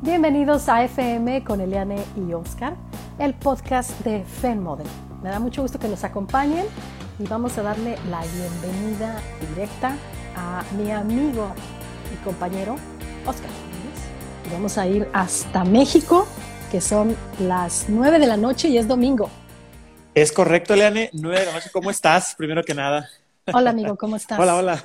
Bienvenidos 0.00 0.68
a 0.68 0.84
FM 0.84 1.42
con 1.42 1.60
Eliane 1.60 2.04
y 2.16 2.32
Oscar, 2.32 2.76
el 3.18 3.34
podcast 3.34 3.90
de 4.04 4.22
Fen 4.22 4.62
Model. 4.62 4.86
Me 5.24 5.28
da 5.28 5.40
mucho 5.40 5.62
gusto 5.62 5.80
que 5.80 5.88
nos 5.88 6.04
acompañen 6.04 6.66
y 7.18 7.24
vamos 7.24 7.58
a 7.58 7.62
darle 7.62 7.96
la 8.08 8.20
bienvenida 8.20 9.20
directa 9.48 9.96
a 10.36 10.62
mi 10.76 10.92
amigo 10.92 11.52
y 12.14 12.24
compañero 12.24 12.76
Oscar. 13.26 13.50
Vamos 14.52 14.78
a 14.78 14.86
ir 14.86 15.08
hasta 15.12 15.64
México, 15.64 16.28
que 16.70 16.80
son 16.80 17.16
las 17.40 17.86
9 17.88 18.20
de 18.20 18.26
la 18.28 18.36
noche 18.36 18.68
y 18.68 18.78
es 18.78 18.86
domingo. 18.86 19.28
Es 20.14 20.30
correcto, 20.30 20.74
Eliane, 20.74 21.10
9 21.12 21.40
de 21.40 21.46
la 21.46 21.52
noche. 21.54 21.70
¿Cómo 21.72 21.90
estás? 21.90 22.36
Primero 22.36 22.62
que 22.62 22.72
nada. 22.72 23.10
Hola, 23.54 23.70
amigo, 23.70 23.96
¿cómo 23.96 24.16
estás? 24.16 24.38
Hola, 24.38 24.56
hola. 24.56 24.84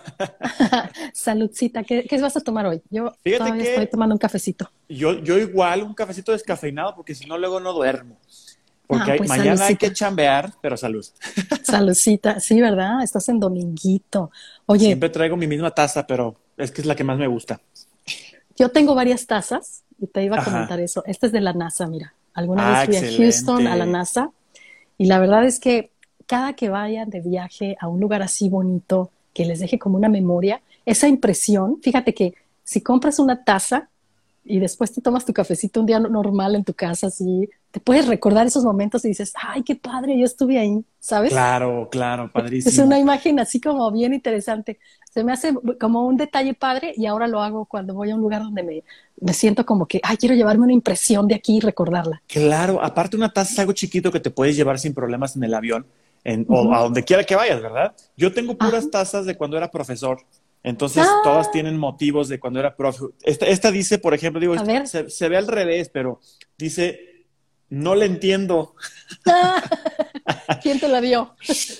Saludcita, 1.14 1.84
¿qué, 1.84 2.06
¿qué, 2.06 2.22
vas 2.22 2.38
a 2.38 2.42
tomar 2.42 2.66
hoy? 2.66 2.82
Yo 2.90 3.14
todavía 3.24 3.64
estoy 3.64 3.88
tomando 3.88 4.16
un 4.16 4.20
cafecito. 4.20 4.70
Yo, 4.90 5.20
yo 5.20 5.38
igual, 5.38 5.84
un 5.84 5.94
cafecito 5.94 6.32
descafeinado, 6.32 6.96
porque 6.96 7.16
si 7.16 7.26
no, 7.26 7.38
luego 7.38 7.60
no 7.60 7.74
duermo. 7.74 8.18
Porque 8.88 9.14
ah, 9.14 9.16
pues 9.18 9.30
mañana 9.30 9.66
hay 9.66 9.76
que 9.76 9.92
chambear, 9.94 10.54
pero 10.62 10.78
salud. 10.78 11.06
Saludcita, 11.64 12.40
sí, 12.40 12.60
¿verdad? 12.60 13.02
Estás 13.02 13.28
en 13.30 13.40
dominguito. 13.40 14.32
Oye. 14.66 14.86
Siempre 14.86 15.10
traigo 15.10 15.38
mi 15.38 15.48
misma 15.48 15.72
taza, 15.72 16.06
pero 16.06 16.36
es 16.58 16.72
que 16.72 16.82
es 16.82 16.88
la 16.88 16.96
que 16.96 17.04
más 17.04 17.18
me 17.18 17.28
gusta. 17.28 17.62
Yo 18.56 18.70
tengo 18.70 18.94
varias 18.94 19.26
tazas 19.26 19.84
y 20.00 20.08
te 20.08 20.24
iba 20.24 20.40
a 20.40 20.44
comentar 20.44 20.80
eso. 20.80 21.04
Esta 21.06 21.28
es 21.28 21.32
de 21.32 21.42
la 21.42 21.54
NASA, 21.54 21.88
mira. 21.88 22.14
Alguna 22.34 22.86
vez 22.86 22.86
fui 22.86 22.96
a 22.98 23.18
Houston, 23.18 23.68
a 23.68 23.76
la 23.76 23.86
NASA, 23.86 24.32
y 24.98 25.06
la 25.06 25.20
verdad 25.20 25.46
es 25.46 25.60
que 25.60 25.93
cada 26.34 26.54
que 26.54 26.68
vayan 26.68 27.12
de 27.12 27.22
viaje 27.22 27.78
a 27.80 27.88
un 27.88 28.00
lugar 28.00 28.24
así 28.24 28.50
bonito, 28.50 29.12
que 29.36 29.46
les 29.46 29.60
deje 29.60 29.78
como 29.78 29.98
una 29.98 30.10
memoria, 30.10 30.64
esa 30.84 31.08
impresión, 31.08 31.78
fíjate 31.84 32.16
que 32.16 32.34
si 32.64 32.82
compras 32.82 33.20
una 33.20 33.44
taza 33.44 33.88
y 34.44 34.58
después 34.58 34.92
te 34.92 35.00
tomas 35.00 35.26
tu 35.26 35.32
cafecito 35.32 35.80
un 35.80 35.86
día 35.86 36.00
normal 36.00 36.56
en 36.56 36.64
tu 36.64 36.74
casa, 36.74 37.06
así, 37.06 37.48
te 37.70 37.80
puedes 37.80 38.08
recordar 38.08 38.48
esos 38.48 38.64
momentos 38.64 39.06
y 39.06 39.10
dices, 39.10 39.32
ay, 39.36 39.62
qué 39.62 39.76
padre, 39.76 40.18
yo 40.18 40.26
estuve 40.26 40.58
ahí, 40.58 40.84
¿sabes? 41.00 41.30
Claro, 41.30 41.88
claro, 41.92 42.32
padrísimo. 42.32 42.72
Es 42.72 42.80
una 42.80 42.98
imagen 42.98 43.40
así 43.40 43.62
como 43.62 43.92
bien 43.92 44.16
interesante. 44.16 44.80
Se 45.14 45.24
me 45.24 45.34
hace 45.34 45.54
como 45.80 46.08
un 46.08 46.18
detalle 46.18 46.56
padre 46.56 46.96
y 46.98 47.06
ahora 47.06 47.28
lo 47.28 47.42
hago 47.42 47.66
cuando 47.66 47.94
voy 47.94 48.10
a 48.10 48.16
un 48.16 48.22
lugar 48.22 48.42
donde 48.42 48.64
me, 48.64 48.84
me 49.22 49.34
siento 49.34 49.68
como 49.68 49.86
que, 49.86 50.00
ay, 50.02 50.18
quiero 50.18 50.34
llevarme 50.34 50.64
una 50.64 50.74
impresión 50.74 51.28
de 51.28 51.36
aquí 51.36 51.58
y 51.58 51.60
recordarla. 51.60 52.24
Claro, 52.26 52.84
aparte 52.84 53.16
una 53.16 53.32
taza 53.32 53.54
es 53.54 53.60
algo 53.60 53.74
chiquito 53.74 54.12
que 54.12 54.20
te 54.20 54.32
puedes 54.32 54.56
llevar 54.56 54.80
sin 54.80 54.96
problemas 54.96 55.36
en 55.36 55.44
el 55.44 55.54
avión 55.54 55.86
o 56.48 56.74
a 56.74 56.80
donde 56.82 57.04
quiera 57.04 57.24
que 57.24 57.36
vayas, 57.36 57.62
¿verdad? 57.62 57.96
Yo 58.16 58.34
tengo 58.34 58.58
puras 58.58 58.90
tazas 58.90 59.26
de 59.26 59.36
cuando 59.36 59.58
era 59.58 59.70
profesor. 59.70 60.20
Entonces, 60.64 61.06
ah. 61.06 61.20
todas 61.24 61.52
tienen 61.52 61.78
motivos 61.78 62.30
de 62.30 62.40
cuando 62.40 62.60
era 62.60 62.76
profe. 62.76 63.06
Esta, 63.22 63.72
dice, 63.72 63.98
por 64.00 64.14
ejemplo, 64.14 64.40
digo, 64.40 64.56
se, 64.86 65.30
ve 65.30 65.38
al 65.38 65.48
revés, 65.48 65.90
pero 65.90 66.22
dice, 66.58 67.26
no 67.70 67.96
le 67.96 68.06
entiendo. 68.06 68.76
¿Quién 70.62 70.80
te 70.80 70.88
la 70.88 71.02
dio? 71.02 71.36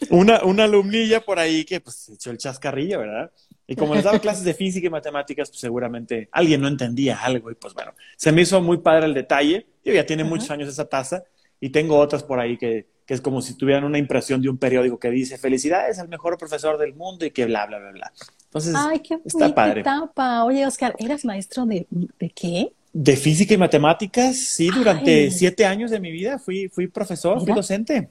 una, 0.10 0.44
una 0.44 0.66
alumnilla 0.66 1.22
por 1.22 1.40
ahí 1.40 1.64
que 1.64 1.80
pues 1.80 2.10
echó 2.10 2.32
el 2.32 2.38
chascarrillo, 2.38 3.00
¿verdad? 3.00 3.32
Y 3.66 3.78
como 3.78 3.96
les 3.96 4.04
daba 4.04 4.20
clases 4.22 4.44
de 4.44 4.54
física 4.54 4.88
y 4.88 4.90
matemáticas, 4.90 5.50
pues 5.50 5.62
seguramente 5.62 6.28
alguien 6.34 6.60
no 6.60 6.68
entendía 6.68 7.24
algo 7.24 7.50
y 7.50 7.56
pues 7.56 7.74
bueno, 7.74 7.94
se 8.18 8.34
me 8.34 8.42
hizo 8.42 8.62
muy 8.62 8.80
padre 8.80 9.06
el 9.06 9.14
detalle. 9.14 9.66
Yo 9.86 9.94
ya 9.94 10.06
tiene 10.06 10.26
muchos 10.26 10.52
años 10.52 10.68
esa 10.68 10.90
taza 10.90 11.24
y 11.62 11.70
tengo 11.70 11.98
otras 11.98 12.24
por 12.24 12.42
ahí 12.42 12.58
que, 12.58 12.93
que 13.06 13.14
es 13.14 13.22
como 13.22 13.42
si 13.42 13.56
tuvieran 13.56 13.84
una 13.84 13.98
impresión 13.98 14.42
de 14.42 14.50
un 14.50 14.58
periódico 14.58 14.98
que 14.98 15.10
dice 15.10 15.38
felicidades 15.38 16.00
al 16.00 16.08
mejor 16.08 16.38
profesor 16.38 16.78
del 16.78 16.94
mundo 16.94 17.26
y 17.26 17.32
que 17.32 17.46
bla, 17.46 17.66
bla, 17.66 17.80
bla, 17.80 17.92
bla. 17.92 18.14
Entonces, 18.46 18.76
Ay, 18.78 19.00
qué 19.00 19.20
está 19.26 19.54
padre. 19.54 19.82
Etapa. 19.82 20.44
Oye, 20.46 20.66
Oscar, 20.66 20.96
¿eras 21.00 21.26
maestro 21.26 21.66
de, 21.66 21.86
de, 21.90 22.30
qué? 22.30 22.72
De 22.94 23.18
física 23.18 23.54
y 23.54 23.58
matemáticas, 23.58 24.38
sí, 24.38 24.70
durante 24.70 25.32
siete 25.32 25.66
años 25.66 25.92
de 25.92 26.00
mi 26.00 26.12
vida 26.12 26.40
fui, 26.40 26.70
fui 26.70 26.88
profesor, 26.88 27.44
fui 27.44 27.54
docente. 27.54 28.10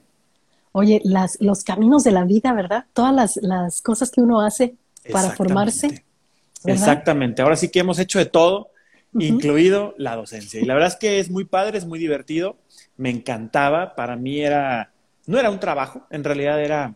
Oye, 0.73 1.01
las, 1.03 1.39
los 1.39 1.63
caminos 1.63 2.03
de 2.03 2.11
la 2.11 2.25
vida, 2.25 2.51
¿verdad? 2.53 2.85
Todas 2.93 3.13
las, 3.13 3.37
las 3.37 3.81
cosas 3.81 4.11
que 4.11 4.21
uno 4.21 4.41
hace 4.41 4.75
para 5.11 5.31
formarse. 5.31 6.03
Exactamente. 6.65 7.41
Ahora 7.41 7.55
sí 7.55 7.69
que 7.69 7.79
hemos 7.79 7.99
hecho 7.99 8.19
de 8.19 8.25
todo, 8.25 8.69
incluido 9.13 9.93
la 9.97 10.15
docencia. 10.15 10.59
Y 10.59 10.65
la 10.65 10.73
verdad 10.73 10.89
es 10.89 10.95
que 10.95 11.19
es 11.19 11.29
muy 11.29 11.45
padre, 11.45 11.77
es 11.77 11.85
muy 11.85 11.99
divertido 11.99 12.57
me 12.97 13.09
encantaba, 13.09 13.95
para 13.95 14.15
mí 14.15 14.41
era, 14.41 14.91
no 15.25 15.39
era 15.39 15.49
un 15.49 15.59
trabajo, 15.59 16.05
en 16.09 16.23
realidad 16.23 16.61
era, 16.61 16.93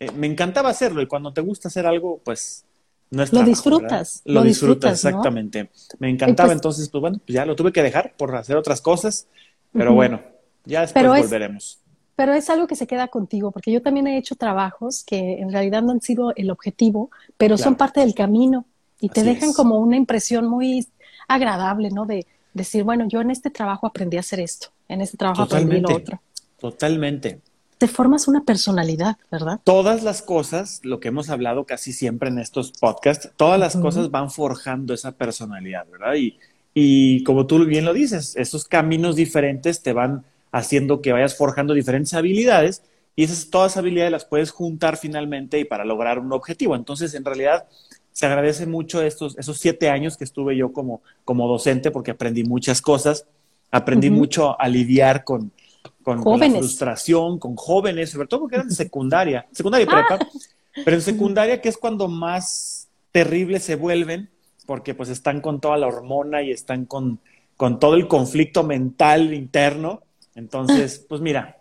eh, 0.00 0.10
me 0.12 0.26
encantaba 0.26 0.70
hacerlo 0.70 1.00
y 1.02 1.06
cuando 1.06 1.32
te 1.32 1.40
gusta 1.40 1.68
hacer 1.68 1.86
algo, 1.86 2.20
pues 2.24 2.64
no 3.10 3.22
es 3.22 3.32
Lo 3.32 3.42
disfrutas. 3.42 4.22
Lo, 4.24 4.42
disfrutas, 4.42 4.92
exactamente. 4.92 5.70
Me 5.98 6.10
encantaba, 6.10 6.48
pues 6.48 6.56
entonces, 6.56 6.88
pues 6.88 7.00
bueno, 7.00 7.20
ya 7.26 7.46
lo 7.46 7.54
tuve 7.54 7.72
que 7.72 7.82
dejar 7.82 8.14
por 8.16 8.34
hacer 8.34 8.56
otras 8.56 8.80
cosas, 8.80 9.28
pero 9.72 9.94
bueno, 9.94 10.20
ya 10.64 10.82
después 10.82 11.06
volveremos. 11.06 11.80
pero 12.16 12.32
es 12.32 12.50
algo 12.50 12.66
que 12.66 12.76
se 12.76 12.86
queda 12.86 13.08
contigo, 13.08 13.50
porque 13.50 13.72
yo 13.72 13.82
también 13.82 14.06
he 14.06 14.18
hecho 14.18 14.34
trabajos 14.34 15.04
que 15.04 15.40
en 15.40 15.52
realidad 15.52 15.82
no 15.82 15.92
han 15.92 16.00
sido 16.00 16.32
el 16.36 16.50
objetivo, 16.50 17.10
pero 17.36 17.56
son 17.56 17.76
parte 17.76 18.00
del 18.00 18.14
camino 18.14 18.66
y 19.00 19.08
te 19.08 19.22
dejan 19.22 19.52
como 19.52 19.78
una 19.78 19.96
impresión 19.96 20.46
muy 20.46 20.86
agradable, 21.28 21.90
¿no? 21.90 22.06
De 22.06 22.26
decir, 22.54 22.84
bueno, 22.84 23.06
yo 23.08 23.20
en 23.20 23.30
este 23.30 23.50
trabajo 23.50 23.86
aprendí 23.86 24.16
a 24.16 24.20
hacer 24.20 24.40
esto 24.40 24.68
en 24.88 25.00
ese 25.00 25.16
trabajo 25.16 25.42
aprendí 25.42 25.80
lo 25.80 25.96
otro. 25.96 26.20
Totalmente. 26.58 27.40
Te 27.78 27.88
formas 27.88 28.28
una 28.28 28.44
personalidad, 28.44 29.16
¿verdad? 29.30 29.60
Todas 29.64 30.02
las 30.02 30.22
cosas, 30.22 30.80
lo 30.84 31.00
que 31.00 31.08
hemos 31.08 31.28
hablado 31.28 31.64
casi 31.64 31.92
siempre 31.92 32.28
en 32.28 32.38
estos 32.38 32.72
podcasts, 32.72 33.30
todas 33.36 33.58
las 33.58 33.76
cosas 33.76 34.10
van 34.10 34.30
forjando 34.30 34.94
esa 34.94 35.12
personalidad, 35.12 35.86
¿verdad? 35.90 36.14
Y, 36.14 36.38
y 36.72 37.24
como 37.24 37.46
tú 37.46 37.64
bien 37.66 37.84
lo 37.84 37.92
dices, 37.92 38.36
esos 38.36 38.64
caminos 38.64 39.16
diferentes 39.16 39.82
te 39.82 39.92
van 39.92 40.24
haciendo 40.52 41.02
que 41.02 41.12
vayas 41.12 41.36
forjando 41.36 41.74
diferentes 41.74 42.14
habilidades 42.14 42.82
y 43.16 43.24
esas 43.24 43.50
todas 43.50 43.72
las 43.72 43.76
habilidades 43.78 44.12
las 44.12 44.24
puedes 44.24 44.50
juntar 44.50 44.96
finalmente 44.96 45.58
y 45.58 45.64
para 45.64 45.84
lograr 45.84 46.20
un 46.20 46.32
objetivo. 46.32 46.76
Entonces, 46.76 47.12
en 47.14 47.24
realidad, 47.24 47.66
se 48.14 48.24
agradece 48.24 48.64
mucho 48.64 49.02
estos, 49.02 49.36
esos 49.36 49.58
siete 49.58 49.90
años 49.90 50.16
que 50.16 50.24
estuve 50.24 50.56
yo 50.56 50.72
como, 50.72 51.02
como 51.26 51.46
docente 51.46 51.90
porque 51.90 52.12
aprendí 52.12 52.44
muchas 52.44 52.80
cosas 52.80 53.26
Aprendí 53.74 54.08
mucho 54.08 54.54
a 54.60 54.68
lidiar 54.68 55.24
con, 55.24 55.50
con, 56.04 56.22
la 56.38 56.48
frustración, 56.48 57.40
con 57.40 57.56
jóvenes, 57.56 58.10
sobre 58.10 58.28
todo 58.28 58.40
porque 58.42 58.54
eran 58.54 58.68
de 58.68 58.74
secundaria, 58.76 59.48
secundaria 59.50 59.82
y 59.82 59.86
prepa, 59.88 60.18
ah. 60.20 60.28
pero 60.84 60.96
en 60.96 61.02
secundaria 61.02 61.60
que 61.60 61.70
es 61.70 61.76
cuando 61.76 62.06
más 62.06 62.86
terribles 63.10 63.64
se 63.64 63.74
vuelven, 63.74 64.30
porque 64.64 64.94
pues 64.94 65.08
están 65.08 65.40
con 65.40 65.60
toda 65.60 65.76
la 65.76 65.88
hormona 65.88 66.40
y 66.40 66.52
están 66.52 66.84
con, 66.84 67.18
con 67.56 67.80
todo 67.80 67.96
el 67.96 68.06
conflicto 68.06 68.62
mental 68.62 69.34
interno. 69.34 70.02
Entonces, 70.36 71.04
pues 71.08 71.20
mira, 71.20 71.58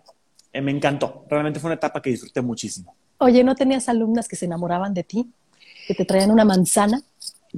eh, 0.51 0.61
me 0.61 0.69
encantó. 0.69 1.25
Realmente 1.27 1.59
fue 1.59 1.69
una 1.69 1.77
etapa 1.77 1.99
que 1.99 2.11
disfruté 2.11 2.43
muchísimo. 2.43 2.95
Oye, 3.17 3.43
¿no 3.43 3.55
tenías 3.55 3.89
alumnas 3.89 4.27
que 4.27 4.35
se 4.35 4.45
enamoraban 4.45 4.93
de 4.93 5.03
ti? 5.03 5.31
¿Que 5.87 5.93
te 5.95 6.05
traían 6.05 6.31
una 6.31 6.45
manzana? 6.45 7.01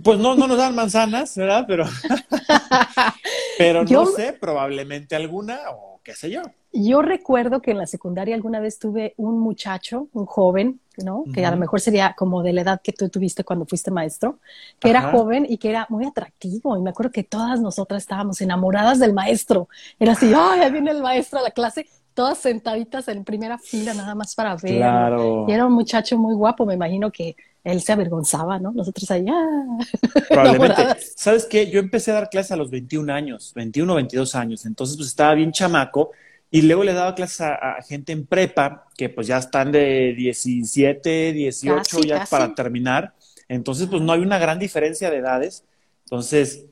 Pues 0.03 0.19
no, 0.19 0.35
no 0.35 0.47
nos 0.47 0.57
dan 0.57 0.75
manzanas, 0.75 1.35
¿verdad? 1.37 1.65
Pero, 1.67 1.85
pero 3.57 3.85
no 3.85 4.05
sé, 4.07 4.33
probablemente 4.33 5.15
alguna 5.15 5.57
o 5.71 6.01
qué 6.03 6.13
sé 6.13 6.29
yo. 6.29 6.41
Yo 6.73 7.01
recuerdo 7.01 7.61
que 7.61 7.71
en 7.71 7.77
la 7.77 7.87
secundaria 7.87 8.35
alguna 8.35 8.59
vez 8.59 8.77
tuve 8.77 9.13
un 9.15 9.39
muchacho, 9.39 10.09
un 10.11 10.25
joven, 10.25 10.81
¿no? 10.97 11.23
Que 11.33 11.45
a 11.45 11.51
lo 11.51 11.55
mejor 11.55 11.79
sería 11.79 12.13
como 12.17 12.43
de 12.43 12.51
la 12.51 12.61
edad 12.61 12.81
que 12.83 12.91
tú 12.91 13.07
tuviste 13.07 13.45
cuando 13.45 13.65
fuiste 13.65 13.91
maestro, 13.91 14.39
que 14.79 14.89
era 14.89 15.11
joven 15.11 15.45
y 15.47 15.57
que 15.57 15.69
era 15.69 15.87
muy 15.89 16.05
atractivo. 16.05 16.77
Y 16.77 16.81
me 16.81 16.89
acuerdo 16.89 17.13
que 17.13 17.23
todas 17.23 17.61
nosotras 17.61 18.03
estábamos 18.03 18.41
enamoradas 18.41 18.99
del 18.99 19.13
maestro. 19.13 19.69
Era 19.97 20.11
así, 20.11 20.33
¡ay, 20.35 20.59
ahí 20.59 20.71
viene 20.71 20.91
el 20.91 21.01
maestro 21.01 21.39
a 21.39 21.43
la 21.43 21.51
clase! 21.51 21.87
Todas 22.15 22.39
sentaditas 22.39 23.07
en 23.09 23.23
primera 23.23 23.59
fila 23.59 23.93
nada 23.93 24.15
más 24.15 24.33
para 24.33 24.55
ver. 24.55 24.77
Claro. 24.77 25.45
Y 25.47 25.51
era 25.51 25.67
un 25.67 25.73
muchacho 25.73 26.17
muy 26.17 26.33
guapo, 26.33 26.65
me 26.65 26.73
imagino 26.73 27.11
que 27.11 27.35
él 27.63 27.81
se 27.81 27.91
avergonzaba, 27.91 28.57
¿no? 28.57 28.71
Nosotros 28.71 29.11
allá. 29.11 29.33
Ah, 29.35 29.77
Probablemente. 30.29 30.81
¿Sabes 31.15 31.45
qué? 31.45 31.69
Yo 31.69 31.79
empecé 31.79 32.11
a 32.11 32.15
dar 32.15 32.29
clases 32.29 32.53
a 32.53 32.55
los 32.55 32.71
21 32.71 33.13
años, 33.13 33.51
21 33.53 33.95
22 33.95 34.35
años, 34.35 34.65
entonces 34.65 34.95
pues 34.95 35.09
estaba 35.09 35.33
bien 35.33 35.51
chamaco 35.51 36.11
y 36.49 36.61
luego 36.61 36.85
le 36.85 36.93
daba 36.93 37.15
clases 37.15 37.41
a, 37.41 37.81
gente 37.85 38.13
en 38.13 38.25
prepa 38.25 38.87
que 38.95 39.09
pues 39.09 39.27
ya 39.27 39.37
están 39.37 39.73
de 39.73 40.13
17, 40.15 41.33
18 41.33 41.99
ya 42.01 42.25
para 42.29 42.55
terminar. 42.55 43.13
Entonces 43.49 43.87
pues 43.87 44.01
no 44.01 44.13
hay 44.13 44.21
una 44.21 44.37
gran 44.37 44.57
diferencia 44.57 45.09
de 45.09 45.17
edades. 45.17 45.65
Entonces, 46.05 46.65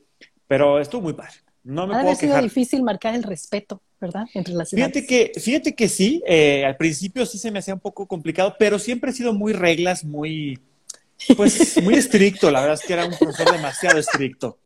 pero 0.46 0.80
estuvo 0.80 1.02
muy 1.02 1.12
padre. 1.12 1.43
No 1.64 1.86
me 1.86 1.96
ha 1.96 2.02
puedo 2.02 2.14
sido 2.14 2.40
difícil 2.42 2.82
marcar 2.82 3.14
el 3.14 3.22
respeto, 3.22 3.80
¿verdad? 3.98 4.26
Entre 4.34 4.52
las 4.52 4.68
fíjate 4.68 5.06
que, 5.06 5.32
fíjate 5.40 5.74
que 5.74 5.88
sí, 5.88 6.22
eh, 6.26 6.62
al 6.64 6.76
principio 6.76 7.24
sí 7.24 7.38
se 7.38 7.50
me 7.50 7.58
hacía 7.58 7.72
un 7.72 7.80
poco 7.80 8.06
complicado, 8.06 8.54
pero 8.58 8.78
siempre 8.78 9.10
he 9.10 9.14
sido 9.14 9.32
muy 9.32 9.54
reglas, 9.54 10.04
muy, 10.04 10.60
pues 11.36 11.82
muy 11.82 11.94
estricto, 11.94 12.50
la 12.50 12.60
verdad 12.60 12.74
es 12.74 12.86
que 12.86 12.92
era 12.92 13.06
un 13.06 13.16
profesor 13.16 13.50
demasiado 13.50 13.98
estricto. 13.98 14.58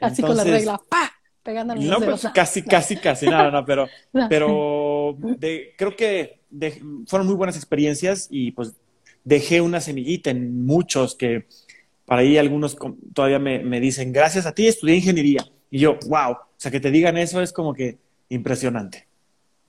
Así 0.00 0.22
con 0.22 0.34
la 0.34 0.44
regla, 0.44 0.80
¡pa! 0.88 1.12
Pegando 1.42 1.76
no, 1.76 2.00
pues, 2.00 2.26
casi, 2.34 2.62
casi, 2.62 2.96
casi, 2.96 3.26
nada, 3.26 3.50
no, 3.50 3.64
pero, 3.64 3.86
pero 4.28 5.16
creo 5.76 5.94
que 5.94 6.40
fueron 7.06 7.26
muy 7.26 7.36
buenas 7.36 7.56
experiencias 7.56 8.28
y 8.30 8.52
pues 8.52 8.72
dejé 9.24 9.60
una 9.60 9.82
semillita 9.82 10.30
en 10.30 10.64
muchos 10.64 11.14
que 11.14 11.46
para 12.06 12.22
ahí 12.22 12.38
algunos 12.38 12.78
todavía 13.12 13.38
me, 13.38 13.58
me 13.58 13.78
dicen, 13.78 14.10
gracias 14.12 14.46
a 14.46 14.54
ti 14.54 14.66
estudié 14.66 14.96
ingeniería. 14.96 15.46
Y 15.76 15.80
yo, 15.80 15.98
wow, 16.06 16.32
o 16.32 16.38
sea, 16.56 16.70
que 16.70 16.80
te 16.80 16.90
digan 16.90 17.18
eso 17.18 17.42
es 17.42 17.52
como 17.52 17.74
que 17.74 17.98
impresionante. 18.30 19.06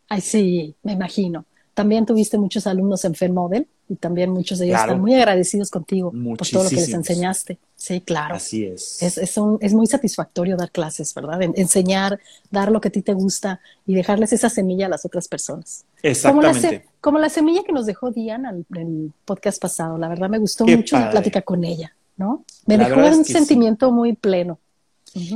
Ay, 0.08 0.22
sí, 0.22 0.74
me 0.82 0.94
imagino. 0.94 1.44
También 1.74 2.06
tuviste 2.06 2.38
muchos 2.38 2.66
alumnos 2.66 3.04
en 3.04 3.14
FEMODEL 3.14 3.68
y 3.90 3.96
también 3.96 4.30
muchos 4.30 4.60
de 4.60 4.68
ellos 4.68 4.80
están 4.80 5.02
muy 5.02 5.14
agradecidos 5.16 5.70
contigo 5.70 6.14
por 6.38 6.48
todo 6.48 6.64
lo 6.64 6.70
que 6.70 6.78
les 6.78 6.94
enseñaste. 6.94 7.58
Sí, 7.76 8.00
claro. 8.00 8.36
Así 8.36 8.64
es. 8.64 9.04
Es, 9.04 9.18
es, 9.18 9.38
un, 9.38 9.58
es 9.60 9.74
muy 9.74 9.86
satisfactorio 9.86 10.56
dar 10.56 10.72
clases, 10.72 11.14
¿verdad? 11.14 11.42
enseñar, 11.42 12.22
dar 12.52 12.72
lo 12.72 12.80
que 12.80 12.88
a 12.88 12.92
ti 12.92 13.02
te 13.02 13.14
gusta 13.14 13.60
y 13.86 13.94
dejarles 13.94 14.32
esa 14.32 14.50
semilla 14.50 14.86
a 14.86 14.90
las 14.90 15.04
otras 15.04 15.28
personas. 15.28 15.84
Exactamente. 16.04 16.86
Como 17.02 17.20
la, 17.20 17.28
semilla 17.28 17.64
que 17.66 17.74
nos 17.74 17.86
dejó 17.86 18.12
Diana 18.12 18.52
en 18.52 18.66
el 18.78 19.12
podcast 19.26 19.62
pasado. 19.62 19.98
La 19.98 20.08
verdad 20.08 20.30
me 20.30 20.38
gustó 20.38 20.66
mucho 20.66 20.98
la 20.98 21.12
plática 21.12 21.42
con 21.42 21.66
ella, 21.66 21.94
¿no? 22.16 22.46
Me 22.66 22.78
dejó 22.78 23.06
un 23.06 23.26
sentimiento 23.26 23.92
muy 23.92 24.14
pleno. 24.14 24.58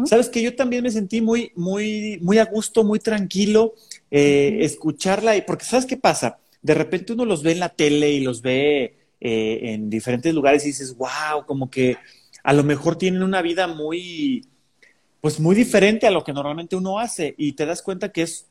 Sabes 0.05 0.29
que 0.29 0.41
yo 0.41 0.55
también 0.55 0.83
me 0.83 0.91
sentí 0.91 1.21
muy, 1.21 1.51
muy, 1.55 2.19
muy 2.21 2.37
a 2.37 2.45
gusto, 2.45 2.83
muy 2.83 2.99
tranquilo, 2.99 3.73
eh, 4.09 4.59
escucharla, 4.61 5.35
y 5.35 5.41
porque 5.41 5.65
¿sabes 5.65 5.85
qué 5.85 5.97
pasa? 5.97 6.37
De 6.61 6.73
repente 6.73 7.13
uno 7.13 7.25
los 7.25 7.41
ve 7.41 7.53
en 7.53 7.59
la 7.59 7.69
tele 7.69 8.11
y 8.11 8.19
los 8.19 8.41
ve 8.41 8.95
eh, 9.19 9.59
en 9.63 9.89
diferentes 9.89 10.33
lugares 10.33 10.63
y 10.63 10.67
dices, 10.67 10.95
wow, 10.97 11.45
como 11.47 11.69
que 11.69 11.97
a 12.43 12.53
lo 12.53 12.63
mejor 12.63 12.97
tienen 12.97 13.23
una 13.23 13.41
vida 13.41 13.67
muy, 13.67 14.45
pues 15.21 15.39
muy 15.39 15.55
diferente 15.55 16.07
a 16.07 16.11
lo 16.11 16.23
que 16.23 16.33
normalmente 16.33 16.75
uno 16.75 16.99
hace 16.99 17.33
y 17.37 17.53
te 17.53 17.65
das 17.65 17.81
cuenta 17.81 18.11
que 18.11 18.23
es 18.23 18.47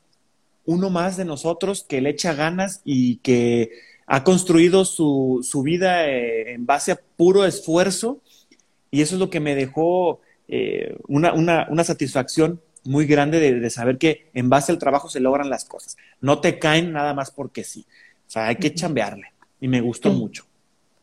uno 0.65 0.89
más 0.89 1.17
de 1.17 1.25
nosotros 1.25 1.85
que 1.87 2.01
le 2.01 2.11
echa 2.11 2.33
ganas 2.33 2.81
y 2.83 3.17
que 3.17 3.71
ha 4.05 4.23
construido 4.23 4.85
su, 4.85 5.45
su 5.49 5.63
vida 5.63 6.07
eh, 6.09 6.53
en 6.53 6.65
base 6.65 6.91
a 6.91 6.99
puro 7.17 7.45
esfuerzo. 7.45 8.19
Y 8.91 9.01
eso 9.01 9.15
es 9.15 9.19
lo 9.19 9.29
que 9.29 9.39
me 9.39 9.55
dejó 9.55 10.19
eh, 10.53 10.97
una, 11.07 11.31
una, 11.31 11.65
una, 11.69 11.83
satisfacción 11.85 12.59
muy 12.83 13.05
grande 13.05 13.39
de, 13.39 13.69
saber 13.69 13.97
que 13.97 14.29
en 14.33 14.49
base 14.49 14.73
al 14.73 14.79
trabajo 14.79 15.07
se 15.07 15.21
logran 15.21 15.49
las 15.49 15.63
cosas. 15.63 15.95
No 16.19 16.41
te 16.41 16.59
caen 16.59 16.91
nada 16.91 17.13
más 17.13 17.31
porque 17.31 17.63
sí. 17.63 17.85
O 18.27 18.29
sea, 18.29 18.47
hay 18.47 18.57
que 18.57 18.73
chambearle. 18.73 19.27
Y 19.61 19.69
me 19.69 19.79
gustó 19.79 20.11
mucho. 20.11 20.43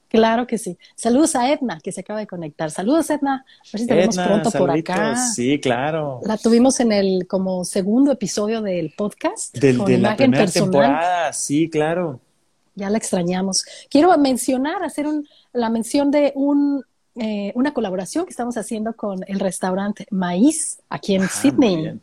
Claro 0.08 0.46
que 0.46 0.58
sí. 0.58 0.76
Saludos 0.96 1.34
a 1.34 1.50
Edna, 1.50 1.80
que 1.82 1.92
se 1.92 2.00
acaba 2.00 2.18
de 2.18 2.26
conectar. 2.26 2.70
Saludos, 2.70 3.08
Edna. 3.08 3.46
A 3.46 3.70
ver 3.72 3.80
si 3.80 3.86
te 3.86 3.94
vemos 3.94 4.16
pronto 4.18 4.50
por 4.50 4.70
acá. 4.70 5.16
Sí, 5.16 5.58
claro. 5.58 6.20
La 6.24 6.36
tuvimos 6.36 6.78
en 6.80 6.92
el 6.92 7.26
como 7.26 7.64
segundo 7.64 8.12
episodio 8.12 8.60
del 8.60 8.92
podcast. 8.94 9.56
Del, 9.56 9.78
de 9.78 9.96
la 9.96 10.14
primera 10.14 10.46
temporada, 10.46 11.32
sí, 11.32 11.70
claro. 11.70 12.20
Ya 12.74 12.90
la 12.90 12.98
extrañamos. 12.98 13.64
Quiero 13.90 14.16
mencionar, 14.18 14.84
hacer 14.84 15.06
un, 15.06 15.26
la 15.52 15.70
mención 15.70 16.10
de 16.10 16.32
un 16.34 16.84
eh, 17.20 17.52
una 17.54 17.72
colaboración 17.72 18.24
que 18.24 18.30
estamos 18.30 18.56
haciendo 18.56 18.94
con 18.94 19.20
el 19.26 19.40
restaurante 19.40 20.06
Maíz 20.10 20.78
aquí 20.88 21.14
en 21.14 21.22
ah, 21.22 21.28
Sydney. 21.28 22.00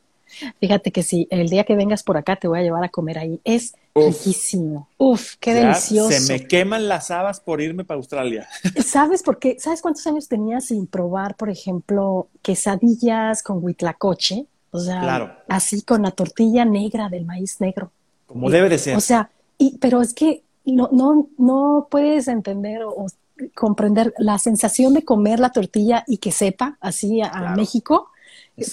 Fíjate 0.60 0.92
que 0.92 1.04
si 1.04 1.28
el 1.30 1.50
día 1.50 1.64
que 1.64 1.76
vengas 1.76 2.04
por 2.04 2.18
acá 2.18 2.36
te 2.36 2.48
voy 2.48 2.60
a 2.60 2.62
llevar 2.62 2.84
a 2.84 2.90
comer 2.90 3.20
ahí. 3.20 3.40
Es 3.44 3.74
riquísimo. 3.94 4.90
Uf, 4.98 5.36
qué 5.40 5.54
delicioso. 5.54 6.12
Se 6.12 6.34
me 6.34 6.48
queman 6.48 6.88
las 6.88 7.12
habas 7.12 7.40
por 7.40 7.62
irme 7.62 7.86
para 7.86 7.98
Australia. 7.98 8.48
¿Sabes 8.86 9.24
por 9.24 9.40
qué? 9.40 9.58
¿Sabes 9.60 9.82
cuántos 9.82 10.06
años 10.08 10.28
tenía 10.28 10.60
sin 10.60 10.88
probar, 10.88 11.36
por 11.36 11.50
ejemplo, 11.50 12.28
quesadillas 12.42 13.42
con 13.42 13.64
huitlacoche? 13.64 14.46
O 14.72 14.80
sea, 14.80 15.42
así 15.48 15.82
con 15.84 16.02
la 16.02 16.12
tortilla 16.12 16.66
negra 16.66 17.08
del 17.08 17.26
maíz 17.26 17.62
negro. 17.62 17.92
Como 18.26 18.50
debe 18.50 18.68
de 18.68 18.78
ser. 18.78 18.98
O 18.98 19.00
sea, 19.00 19.30
y, 19.58 19.78
pero 19.78 20.02
es 20.02 20.14
que 20.14 20.44
no, 20.66 20.90
no, 20.92 21.30
no 21.38 21.88
puedes 21.90 22.28
entender 22.28 22.84
o 22.84 23.06
comprender 23.54 24.14
la 24.18 24.38
sensación 24.40 24.94
de 24.94 25.04
comer 25.04 25.40
la 25.40 25.52
tortilla 25.52 26.04
y 26.08 26.18
que 26.18 26.32
sepa 26.32 26.78
así 26.80 27.22
a, 27.22 27.54
México, 27.56 28.10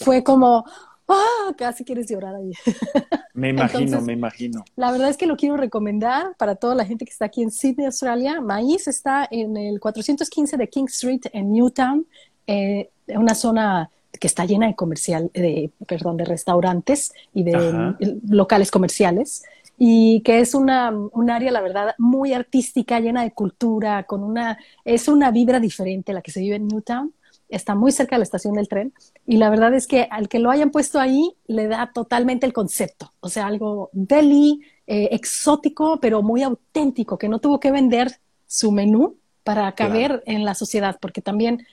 fue 0.01 0.23
como, 0.23 0.65
ah, 1.09 1.55
casi 1.57 1.85
quieres 1.85 2.09
llorar 2.09 2.37
ahí. 2.37 2.53
Me 3.35 3.49
imagino, 3.49 4.03
me 4.03 4.13
imagino. 4.13 4.63
La 4.77 4.93
verdad 4.93 5.09
es 5.09 5.17
que 5.17 5.27
lo 5.27 5.39
quiero 5.39 5.57
recomendar 5.57 6.37
para 6.37 6.55
toda 6.55 6.75
la 6.75 6.85
gente 6.85 7.07
que 7.07 7.11
está 7.11 7.25
aquí 7.25 7.43
en 7.43 7.51
Sydney, 7.51 7.87
Australia. 7.87 8.43
Maíz 8.43 8.89
está 8.89 9.27
en 9.31 9.57
el 9.57 9.81
415 9.81 10.59
de 10.59 10.69
King 10.69 10.85
Street 10.85 11.23
en 11.33 11.51
Newtown, 11.51 12.07
eh, 12.47 12.91
una 13.07 13.35
zona 13.35 13.89
que 14.21 14.27
está 14.27 14.45
llena 14.45 14.67
de 14.67 14.75
comercial, 14.75 15.31
de, 15.33 15.71
perdón, 15.87 16.19
de 16.19 16.27
restaurantes 16.27 17.15
y 17.33 17.43
de 17.45 17.95
locales 18.29 18.71
comerciales 18.71 19.43
y 19.79 20.21
que 20.23 20.41
es 20.41 20.55
una, 20.55 20.91
un 20.91 21.31
área, 21.31 21.51
la 21.51 21.61
verdad, 21.61 21.95
muy 21.99 22.33
artística, 22.33 23.01
llena 23.01 23.23
de 23.23 23.33
cultura, 23.33 24.05
con 24.05 24.23
una, 24.23 24.59
es 24.85 25.09
una 25.09 25.31
vibra 25.31 25.61
diferente 25.61 26.13
la 26.13 26.23
que 26.23 26.31
se 26.31 26.41
vive 26.41 26.57
en 26.57 26.69
Newtown. 26.69 27.13
Está 27.49 27.75
muy 27.75 27.93
cerca 27.93 28.17
de 28.17 28.21
la 28.21 28.25
estación 28.25 28.55
del 28.55 28.69
tren 28.69 28.95
y 29.27 29.37
la 29.37 29.51
verdad 29.51 29.75
es 29.75 29.87
que 29.87 30.09
al 30.11 30.29
que 30.29 30.39
lo 30.39 30.51
hayan 30.51 30.71
puesto 30.71 30.99
ahí 30.99 31.35
le 31.47 31.69
da 31.69 31.91
totalmente 31.93 32.47
el 32.47 32.53
concepto, 32.55 33.13
o 33.21 33.29
sea, 33.29 33.47
algo 33.47 33.91
deli, 33.93 34.63
eh, 34.87 35.11
exótico, 35.13 36.01
pero 36.01 36.23
muy 36.23 36.43
auténtico, 36.43 37.19
que 37.19 37.29
no 37.29 37.41
tuvo 37.41 37.61
que 37.61 37.71
vender 37.71 38.19
su 38.47 38.73
menú 38.73 39.17
para 39.45 39.73
caber 39.73 40.23
en 40.27 40.45
la 40.45 40.55
sociedad, 40.55 40.99
porque 41.01 41.21
también 41.21 41.67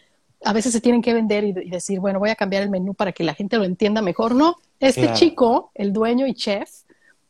a 0.43 0.53
veces 0.53 0.73
se 0.73 0.81
tienen 0.81 1.01
que 1.01 1.13
vender 1.13 1.43
y, 1.43 1.51
decir, 1.69 1.99
bueno, 1.99 2.19
voy 2.19 2.29
a 2.29 2.35
cambiar 2.35 2.63
el 2.63 2.69
menú 2.69 2.93
para 2.93 3.11
que 3.11 3.23
la 3.23 3.33
gente 3.33 3.57
lo 3.57 3.63
entienda 3.63 4.01
mejor. 4.01 4.35
No, 4.35 4.55
este 4.79 5.11
chico, 5.13 5.71
el 5.75 5.91
dueño 5.91 6.25
y 6.27 6.33
chef, 6.33 6.69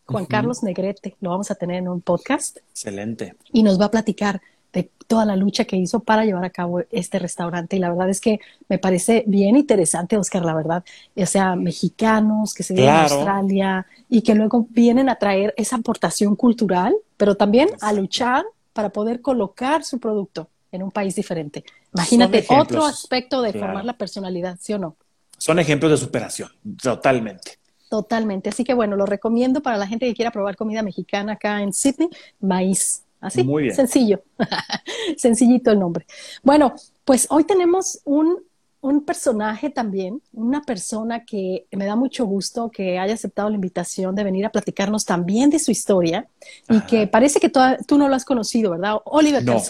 Juan 0.10 0.26
Carlos 0.26 0.64
Negrete, 0.64 1.16
lo 1.22 1.30
vamos 1.30 1.52
a 1.52 1.56
tener 1.56 1.78
en 1.78 1.88
un 1.88 2.02
podcast. 2.02 2.58
Excelente. 2.72 3.36
Y 3.52 3.64
nos 3.64 3.80
va 3.80 3.86
a 3.86 3.92
platicar 3.92 4.42
de 4.74 4.92
toda 5.08 5.26
la 5.26 5.36
lucha 5.36 5.66
que 5.66 5.76
hizo 5.76 6.02
para 6.02 6.26
llevar 6.26 6.46
a 6.46 6.50
cabo 6.50 6.82
este 6.92 7.20
restaurante. 7.20 7.76
Y 7.76 7.80
la 7.80 7.90
verdad 7.90 8.10
es 8.10 8.22
que 8.22 8.40
me 8.68 8.78
parece 8.78 9.24
bien 9.28 9.56
interesante, 9.56 10.18
Oscar, 10.18 10.46
la 10.46 10.54
verdad, 10.54 10.84
ya 11.16 11.26
sea 11.26 11.56
mexicanos 11.56 12.54
que 12.54 12.64
se 12.64 12.74
vienen 12.74 12.94
a 12.94 13.04
Australia 13.04 13.88
y 14.10 14.22
que 14.22 14.36
luego 14.36 14.68
vienen 14.70 15.10
a 15.10 15.16
traer 15.16 15.54
esa 15.58 15.78
aportación 15.78 16.36
cultural, 16.36 16.96
pero 17.18 17.36
también 17.36 17.70
a 17.82 17.94
luchar 17.94 18.46
para 18.74 18.90
poder 18.90 19.22
colocar 19.22 19.84
su 19.84 20.00
producto 20.00 20.50
en 20.72 20.84
un 20.84 20.92
país 20.92 21.16
diferente. 21.16 21.64
Imagínate 21.94 22.46
otro 22.50 22.86
aspecto 22.86 23.42
de 23.42 23.54
formar 23.54 23.86
la 23.86 23.98
personalidad, 23.98 24.58
¿sí 24.62 24.74
o 24.74 24.78
no? 24.78 24.96
Son 25.38 25.58
ejemplos 25.58 25.92
de 25.92 25.98
superación, 25.98 26.50
totalmente. 26.82 27.59
Totalmente. 27.90 28.50
Así 28.50 28.64
que 28.64 28.76
bueno, 28.76 28.96
lo 28.96 29.06
recomiendo 29.06 29.62
para 29.62 29.78
la 29.78 29.88
gente 29.88 30.06
que 30.06 30.14
quiera 30.14 30.32
probar 30.32 30.56
comida 30.56 30.84
mexicana 30.84 31.34
acá 31.34 31.62
en 31.62 31.74
Sydney, 31.74 32.10
maíz. 32.40 33.04
Así, 33.20 33.44
Muy 33.44 33.64
bien. 33.64 33.76
sencillo, 33.76 34.24
sencillito 35.18 35.72
el 35.72 35.80
nombre. 35.80 36.06
Bueno, 36.42 36.74
pues 37.04 37.28
hoy 37.30 37.44
tenemos 37.44 38.00
un, 38.06 38.38
un, 38.80 39.04
personaje 39.04 39.70
también, 39.70 40.22
una 40.32 40.62
persona 40.62 41.26
que 41.26 41.66
me 41.72 41.86
da 41.86 41.98
mucho 41.98 42.26
gusto 42.26 42.72
que 42.72 42.98
haya 42.98 43.14
aceptado 43.16 43.50
la 43.50 43.56
invitación 43.56 44.16
de 44.16 44.24
venir 44.24 44.46
a 44.46 44.52
platicarnos 44.52 45.04
también 45.04 45.50
de 45.50 45.60
su 45.60 45.70
historia 45.70 46.30
y 46.70 46.80
que 46.82 47.08
parece 47.08 47.42
que 47.42 47.50
tú 47.50 47.98
no 47.98 48.08
lo 48.08 48.16
has 48.16 48.24
conocido, 48.24 48.72
¿verdad? 48.72 48.96
Oliver 49.04 49.44
no. 49.44 49.62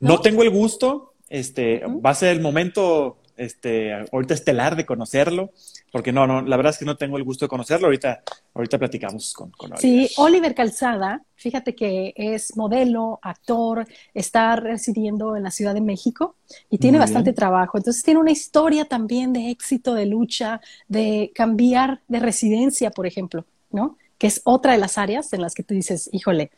¿no? 0.00 0.20
tengo 0.20 0.42
el 0.42 0.50
gusto, 0.50 1.12
este, 1.28 1.84
va 1.86 2.10
a 2.10 2.14
ser 2.14 2.34
el 2.34 2.40
momento 2.40 3.18
este, 3.36 3.92
ahorita 3.92 4.34
estelar 4.34 4.74
de 4.74 4.86
conocerlo, 4.86 5.52
porque 5.92 6.12
no, 6.12 6.26
no, 6.26 6.42
la 6.42 6.56
verdad 6.56 6.72
es 6.72 6.78
que 6.78 6.84
no 6.84 6.96
tengo 6.96 7.16
el 7.16 7.24
gusto 7.24 7.44
de 7.44 7.48
conocerlo. 7.48 7.86
Ahorita, 7.86 8.22
ahorita 8.54 8.78
platicamos 8.78 9.32
con, 9.32 9.50
con 9.52 9.72
Oliver. 9.72 9.80
Sí, 9.80 10.10
Oliver 10.16 10.54
Calzada, 10.54 11.22
fíjate 11.36 11.74
que 11.74 12.12
es 12.16 12.56
modelo, 12.56 13.18
actor, 13.22 13.86
está 14.12 14.56
residiendo 14.56 15.36
en 15.36 15.44
la 15.44 15.50
Ciudad 15.50 15.74
de 15.74 15.80
México 15.80 16.34
y 16.70 16.78
tiene 16.78 16.98
bastante 16.98 17.32
trabajo. 17.32 17.78
Entonces 17.78 18.02
tiene 18.02 18.20
una 18.20 18.32
historia 18.32 18.84
también 18.84 19.32
de 19.32 19.50
éxito, 19.50 19.94
de 19.94 20.06
lucha, 20.06 20.60
de 20.88 21.32
cambiar 21.34 22.02
de 22.08 22.20
residencia, 22.20 22.90
por 22.90 23.06
ejemplo, 23.06 23.44
¿no? 23.70 23.96
Que 24.18 24.26
es 24.26 24.40
otra 24.44 24.72
de 24.72 24.78
las 24.78 24.98
áreas 24.98 25.32
en 25.32 25.40
las 25.40 25.54
que 25.54 25.62
tú 25.62 25.74
dices, 25.74 26.10
híjole, 26.12 26.50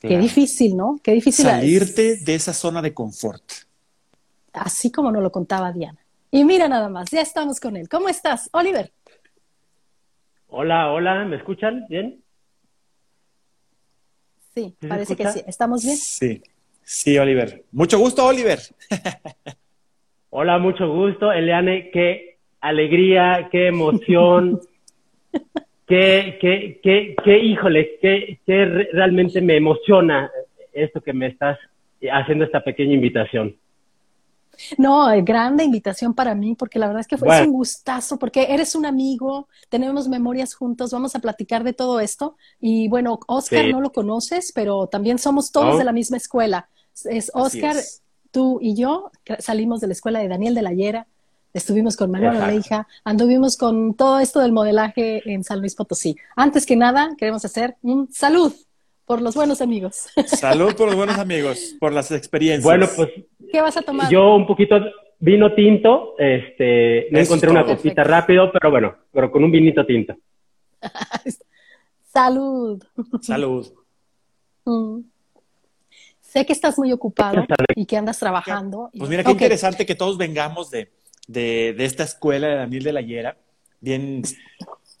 qué 0.00 0.18
difícil, 0.18 0.76
¿no? 0.76 0.98
Qué 1.02 1.12
difícil. 1.12 1.46
Salirte 1.46 2.16
de 2.16 2.34
esa 2.34 2.52
zona 2.52 2.82
de 2.82 2.92
confort. 2.92 3.44
Así 4.52 4.90
como 4.90 5.12
nos 5.12 5.22
lo 5.22 5.30
contaba 5.30 5.72
Diana. 5.72 6.01
Y 6.34 6.44
mira 6.46 6.66
nada 6.66 6.88
más, 6.88 7.10
ya 7.10 7.20
estamos 7.20 7.60
con 7.60 7.76
él. 7.76 7.90
¿Cómo 7.90 8.08
estás, 8.08 8.48
Oliver? 8.54 8.90
Hola, 10.48 10.90
hola, 10.90 11.26
¿me 11.26 11.36
escuchan 11.36 11.84
bien? 11.90 12.22
Sí, 14.54 14.74
parece 14.88 15.14
que 15.14 15.28
sí. 15.28 15.42
¿Estamos 15.46 15.84
bien? 15.84 15.94
Sí, 15.94 16.42
sí, 16.82 17.18
Oliver. 17.18 17.64
Mucho 17.70 17.98
gusto, 17.98 18.24
Oliver. 18.24 18.58
hola, 20.30 20.58
mucho 20.58 20.90
gusto, 20.90 21.30
Eliane. 21.30 21.90
Qué 21.90 22.38
alegría, 22.62 23.50
qué 23.52 23.66
emoción, 23.66 24.58
qué, 25.86 26.38
qué, 26.40 26.80
qué, 26.82 27.14
qué, 27.22 27.38
híjole, 27.40 27.98
qué, 28.00 28.40
qué 28.46 28.64
realmente 28.90 29.42
me 29.42 29.56
emociona 29.56 30.30
esto 30.72 31.02
que 31.02 31.12
me 31.12 31.26
estás 31.26 31.58
haciendo 32.10 32.46
esta 32.46 32.64
pequeña 32.64 32.94
invitación. 32.94 33.54
No, 34.78 35.08
grande 35.22 35.64
invitación 35.64 36.14
para 36.14 36.34
mí, 36.34 36.54
porque 36.54 36.78
la 36.78 36.86
verdad 36.86 37.00
es 37.00 37.06
que 37.06 37.18
fue 37.18 37.42
un 37.42 37.52
gustazo, 37.52 38.18
porque 38.18 38.46
eres 38.50 38.74
un 38.74 38.86
amigo, 38.86 39.48
tenemos 39.68 40.08
memorias 40.08 40.54
juntos, 40.54 40.90
vamos 40.92 41.14
a 41.14 41.20
platicar 41.20 41.64
de 41.64 41.72
todo 41.72 42.00
esto. 42.00 42.36
Y 42.60 42.88
bueno, 42.88 43.18
Oscar 43.26 43.66
no 43.68 43.80
lo 43.80 43.92
conoces, 43.92 44.52
pero 44.52 44.86
también 44.86 45.18
somos 45.18 45.52
todos 45.52 45.78
de 45.78 45.84
la 45.84 45.92
misma 45.92 46.16
escuela. 46.16 46.68
Es 47.04 47.30
Oscar, 47.34 47.76
tú 48.30 48.58
y 48.60 48.74
yo, 48.74 49.10
salimos 49.38 49.80
de 49.80 49.86
la 49.88 49.92
escuela 49.92 50.18
de 50.20 50.28
Daniel 50.28 50.54
de 50.54 50.62
la 50.62 50.72
Hiera, 50.72 51.06
estuvimos 51.52 51.96
con 51.96 52.10
Manuel 52.10 52.46
Leija, 52.46 52.86
anduvimos 53.04 53.56
con 53.56 53.94
todo 53.94 54.18
esto 54.18 54.40
del 54.40 54.52
modelaje 54.52 55.22
en 55.30 55.44
San 55.44 55.60
Luis 55.60 55.74
Potosí. 55.74 56.16
Antes 56.34 56.66
que 56.66 56.76
nada, 56.76 57.14
queremos 57.18 57.44
hacer 57.44 57.76
un 57.82 58.10
salud 58.10 58.52
por 59.06 59.20
los 59.20 59.34
buenos 59.34 59.60
amigos. 59.60 60.08
Salud 60.26 60.74
por 60.74 60.88
los 60.88 60.96
buenos 60.96 61.18
amigos, 61.18 61.76
por 61.78 61.92
las 61.92 62.10
experiencias. 62.10 62.64
Bueno, 62.64 62.86
pues. 62.94 63.10
¿Qué 63.50 63.60
vas 63.60 63.76
a 63.76 63.82
tomar? 63.82 64.10
Yo 64.10 64.34
un 64.34 64.46
poquito 64.46 64.76
vino 65.18 65.54
tinto, 65.54 66.14
este, 66.18 67.08
no 67.10 67.18
encontré 67.20 67.50
una 67.50 67.64
copita 67.64 68.02
rápido, 68.02 68.50
pero 68.52 68.70
bueno, 68.70 68.96
pero 69.12 69.30
con 69.30 69.44
un 69.44 69.52
vinito 69.52 69.86
tinto. 69.86 70.16
Salud. 72.12 72.82
Salud. 73.20 73.72
Mm. 74.64 75.00
Sé 76.20 76.44
que 76.44 76.52
estás 76.52 76.76
muy 76.78 76.92
ocupado 76.92 77.44
y 77.76 77.86
que 77.86 77.96
andas 77.96 78.18
trabajando. 78.18 78.90
Pues 78.96 79.08
mira 79.08 79.22
qué 79.22 79.32
interesante 79.32 79.86
que 79.86 79.94
todos 79.94 80.18
vengamos 80.18 80.70
de, 80.70 80.90
de, 81.28 81.74
de, 81.76 81.84
esta 81.84 82.04
escuela 82.04 82.48
de 82.48 82.54
Daniel 82.56 82.82
de 82.82 82.92
la 82.92 83.00
Hiera. 83.00 83.36
Bien, 83.80 84.22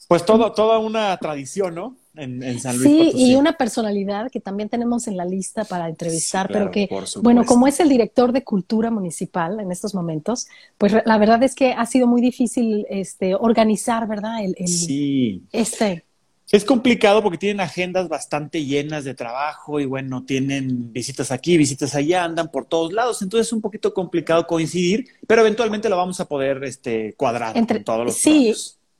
pues 0.08 0.24
todo, 0.24 0.52
toda 0.52 0.78
una 0.78 1.16
tradición, 1.16 1.74
¿no? 1.74 1.96
En, 2.14 2.60
San 2.60 2.76
Luis. 2.76 2.88
Sí, 2.88 3.12
y 3.14 3.34
una 3.36 3.56
personalidad 3.56 4.30
que 4.30 4.38
también 4.38 4.68
tenemos 4.68 5.08
en 5.08 5.16
la 5.16 5.24
lista 5.24 5.64
para 5.64 5.88
entrevistar, 5.88 6.48
pero 6.52 6.70
que, 6.70 6.88
bueno, 7.22 7.44
como 7.46 7.66
es 7.66 7.80
el 7.80 7.88
director 7.88 8.32
de 8.32 8.44
cultura 8.44 8.90
municipal 8.90 9.58
en 9.60 9.72
estos 9.72 9.94
momentos, 9.94 10.46
pues 10.76 10.94
la 11.04 11.18
verdad 11.18 11.42
es 11.42 11.54
que 11.54 11.72
ha 11.72 11.86
sido 11.86 12.06
muy 12.06 12.20
difícil 12.20 12.86
este, 12.90 13.34
organizar, 13.34 14.06
¿verdad? 14.06 14.44
El, 14.44 14.68
sí. 14.68 15.42
Este. 15.52 16.04
Es 16.50 16.66
complicado 16.66 17.22
porque 17.22 17.38
tienen 17.38 17.60
agendas 17.60 18.10
bastante 18.10 18.62
llenas 18.62 19.04
de 19.04 19.14
trabajo 19.14 19.80
y 19.80 19.86
bueno, 19.86 20.22
tienen 20.24 20.92
visitas 20.92 21.30
aquí, 21.30 21.56
visitas 21.56 21.94
allá, 21.94 22.24
andan 22.24 22.50
por 22.50 22.66
todos 22.66 22.92
lados, 22.92 23.22
entonces 23.22 23.46
es 23.46 23.52
un 23.54 23.62
poquito 23.62 23.94
complicado 23.94 24.46
coincidir, 24.46 25.06
pero 25.26 25.40
eventualmente 25.40 25.88
lo 25.88 25.96
vamos 25.96 26.20
a 26.20 26.26
poder 26.28 26.62
este, 26.64 27.14
cuadrar 27.14 27.56
entre 27.56 27.80
todos 27.80 28.04
los 28.04 28.16
Sí, 28.16 28.52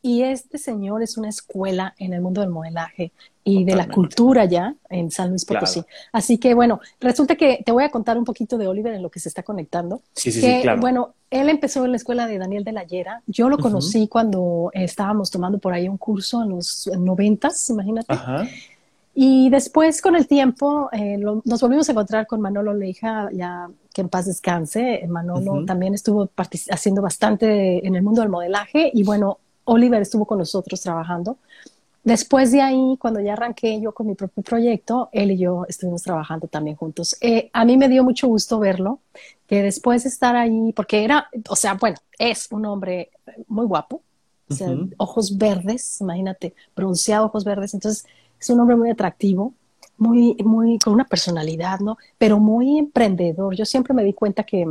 y 0.03 0.23
este 0.23 0.59
señor 0.59 1.03
es 1.03 1.17
una 1.17 1.29
escuela 1.29 1.95
en 1.97 2.13
el 2.13 2.21
mundo 2.21 2.41
del 2.41 2.51
modelaje 2.51 3.13
y 3.45 3.65
de 3.65 3.77
la 3.77 3.89
cultura 3.89 4.45
ya 4.45 4.75
en 4.91 5.11
San 5.11 5.31
Luis 5.31 5.45
Potosí. 5.45 5.83
Así 6.13 6.39
que 6.39 6.55
bueno, 6.55 6.81
resulta 7.01 7.37
que 7.37 7.63
te 7.65 7.73
voy 7.73 7.85
a 7.85 7.91
contar 7.91 8.19
un 8.19 8.25
poquito 8.25 8.59
de 8.59 8.67
Oliver 8.67 8.95
en 8.95 9.03
lo 9.03 9.11
que 9.11 9.21
se 9.21 9.29
está 9.29 9.43
conectando. 9.43 10.03
Sí, 10.15 10.33
sí, 10.33 10.41
que, 10.41 10.57
sí, 10.57 10.63
claro. 10.63 10.81
Bueno, 10.81 11.15
él 11.31 11.49
empezó 11.49 11.85
en 11.85 11.93
la 11.93 11.97
escuela 11.97 12.27
de 12.27 12.39
Daniel 12.39 12.65
de 12.65 12.73
la 12.73 12.85
Yera. 12.85 13.23
Yo 13.27 13.49
lo 13.49 13.59
conocí 13.59 14.09
cuando 14.09 14.71
estábamos 14.75 15.31
tomando 15.31 15.59
por 15.59 15.73
ahí 15.73 15.89
un 15.89 15.99
curso 15.99 16.43
en 16.43 16.51
los 16.51 16.91
noventas, 16.99 17.71
imagínate. 17.71 18.13
Ajá. 18.13 18.47
Y 19.15 19.51
después, 19.51 20.01
con 20.01 20.17
el 20.17 20.27
tiempo, 20.27 20.89
eh, 20.91 21.19
nos 21.19 21.61
volvimos 21.61 21.87
a 21.89 21.93
encontrar 21.93 22.27
con 22.27 22.41
Manolo 22.41 22.73
Leija, 22.73 23.29
ya 23.33 23.69
que 23.93 24.01
en 24.01 24.09
paz 24.09 24.25
descanse. 24.25 25.07
Manolo 25.07 25.67
también 25.67 25.93
estuvo 25.93 26.31
haciendo 26.71 27.03
bastante 27.03 27.87
en 27.87 27.95
el 27.95 28.03
mundo 28.03 28.23
del 28.23 28.31
modelaje 28.31 28.91
y 28.93 29.03
bueno, 29.03 29.39
Oliver 29.65 30.03
estuvo 30.03 30.27
con 30.27 30.39
nosotros 30.39 30.81
trabajando. 30.81 31.39
Después 32.05 32.51
de 32.51 32.61
ahí, 32.61 32.97
cuando 32.99 33.21
ya 33.21 33.35
arranqué 33.35 33.81
yo 33.81 33.93
con 33.93 34.09
mi 34.09 34.15
propio 34.15 34.43
proyecto, 34.43 35.09
él 35.13 35.31
y 35.31 35.39
yo 35.39 35.65
estuvimos 35.69 36.03
trabajando 36.03 36.49
también 36.49 36.77
juntos. 36.77 37.17
Eh, 37.21 37.49
a 37.53 37.65
mí 37.65 37.77
me 37.77 37.89
dio 37.89 38.03
mucho 38.03 38.27
gusto 38.27 38.59
verlo, 38.59 38.99
que 39.47 39.63
después 39.63 40.03
de 40.03 40.09
estar 40.09 40.35
ahí, 40.35 40.73
porque 40.75 41.05
era, 41.05 41.29
o 41.49 41.55
sea, 41.55 41.75
bueno, 41.75 41.97
es 42.19 42.49
un 42.51 42.67
hombre 42.67 43.11
muy 43.47 43.67
guapo, 43.67 44.03
o 44.49 44.55
sea, 44.55 44.69
ojos 44.99 45.39
verdes, 45.39 46.01
imagínate, 46.01 46.55
bronceado, 46.75 47.27
ojos 47.27 47.45
verdes, 47.45 47.73
entonces 47.73 48.05
es 48.39 48.51
un 48.51 48.61
hombre 48.61 48.77
muy 48.77 48.91
atractivo, 48.91 49.55
muy, 49.97 50.37
muy, 50.45 50.79
con 50.79 50.93
una 50.93 51.05
personalidad, 51.05 51.79
¿no? 51.81 51.97
Pero 52.19 52.39
muy 52.39 52.79
emprendedor. 52.79 53.55
Yo 53.55 53.65
siempre 53.65 53.95
me 53.95 54.03
di 54.03 54.13
cuenta 54.13 54.43
que, 54.43 54.67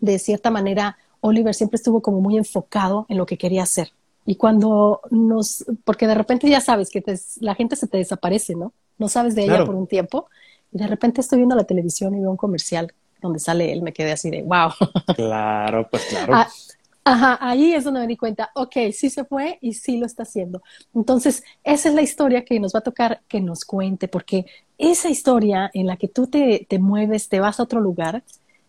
de 0.00 0.18
cierta 0.18 0.50
manera, 0.50 0.96
Oliver 1.20 1.54
siempre 1.54 1.76
estuvo 1.76 2.02
como 2.02 2.20
muy 2.20 2.36
enfocado 2.36 3.06
en 3.08 3.18
lo 3.18 3.26
que 3.26 3.38
quería 3.38 3.62
hacer. 3.62 3.92
Y 4.24 4.36
cuando 4.36 5.00
nos, 5.10 5.64
porque 5.84 6.06
de 6.06 6.14
repente 6.14 6.48
ya 6.48 6.60
sabes 6.60 6.90
que 6.90 7.02
la 7.40 7.54
gente 7.54 7.76
se 7.76 7.86
te 7.86 7.98
desaparece, 7.98 8.56
¿no? 8.56 8.72
No 8.98 9.08
sabes 9.08 9.34
de 9.34 9.44
ella 9.44 9.64
por 9.64 9.74
un 9.74 9.86
tiempo. 9.86 10.28
Y 10.72 10.78
de 10.78 10.86
repente 10.88 11.20
estoy 11.20 11.38
viendo 11.38 11.54
la 11.54 11.64
televisión 11.64 12.14
y 12.14 12.20
veo 12.20 12.30
un 12.30 12.36
comercial 12.36 12.92
donde 13.22 13.38
sale 13.38 13.72
él, 13.72 13.82
me 13.82 13.92
quedé 13.92 14.12
así 14.12 14.30
de, 14.30 14.42
wow. 14.42 14.70
Claro, 15.16 15.88
pues 15.90 16.04
claro. 16.06 16.34
Ah, 16.34 16.48
ajá, 17.04 17.38
ahí 17.40 17.72
es 17.72 17.84
donde 17.84 18.00
me 18.00 18.06
di 18.06 18.16
cuenta, 18.16 18.50
ok, 18.54 18.76
sí 18.92 19.10
se 19.10 19.24
fue 19.24 19.58
y 19.60 19.74
sí 19.74 19.98
lo 19.98 20.06
está 20.06 20.24
haciendo. 20.24 20.62
Entonces, 20.94 21.44
esa 21.64 21.88
es 21.88 21.94
la 21.94 22.02
historia 22.02 22.44
que 22.44 22.58
nos 22.60 22.74
va 22.74 22.80
a 22.80 22.82
tocar 22.82 23.22
que 23.28 23.40
nos 23.40 23.64
cuente, 23.64 24.08
porque 24.08 24.46
esa 24.76 25.08
historia 25.08 25.70
en 25.72 25.86
la 25.86 25.96
que 25.96 26.08
tú 26.08 26.26
te, 26.26 26.66
te 26.68 26.78
mueves, 26.78 27.28
te 27.28 27.40
vas 27.40 27.60
a 27.60 27.62
otro 27.62 27.80
lugar, 27.80 28.22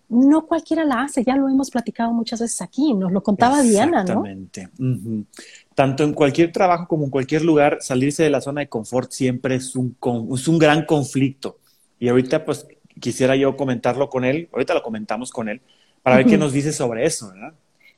no 0.09 0.45
cualquiera 0.45 0.85
la 0.85 1.03
hace, 1.03 1.23
ya 1.23 1.35
lo 1.35 1.49
hemos 1.49 1.69
platicado 1.69 2.13
muchas 2.13 2.39
veces 2.39 2.61
aquí, 2.61 2.93
nos 2.93 3.11
lo 3.11 3.21
contaba 3.21 3.61
Diana, 3.61 4.03
¿no? 4.03 4.25
Exactamente. 4.25 4.69
Tanto 5.75 6.03
en 6.03 6.13
cualquier 6.13 6.51
trabajo 6.51 6.87
como 6.87 7.05
en 7.05 7.09
cualquier 7.09 7.43
lugar, 7.43 7.79
salirse 7.81 8.23
de 8.23 8.29
la 8.29 8.41
zona 8.41 8.61
de 8.61 8.69
confort 8.69 9.11
siempre 9.11 9.55
es 9.55 9.75
un, 9.75 9.97
es 10.33 10.47
un 10.47 10.59
gran 10.59 10.85
conflicto. 10.85 11.59
Y 11.99 12.07
ahorita 12.07 12.45
pues 12.45 12.67
quisiera 12.99 13.35
yo 13.35 13.57
comentarlo 13.57 14.09
con 14.09 14.23
él, 14.23 14.49
ahorita 14.53 14.73
lo 14.73 14.81
comentamos 14.81 15.31
con 15.31 15.49
él, 15.49 15.61
para 16.01 16.17
ver 16.17 16.25
qué 16.25 16.37
nos 16.37 16.53
dice 16.53 16.71
sobre 16.71 17.05
eso, 17.05 17.29
¿verdad? 17.33 17.53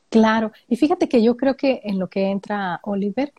Claro, 0.10 0.52
y 0.68 0.78
fíjate 0.78 1.08
que 1.08 1.22
yo 1.22 1.38
creo 1.38 1.56
que 1.56 1.82
en 1.84 2.00
lo 2.00 2.08
que 2.08 2.30
entra 2.30 2.80
Oliver, 2.84 3.32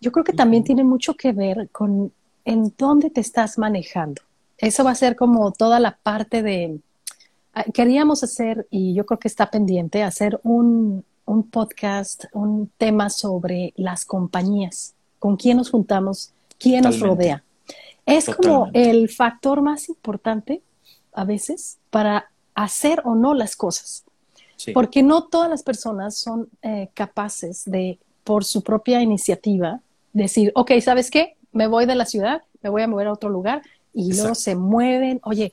yo 0.00 0.12
creo 0.12 0.24
que 0.24 0.32
también 0.32 0.62
tiene 0.62 0.84
mucho 0.84 1.14
que 1.14 1.32
ver 1.32 1.68
con 1.70 2.12
en 2.44 2.72
dónde 2.78 3.10
te 3.10 3.20
estás 3.20 3.58
manejando. 3.58 4.22
Eso 4.58 4.84
va 4.84 4.92
a 4.92 4.96
ser 4.96 5.16
como 5.16 5.50
toda 5.52 5.80
la 5.80 5.98
parte 6.02 6.42
de, 6.42 6.78
queríamos 7.72 8.22
hacer, 8.22 8.66
y 8.70 8.94
yo 8.94 9.06
creo 9.06 9.18
que 9.18 9.28
está 9.28 9.50
pendiente, 9.50 10.02
hacer 10.02 10.40
un, 10.42 11.04
un 11.24 11.50
podcast, 11.50 12.24
un 12.32 12.70
tema 12.78 13.10
sobre 13.10 13.72
las 13.76 14.04
compañías, 14.04 14.94
con 15.18 15.36
quién 15.36 15.56
nos 15.58 15.70
juntamos, 15.70 16.32
quién 16.58 16.84
nos 16.84 17.00
rodea. 17.00 17.44
Es 18.06 18.26
como 18.26 18.68
el 18.72 19.08
factor 19.08 19.62
más 19.62 19.88
importante 19.88 20.62
a 21.12 21.24
veces 21.24 21.78
para 21.90 22.30
hacer 22.54 23.02
o 23.04 23.14
no 23.14 23.34
las 23.34 23.56
cosas. 23.56 24.04
Porque 24.74 25.02
no 25.02 25.24
todas 25.24 25.50
las 25.50 25.64
personas 25.64 26.16
son 26.16 26.48
eh, 26.62 26.88
capaces 26.94 27.64
de, 27.64 27.98
por 28.22 28.44
su 28.44 28.62
propia 28.62 29.02
iniciativa, 29.02 29.80
decir, 30.12 30.52
ok, 30.54 30.72
¿sabes 30.80 31.10
qué? 31.10 31.36
Me 31.50 31.66
voy 31.66 31.84
de 31.84 31.96
la 31.96 32.06
ciudad, 32.06 32.42
me 32.62 32.70
voy 32.70 32.82
a 32.82 32.86
mover 32.86 33.08
a 33.08 33.12
otro 33.12 33.28
lugar 33.28 33.62
y 33.92 34.14
luego 34.14 34.36
se 34.36 34.54
mueven. 34.54 35.20
Oye, 35.24 35.52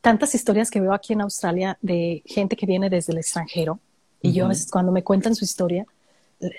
tantas 0.00 0.34
historias 0.34 0.70
que 0.70 0.80
veo 0.80 0.92
aquí 0.92 1.12
en 1.12 1.22
Australia 1.22 1.78
de 1.80 2.22
gente 2.26 2.56
que 2.56 2.66
viene 2.66 2.90
desde 2.90 3.12
el 3.12 3.18
extranjero 3.18 3.80
y 4.22 4.32
yo 4.32 4.44
a 4.44 4.48
veces 4.48 4.70
cuando 4.70 4.92
me 4.92 5.02
cuentan 5.02 5.34
su 5.34 5.44
historia, 5.44 5.86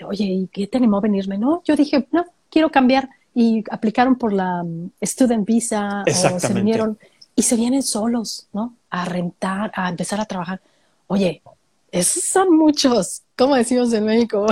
oye, 0.06 0.24
¿y 0.24 0.48
qué 0.48 0.66
te 0.66 0.78
animó 0.78 0.98
a 0.98 1.00
venirme? 1.00 1.38
No, 1.38 1.62
yo 1.64 1.76
dije, 1.76 2.06
no, 2.10 2.24
quiero 2.50 2.70
cambiar 2.70 3.08
y 3.34 3.64
aplicaron 3.70 4.16
por 4.16 4.32
la 4.32 4.62
um, 4.62 4.90
student 5.00 5.46
visa 5.46 6.04
o 6.06 6.40
se 6.40 6.52
vinieron 6.52 6.98
y 7.34 7.42
se 7.42 7.56
vienen 7.56 7.82
solos, 7.82 8.48
¿no? 8.52 8.76
A 8.90 9.04
rentar, 9.04 9.72
a 9.74 9.88
empezar 9.88 10.20
a 10.20 10.26
trabajar. 10.26 10.60
Oye, 11.06 11.42
esos 11.90 12.24
son 12.24 12.56
muchos, 12.56 13.22
como 13.36 13.54
decimos 13.54 13.92
en 13.92 14.04
México. 14.04 14.46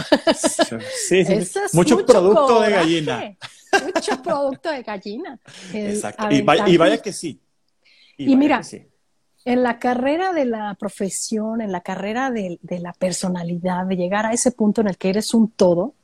Sí, 1.08 1.24
sí, 1.24 1.60
mucho, 1.72 2.04
producto 2.06 2.60
de 2.60 2.70
gallina. 2.70 3.36
Mucho 3.94 4.22
producto 4.22 4.70
de 4.70 4.82
gallina. 4.82 5.38
Exacto. 5.72 6.28
Y 6.30 6.42
vaya, 6.42 6.98
que 6.98 7.12
sí. 7.12 7.40
Y, 8.26 8.36
mira, 8.36 8.60
en 9.44 9.62
la 9.62 9.78
carrera 9.78 10.32
de 10.32 10.44
la 10.44 10.76
profesión, 10.78 11.60
en 11.60 11.72
la 11.72 11.80
carrera 11.80 12.30
de, 12.30 12.58
la 12.62 12.92
personalidad, 12.92 13.86
de 13.86 13.96
llegar 13.96 14.26
a 14.26 14.32
ese 14.32 14.52
punto 14.52 14.80
en 14.80 14.88
el 14.88 14.98
que 14.98 15.08
eres 15.08 15.32
un 15.32 15.50
todo, 15.50 15.94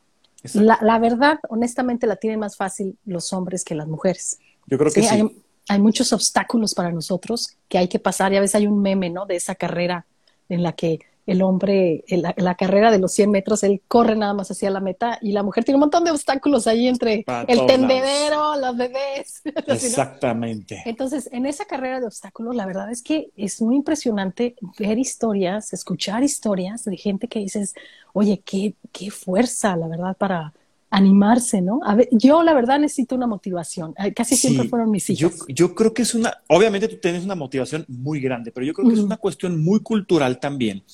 la, 0.55 0.99
verdad, 0.99 1.39
honestamente, 1.49 2.07
la 2.07 2.17
tienen 2.17 2.39
más 2.39 2.57
fácil 2.57 2.97
los 3.05 3.33
hombres 3.33 3.65
que 3.65 3.75
las 3.75 3.89
mujeres. 3.89 4.39
Yo 4.67 4.79
creo 4.79 4.93
que 4.93 5.03
sí. 5.03 5.09
Hay, 5.09 5.43
hay, 5.69 5.81
muchos 5.81 6.13
obstáculos 6.13 6.75
para 6.75 6.93
nosotros 6.93 7.57
que 7.69 7.79
hay 7.79 7.89
que 7.89 7.99
pasar. 7.99 8.33
Y 8.33 8.37
a 8.37 8.41
veces 8.41 8.55
hay 8.55 8.67
un 8.67 8.81
meme, 8.81 9.11
¿no? 9.11 9.27
De 9.27 9.37
esa 9.37 9.57
carrera 9.57 10.07
en 10.49 10.63
la 10.63 10.73
que 10.73 11.01
el 11.27 11.43
hombre, 11.43 12.05
en 12.07 12.23
la, 12.23 12.55
carrera 12.55 12.93
de 12.93 13.01
los 13.01 13.13
100 13.13 13.31
metros, 13.31 13.65
él 13.65 13.83
corre 13.89 14.15
nada 14.15 14.33
más 14.33 14.49
hacia 14.51 14.71
la 14.71 14.79
meta 14.79 15.19
y 15.21 15.33
la 15.33 15.43
mujer 15.43 15.65
tiene 15.65 15.77
un 15.77 15.81
montón 15.81 16.05
de 16.05 16.13
obstáculos 16.13 16.69
ahí 16.69 16.87
entre 16.87 17.25
el 17.49 17.67
tendedero, 17.67 18.57
los 18.61 18.77
bebés. 18.77 19.43
Exactamente. 19.67 20.83
Entonces, 20.85 21.29
en 21.33 21.47
esa 21.47 21.65
carrera 21.65 21.99
de 21.99 22.07
obstáculos, 22.07 22.55
la 22.55 22.65
verdad 22.65 22.93
es 22.93 23.03
que 23.03 23.31
es 23.37 23.61
muy 23.61 23.75
impresionante 23.75 24.55
ver 24.79 24.99
historias, 24.99 25.73
escuchar 25.73 26.23
historias 26.23 26.85
de 26.85 26.97
gente 26.97 27.27
que 27.27 27.41
dices, 27.41 27.75
oye, 28.13 28.41
qué, 28.45 28.75
qué 28.93 29.11
fuerza, 29.11 29.77
la 29.77 29.89
verdad, 29.89 30.17
para, 30.17 30.53
animarse, 30.89 31.61
¿no? 31.61 31.81
A 31.85 31.97
ver, 31.97 32.09
yo 32.13 32.43
la 32.43 32.55
verdad 32.55 32.79
necesito 32.79 33.17
una 33.17 33.27
motivación. 33.27 33.93
Casi 34.15 34.37
siempre 34.37 34.69
fueron 34.69 34.91
mis 34.91 35.11
hijos. 35.11 35.41
Yo, 35.41 35.47
yo, 35.49 35.75
creo 35.75 35.93
que 35.93 36.03
es 36.03 36.15
una, 36.15 36.33
obviamente 36.47 36.89
tú 36.89 36.97
tienes 36.97 37.25
una 37.25 37.35
motivación 37.35 37.85
muy 37.89 38.21
grande, 38.21 38.53
pero 38.53 38.65
yo 38.65 38.73
creo 38.73 38.89
que 38.89 38.95
es 38.95 39.01
una 39.01 39.17
cuestión 39.17 39.63
muy 39.63 39.81
cultural 39.81 40.39
también 40.39 40.85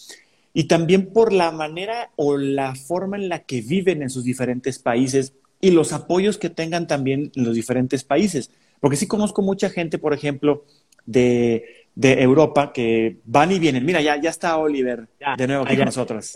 y 0.54 0.64
también 0.64 1.12
por 1.12 1.32
la 1.32 1.50
manera 1.50 2.10
o 2.16 2.36
la 2.36 2.74
forma 2.74 3.16
en 3.16 3.28
la 3.28 3.40
que 3.40 3.62
viven 3.62 4.02
en 4.02 4.10
sus 4.10 4.24
diferentes 4.24 4.78
países 4.78 5.34
y 5.60 5.70
los 5.70 5.92
apoyos 5.92 6.38
que 6.38 6.50
tengan 6.50 6.86
también 6.86 7.32
en 7.34 7.44
los 7.44 7.54
diferentes 7.54 8.04
países. 8.04 8.50
Porque 8.80 8.96
sí 8.96 9.06
conozco 9.06 9.42
mucha 9.42 9.70
gente, 9.70 9.98
por 9.98 10.12
ejemplo, 10.12 10.64
de, 11.06 11.86
Europa 11.94 12.72
que 12.72 13.20
van 13.24 13.52
y 13.52 13.58
vienen. 13.58 13.84
Mira, 13.84 14.00
ya, 14.00 14.20
ya 14.20 14.30
está 14.30 14.56
Oliver 14.56 15.08
de 15.36 15.46
nuevo 15.46 15.64
aquí 15.64 15.76
con 15.76 15.86
nosotros. 15.86 16.34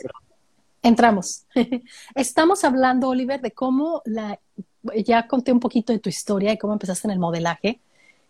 Entramos. 0.83 1.45
Estamos 2.15 2.63
hablando, 2.65 3.09
Oliver, 3.09 3.41
de 3.41 3.51
cómo 3.51 4.03
la, 4.05 4.39
ya 5.05 5.27
conté 5.27 5.53
un 5.53 5.61
poquito 5.61 5.93
de 5.93 5.99
tu 5.99 6.09
historia 6.09 6.53
y 6.53 6.59
cómo 6.59 6.73
empezaste 6.73 7.09
en 7.09 7.13
el 7.13 7.19
modelaje 7.19 7.81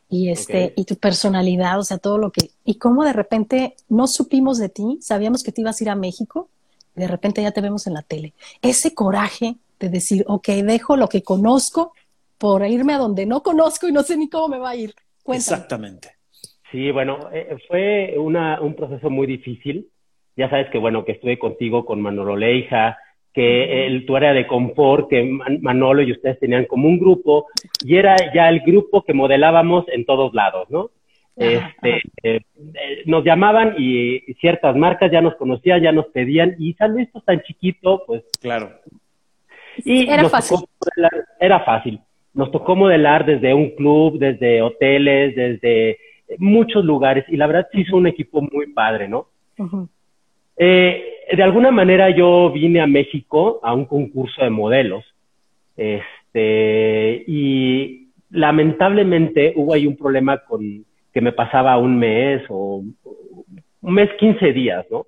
y 0.08 0.30
este 0.30 0.72
y 0.76 0.84
tu 0.84 0.96
personalidad, 0.96 1.78
o 1.78 1.84
sea, 1.84 1.98
todo 1.98 2.18
lo 2.18 2.30
que 2.30 2.50
y 2.64 2.76
cómo 2.76 3.04
de 3.04 3.12
repente 3.12 3.74
no 3.88 4.06
supimos 4.06 4.58
de 4.58 4.68
ti, 4.68 4.98
sabíamos 5.00 5.42
que 5.42 5.52
te 5.52 5.62
ibas 5.62 5.80
a 5.80 5.84
ir 5.84 5.90
a 5.90 5.96
México, 5.96 6.48
y 6.96 7.00
de 7.00 7.08
repente 7.08 7.42
ya 7.42 7.52
te 7.52 7.60
vemos 7.60 7.86
en 7.86 7.94
la 7.94 8.02
tele. 8.02 8.34
Ese 8.62 8.94
coraje 8.94 9.56
de 9.80 9.88
decir, 9.88 10.24
ok, 10.26 10.48
dejo 10.48 10.96
lo 10.96 11.08
que 11.08 11.22
conozco 11.22 11.92
por 12.38 12.64
irme 12.66 12.94
a 12.94 12.98
donde 12.98 13.26
no 13.26 13.42
conozco 13.42 13.88
y 13.88 13.92
no 13.92 14.02
sé 14.02 14.16
ni 14.16 14.28
cómo 14.28 14.48
me 14.48 14.58
va 14.58 14.70
a 14.70 14.76
ir. 14.76 14.94
Exactamente. 15.26 16.10
Sí, 16.70 16.90
bueno, 16.90 17.30
eh, 17.32 17.56
fue 17.68 18.14
una, 18.18 18.60
un 18.60 18.74
proceso 18.74 19.10
muy 19.10 19.26
difícil. 19.26 19.88
Ya 20.36 20.50
sabes 20.50 20.68
que, 20.70 20.78
bueno, 20.78 21.04
que 21.04 21.12
estuve 21.12 21.38
contigo 21.38 21.84
con 21.86 22.00
Manolo 22.00 22.36
Leija, 22.36 22.98
que 23.36 23.86
el, 23.86 24.06
tu 24.06 24.16
área 24.16 24.32
de 24.32 24.46
confort, 24.46 25.10
que 25.10 25.22
Manolo 25.60 26.00
y 26.00 26.10
ustedes 26.10 26.40
tenían 26.40 26.64
como 26.64 26.88
un 26.88 26.98
grupo, 26.98 27.48
y 27.84 27.96
era 27.96 28.16
ya 28.34 28.48
el 28.48 28.60
grupo 28.60 29.02
que 29.02 29.12
modelábamos 29.12 29.84
en 29.88 30.06
todos 30.06 30.32
lados, 30.32 30.70
¿no? 30.70 30.88
Este, 31.36 31.96
eh, 32.22 32.40
eh, 32.56 33.02
nos 33.04 33.22
llamaban 33.24 33.74
y, 33.76 34.20
ciertas 34.40 34.74
marcas 34.74 35.12
ya 35.12 35.20
nos 35.20 35.34
conocían, 35.34 35.82
ya 35.82 35.92
nos 35.92 36.06
pedían, 36.06 36.56
y 36.58 36.72
San 36.72 36.92
Luis 36.94 37.10
tan 37.26 37.42
chiquito, 37.42 38.04
pues. 38.06 38.24
Claro. 38.40 38.70
Y 39.84 40.08
era 40.08 40.30
fácil. 40.30 40.60
era 41.38 41.60
fácil. 41.60 42.00
Nos 42.32 42.50
tocó 42.50 42.74
modelar 42.74 43.26
desde 43.26 43.52
un 43.52 43.68
club, 43.72 44.18
desde 44.18 44.62
hoteles, 44.62 45.36
desde 45.36 45.98
muchos 46.38 46.82
lugares, 46.86 47.26
y 47.28 47.36
la 47.36 47.46
verdad 47.46 47.68
sí 47.70 47.82
hizo 47.82 47.98
un 47.98 48.06
equipo 48.06 48.40
muy 48.40 48.72
padre, 48.72 49.08
¿no? 49.08 49.26
Eh, 50.56 51.16
de 51.32 51.42
alguna 51.42 51.70
manera 51.70 52.10
yo 52.10 52.50
vine 52.50 52.80
a 52.80 52.86
México 52.86 53.60
a 53.62 53.74
un 53.74 53.84
concurso 53.84 54.42
de 54.42 54.50
modelos, 54.50 55.04
este, 55.76 57.24
y 57.26 58.08
lamentablemente 58.30 59.52
hubo 59.56 59.74
ahí 59.74 59.86
un 59.86 59.96
problema 59.96 60.38
con 60.38 60.84
que 61.12 61.20
me 61.20 61.32
pasaba 61.32 61.78
un 61.78 61.98
mes 61.98 62.42
o 62.48 62.82
un 63.80 63.94
mes, 63.94 64.10
15 64.18 64.52
días, 64.52 64.86
¿no? 64.90 65.06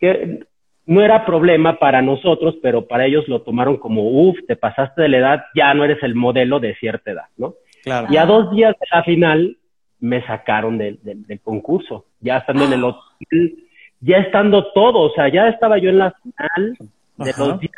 Que 0.00 0.40
no 0.86 1.02
era 1.02 1.24
problema 1.26 1.78
para 1.78 2.02
nosotros, 2.02 2.56
pero 2.62 2.86
para 2.86 3.06
ellos 3.06 3.28
lo 3.28 3.42
tomaron 3.42 3.76
como, 3.76 4.02
uff, 4.02 4.38
te 4.46 4.56
pasaste 4.56 5.02
de 5.02 5.08
la 5.08 5.18
edad, 5.18 5.44
ya 5.54 5.72
no 5.74 5.84
eres 5.84 6.02
el 6.02 6.14
modelo 6.14 6.58
de 6.58 6.74
cierta 6.76 7.12
edad, 7.12 7.26
¿no? 7.36 7.54
Claro. 7.82 8.08
Y 8.10 8.16
a 8.16 8.26
dos 8.26 8.50
días 8.54 8.74
de 8.78 8.86
la 8.90 9.02
final 9.04 9.56
me 10.00 10.24
sacaron 10.26 10.78
del, 10.78 10.98
del 11.02 11.40
concurso, 11.40 12.06
ya 12.20 12.38
estando 12.38 12.64
en 12.64 12.72
el 12.72 12.84
hotel 12.84 13.62
ya 14.02 14.18
estando 14.18 14.72
todo, 14.72 15.00
o 15.00 15.10
sea, 15.10 15.28
ya 15.28 15.48
estaba 15.48 15.78
yo 15.78 15.88
en 15.88 15.98
la 15.98 16.12
final 16.12 16.76
de 17.18 17.32
los 17.38 17.60
días 17.60 17.72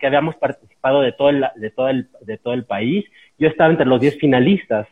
que 0.00 0.06
habíamos 0.06 0.34
participado 0.36 1.02
de 1.02 1.12
todo 1.12 1.28
el, 1.28 1.44
de 1.56 1.70
todo 1.70 1.88
el, 1.88 2.08
de 2.22 2.38
todo 2.38 2.54
el 2.54 2.64
país, 2.64 3.04
yo 3.38 3.48
estaba 3.48 3.70
entre 3.70 3.86
los 3.86 4.00
10 4.00 4.18
finalistas. 4.18 4.88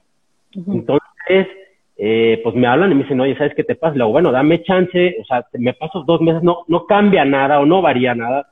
Entonces, 0.55 1.49
eh, 1.97 2.41
pues 2.43 2.55
me 2.55 2.67
hablan 2.67 2.93
y 2.93 2.95
me 2.95 3.03
dicen, 3.03 3.21
oye, 3.21 3.37
¿sabes 3.37 3.55
qué 3.55 3.65
te 3.65 3.75
pasa? 3.75 3.95
Le 3.95 4.05
digo, 4.05 4.11
bueno, 4.11 4.31
dame 4.31 4.63
chance, 4.63 5.17
o 5.21 5.25
sea, 5.25 5.47
me 5.55 5.73
paso 5.73 6.05
dos 6.05 6.21
meses, 6.21 6.43
no, 6.43 6.65
no 6.69 6.87
cambia 6.87 7.25
nada 7.25 7.59
o 7.61 7.67
no 7.67 7.83
varía 7.83 8.15
nada. 8.15 8.51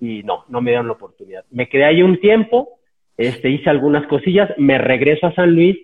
Y 0.00 0.22
no, 0.22 0.44
no 0.48 0.60
me 0.60 0.72
dieron 0.72 0.86
la 0.88 0.92
oportunidad. 0.92 1.44
Me 1.50 1.68
quedé 1.68 1.84
ahí 1.84 2.02
un 2.02 2.20
tiempo, 2.20 2.78
este, 3.16 3.48
hice 3.48 3.70
algunas 3.70 4.06
cosillas, 4.06 4.50
me 4.58 4.76
regreso 4.76 5.26
a 5.26 5.34
San 5.34 5.54
Luis. 5.54 5.78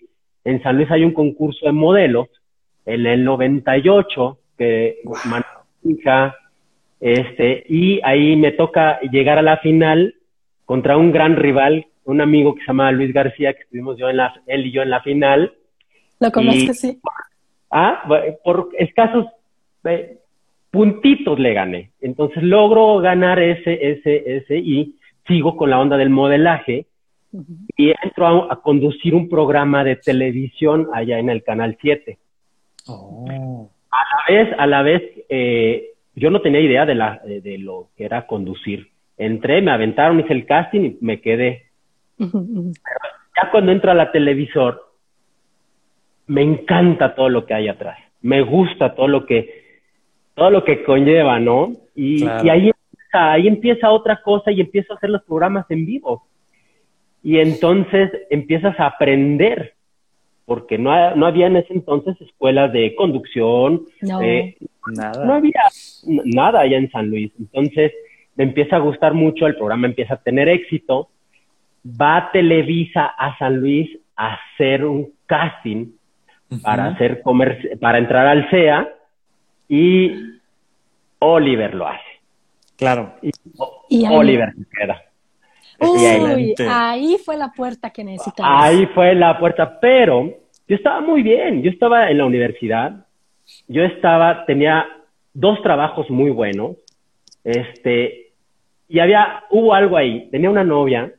En 0.44 0.62
San 0.62 0.76
Luis 0.76 0.90
hay 0.90 1.04
un 1.04 1.12
concurso 1.12 1.66
de 1.66 1.72
modelos, 1.72 2.28
en 2.86 3.06
el 3.06 3.24
98, 3.24 4.38
que 4.58 4.98
hija, 5.84 6.36
este, 7.00 7.64
y 7.68 8.00
ahí 8.02 8.36
me 8.36 8.52
toca 8.52 9.00
llegar 9.00 9.38
a 9.38 9.42
la 9.42 9.58
final 9.58 10.14
contra 10.64 10.96
un 10.96 11.12
gran 11.12 11.36
rival, 11.36 11.86
un 12.04 12.20
amigo 12.20 12.54
que 12.54 12.60
se 12.60 12.68
llama 12.68 12.92
Luis 12.92 13.12
García, 13.12 13.54
que 13.54 13.62
estuvimos 13.62 13.96
yo 13.98 14.08
en 14.08 14.18
la, 14.18 14.34
él 14.46 14.66
y 14.66 14.72
yo 14.72 14.82
en 14.82 14.90
la 14.90 15.00
final. 15.02 15.54
Lo 16.18 16.30
conozco, 16.30 16.74
sí. 16.74 17.00
Ah, 17.70 18.02
por 18.44 18.70
escasos 18.78 19.26
eh, 19.84 20.18
puntitos 20.70 21.38
le 21.38 21.54
gané. 21.54 21.90
Entonces 22.00 22.42
logro 22.42 22.98
ganar 22.98 23.38
ese, 23.38 23.90
ese, 23.90 24.36
ese 24.36 24.58
y 24.58 24.96
sigo 25.26 25.56
con 25.56 25.70
la 25.70 25.78
onda 25.78 25.96
del 25.96 26.10
modelaje 26.10 26.86
y 27.76 27.92
entro 28.02 28.50
a, 28.50 28.60
conducir 28.60 29.14
un 29.14 29.28
programa 29.28 29.84
de 29.84 29.96
televisión 29.96 30.88
allá 30.92 31.18
en 31.18 31.30
el 31.30 31.42
Canal 31.42 31.78
7. 31.80 32.18
Oh. 32.88 33.70
A 34.30 34.32
la 34.32 34.44
vez, 34.44 34.54
a 34.58 34.66
la 34.66 34.82
vez, 34.82 35.02
eh, 35.28 35.90
yo 36.14 36.30
no 36.30 36.40
tenía 36.40 36.60
idea 36.60 36.86
de, 36.86 36.94
la, 36.94 37.20
de, 37.24 37.58
lo 37.58 37.88
que 37.96 38.04
era 38.04 38.26
conducir. 38.26 38.88
Entré, 39.18 39.60
me 39.60 39.72
aventaron, 39.72 40.20
hice 40.20 40.32
el 40.32 40.46
casting 40.46 40.80
y 40.80 40.98
me 41.00 41.20
quedé. 41.20 41.64
ya 42.18 43.50
cuando 43.50 43.72
entro 43.72 43.90
a 43.90 43.94
la 43.94 44.12
televisor, 44.12 44.92
me 46.28 46.42
encanta 46.42 47.14
todo 47.16 47.28
lo 47.28 47.44
que 47.44 47.54
hay 47.54 47.68
atrás. 47.68 47.98
Me 48.22 48.42
gusta 48.42 48.94
todo 48.94 49.08
lo 49.08 49.26
que, 49.26 49.80
todo 50.34 50.50
lo 50.50 50.62
que 50.64 50.84
conlleva, 50.84 51.40
¿no? 51.40 51.72
Y, 51.96 52.24
y 52.24 52.48
ahí, 52.48 52.70
empieza, 52.70 53.32
ahí 53.32 53.48
empieza 53.48 53.90
otra 53.90 54.22
cosa 54.22 54.52
y 54.52 54.60
empiezo 54.60 54.92
a 54.92 54.96
hacer 54.96 55.10
los 55.10 55.24
programas 55.24 55.68
en 55.70 55.86
vivo. 55.86 56.26
Y 57.22 57.38
entonces 57.38 58.12
empiezas 58.30 58.78
a 58.78 58.86
aprender 58.86 59.74
porque 60.50 60.78
no, 60.78 61.14
no 61.14 61.26
había 61.26 61.46
en 61.46 61.58
ese 61.58 61.72
entonces 61.72 62.20
escuelas 62.20 62.72
de 62.72 62.96
conducción, 62.96 63.82
no, 64.02 64.20
eh, 64.20 64.56
nada. 64.92 65.24
no 65.24 65.34
había 65.34 65.62
nada 66.24 66.62
allá 66.62 66.76
en 66.76 66.90
San 66.90 67.08
Luis. 67.08 67.30
Entonces 67.38 67.92
me 68.34 68.42
empieza 68.42 68.74
a 68.74 68.80
gustar 68.80 69.14
mucho, 69.14 69.46
el 69.46 69.54
programa 69.54 69.86
empieza 69.86 70.14
a 70.14 70.20
tener 70.20 70.48
éxito, 70.48 71.08
va 71.86 72.30
Televisa 72.32 73.14
a 73.16 73.38
San 73.38 73.60
Luis 73.60 73.96
a 74.16 74.38
hacer 74.38 74.84
un 74.84 75.12
casting 75.26 75.92
para 76.64 76.88
hacer 76.88 77.22
para 77.80 77.98
entrar 77.98 78.26
al 78.26 78.50
CEA 78.50 78.88
y 79.68 80.10
Oliver 81.20 81.76
lo 81.76 81.86
hace. 81.86 82.10
Claro. 82.76 83.14
Y, 83.22 84.04
Oliver 84.04 84.52
se 84.52 84.66
queda. 84.76 85.00
Uy, 85.80 86.54
ahí 86.68 87.16
fue 87.24 87.36
la 87.36 87.52
puerta 87.52 87.90
que 87.90 88.04
necesitaba. 88.04 88.64
Ahí 88.64 88.86
fue 88.94 89.14
la 89.14 89.38
puerta, 89.38 89.80
pero 89.80 90.34
yo 90.68 90.76
estaba 90.76 91.00
muy 91.00 91.22
bien. 91.22 91.62
Yo 91.62 91.70
estaba 91.70 92.10
en 92.10 92.18
la 92.18 92.26
universidad. 92.26 93.06
Yo 93.66 93.82
estaba, 93.82 94.44
tenía 94.44 94.86
dos 95.32 95.62
trabajos 95.62 96.10
muy 96.10 96.30
buenos. 96.30 96.76
Este, 97.44 98.32
y 98.88 98.98
había, 98.98 99.44
hubo 99.50 99.74
algo 99.74 99.96
ahí. 99.96 100.28
Tenía 100.30 100.50
una 100.50 100.64
novia 100.64 101.12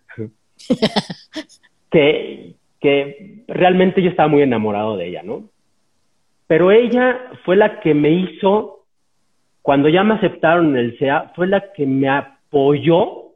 que, 1.92 2.54
que 2.80 3.44
realmente 3.48 4.02
yo 4.02 4.10
estaba 4.10 4.30
muy 4.30 4.44
enamorado 4.44 4.96
de 4.96 5.08
ella, 5.08 5.24
¿no? 5.24 5.50
Pero 6.46 6.72
ella 6.72 7.18
fue 7.46 7.56
la 7.56 7.80
que 7.80 7.94
me 7.94 8.10
hizo, 8.12 8.86
cuando 9.62 9.90
ya 9.90 10.04
me 10.04 10.16
aceptaron 10.16 10.72
en 10.72 10.86
el 10.86 10.98
CEA, 11.00 11.32
fue 11.36 11.48
la 11.48 11.72
que 11.72 11.86
me 11.86 12.10
apoyó 12.10 13.31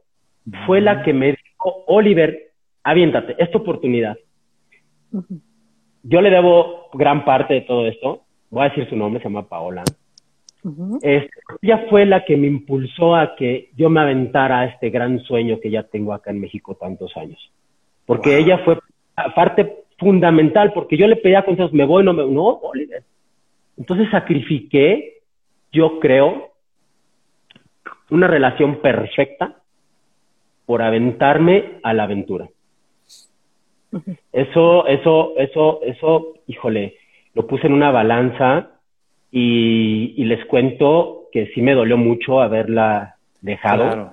fue 0.66 0.80
la 0.80 1.02
que 1.02 1.12
me 1.12 1.32
dijo, 1.32 1.84
Oliver, 1.86 2.52
aviéntate, 2.82 3.34
esta 3.38 3.58
oportunidad. 3.58 4.16
Yo 6.02 6.20
le 6.20 6.30
debo 6.30 6.88
gran 6.92 7.24
parte 7.24 7.54
de 7.54 7.60
todo 7.62 7.86
esto. 7.86 8.22
Voy 8.50 8.66
a 8.66 8.68
decir 8.68 8.88
su 8.88 8.96
nombre, 8.96 9.20
se 9.20 9.28
llama 9.28 9.48
Paola. 9.48 9.82
ella 11.02 11.86
fue 11.90 12.06
la 12.06 12.24
que 12.24 12.36
me 12.36 12.46
impulsó 12.46 13.16
a 13.16 13.34
que 13.36 13.70
yo 13.76 13.90
me 13.90 14.00
aventara 14.00 14.60
a 14.60 14.66
este 14.66 14.90
gran 14.90 15.20
sueño 15.20 15.58
que 15.60 15.70
ya 15.70 15.82
tengo 15.82 16.12
acá 16.12 16.30
en 16.30 16.40
México 16.40 16.76
tantos 16.76 17.16
años. 17.16 17.38
Porque 18.04 18.38
ella 18.38 18.58
fue 18.58 18.78
parte 19.34 19.84
fundamental, 19.98 20.72
porque 20.72 20.96
yo 20.96 21.08
le 21.08 21.16
pedía 21.16 21.44
consejos, 21.44 21.72
me 21.72 21.84
voy, 21.84 22.04
no 22.04 22.12
me, 22.12 22.24
no, 22.26 22.44
Oliver. 22.44 23.02
Entonces 23.76 24.08
sacrifiqué, 24.10 25.22
yo 25.72 25.98
creo, 25.98 26.52
una 28.10 28.28
relación 28.28 28.80
perfecta 28.80 29.56
por 30.66 30.82
aventarme 30.82 31.78
a 31.82 31.94
la 31.94 32.02
aventura. 32.02 32.48
Eso, 34.32 34.86
eso, 34.86 35.32
eso, 35.38 35.80
eso, 35.82 36.34
híjole, 36.46 36.96
lo 37.34 37.46
puse 37.46 37.66
en 37.66 37.72
una 37.72 37.90
balanza 37.90 38.70
y, 39.30 40.24
les 40.24 40.44
cuento 40.46 41.28
que 41.32 41.46
sí 41.54 41.62
me 41.62 41.74
dolió 41.74 41.96
mucho 41.96 42.40
haberla 42.40 43.16
dejado. 43.40 44.12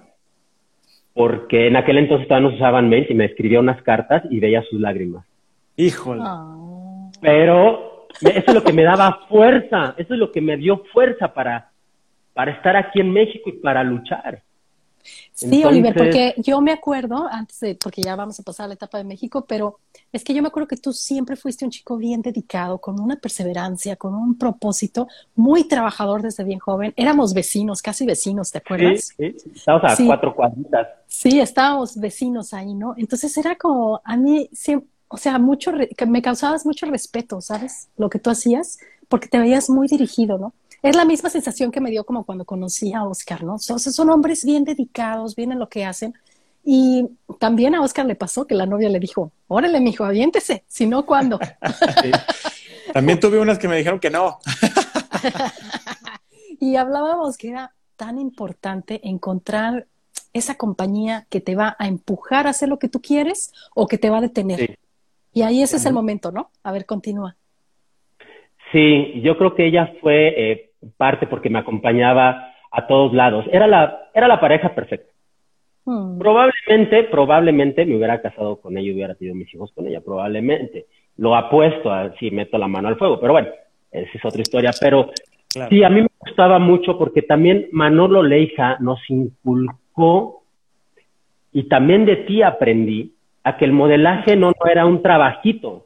Porque 1.13 1.67
en 1.67 1.75
aquel 1.75 1.97
entonces 1.97 2.27
todavía 2.27 2.49
no 2.49 2.55
usaban 2.55 2.89
mails 2.89 3.09
y 3.09 3.13
me 3.13 3.25
escribía 3.25 3.59
unas 3.59 3.81
cartas 3.83 4.23
y 4.29 4.39
veía 4.39 4.63
sus 4.63 4.79
lágrimas. 4.79 5.25
Híjole. 5.75 6.21
Ah. 6.23 7.09
Pero 7.21 8.07
eso 8.21 8.43
es 8.47 8.53
lo 8.53 8.63
que 8.63 8.73
me 8.73 8.83
daba 8.83 9.21
fuerza, 9.27 9.95
eso 9.97 10.13
es 10.13 10.19
lo 10.19 10.31
que 10.31 10.41
me 10.41 10.57
dio 10.57 10.83
fuerza 10.91 11.33
para, 11.33 11.69
para 12.33 12.51
estar 12.51 12.75
aquí 12.75 12.99
en 12.99 13.11
México 13.11 13.49
y 13.49 13.53
para 13.53 13.83
luchar. 13.83 14.41
Sí, 15.33 15.63
Oliver, 15.63 15.93
porque 15.95 16.33
yo 16.37 16.61
me 16.61 16.71
acuerdo, 16.71 17.27
antes 17.29 17.59
de, 17.59 17.75
porque 17.75 18.01
ya 18.01 18.15
vamos 18.15 18.39
a 18.39 18.43
pasar 18.43 18.65
a 18.65 18.67
la 18.67 18.73
etapa 18.75 18.97
de 18.97 19.03
México, 19.03 19.45
pero 19.47 19.79
es 20.11 20.23
que 20.23 20.33
yo 20.33 20.41
me 20.41 20.47
acuerdo 20.47 20.67
que 20.67 20.77
tú 20.77 20.93
siempre 20.93 21.35
fuiste 21.35 21.65
un 21.65 21.71
chico 21.71 21.97
bien 21.97 22.21
dedicado, 22.21 22.77
con 22.77 22.99
una 22.99 23.15
perseverancia, 23.15 23.95
con 23.95 24.13
un 24.13 24.37
propósito, 24.37 25.07
muy 25.35 25.67
trabajador 25.67 26.21
desde 26.21 26.43
bien 26.43 26.59
joven. 26.59 26.93
Éramos 26.95 27.33
vecinos, 27.33 27.81
casi 27.81 28.05
vecinos, 28.05 28.51
¿te 28.51 28.59
acuerdas? 28.59 29.13
Sí, 29.17 29.35
sí. 29.37 29.51
estábamos 29.55 29.99
a 29.99 30.05
cuatro 30.05 30.35
cuadritas. 30.35 30.87
Sí, 31.07 31.39
estábamos 31.39 31.97
vecinos 31.97 32.53
ahí, 32.53 32.73
¿no? 32.73 32.95
Entonces 32.97 33.35
era 33.37 33.55
como, 33.55 34.01
a 34.03 34.17
mí, 34.17 34.49
o 35.07 35.17
sea, 35.17 35.37
mucho, 35.37 35.71
me 36.07 36.21
causabas 36.21 36.65
mucho 36.65 36.85
respeto, 36.85 37.41
¿sabes? 37.41 37.89
Lo 37.97 38.09
que 38.09 38.19
tú 38.19 38.29
hacías, 38.29 38.79
porque 39.07 39.27
te 39.27 39.37
veías 39.37 39.69
muy 39.69 39.87
dirigido, 39.87 40.37
¿no? 40.37 40.53
Es 40.83 40.97
la 40.97 41.05
misma 41.05 41.29
sensación 41.29 41.71
que 41.71 41.79
me 41.79 41.89
dio 41.89 42.03
como 42.03 42.25
cuando 42.25 42.43
conocí 42.43 42.93
a 42.93 43.05
Oscar, 43.05 43.41
¿no? 43.41 43.55
O 43.55 43.57
sea, 43.57 43.79
son 43.79 44.09
hombres 44.09 44.43
bien 44.43 44.65
dedicados, 44.65 45.33
bien 45.33 45.53
en 45.53 45.59
lo 45.59 45.69
que 45.69 45.85
hacen. 45.85 46.13
Y 46.65 47.07
también 47.39 47.73
a 47.73 47.81
Oscar 47.81 48.05
le 48.05 48.15
pasó 48.15 48.45
que 48.45 48.53
la 48.53 48.65
novia 48.65 48.89
le 48.89 48.99
dijo, 48.99 49.31
órale, 49.47 49.79
mijo, 49.79 50.03
aviéntese, 50.03 50.65
si 50.67 50.85
no, 50.85 51.05
¿cuándo? 51.05 51.39
También 52.93 53.17
tuve 53.17 53.39
unas 53.39 53.57
que 53.57 53.69
me 53.69 53.77
dijeron 53.77 53.99
que 53.99 54.09
no. 54.09 54.39
y 56.59 56.75
hablábamos 56.75 57.37
que 57.37 57.49
era 57.49 57.73
tan 57.95 58.19
importante 58.19 58.99
encontrar 59.07 59.87
esa 60.33 60.55
compañía 60.55 61.27
que 61.29 61.39
te 61.39 61.55
va 61.55 61.77
a 61.79 61.87
empujar 61.87 62.45
a 62.45 62.49
hacer 62.49 62.67
lo 62.67 62.77
que 62.77 62.89
tú 62.89 63.01
quieres 63.01 63.53
o 63.73 63.87
que 63.87 63.97
te 63.97 64.09
va 64.09 64.17
a 64.17 64.21
detener. 64.21 64.77
Y 65.31 65.43
ahí 65.43 65.63
ese 65.63 65.77
es 65.77 65.85
el 65.85 65.93
momento, 65.93 66.31
¿no? 66.33 66.49
A 66.61 66.73
ver, 66.73 66.85
continúa. 66.85 67.37
Sí, 68.73 69.21
yo 69.21 69.37
creo 69.37 69.55
que 69.55 69.67
ella 69.67 69.93
fue 70.01 70.51
eh, 70.51 70.72
parte 70.97 71.27
porque 71.27 71.49
me 71.49 71.59
acompañaba 71.59 72.53
a 72.71 72.87
todos 72.87 73.13
lados. 73.13 73.45
Era 73.51 73.67
la, 73.67 74.09
era 74.13 74.27
la 74.27 74.39
pareja 74.39 74.73
perfecta. 74.73 75.11
Hmm. 75.85 76.17
Probablemente, 76.17 77.03
probablemente 77.03 77.85
me 77.85 77.97
hubiera 77.97 78.21
casado 78.21 78.59
con 78.59 78.77
ella 78.77 78.87
y 78.87 78.93
hubiera 78.93 79.15
tenido 79.15 79.35
mis 79.35 79.53
hijos 79.53 79.71
con 79.73 79.87
ella, 79.87 80.01
probablemente. 80.01 80.85
Lo 81.17 81.35
apuesto 81.35 81.91
a 81.91 82.13
si 82.17 82.31
meto 82.31 82.57
la 82.57 82.67
mano 82.67 82.87
al 82.87 82.97
fuego, 82.97 83.19
pero 83.19 83.33
bueno, 83.33 83.49
esa 83.91 84.09
es 84.13 84.25
otra 84.25 84.41
historia. 84.41 84.71
Pero 84.79 85.11
sí, 85.69 85.83
a 85.83 85.89
mí 85.89 86.01
me 86.01 86.09
gustaba 86.19 86.57
mucho 86.59 86.97
porque 86.97 87.21
también 87.21 87.67
Manolo 87.71 88.23
Leija 88.23 88.77
nos 88.79 88.99
inculcó 89.09 90.43
y 91.51 91.63
también 91.63 92.05
de 92.05 92.15
ti 92.17 92.41
aprendí 92.41 93.13
a 93.43 93.57
que 93.57 93.65
el 93.65 93.73
modelaje 93.73 94.35
no, 94.35 94.47
no 94.51 94.71
era 94.71 94.85
un 94.85 95.01
trabajito. 95.01 95.85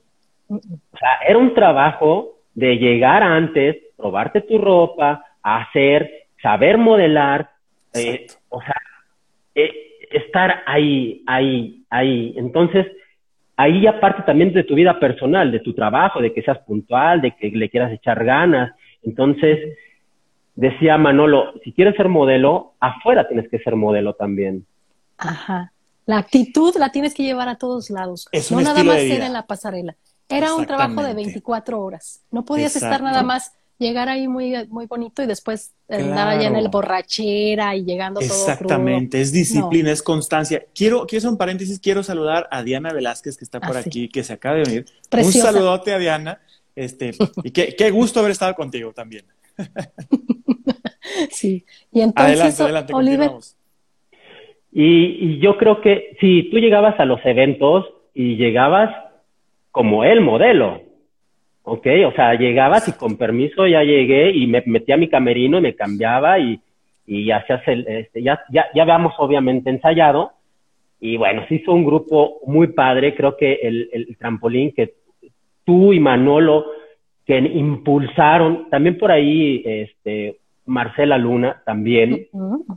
O 0.50 0.60
sea, 0.98 1.18
era 1.28 1.38
un 1.38 1.54
trabajo 1.54 2.38
de 2.54 2.78
llegar 2.78 3.24
antes, 3.24 3.78
probarte 3.98 4.42
tu 4.42 4.58
ropa, 4.58 5.26
hacer, 5.42 6.28
saber 6.42 6.78
modelar, 6.78 7.50
eh, 7.94 8.28
o 8.50 8.62
sea, 8.62 8.76
eh, 9.56 9.74
estar 10.12 10.64
ahí, 10.66 11.24
ahí, 11.28 11.84
ahí. 11.90 12.34
Entonces, 12.38 12.86
ahí 13.58 13.82
ya 13.82 14.00
parte 14.00 14.24
también 14.24 14.54
de 14.54 14.64
tu 14.64 14.76
vida 14.76 15.00
personal, 15.00 15.52
de 15.52 15.60
tu 15.60 15.74
trabajo, 15.74 16.22
de 16.22 16.34
que 16.34 16.44
seas 16.44 16.60
puntual, 16.60 17.22
de 17.22 17.32
que 17.32 17.50
le 17.50 17.70
quieras 17.70 17.92
echar 17.92 18.24
ganas. 18.24 18.74
Entonces, 19.04 19.78
decía 20.56 20.98
Manolo, 20.98 21.54
si 21.64 21.74
quieres 21.74 21.96
ser 21.96 22.08
modelo, 22.08 22.74
afuera 22.80 23.28
tienes 23.28 23.50
que 23.50 23.60
ser 23.60 23.76
modelo 23.76 24.14
también. 24.14 24.66
Ajá. 25.18 25.74
La 26.06 26.20
actitud 26.20 26.74
la 26.78 26.92
tienes 26.92 27.14
que 27.14 27.24
llevar 27.24 27.50
a 27.50 27.58
todos 27.58 27.90
lados. 27.90 28.30
no 28.52 28.62
nada 28.62 28.84
más 28.84 29.00
ser 29.00 29.22
en 29.22 29.34
la 29.34 29.46
pasarela. 29.46 29.96
Era 30.30 30.56
un 30.56 30.66
trabajo 30.66 31.04
de 31.04 31.14
24 31.14 31.82
horas. 31.82 32.22
No 32.32 32.46
podías 32.46 32.76
estar 32.76 33.02
nada 33.02 33.24
más, 33.24 33.54
llegar 33.78 34.10
ahí 34.10 34.28
muy, 34.28 34.54
muy 34.68 34.86
bonito 34.86 35.22
y 35.22 35.28
después 35.28 35.74
andar 35.90 36.28
allá 36.28 36.48
en 36.48 36.56
el 36.56 36.70
borrachera 36.70 37.76
y 37.76 37.84
llegando 37.84 38.20
todo 38.20 38.30
Exactamente, 38.30 39.22
es 39.22 39.32
disciplina, 39.32 39.92
es 39.92 40.02
constancia. 40.02 40.64
Quiero, 40.74 41.06
quiero 41.06 41.20
hacer 41.20 41.30
un 41.32 41.38
paréntesis, 41.38 41.80
quiero 41.80 42.04
saludar 42.04 42.48
a 42.52 42.64
Diana 42.64 42.92
Velázquez 42.92 43.38
que 43.38 43.44
está 43.44 43.60
por 43.60 43.78
ah, 43.78 43.82
aquí, 43.82 44.10
que 44.10 44.24
se 44.24 44.34
acaba 44.34 44.56
de 44.58 44.64
unir. 44.64 44.86
Un 45.12 45.32
saludote 45.32 45.94
a 45.94 46.00
Diana. 46.00 46.40
Este, 46.76 47.12
y 47.44 47.52
qué, 47.52 47.76
qué 47.76 47.90
gusto 47.90 48.20
haber 48.20 48.32
estado 48.32 48.54
contigo 48.54 48.94
también. 48.94 49.26
sí, 51.32 51.66
y 51.92 52.02
entonces, 52.02 52.40
adelante, 52.40 52.64
adelante, 52.64 52.94
Oliver. 52.94 53.32
Y, 54.72 54.84
y 54.86 55.40
yo 55.40 55.58
creo 55.58 55.82
que 55.82 56.16
si 56.20 56.50
tú 56.52 56.58
llegabas 56.60 57.00
a 57.00 57.06
los 57.06 57.20
eventos 57.26 57.86
y 58.14 58.36
llegabas 58.36 58.92
como 59.78 60.04
el 60.04 60.22
modelo. 60.22 60.82
¿Ok? 61.70 61.86
O 62.08 62.14
sea, 62.14 62.34
llegabas 62.36 62.88
y 62.88 62.94
con 62.94 63.18
permiso 63.18 63.68
ya 63.68 63.84
llegué 63.84 64.32
y 64.32 64.48
me 64.48 64.64
metí 64.66 64.94
a 64.94 64.98
mi 64.98 65.10
camerino 65.10 65.58
y 65.58 65.62
me 65.62 65.76
cambiaba 65.76 66.40
y, 66.40 66.62
y 67.06 67.30
hacías 67.30 67.62
el, 67.68 67.86
este, 67.86 68.24
ya, 68.24 68.40
ya, 68.50 68.68
ya 68.74 68.84
habíamos 68.84 69.14
obviamente 69.18 69.70
ensayado. 69.70 70.32
Y 71.02 71.18
bueno, 71.18 71.46
se 71.50 71.56
hizo 71.56 71.74
un 71.74 71.84
grupo 71.84 72.40
muy 72.46 72.68
padre. 72.68 73.16
Creo 73.16 73.36
que 73.36 73.60
el, 73.62 73.90
el 73.92 74.16
trampolín 74.18 74.72
que 74.72 74.94
tú 75.66 75.92
y 75.92 76.00
Manolo 76.00 76.68
que 77.26 77.38
impulsaron, 77.38 78.70
también 78.70 78.98
por 78.98 79.12
ahí, 79.12 79.62
este, 79.66 80.38
Marcela 80.66 81.18
Luna 81.18 81.62
también, 81.66 82.28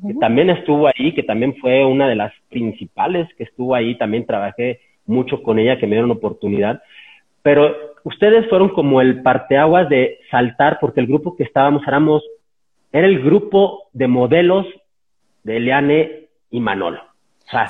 que 0.04 0.14
también 0.18 0.50
estuvo 0.50 0.88
ahí, 0.88 1.14
que 1.14 1.22
también 1.22 1.54
fue 1.60 1.84
una 1.84 2.08
de 2.08 2.16
las 2.16 2.32
principales 2.48 3.28
que 3.38 3.44
estuvo 3.44 3.76
ahí, 3.76 3.96
también 3.96 4.26
trabajé 4.26 4.80
mucho 5.06 5.44
con 5.44 5.60
ella, 5.60 5.78
que 5.78 5.86
me 5.86 5.94
dieron 5.94 6.10
oportunidad. 6.10 6.82
Pero 7.42 7.89
ustedes 8.04 8.48
fueron 8.48 8.70
como 8.70 9.00
el 9.00 9.22
parteaguas 9.22 9.88
de 9.88 10.18
saltar, 10.30 10.78
porque 10.80 11.00
el 11.00 11.06
grupo 11.06 11.36
que 11.36 11.44
estábamos 11.44 11.82
éramos, 11.86 12.22
era 12.92 13.06
el 13.06 13.22
grupo 13.22 13.88
de 13.92 14.08
modelos 14.08 14.66
de 15.42 15.56
Eliane 15.56 16.28
y 16.50 16.60
Manolo. 16.60 17.00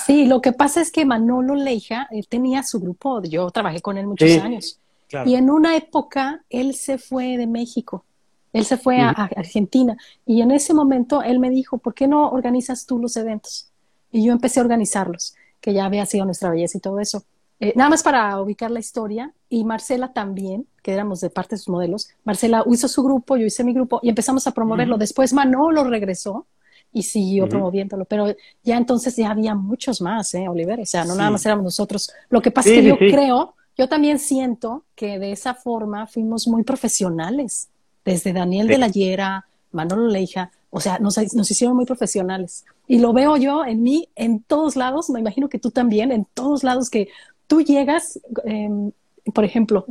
sí, 0.04 0.26
lo 0.26 0.40
que 0.40 0.52
pasa 0.52 0.80
es 0.80 0.90
que 0.90 1.04
Manolo 1.04 1.54
Leija, 1.54 2.08
él 2.10 2.26
tenía 2.28 2.62
su 2.62 2.80
grupo, 2.80 3.22
yo 3.22 3.50
trabajé 3.50 3.80
con 3.80 3.98
él 3.98 4.06
muchos 4.06 4.38
años. 4.38 4.80
Y 5.26 5.34
en 5.34 5.50
una 5.50 5.76
época 5.76 6.44
él 6.50 6.74
se 6.74 6.98
fue 6.98 7.36
de 7.36 7.46
México, 7.46 8.04
él 8.52 8.64
se 8.64 8.76
fue 8.76 9.00
a, 9.00 9.10
Argentina. 9.10 9.96
Y 10.26 10.42
en 10.42 10.50
ese 10.50 10.74
momento 10.74 11.22
él 11.22 11.38
me 11.38 11.50
dijo, 11.50 11.78
¿por 11.78 11.94
qué 11.94 12.06
no 12.06 12.30
organizas 12.30 12.86
tú 12.86 12.98
los 12.98 13.16
eventos? 13.16 13.70
Y 14.12 14.24
yo 14.24 14.32
empecé 14.32 14.60
a 14.60 14.62
organizarlos 14.62 15.34
que 15.60 15.72
ya 15.72 15.84
había 15.84 16.06
sido 16.06 16.24
nuestra 16.24 16.50
belleza 16.50 16.78
y 16.78 16.80
todo 16.80 17.00
eso. 17.00 17.24
Eh, 17.60 17.74
nada 17.76 17.90
más 17.90 18.02
para 18.02 18.40
ubicar 18.40 18.70
la 18.70 18.80
historia, 18.80 19.32
y 19.50 19.64
Marcela 19.64 20.14
también, 20.14 20.66
que 20.82 20.92
éramos 20.92 21.20
de 21.20 21.28
parte 21.28 21.56
de 21.56 21.58
sus 21.58 21.68
modelos, 21.68 22.08
Marcela 22.24 22.64
hizo 22.70 22.88
su 22.88 23.02
grupo, 23.02 23.36
yo 23.36 23.44
hice 23.44 23.62
mi 23.64 23.74
grupo 23.74 24.00
y 24.02 24.08
empezamos 24.08 24.46
a 24.46 24.52
promoverlo. 24.52 24.96
Después 24.96 25.34
Manolo 25.34 25.84
regresó 25.84 26.46
y 26.92 27.02
siguió 27.02 27.48
promoviéndolo, 27.48 28.06
pero 28.06 28.34
ya 28.64 28.76
entonces 28.76 29.14
ya 29.14 29.30
había 29.30 29.54
muchos 29.54 30.00
más, 30.00 30.34
¿eh, 30.34 30.48
Oliver? 30.48 30.80
O 30.80 30.86
sea, 30.86 31.04
no 31.04 31.14
nada 31.14 31.30
más 31.30 31.44
éramos 31.44 31.64
nosotros. 31.64 32.10
Lo 32.30 32.40
que 32.40 32.50
pasa 32.50 32.70
es 32.70 32.76
que 32.76 32.84
yo 32.84 32.96
creo, 32.96 33.54
yo 33.76 33.88
también 33.88 34.18
siento 34.18 34.84
que 34.94 35.18
de 35.18 35.30
esa 35.30 35.54
forma 35.54 36.06
fuimos 36.06 36.48
muy 36.48 36.64
profesionales, 36.64 37.68
desde 38.04 38.32
Daniel 38.32 38.68
de 38.68 38.78
la 38.78 38.88
Hiera, 38.88 39.46
Manolo 39.70 40.08
Leija, 40.08 40.50
o 40.70 40.80
sea, 40.80 40.98
nos, 40.98 41.18
nos 41.34 41.50
hicieron 41.50 41.76
muy 41.76 41.84
profesionales. 41.84 42.64
Y 42.86 42.98
lo 42.98 43.12
veo 43.12 43.36
yo 43.36 43.64
en 43.64 43.82
mí, 43.82 44.08
en 44.14 44.42
todos 44.42 44.76
lados, 44.76 45.10
me 45.10 45.20
imagino 45.20 45.48
que 45.48 45.58
tú 45.58 45.70
también, 45.70 46.12
en 46.12 46.26
todos 46.32 46.64
lados 46.64 46.90
que 46.90 47.08
tú 47.50 47.62
llegas, 47.62 48.20
em, 48.44 48.92
por 49.34 49.44
ejemplo, 49.44 49.84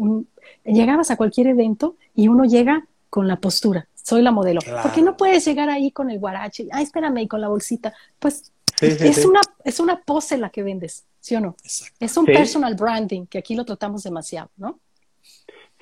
llegabas 0.63 1.11
a 1.11 1.17
cualquier 1.17 1.47
evento 1.47 1.97
y 2.15 2.29
uno 2.29 2.45
llega 2.45 2.85
con 3.09 3.27
la 3.27 3.35
postura, 3.35 3.85
soy 3.95 4.21
la 4.21 4.31
modelo. 4.31 4.61
¿Por 4.81 4.93
qué 4.93 5.01
no 5.01 5.17
puedes 5.17 5.45
llegar 5.45 5.69
ahí 5.69 5.91
con 5.91 6.09
el 6.09 6.19
guarache? 6.19 6.69
Ay, 6.71 6.83
espérame, 6.83 7.17
y 7.17 7.27
con 7.27 7.41
la 7.41 7.49
bolsita. 7.49 7.93
Pues 8.17 8.53
es, 8.81 9.25
Una, 9.25 9.41
es 9.65 9.81
una 9.81 9.99
pose 9.99 10.37
la 10.37 10.49
que 10.49 10.63
vendes, 10.63 11.05
¿sí 11.19 11.35
o 11.35 11.41
no? 11.41 11.57
Es 11.99 12.15
un 12.15 12.25
personal 12.25 12.75
branding, 12.75 13.25
que 13.25 13.39
aquí 13.39 13.55
lo 13.55 13.65
tratamos 13.65 14.03
demasiado, 14.03 14.49
¿no? 14.55 14.79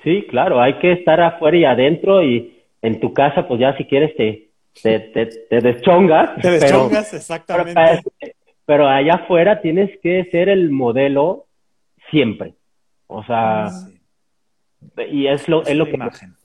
Sí, 0.02 0.26
claro, 0.28 0.60
hay 0.60 0.80
que 0.80 0.92
estar 0.92 1.20
afuera 1.20 1.56
y 1.56 1.64
adentro 1.64 2.24
y 2.24 2.64
en 2.82 2.98
tu 2.98 3.12
casa, 3.12 3.46
pues 3.46 3.60
ya 3.60 3.76
si 3.76 3.84
quieres 3.84 4.16
te, 4.16 4.50
te, 4.82 4.98
te, 5.48 5.60
deschongas. 5.60 6.40
Te 6.42 6.50
deschongas, 6.50 7.14
exactamente. 7.14 8.34
Pero, 8.64 8.88
allá 8.88 9.14
afuera 9.14 9.60
tienes 9.60 9.96
que 10.02 10.28
ser 10.32 10.48
el 10.48 10.70
modelo 10.70 11.47
siempre. 12.10 12.54
O 13.06 13.24
sea, 13.24 13.66
ah, 13.66 13.88
y 15.10 15.26
es 15.26 15.48
lo, 15.48 15.64
es, 15.64 15.74
lo 15.74 15.86
que 15.86 15.92
imagen. 15.92 16.36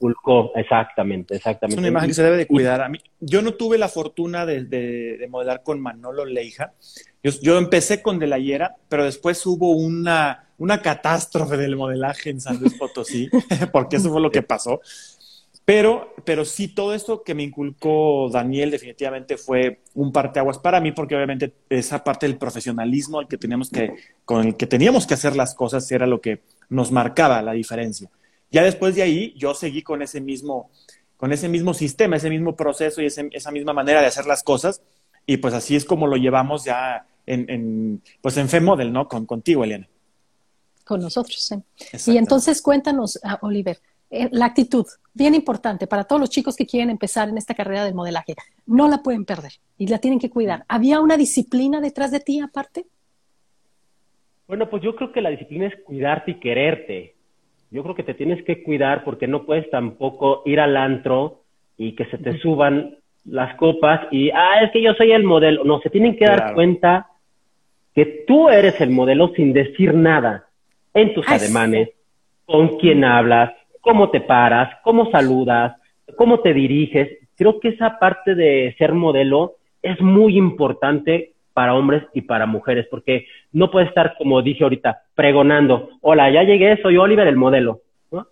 exactamente, 0.56 1.36
exactamente. 1.36 1.74
Es 1.74 1.78
una 1.78 1.88
imagen 1.88 2.08
que 2.08 2.14
se 2.14 2.22
debe 2.22 2.36
de 2.36 2.46
cuidar. 2.46 2.82
A 2.82 2.88
mí, 2.88 2.98
yo 3.20 3.42
no 3.42 3.54
tuve 3.54 3.78
la 3.78 3.88
fortuna 3.88 4.44
de, 4.44 4.64
de, 4.64 5.26
modelar 5.28 5.62
con 5.62 5.80
Manolo 5.80 6.24
Leija. 6.24 6.72
Yo, 7.22 7.30
yo, 7.42 7.58
empecé 7.58 8.02
con 8.02 8.18
De 8.18 8.26
la 8.26 8.38
Hiera, 8.38 8.76
pero 8.88 9.04
después 9.04 9.44
hubo 9.46 9.70
una, 9.70 10.48
una 10.58 10.82
catástrofe 10.82 11.56
del 11.56 11.76
modelaje 11.76 12.30
en 12.30 12.40
San 12.40 12.58
Luis 12.58 12.74
Potosí, 12.74 13.30
porque 13.72 13.96
eso 13.96 14.10
fue 14.10 14.20
lo 14.20 14.30
que 14.30 14.42
pasó. 14.42 14.80
Pero, 15.64 16.14
pero 16.24 16.44
sí, 16.44 16.68
todo 16.68 16.92
esto 16.94 17.22
que 17.22 17.34
me 17.34 17.42
inculcó 17.42 18.28
Daniel 18.30 18.70
definitivamente 18.70 19.38
fue 19.38 19.80
un 19.94 20.12
parteaguas 20.12 20.58
para 20.58 20.80
mí, 20.80 20.92
porque 20.92 21.16
obviamente 21.16 21.54
esa 21.70 22.04
parte 22.04 22.26
del 22.26 22.36
profesionalismo 22.36 23.18
al 23.18 23.28
que 23.28 23.38
teníamos 23.38 23.70
que, 23.70 23.94
con 24.26 24.46
el 24.46 24.56
que 24.56 24.66
teníamos 24.66 25.06
que 25.06 25.14
hacer 25.14 25.34
las 25.36 25.54
cosas 25.54 25.90
era 25.90 26.06
lo 26.06 26.20
que 26.20 26.42
nos 26.68 26.92
marcaba 26.92 27.40
la 27.40 27.52
diferencia. 27.52 28.10
Ya 28.50 28.62
después 28.62 28.94
de 28.94 29.02
ahí, 29.02 29.34
yo 29.38 29.54
seguí 29.54 29.82
con 29.82 30.02
ese 30.02 30.20
mismo, 30.20 30.70
con 31.16 31.32
ese 31.32 31.48
mismo 31.48 31.72
sistema, 31.72 32.16
ese 32.16 32.28
mismo 32.28 32.54
proceso 32.54 33.00
y 33.00 33.06
esa 33.06 33.50
misma 33.50 33.72
manera 33.72 34.02
de 34.02 34.06
hacer 34.06 34.26
las 34.26 34.42
cosas. 34.42 34.82
y 35.26 35.38
pues 35.38 35.54
así 35.54 35.74
es 35.74 35.86
como 35.86 36.06
lo 36.06 36.16
llevamos 36.16 36.64
ya 36.64 37.06
en, 37.24 37.48
en 37.48 38.02
pues 38.20 38.36
en 38.36 38.50
FEModel, 38.50 38.92
¿no? 38.92 39.08
Con, 39.08 39.24
contigo, 39.24 39.64
Eliana. 39.64 39.88
Con 40.84 41.00
nosotros, 41.00 41.40
sí. 41.40 42.12
Y 42.12 42.18
entonces 42.18 42.60
cuéntanos, 42.60 43.18
ah, 43.22 43.38
Oliver, 43.40 43.78
eh, 44.10 44.28
la 44.30 44.44
actitud, 44.44 44.86
bien 45.14 45.34
importante 45.34 45.86
para 45.86 46.04
todos 46.04 46.20
los 46.20 46.30
chicos 46.30 46.56
que 46.56 46.66
quieren 46.66 46.90
empezar 46.90 47.28
en 47.28 47.38
esta 47.38 47.54
carrera 47.54 47.84
del 47.84 47.94
modelaje. 47.94 48.34
No 48.66 48.88
la 48.88 48.98
pueden 48.98 49.24
perder 49.24 49.52
y 49.78 49.86
la 49.86 49.98
tienen 49.98 50.18
que 50.18 50.30
cuidar. 50.30 50.64
¿Había 50.68 51.00
una 51.00 51.16
disciplina 51.16 51.80
detrás 51.80 52.10
de 52.10 52.20
ti 52.20 52.40
aparte? 52.40 52.84
Bueno, 54.46 54.68
pues 54.68 54.82
yo 54.82 54.94
creo 54.94 55.12
que 55.12 55.22
la 55.22 55.30
disciplina 55.30 55.68
es 55.68 55.74
cuidarte 55.84 56.32
y 56.32 56.40
quererte. 56.40 57.14
Yo 57.70 57.82
creo 57.82 57.94
que 57.94 58.02
te 58.02 58.14
tienes 58.14 58.44
que 58.44 58.62
cuidar 58.62 59.04
porque 59.04 59.26
no 59.26 59.46
puedes 59.46 59.70
tampoco 59.70 60.42
ir 60.44 60.60
al 60.60 60.76
antro 60.76 61.42
y 61.78 61.94
que 61.94 62.04
se 62.06 62.18
te 62.18 62.38
suban 62.38 62.96
las 63.24 63.56
copas 63.56 64.06
y, 64.10 64.30
ah, 64.30 64.62
es 64.62 64.70
que 64.70 64.82
yo 64.82 64.92
soy 64.94 65.12
el 65.12 65.24
modelo. 65.24 65.64
No, 65.64 65.80
se 65.80 65.90
tienen 65.90 66.16
que 66.16 66.26
dar 66.26 66.54
cuenta 66.54 67.08
que 67.94 68.24
tú 68.26 68.48
eres 68.48 68.80
el 68.80 68.90
modelo 68.90 69.32
sin 69.34 69.52
decir 69.52 69.94
nada 69.94 70.46
en 70.92 71.14
tus 71.14 71.26
ademanes, 71.28 71.90
con 72.44 72.78
quién 72.78 73.04
hablas, 73.04 73.52
cómo 73.84 74.10
te 74.10 74.20
paras, 74.20 74.70
cómo 74.82 75.10
saludas, 75.10 75.76
cómo 76.16 76.40
te 76.40 76.54
diriges. 76.54 77.18
Creo 77.36 77.60
que 77.60 77.68
esa 77.68 77.98
parte 77.98 78.34
de 78.34 78.74
ser 78.78 78.94
modelo 78.94 79.56
es 79.82 80.00
muy 80.00 80.36
importante 80.36 81.32
para 81.52 81.74
hombres 81.74 82.02
y 82.14 82.22
para 82.22 82.46
mujeres, 82.46 82.86
porque 82.90 83.26
no 83.52 83.70
puedes 83.70 83.90
estar, 83.90 84.16
como 84.18 84.42
dije 84.42 84.64
ahorita, 84.64 85.02
pregonando, 85.14 85.90
hola, 86.00 86.30
ya 86.30 86.42
llegué, 86.42 86.80
soy 86.82 86.96
Oliver, 86.96 87.28
el 87.28 87.36
modelo. 87.36 87.80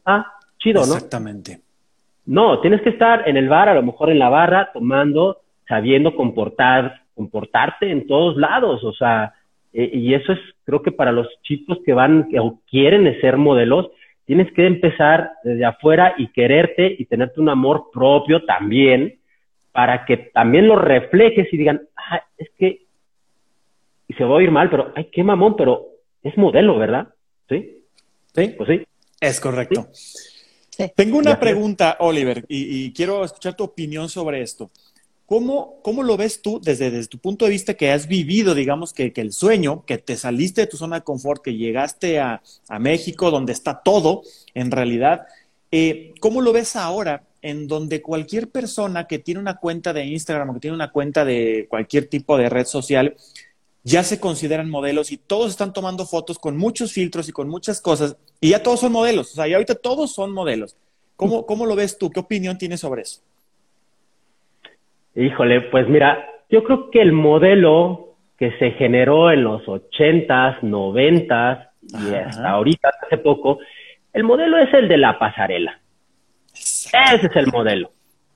Ah, 0.05 0.27
chido, 0.59 0.81
¿no? 0.87 0.95
Exactamente. 0.95 1.61
No, 2.25 2.61
tienes 2.61 2.83
que 2.83 2.91
estar 2.91 3.29
en 3.29 3.37
el 3.37 3.49
bar, 3.49 3.69
a 3.69 3.75
lo 3.75 3.83
mejor 3.83 4.11
en 4.11 4.19
la 4.19 4.29
barra, 4.29 4.71
tomando, 4.73 5.39
sabiendo 5.69 6.17
comportar, 6.17 7.03
comportarte 7.15 7.91
en 7.91 8.07
todos 8.07 8.37
lados, 8.37 8.83
o 8.83 8.93
sea, 8.93 9.35
eh, 9.73 9.91
y 9.93 10.15
eso 10.15 10.33
es, 10.33 10.39
creo 10.65 10.83
que 10.83 10.93
para 10.93 11.13
los 11.13 11.29
chicos 11.43 11.79
que 11.85 11.93
van 11.93 12.29
o 12.41 12.61
quieren 12.71 13.21
ser 13.21 13.37
modelos, 13.37 13.91
tienes 14.25 14.53
que 14.53 14.67
empezar 14.67 15.33
desde 15.45 15.65
afuera 15.65 16.15
y 16.17 16.29
quererte 16.29 16.95
y 16.99 17.05
tenerte 17.07 17.41
un 17.41 17.49
amor 17.49 17.91
propio 17.93 18.45
también, 18.45 19.19
para 19.73 20.05
que 20.05 20.17
también 20.17 20.69
lo 20.69 20.77
reflejes 20.77 21.53
y 21.53 21.57
digan, 21.57 21.83
ah, 21.97 22.23
es 22.37 22.51
que, 22.59 22.83
y 24.09 24.15
se 24.15 24.25
va 24.25 24.31
a 24.31 24.35
oír 24.35 24.51
mal, 24.51 24.69
pero, 24.71 24.93
ay, 24.95 25.09
qué 25.11 25.25
mamón, 25.25 25.57
pero 25.57 25.87
es 26.23 26.37
modelo, 26.37 26.79
¿verdad? 26.79 27.09
¿Sí? 27.49 27.85
Sí. 28.35 28.55
Pues 28.57 28.69
sí. 28.69 28.87
Es 29.21 29.41
correcto. 29.41 29.89
Tengo 30.97 31.19
una 31.19 31.39
pregunta, 31.39 31.97
Oliver, 32.01 32.45
y, 32.49 32.93
quiero 32.93 33.25
escuchar 33.25 33.55
tu 33.55 33.65
opinión 33.65 34.09
sobre 34.09 34.43
esto. 34.43 34.71
¿Cómo, 35.33 35.81
¿Cómo, 35.81 36.03
lo 36.03 36.19
ves 36.19 36.43
tú 36.43 36.61
desde, 36.63 36.91
desde, 36.91 37.09
tu 37.09 37.17
punto 37.17 37.47
de 37.47 37.53
vista 37.53 37.73
que 37.73 37.91
has 37.91 38.07
vivido, 38.07 38.55
digamos, 38.55 38.93
que, 38.93 39.15
que, 39.15 39.23
el 39.23 39.33
sueño, 39.33 39.83
que 39.87 39.97
te 39.97 40.19
saliste 40.19 40.61
de 40.61 40.67
tu 40.67 40.77
zona 40.77 40.97
de 40.97 41.05
confort, 41.05 41.43
que 41.43 41.57
llegaste 41.57 42.21
a, 42.21 42.43
a 42.69 42.79
México, 42.79 43.31
donde 43.31 43.55
está 43.55 43.81
todo, 43.83 44.25
en 44.53 44.71
realidad? 44.71 45.23
Eh, 45.71 46.13
¿Cómo 46.21 46.43
lo 46.43 46.53
ves 46.53 46.77
ahora, 46.77 47.25
en 47.41 47.67
donde 47.67 48.03
cualquier 48.03 48.51
persona 48.51 49.07
que 49.07 49.19
tiene 49.19 49.41
una 49.41 49.57
cuenta 49.57 49.95
de 49.95 50.05
Instagram 50.05 50.51
o 50.51 50.53
que 50.53 50.61
tiene 50.61 50.75
una 50.75 50.93
cuenta 50.93 51.25
de 51.25 51.67
cualquier 51.71 52.09
tipo 52.09 52.37
de 52.37 52.51
red 52.51 52.67
social, 52.67 53.17
ya 53.85 54.05
se 54.05 54.21
consideran 54.21 54.69
modelos 54.69 55.13
y 55.13 55.17
todos 55.17 55.51
están 55.51 55.73
tomando 55.73 56.05
fotos 56.05 56.39
con 56.39 56.59
muchos 56.59 56.93
filtros 56.93 57.31
y 57.31 57.33
con 57.33 57.49
muchas 57.49 57.81
cosas 57.81 58.19
y 58.39 58.51
ya 58.51 58.63
todos 58.63 58.81
son 58.81 58.93
modelos, 58.93 59.33
o 59.33 59.37
sea, 59.37 59.49
ya 59.49 59.57
ahorita 59.57 59.77
todos 59.77 60.13
son 60.13 60.31
modelos. 60.31 60.77
¿Cómo, 61.17 61.47
cómo 61.47 61.65
lo 61.65 61.75
ves 61.75 61.97
tú? 61.97 62.11
¿Qué 62.11 62.21
opinión 62.21 62.59
tienes 62.59 62.81
sobre 62.81 63.01
eso? 63.01 63.23
Híjole, 65.15 65.63
pues 65.63 65.89
mira, 65.89 66.27
yo 66.49 66.65
creo 66.65 66.91
que 66.91 67.01
el 67.01 67.13
modelo 67.13 68.17
que 68.39 68.53
se 68.59 68.73
generó 68.73 69.31
en 69.31 69.45
los 69.45 69.67
ochentas, 69.69 70.63
noventas 70.63 71.69
y 71.83 72.15
hasta 72.15 72.51
ahorita, 72.51 72.91
hace 73.05 73.19
poco, 73.19 73.59
el 74.13 74.25
modelo 74.25 74.59
es 74.59 74.73
el 74.75 74.89
de 74.89 74.99
la 74.99 75.19
pasarela. 75.19 75.81
Ese 76.53 77.27
es 77.27 77.37
el 77.37 77.47
modelo. 77.49 77.91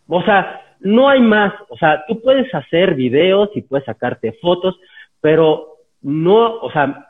O 0.09 0.23
sea, 0.23 0.63
no 0.81 1.09
hay 1.09 1.21
más. 1.21 1.53
O 1.69 1.77
sea, 1.77 2.05
tú 2.07 2.21
puedes 2.21 2.53
hacer 2.55 2.95
videos 2.95 3.51
y 3.55 3.63
puedes 3.63 3.85
sacarte 3.85 4.33
fotos, 4.41 4.79
pero 5.21 5.77
no, 6.03 6.61
o 6.61 6.71
sea, 6.71 7.09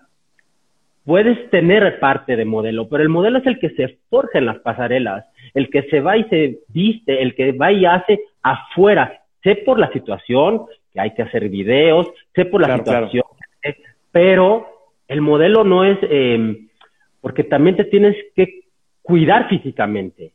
puedes 1.05 1.51
tener 1.51 2.01
parte 2.01 2.37
de 2.37 2.45
modelo, 2.45 2.89
pero 2.89 3.03
el 3.03 3.09
modelo 3.09 3.39
es 3.39 3.47
el 3.47 3.59
que 3.59 3.71
se 3.71 3.99
forja 4.11 4.39
en 4.39 4.47
las 4.47 4.59
pasarelas, 4.59 5.25
el 5.55 5.71
que 5.71 5.83
se 5.85 6.01
va 6.01 6.17
y 6.17 6.25
se 6.25 6.59
viste, 6.69 7.23
el 7.23 7.35
que 7.35 7.53
va 7.53 7.73
y 7.73 7.87
hace 7.87 8.21
afuera. 8.43 9.23
Sé 9.43 9.57
por 9.57 9.79
la 9.79 9.93
situación 9.93 10.67
que 10.93 11.01
hay 11.01 11.15
que 11.15 11.23
hacer 11.23 11.49
videos, 11.49 12.09
sé 12.35 12.45
por 12.47 12.61
la 12.61 12.77
situación, 12.77 13.25
pero 14.11 14.67
el 15.09 15.21
modelo 15.21 15.63
no 15.65 15.85
es, 15.85 15.99
eh, 16.03 16.69
porque 17.21 17.45
también 17.45 17.77
te 17.77 17.85
tienes 17.85 18.17
que 18.35 18.61
cuidar 19.03 19.49
físicamente. 19.49 20.33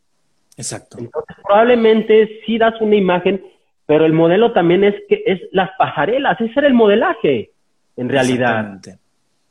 Exacto. 0.58 0.98
Entonces, 1.00 1.36
probablemente 1.44 2.42
sí 2.46 2.58
das 2.58 2.80
una 2.80 2.96
imagen, 2.96 3.44
pero 3.86 4.06
el 4.06 4.14
modelo 4.14 4.54
también 4.54 4.84
es 4.84 4.96
que 5.10 5.24
es 5.26 5.42
las 5.52 5.72
pasarelas, 5.78 6.40
ese 6.40 6.54
era 6.60 6.68
el 6.68 6.74
modelaje 6.74 7.52
en 7.98 8.10
realidad. 8.10 8.80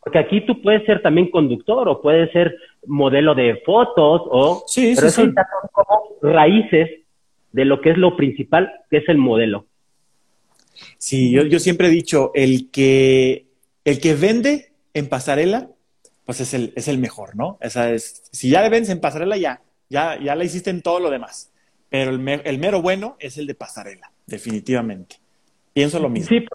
Porque 0.00 0.18
aquí 0.18 0.40
tú 0.46 0.62
puedes 0.62 0.84
ser 0.86 1.02
también 1.02 1.30
conductor 1.30 1.88
o 1.88 2.00
puedes 2.00 2.32
ser 2.32 2.56
modelo 2.86 3.34
de 3.34 3.60
fotos 3.66 4.22
o... 4.24 4.62
Sí, 4.66 4.92
pero 4.94 5.08
eso 5.08 5.22
son 5.22 5.34
como 5.72 6.16
raíces 6.22 6.88
de 7.52 7.64
lo 7.64 7.80
que 7.80 7.90
es 7.90 7.98
lo 7.98 8.16
principal, 8.16 8.72
que 8.90 8.98
es 8.98 9.08
el 9.08 9.18
modelo. 9.18 9.66
Sí, 10.98 11.30
yo, 11.30 11.44
yo 11.44 11.58
siempre 11.58 11.88
he 11.88 11.90
dicho, 11.90 12.30
el 12.34 12.70
que, 12.70 13.46
el 13.84 14.00
que 14.00 14.14
vende 14.14 14.72
en 14.94 15.08
pasarela, 15.08 15.68
pues 16.24 16.40
es 16.40 16.54
el, 16.54 16.72
es 16.76 16.88
el 16.88 16.98
mejor, 16.98 17.36
¿no? 17.36 17.58
Esa 17.60 17.92
es, 17.92 18.28
si 18.32 18.50
ya 18.50 18.62
le 18.62 18.70
vendes 18.70 18.90
en 18.90 19.00
pasarela, 19.00 19.36
ya, 19.36 19.62
ya, 19.88 20.18
ya 20.20 20.34
la 20.34 20.44
hiciste 20.44 20.70
en 20.70 20.82
todo 20.82 21.00
lo 21.00 21.10
demás. 21.10 21.52
Pero 21.88 22.10
el, 22.12 22.40
el 22.44 22.58
mero 22.58 22.82
bueno 22.82 23.16
es 23.18 23.36
el 23.36 23.46
de 23.46 23.54
pasarela, 23.54 24.12
definitivamente. 24.26 25.16
Pienso 25.72 25.98
lo 25.98 26.08
mismo. 26.08 26.28
Sí, 26.28 26.46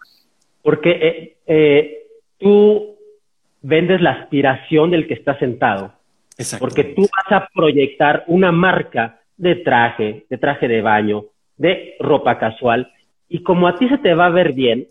porque 0.62 0.90
eh, 0.90 1.36
eh, 1.46 2.06
tú 2.38 2.96
vendes 3.62 4.00
la 4.00 4.12
aspiración 4.12 4.90
del 4.90 5.06
que 5.06 5.14
está 5.14 5.38
sentado. 5.38 5.92
Porque 6.58 6.84
tú 6.84 7.02
vas 7.02 7.42
a 7.42 7.48
proyectar 7.54 8.24
una 8.26 8.52
marca 8.52 9.22
de 9.36 9.56
traje, 9.56 10.26
de 10.28 10.38
traje 10.38 10.68
de 10.68 10.82
baño, 10.82 11.26
de 11.56 11.94
ropa 12.00 12.38
casual, 12.38 12.92
y 13.28 13.42
como 13.42 13.66
a 13.66 13.76
ti 13.76 13.88
se 13.88 13.98
te 13.98 14.14
va 14.14 14.26
a 14.26 14.30
ver 14.30 14.52
bien, 14.52 14.86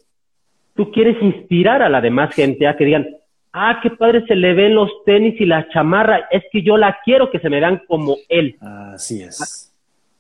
tú 0.76 0.92
quieres 0.92 1.22
inspirar 1.22 1.82
a 1.82 1.90
la 1.90 2.02
demás 2.02 2.34
gente 2.36 2.68
a 2.68 2.76
que 2.76 2.86
digan, 2.86 3.08
ah, 3.54 3.80
qué 3.82 3.90
padre 3.92 4.26
se 4.28 4.36
le 4.36 4.54
ven 4.54 4.76
los 4.76 4.92
tenis 5.06 5.40
y 5.40 5.46
la 5.46 5.68
chamarra, 5.70 6.28
es 6.30 6.44
que 6.52 6.62
yo 6.62 6.78
la 6.78 6.98
quiero 7.04 7.32
que 7.32 7.40
se 7.40 7.50
me 7.50 7.60
vean 7.60 7.82
como 7.88 8.18
él. 8.28 8.58
Así 8.60 9.22
es. 9.22 9.74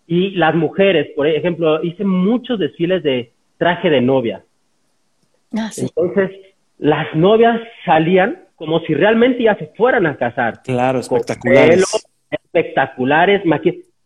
Y 0.07 0.31
las 0.31 0.55
mujeres, 0.55 1.07
por 1.15 1.27
ejemplo, 1.27 1.83
hice 1.83 2.05
muchos 2.05 2.59
desfiles 2.59 3.03
de 3.03 3.31
traje 3.57 3.89
de 3.89 4.01
novia. 4.01 4.43
Ah, 5.57 5.69
Entonces, 5.75 6.31
las 6.77 7.13
novias 7.15 7.59
salían 7.85 8.45
como 8.55 8.79
si 8.81 8.93
realmente 8.93 9.43
ya 9.43 9.55
se 9.55 9.67
fueran 9.75 10.05
a 10.05 10.15
casar. 10.15 10.61
Claro, 10.63 10.99
espectaculares. 10.99 12.07
espectaculares, 12.31 13.45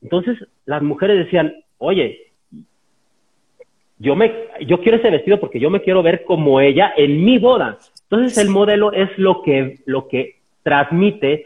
Entonces, 0.01 0.37
las 0.65 0.81
mujeres 0.81 1.25
decían, 1.25 1.53
oye, 1.77 2.31
yo, 3.97 4.15
me, 4.15 4.31
yo 4.65 4.79
quiero 4.81 4.97
ese 4.97 5.09
vestido 5.09 5.39
porque 5.39 5.59
yo 5.59 5.69
me 5.69 5.81
quiero 5.81 6.01
ver 6.01 6.23
como 6.23 6.61
ella 6.61 6.93
en 6.95 7.23
mi 7.23 7.37
boda. 7.37 7.77
Entonces, 8.03 8.37
el 8.37 8.49
modelo 8.49 8.91
es 8.93 9.09
lo 9.17 9.41
que, 9.41 9.79
lo 9.85 10.07
que 10.07 10.39
transmite 10.63 11.45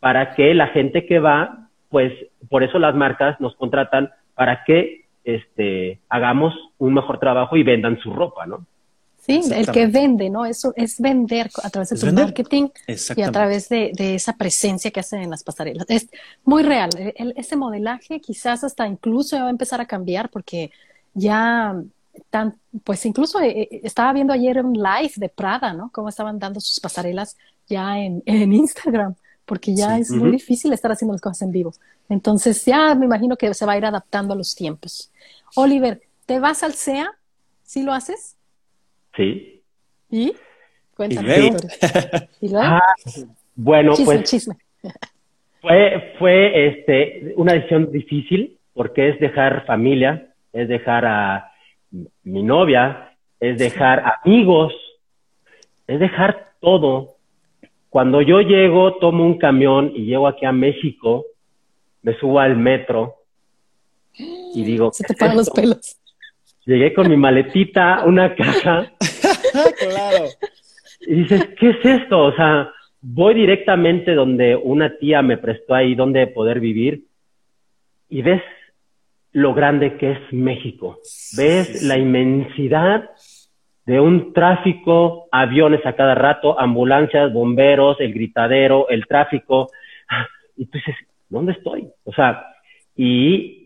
para 0.00 0.34
que 0.34 0.54
la 0.54 0.68
gente 0.68 1.06
que 1.06 1.18
va, 1.18 1.68
pues, 1.88 2.12
por 2.48 2.62
eso 2.62 2.78
las 2.78 2.94
marcas 2.94 3.40
nos 3.40 3.54
contratan 3.56 4.10
para 4.34 4.64
que 4.64 5.02
este, 5.24 6.00
hagamos 6.08 6.54
un 6.78 6.94
mejor 6.94 7.18
trabajo 7.18 7.56
y 7.56 7.62
vendan 7.62 7.98
su 8.00 8.12
ropa, 8.12 8.46
¿no? 8.46 8.66
Sí, 9.24 9.40
el 9.54 9.70
que 9.70 9.86
vende, 9.86 10.28
¿no? 10.30 10.44
Eso 10.44 10.72
es 10.74 11.00
vender 11.00 11.48
a 11.62 11.70
través 11.70 11.90
de 11.90 11.96
tu 11.96 12.12
marketing 12.12 12.70
y 13.16 13.22
a 13.22 13.30
través 13.30 13.68
de, 13.68 13.92
esa 13.96 14.36
presencia 14.36 14.90
que 14.90 14.98
hacen 14.98 15.22
en 15.22 15.30
las 15.30 15.44
pasarelas. 15.44 15.86
Es 15.88 16.08
muy 16.44 16.64
real. 16.64 16.90
ese 17.36 17.54
modelaje 17.54 18.20
quizás 18.20 18.64
hasta 18.64 18.86
incluso 18.88 19.36
va 19.38 19.46
a 19.46 19.50
empezar 19.50 19.80
a 19.80 19.86
cambiar 19.86 20.28
porque 20.28 20.72
ya 21.14 21.80
tan, 22.30 22.58
pues 22.82 23.06
incluso 23.06 23.40
eh, 23.40 23.62
eh, 23.62 23.80
estaba 23.84 24.12
viendo 24.12 24.32
ayer 24.32 24.64
un 24.64 24.74
live 24.74 25.12
de 25.14 25.28
Prada, 25.28 25.72
¿no? 25.72 25.90
Cómo 25.92 26.08
estaban 26.08 26.40
dando 26.40 26.58
sus 26.58 26.80
pasarelas 26.80 27.36
ya 27.68 27.98
en, 27.98 28.22
Instagram, 28.26 29.14
porque 29.44 29.72
ya 29.72 29.98
es 29.98 30.10
muy 30.10 30.32
difícil 30.32 30.72
estar 30.72 30.90
haciendo 30.90 31.14
las 31.14 31.20
cosas 31.20 31.42
en 31.42 31.52
vivo. 31.52 31.72
Entonces 32.08 32.64
ya 32.64 32.96
me 32.96 33.06
imagino 33.06 33.36
que 33.36 33.54
se 33.54 33.64
va 33.64 33.74
a 33.74 33.78
ir 33.78 33.84
adaptando 33.84 34.34
a 34.34 34.36
los 34.36 34.56
tiempos. 34.56 35.12
Oliver, 35.54 36.02
¿te 36.26 36.40
vas 36.40 36.64
al 36.64 36.74
SEA? 36.74 37.08
¿Sí 37.62 37.82
lo 37.82 37.92
haces? 37.92 38.36
Sí. 39.16 39.62
¿Y? 40.10 40.34
Cuéntame. 40.94 41.56
¿Y 42.40 42.54
ah, 42.54 42.80
bueno, 43.54 43.94
pues. 44.04 44.50
Fue, 45.60 46.14
fue 46.18 46.68
este, 46.68 47.34
una 47.36 47.52
decisión 47.52 47.92
difícil 47.92 48.58
porque 48.74 49.10
es 49.10 49.20
dejar 49.20 49.64
familia, 49.64 50.28
es 50.52 50.68
dejar 50.68 51.04
a 51.06 51.52
mi 52.24 52.42
novia, 52.42 53.12
es 53.38 53.58
dejar 53.58 54.20
amigos, 54.24 54.72
es 55.86 56.00
dejar 56.00 56.52
todo. 56.60 57.16
Cuando 57.90 58.22
yo 58.22 58.40
llego, 58.40 58.96
tomo 58.96 59.24
un 59.24 59.38
camión 59.38 59.92
y 59.94 60.06
llego 60.06 60.26
aquí 60.26 60.46
a 60.46 60.52
México, 60.52 61.26
me 62.02 62.18
subo 62.18 62.40
al 62.40 62.56
metro 62.56 63.16
y 64.14 64.64
digo... 64.64 64.90
Se 64.92 65.04
te 65.04 65.14
paran 65.14 65.36
los 65.36 65.50
pelos. 65.50 65.98
Llegué 66.64 66.94
con 66.94 67.08
mi 67.08 67.16
maletita, 67.16 68.04
una 68.04 68.34
caja. 68.34 68.92
claro. 69.78 70.24
Y 71.00 71.14
dices, 71.14 71.48
¿qué 71.58 71.70
es 71.70 71.84
esto? 71.84 72.26
O 72.26 72.32
sea, 72.34 72.70
voy 73.00 73.34
directamente 73.34 74.14
donde 74.14 74.54
una 74.54 74.96
tía 74.98 75.22
me 75.22 75.38
prestó 75.38 75.74
ahí 75.74 75.94
donde 75.94 76.28
poder 76.28 76.60
vivir 76.60 77.04
y 78.08 78.22
ves 78.22 78.42
lo 79.32 79.54
grande 79.54 79.96
que 79.96 80.12
es 80.12 80.18
México. 80.32 80.98
Ves 81.36 81.82
la 81.82 81.98
inmensidad 81.98 83.10
de 83.86 83.98
un 83.98 84.32
tráfico, 84.32 85.28
aviones 85.32 85.84
a 85.84 85.94
cada 85.94 86.14
rato, 86.14 86.58
ambulancias, 86.60 87.32
bomberos, 87.32 87.96
el 88.00 88.12
gritadero, 88.14 88.88
el 88.88 89.06
tráfico. 89.06 89.70
Y 90.56 90.66
tú 90.66 90.78
dices, 90.78 90.94
¿dónde 91.28 91.52
estoy? 91.52 91.88
O 92.04 92.12
sea, 92.12 92.46
y 92.94 93.61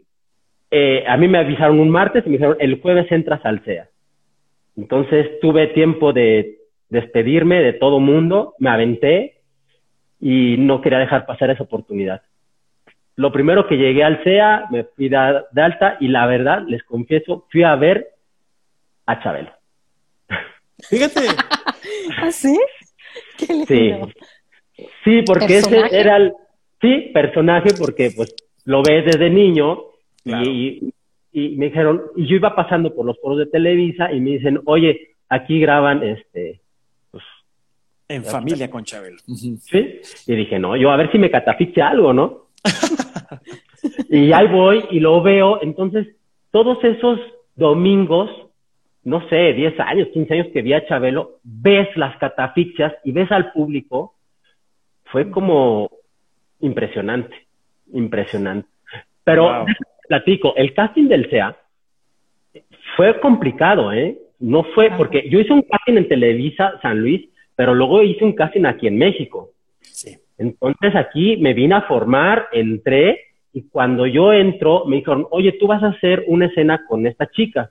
eh, 0.78 1.04
a 1.08 1.16
mí 1.16 1.26
me 1.26 1.38
avisaron 1.38 1.80
un 1.80 1.88
martes 1.88 2.22
y 2.26 2.28
me 2.28 2.34
dijeron, 2.34 2.58
el 2.60 2.82
jueves 2.82 3.10
entras 3.10 3.40
al 3.46 3.60
CEA. 3.60 3.88
Entonces 4.76 5.40
tuve 5.40 5.68
tiempo 5.68 6.12
de 6.12 6.58
despedirme 6.90 7.62
de 7.62 7.72
todo 7.72 7.98
mundo, 7.98 8.54
me 8.58 8.68
aventé 8.68 9.38
y 10.20 10.56
no 10.58 10.82
quería 10.82 10.98
dejar 10.98 11.24
pasar 11.24 11.48
esa 11.48 11.62
oportunidad. 11.62 12.20
Lo 13.14 13.32
primero 13.32 13.66
que 13.66 13.78
llegué 13.78 14.04
al 14.04 14.22
CEA, 14.22 14.66
me 14.70 14.84
fui 14.84 15.08
de, 15.08 15.16
alta 15.16 15.96
y 15.98 16.08
la 16.08 16.26
verdad, 16.26 16.62
les 16.68 16.82
confieso, 16.82 17.46
fui 17.50 17.62
a 17.62 17.74
ver 17.74 18.08
a 19.06 19.22
Chabelo. 19.22 19.52
Fíjate. 20.90 21.20
¿Ah, 22.18 22.30
sí? 22.30 22.58
Sí. 23.38 23.94
Sí, 25.04 25.22
porque 25.24 25.56
ese 25.56 25.84
era 25.90 26.18
el, 26.18 26.34
sí, 26.82 27.10
personaje, 27.14 27.70
porque 27.78 28.10
pues 28.14 28.34
lo 28.66 28.82
ves 28.82 29.06
desde 29.06 29.30
niño 29.30 29.95
y, 30.26 30.92
y, 31.32 31.56
me 31.56 31.66
dijeron, 31.66 32.02
y 32.16 32.26
yo 32.26 32.36
iba 32.36 32.54
pasando 32.54 32.94
por 32.94 33.06
los 33.06 33.18
foros 33.20 33.38
de 33.38 33.46
Televisa 33.46 34.12
y 34.12 34.20
me 34.20 34.32
dicen, 34.32 34.60
oye, 34.66 35.14
aquí 35.28 35.60
graban 35.60 36.02
este, 36.02 36.60
pues, 37.10 37.24
en 38.08 38.24
familia 38.24 38.70
con 38.70 38.84
Chabelo. 38.84 39.18
Sí, 39.26 40.00
y 40.26 40.34
dije, 40.34 40.58
no, 40.58 40.76
yo 40.76 40.90
a 40.90 40.96
ver 40.96 41.10
si 41.12 41.18
me 41.18 41.30
catafixia 41.30 41.88
algo, 41.88 42.12
¿no? 42.12 42.48
y 44.10 44.32
ahí 44.32 44.48
voy 44.48 44.84
y 44.90 45.00
lo 45.00 45.22
veo, 45.22 45.62
entonces 45.62 46.08
todos 46.50 46.82
esos 46.84 47.20
domingos 47.54 48.30
no 49.06 49.26
sé, 49.28 49.52
10 49.52 49.78
años, 49.78 50.08
15 50.12 50.34
años 50.34 50.46
que 50.52 50.62
vi 50.62 50.72
a 50.72 50.84
Chabelo, 50.84 51.38
ves 51.44 51.86
las 51.96 52.18
catafixias 52.18 52.92
y 53.04 53.12
ves 53.12 53.30
al 53.30 53.52
público, 53.52 54.16
fue 55.04 55.30
como 55.30 55.88
impresionante, 56.58 57.46
impresionante. 57.92 58.68
Pero, 59.22 59.64
platico, 60.06 60.54
el 60.56 60.74
casting 60.74 61.08
del 61.08 61.28
SEA 61.30 61.56
fue 62.96 63.20
complicado, 63.20 63.92
¿eh? 63.92 64.18
No 64.38 64.64
fue, 64.74 64.90
porque 64.96 65.28
yo 65.28 65.40
hice 65.40 65.52
un 65.52 65.62
casting 65.62 65.96
en 65.96 66.08
Televisa 66.08 66.78
San 66.82 67.00
Luis, 67.00 67.28
pero 67.54 67.74
luego 67.74 68.02
hice 68.02 68.24
un 68.24 68.34
casting 68.34 68.64
aquí 68.64 68.86
en 68.86 68.98
México. 68.98 69.50
Sí. 69.80 70.16
Entonces 70.38 70.94
aquí 70.94 71.36
me 71.38 71.54
vine 71.54 71.74
a 71.74 71.82
formar, 71.82 72.48
entré, 72.52 73.20
y 73.52 73.68
cuando 73.68 74.06
yo 74.06 74.32
entro, 74.34 74.84
me 74.84 74.96
dijeron, 74.96 75.26
oye, 75.30 75.52
tú 75.52 75.66
vas 75.66 75.82
a 75.82 75.88
hacer 75.88 76.24
una 76.26 76.46
escena 76.46 76.84
con 76.86 77.06
esta 77.06 77.26
chica. 77.30 77.70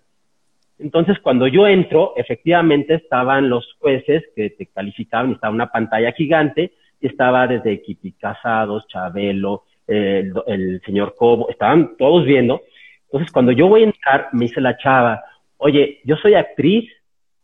Entonces, 0.80 1.20
cuando 1.20 1.48
yo 1.48 1.68
entro, 1.68 2.14
efectivamente 2.18 2.96
estaban 2.96 3.50
los 3.50 3.76
jueces 3.80 4.24
que 4.36 4.50
te 4.50 4.66
calificaban, 4.66 5.32
estaba 5.32 5.54
una 5.54 5.72
pantalla 5.72 6.12
gigante, 6.12 6.74
y 7.00 7.08
estaba 7.08 7.46
desde 7.46 7.74
Equipi 7.74 8.14
Casados, 8.14 8.88
Chabelo, 8.88 9.64
el, 9.88 10.82
señor 10.86 11.16
Cobo, 11.16 11.50
estaban 11.50 11.96
todos 11.98 12.26
viendo. 12.26 12.62
Entonces, 13.06 13.32
cuando 13.32 13.52
yo 13.52 13.68
voy 13.68 13.82
a 13.82 13.86
entrar, 13.86 14.30
me 14.34 14.46
dice 14.46 14.62
la 14.62 14.78
chava, 14.78 15.24
oye, 15.58 16.00
yo 16.04 16.16
soy 16.18 16.36
actriz, 16.36 16.90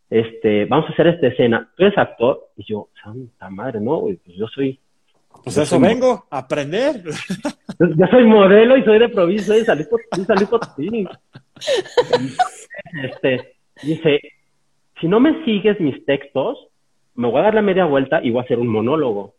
este, 0.10 0.66
vamos 0.66 0.90
a 0.90 0.94
hacer 0.94 1.08
esta 1.08 1.28
escena, 1.28 1.70
¿tú 1.76 1.84
eres 1.84 1.98
actor? 1.98 2.50
Y 2.58 2.66
yo, 2.66 2.90
santa 3.02 3.50
madre, 3.50 3.80
no, 3.80 4.02
pues 4.02 4.20
yo 4.26 4.48
soy... 4.48 4.80
Pues 5.44 5.58
eso 5.58 5.80
vengo, 5.80 6.26
a 6.30 6.40
aprender. 6.40 7.02
Yo, 7.80 8.08
soy 8.12 8.26
modelo 8.26 8.78
y 8.78 8.84
soy 8.84 9.00
de 9.00 9.10
provincia, 9.10 9.46
soy 9.48 9.60
de 9.60 10.26
Salí 10.26 10.46
Potosí. 10.46 11.08
este, 13.02 13.54
dice, 13.82 14.20
si 15.00 15.08
no 15.08 15.20
me 15.20 15.44
sigues 15.46 15.80
mis 15.80 16.06
textos, 16.06 16.68
me 17.16 17.30
voy 17.30 17.40
a 17.40 17.44
dar 17.44 17.56
la 17.56 17.62
media 17.62 17.86
vuelta 17.86 18.22
y 18.22 18.30
voy 18.30 18.42
a 18.42 18.44
hacer 18.44 18.60
un 18.60 18.68
monólogo. 18.68 19.36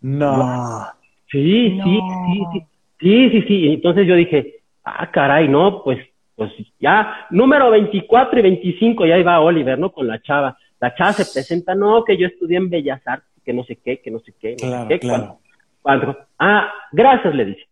No. 0.00 0.86
Sí, 1.30 1.78
sí, 1.82 2.00
sí, 2.00 2.42
sí, 2.52 2.66
sí, 3.00 3.30
sí, 3.30 3.42
sí. 3.46 3.68
Entonces 3.74 4.06
yo 4.06 4.14
dije, 4.14 4.60
ah, 4.84 5.10
caray, 5.10 5.48
no, 5.48 5.82
pues, 5.82 5.98
pues 6.34 6.52
ya, 6.78 7.26
número 7.30 7.70
24 7.70 8.38
y 8.38 8.42
25, 8.42 9.06
ya 9.06 9.18
iba 9.18 9.40
Oliver, 9.40 9.78
¿no? 9.78 9.92
Con 9.92 10.06
la 10.06 10.20
chava. 10.20 10.56
La 10.80 10.94
chava 10.94 11.12
se 11.12 11.32
presenta, 11.32 11.74
no, 11.74 12.04
que 12.04 12.16
yo 12.16 12.26
estudié 12.26 12.56
en 12.56 12.70
Bellas 12.70 13.06
Artes, 13.06 13.28
que 13.44 13.52
no 13.52 13.64
sé 13.64 13.78
qué, 13.84 14.00
que 14.00 14.10
no 14.10 14.20
sé 14.20 14.32
qué. 14.40 14.56
claro, 15.00 15.38
claro. 15.82 16.18
ah, 16.38 16.72
gracias, 16.92 17.34
le 17.34 17.44
dice. 17.44 17.68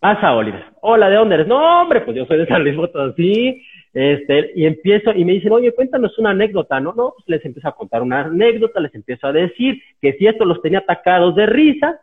Pasa, 0.00 0.32
Oliver. 0.34 0.64
Hola, 0.80 1.10
¿de 1.10 1.16
dónde 1.16 1.34
eres? 1.34 1.48
No, 1.48 1.82
hombre, 1.82 2.02
pues 2.02 2.16
yo 2.16 2.24
soy 2.26 2.38
de 2.38 2.46
San 2.46 2.62
Luis 2.62 2.76
Potosí. 2.76 3.62
Este, 3.92 4.52
y 4.54 4.64
empiezo, 4.64 5.12
y 5.12 5.24
me 5.24 5.32
dicen, 5.32 5.50
oye, 5.50 5.72
cuéntanos 5.72 6.16
una 6.18 6.30
anécdota, 6.30 6.78
¿no? 6.78 6.92
No, 6.92 7.14
pues 7.16 7.28
les 7.28 7.44
empiezo 7.44 7.68
a 7.68 7.74
contar 7.74 8.02
una 8.02 8.20
anécdota, 8.20 8.78
les 8.80 8.94
empiezo 8.94 9.26
a 9.26 9.32
decir 9.32 9.82
que 10.00 10.12
si 10.12 10.26
esto 10.26 10.44
los 10.44 10.62
tenía 10.62 10.80
atacados 10.80 11.34
de 11.34 11.46
risa, 11.46 12.00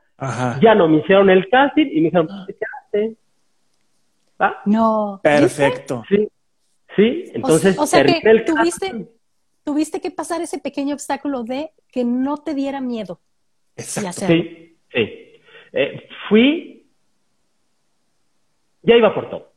ya 0.61 0.75
no 0.75 0.87
me 0.87 0.99
hicieron 0.99 1.29
el 1.29 1.49
casting 1.49 1.87
y 1.91 2.01
me 2.01 2.05
dijeron, 2.05 2.27
¿qué 2.47 2.55
haces? 2.79 3.17
¿Va? 4.41 4.61
No. 4.65 5.19
Perfecto. 5.21 6.03
Sí, 6.07 6.27
sí, 6.95 7.31
entonces. 7.33 7.77
O, 7.77 7.85
sea 7.85 8.03
que 8.05 8.43
tuviste, 8.45 9.07
tuviste 9.63 10.01
que 10.01 10.11
pasar 10.11 10.41
ese 10.41 10.59
pequeño 10.59 10.93
obstáculo 10.93 11.43
de 11.43 11.71
que 11.91 12.03
no 12.03 12.37
te 12.37 12.53
diera 12.53 12.81
miedo. 12.81 13.19
Exacto. 13.75 14.27
Sí, 14.27 14.77
sí. 14.91 15.41
Eh, 15.73 16.07
fui, 16.29 16.85
ya 18.81 18.95
iba 18.95 19.13
por 19.13 19.29
todo. 19.29 19.51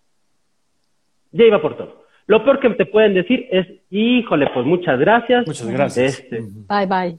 Ya 1.30 1.44
iba 1.44 1.60
por 1.60 1.76
todo. 1.76 2.04
Lo 2.26 2.44
peor 2.44 2.60
que 2.60 2.70
te 2.70 2.86
pueden 2.86 3.14
decir 3.14 3.46
es, 3.50 3.66
híjole, 3.90 4.50
pues 4.52 4.66
muchas 4.66 4.98
gracias. 4.98 5.46
Muchas 5.46 5.70
gracias. 5.70 6.18
Este, 6.18 6.40
bye, 6.68 6.86
bye. 6.86 7.18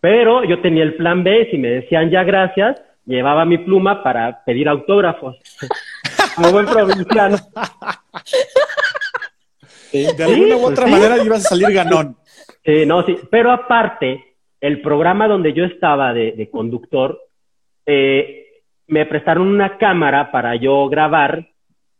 Pero 0.00 0.44
yo 0.44 0.60
tenía 0.60 0.82
el 0.82 0.94
plan 0.94 1.22
B, 1.22 1.48
si 1.50 1.58
me 1.58 1.68
decían 1.68 2.10
ya 2.10 2.24
gracias, 2.24 2.80
llevaba 3.04 3.44
mi 3.44 3.58
pluma 3.58 4.02
para 4.02 4.42
pedir 4.44 4.68
autógrafos. 4.68 5.38
Como 6.36 6.52
buen 6.52 6.66
provinciano. 6.66 7.36
de 9.92 10.24
alguna 10.24 10.56
u 10.56 10.64
otra 10.64 10.86
pues 10.86 10.90
manera 10.90 11.24
ibas 11.24 11.46
a 11.46 11.48
salir 11.50 11.72
ganón. 11.74 12.16
Sí, 12.64 12.86
no, 12.86 13.04
sí. 13.04 13.16
Pero 13.30 13.52
aparte, 13.52 14.24
el 14.60 14.80
programa 14.80 15.26
donde 15.28 15.52
yo 15.52 15.64
estaba 15.64 16.12
de, 16.12 16.48
conductor, 16.50 17.20
eh, 17.86 18.46
me 18.86 19.06
prestaron 19.06 19.48
una 19.48 19.78
cámara 19.78 20.30
para 20.30 20.56
yo 20.56 20.88
grabar 20.88 21.48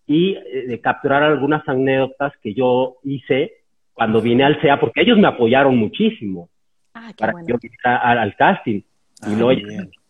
y 0.06 0.34
eh, 0.34 0.66
de 0.66 0.80
capturar 0.80 1.22
algunas 1.22 1.66
anécdotas 1.68 2.32
que 2.42 2.54
yo 2.54 2.96
hice 3.04 3.52
cuando 3.92 4.20
vine 4.20 4.44
al 4.44 4.60
CEA, 4.60 4.80
porque 4.80 5.02
ellos 5.02 5.18
me 5.18 5.28
apoyaron 5.28 5.76
muchísimo 5.76 6.49
ah, 6.94 7.12
para 7.18 7.32
que 7.32 7.52
yo 7.52 7.56
viniera 7.60 8.22
al, 8.22 8.36
casting. 8.36 8.76
y 8.76 8.84
ah, 9.22 9.28
luego 9.28 9.60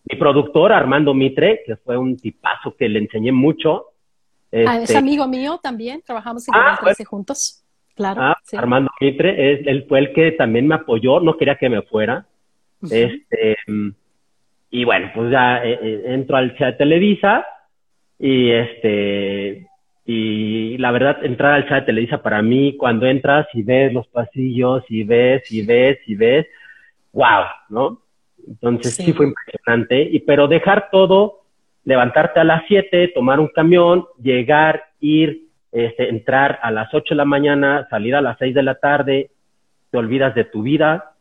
mi 0.08 0.18
productor, 0.18 0.72
Armando 0.72 1.14
Mitre, 1.14 1.62
que 1.66 1.76
fue 1.76 1.96
un 1.96 2.16
tipazo 2.16 2.74
que 2.76 2.88
le 2.88 3.00
enseñé 3.00 3.32
mucho. 3.32 3.86
Ah, 4.52 4.78
es 4.78 4.84
este 4.84 4.98
amigo 4.98 5.28
mío 5.28 5.60
también, 5.62 6.02
trabajamos 6.04 6.48
en 6.48 6.54
ah, 6.56 6.78
el 6.98 7.06
juntos. 7.06 7.64
Claro. 7.94 8.20
Ah, 8.22 8.36
Armando 8.56 8.90
Mitre, 9.00 9.52
es, 9.52 9.66
él 9.66 9.86
fue 9.88 10.00
el 10.00 10.12
que 10.12 10.32
también 10.32 10.66
me 10.66 10.74
apoyó, 10.74 11.20
no 11.20 11.36
quería 11.36 11.56
que 11.56 11.68
me 11.68 11.82
fuera. 11.82 12.26
Este, 12.82 13.56
y 14.70 14.84
bueno, 14.84 15.10
pues 15.14 15.30
ya 15.30 15.62
eh, 15.64 15.78
eh, 15.82 16.02
entro 16.06 16.36
al 16.36 16.56
CEA 16.56 16.76
Televisa 16.78 17.44
y 18.18 18.50
este 18.50 19.70
y 20.12 20.76
la 20.78 20.90
verdad, 20.90 21.24
entrar 21.24 21.52
al 21.52 21.68
chat 21.68 21.80
de 21.80 21.86
Televisa 21.86 22.20
para 22.20 22.42
mí, 22.42 22.76
cuando 22.76 23.06
entras 23.06 23.46
y 23.52 23.62
ves 23.62 23.92
los 23.92 24.08
pasillos 24.08 24.82
y 24.88 25.04
ves 25.04 25.42
y 25.52 25.64
ves 25.64 25.98
y 26.06 26.16
ves, 26.16 26.46
wow, 27.12 27.44
¿no? 27.68 28.02
Entonces 28.46 28.94
sí, 28.94 29.12
fue 29.12 29.26
impresionante. 29.26 30.02
Y 30.02 30.20
pero 30.20 30.48
dejar 30.48 30.88
todo, 30.90 31.40
levantarte 31.84 32.40
a 32.40 32.44
las 32.44 32.62
7, 32.68 33.08
tomar 33.14 33.40
un 33.40 33.48
camión, 33.48 34.06
llegar, 34.22 34.84
ir, 35.00 35.48
este, 35.72 36.08
entrar 36.08 36.58
a 36.62 36.70
las 36.70 36.92
8 36.92 37.14
de 37.14 37.16
la 37.16 37.24
mañana, 37.24 37.86
salir 37.90 38.14
a 38.14 38.20
las 38.20 38.38
6 38.38 38.54
de 38.54 38.62
la 38.62 38.76
tarde, 38.76 39.30
te 39.90 39.98
olvidas 39.98 40.34
de 40.34 40.44
tu 40.44 40.62
vida 40.62 41.12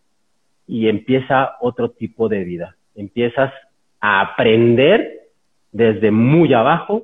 y 0.67 0.87
empieza 0.87 1.57
otro 1.61 1.91
tipo 1.91 2.29
de 2.29 2.43
vida. 2.43 2.75
Empiezas 2.95 3.53
a 3.99 4.21
aprender 4.21 5.27
desde 5.71 6.11
muy 6.11 6.53
abajo 6.53 7.03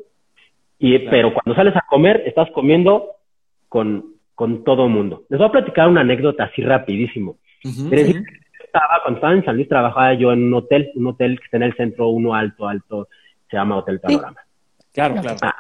y, 0.77 0.99
Pero 0.99 1.33
cuando 1.33 1.55
sales 1.55 1.75
a 1.75 1.85
comer, 1.87 2.23
estás 2.25 2.51
comiendo 2.51 3.11
con 3.69 4.15
con 4.35 4.63
todo 4.65 4.87
mundo. 4.89 5.23
Les 5.29 5.39
voy 5.39 5.47
a 5.47 5.51
platicar 5.51 5.87
una 5.87 6.01
anécdota 6.01 6.43
así 6.43 6.61
rapidísimo. 6.61 7.37
Estaba, 8.75 9.01
cuando 9.01 9.17
estaba 9.17 9.33
en 9.33 9.45
San 9.45 9.55
Luis 9.55 9.69
trabajaba 9.69 10.13
yo 10.13 10.31
en 10.31 10.43
un 10.43 10.53
hotel, 10.53 10.91
un 10.95 11.07
hotel 11.07 11.39
que 11.39 11.45
está 11.45 11.57
en 11.57 11.63
el 11.63 11.75
centro, 11.75 12.09
uno 12.09 12.35
alto, 12.35 12.67
alto, 12.67 13.07
se 13.49 13.57
llama 13.57 13.77
Hotel 13.77 13.99
Panorama. 13.99 14.41
Claro, 14.93 15.15
claro. 15.15 15.37
Ah, 15.41 15.55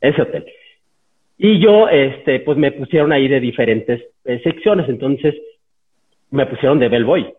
ese 0.00 0.22
hotel. 0.22 0.44
Y 1.38 1.60
yo, 1.60 1.88
este, 1.88 2.40
pues 2.40 2.58
me 2.58 2.72
pusieron 2.72 3.12
ahí 3.12 3.28
de 3.28 3.40
diferentes 3.40 4.02
eh, 4.24 4.40
secciones, 4.42 4.88
entonces 4.88 5.34
me 6.30 6.46
pusieron 6.46 6.78
de 6.78 6.88
bellboy. 6.88 7.32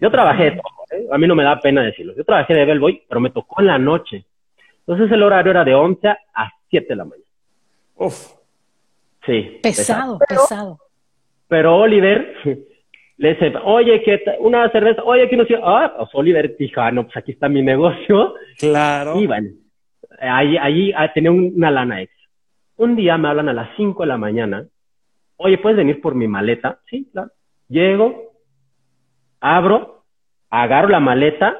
Yo 0.00 0.10
trabajé 0.10 0.52
todo, 0.52 0.98
¿eh? 0.98 1.06
a 1.10 1.18
mí 1.18 1.26
no 1.26 1.34
me 1.34 1.44
da 1.44 1.60
pena 1.60 1.82
decirlo. 1.82 2.14
Yo 2.16 2.24
trabajé 2.24 2.54
de 2.54 2.64
bellboy, 2.64 3.02
pero 3.08 3.20
me 3.20 3.30
tocó 3.30 3.60
en 3.60 3.66
la 3.68 3.78
noche. 3.78 4.24
Entonces 4.80 5.10
el 5.10 5.22
horario 5.22 5.50
era 5.50 5.64
de 5.64 5.74
11 5.74 6.08
a 6.08 6.50
7 6.70 6.86
de 6.88 6.96
la 6.96 7.04
mañana. 7.04 7.28
Uf. 7.96 8.32
Sí. 9.26 9.58
Pesado, 9.62 10.18
pesado. 10.18 10.78
Pero 11.48 11.76
Oliver 11.76 12.34
le 13.18 13.34
dice, 13.34 13.52
oye, 13.64 14.00
que 14.02 14.22
una 14.38 14.70
cerveza, 14.70 15.02
oye, 15.02 15.28
que 15.28 15.36
no 15.36 15.44
sé, 15.44 15.58
ah, 15.60 15.92
pues 15.96 16.08
Oliver 16.12 16.56
dijo, 16.56 16.80
ah, 16.80 16.92
no, 16.92 17.04
pues 17.04 17.16
aquí 17.16 17.32
está 17.32 17.48
mi 17.48 17.62
negocio. 17.62 18.34
Claro. 18.58 19.20
Y 19.20 19.26
bueno, 19.26 19.50
allí, 20.20 20.56
allí 20.56 20.92
ah, 20.96 21.12
tenía 21.12 21.32
una 21.32 21.70
lana 21.70 22.02
ex. 22.02 22.12
Un 22.76 22.94
día 22.94 23.18
me 23.18 23.28
hablan 23.28 23.48
a 23.48 23.52
las 23.52 23.70
5 23.76 24.02
de 24.04 24.08
la 24.08 24.18
mañana, 24.18 24.66
oye, 25.36 25.58
¿puedes 25.58 25.76
venir 25.76 26.00
por 26.00 26.14
mi 26.14 26.28
maleta? 26.28 26.78
Sí, 26.88 27.08
claro. 27.10 27.30
Llego, 27.68 28.34
abro, 29.40 30.04
agarro 30.48 30.88
la 30.88 31.00
maleta 31.00 31.58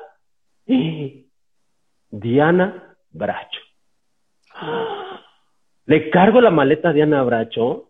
y 0.65 1.27
Diana 2.09 2.97
Bracho. 3.11 3.61
Le 5.87 6.11
cargo 6.11 6.41
la 6.41 6.51
maleta 6.51 6.91
a 6.91 6.93
Diana 6.93 7.23
Bracho. 7.25 7.88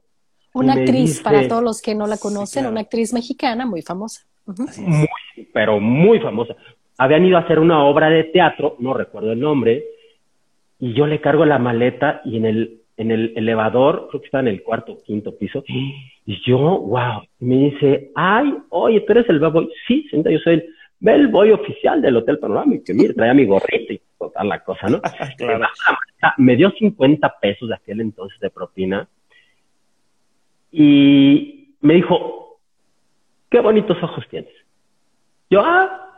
Una 0.54 0.72
actriz, 0.74 1.20
para 1.20 1.46
todos 1.46 1.62
los 1.62 1.82
que 1.82 1.94
no 1.94 2.06
la 2.06 2.18
conocen, 2.18 2.66
una 2.66 2.80
actriz 2.80 3.12
mexicana 3.12 3.66
muy 3.66 3.82
famosa. 3.82 4.22
Muy, 4.46 5.08
pero 5.52 5.78
muy 5.78 6.20
famosa. 6.20 6.56
Habían 6.96 7.24
ido 7.26 7.36
a 7.36 7.40
hacer 7.40 7.58
una 7.58 7.84
obra 7.84 8.08
de 8.10 8.24
teatro, 8.24 8.76
no 8.78 8.94
recuerdo 8.94 9.32
el 9.32 9.40
nombre, 9.40 9.84
y 10.78 10.94
yo 10.94 11.06
le 11.06 11.20
cargo 11.20 11.44
la 11.44 11.58
maleta 11.58 12.22
y 12.24 12.36
en 12.38 12.46
el, 12.46 12.80
en 12.96 13.10
el 13.10 13.32
elevador, 13.36 14.08
creo 14.08 14.20
que 14.20 14.26
está 14.26 14.40
en 14.40 14.48
el 14.48 14.62
cuarto 14.62 14.92
o 14.92 15.02
quinto 15.02 15.36
piso, 15.36 15.62
y 15.68 16.42
yo, 16.44 16.58
wow, 16.58 17.22
me 17.40 17.56
dice, 17.56 18.10
ay, 18.14 18.54
oye, 18.70 19.00
tú 19.02 19.12
eres 19.12 19.28
el 19.28 19.38
bellboy. 19.38 19.70
Sí, 19.86 20.08
yo 20.10 20.38
soy 20.40 20.54
el 20.54 20.64
bellboy 20.98 21.52
oficial 21.52 22.02
del 22.02 22.16
Hotel 22.16 22.38
Panorama, 22.38 22.74
y 22.74 22.82
que 22.82 22.94
mire, 22.94 23.14
traía 23.14 23.34
mi 23.34 23.44
gorrito 23.44 23.92
y 23.92 24.00
total 24.18 24.48
la 24.48 24.60
cosa, 24.64 24.88
¿no? 24.88 25.00
Me 26.38 26.56
dio 26.56 26.70
50 26.70 27.36
pesos 27.40 27.68
de 27.68 27.76
aquel 27.76 28.00
entonces 28.00 28.40
de 28.40 28.50
propina, 28.50 29.08
y 30.70 31.74
me 31.80 31.94
dijo, 31.94 32.58
qué 33.50 33.60
bonitos 33.60 33.96
ojos 34.02 34.24
tienes. 34.30 34.52
Yo, 35.50 35.62
ah, 35.64 36.14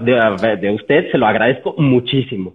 de, 0.00 0.56
de 0.56 0.70
usted 0.70 1.10
se 1.10 1.18
lo 1.18 1.26
agradezco 1.26 1.74
muchísimo 1.78 2.54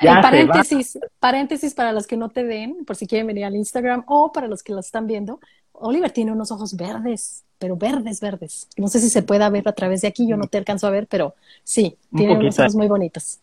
paréntesis, 0.00 0.98
paréntesis 1.18 1.74
para 1.74 1.92
los 1.92 2.06
que 2.06 2.16
no 2.16 2.28
te 2.28 2.44
ven, 2.44 2.84
por 2.86 2.96
si 2.96 3.06
quieren 3.06 3.26
venir 3.26 3.44
al 3.44 3.56
Instagram 3.56 4.04
o 4.06 4.32
para 4.32 4.48
los 4.48 4.62
que 4.62 4.72
lo 4.72 4.80
están 4.80 5.06
viendo. 5.06 5.40
Oliver 5.72 6.10
tiene 6.10 6.32
unos 6.32 6.52
ojos 6.52 6.76
verdes, 6.76 7.44
pero 7.58 7.76
verdes, 7.76 8.20
verdes. 8.20 8.68
No 8.76 8.88
sé 8.88 9.00
si 9.00 9.08
se 9.08 9.22
pueda 9.22 9.48
ver 9.50 9.68
a 9.68 9.72
través 9.72 10.02
de 10.02 10.08
aquí, 10.08 10.28
yo 10.28 10.36
no 10.36 10.46
te 10.46 10.58
alcanzo 10.58 10.86
a 10.86 10.90
ver, 10.90 11.06
pero 11.08 11.34
sí, 11.62 11.96
tiene 12.16 12.36
unos 12.36 12.58
ojos 12.58 12.76
muy 12.76 12.88
bonitos. 12.88 13.40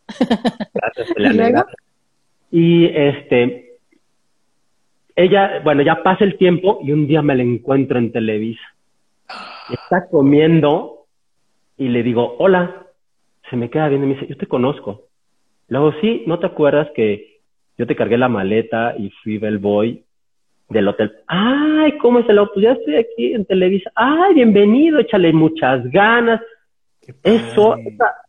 Gracias, 0.73 1.07
¿Y 1.17 1.33
luego? 1.33 1.65
Y 2.51 2.85
este, 2.85 3.70
ella, 5.23 5.61
bueno, 5.63 5.81
ya 5.81 6.03
pasa 6.03 6.23
el 6.23 6.37
tiempo 6.37 6.79
y 6.83 6.91
un 6.91 7.07
día 7.07 7.21
me 7.21 7.35
la 7.35 7.43
encuentro 7.43 7.97
en 7.97 8.11
Televisa. 8.11 8.61
Está 9.71 10.07
comiendo 10.09 11.05
y 11.77 11.89
le 11.89 12.03
digo, 12.03 12.35
hola. 12.39 12.77
Se 13.49 13.57
me 13.57 13.69
queda 13.69 13.89
viendo 13.89 14.07
y 14.07 14.09
me 14.09 14.15
dice, 14.15 14.27
yo 14.27 14.37
te 14.37 14.47
conozco. 14.47 15.07
Luego, 15.67 15.93
sí, 15.99 16.23
¿no 16.25 16.39
te 16.39 16.45
acuerdas 16.45 16.89
que 16.95 17.39
yo 17.77 17.85
te 17.85 17.95
cargué 17.97 18.17
la 18.17 18.29
maleta 18.29 18.95
y 18.97 19.09
fui 19.23 19.37
bellboy 19.37 20.03
del 20.69 20.87
hotel? 20.87 21.11
Ay, 21.27 21.97
¿cómo 21.97 22.19
es 22.19 22.29
el 22.29 22.37
auto? 22.37 22.61
Ya 22.61 22.73
estoy 22.73 22.95
aquí 22.95 23.33
en 23.33 23.43
Televisa. 23.43 23.91
Ay, 23.95 24.35
bienvenido, 24.35 24.99
échale 24.99 25.33
muchas 25.33 25.83
ganas. 25.91 26.41
Eso, 27.23 27.75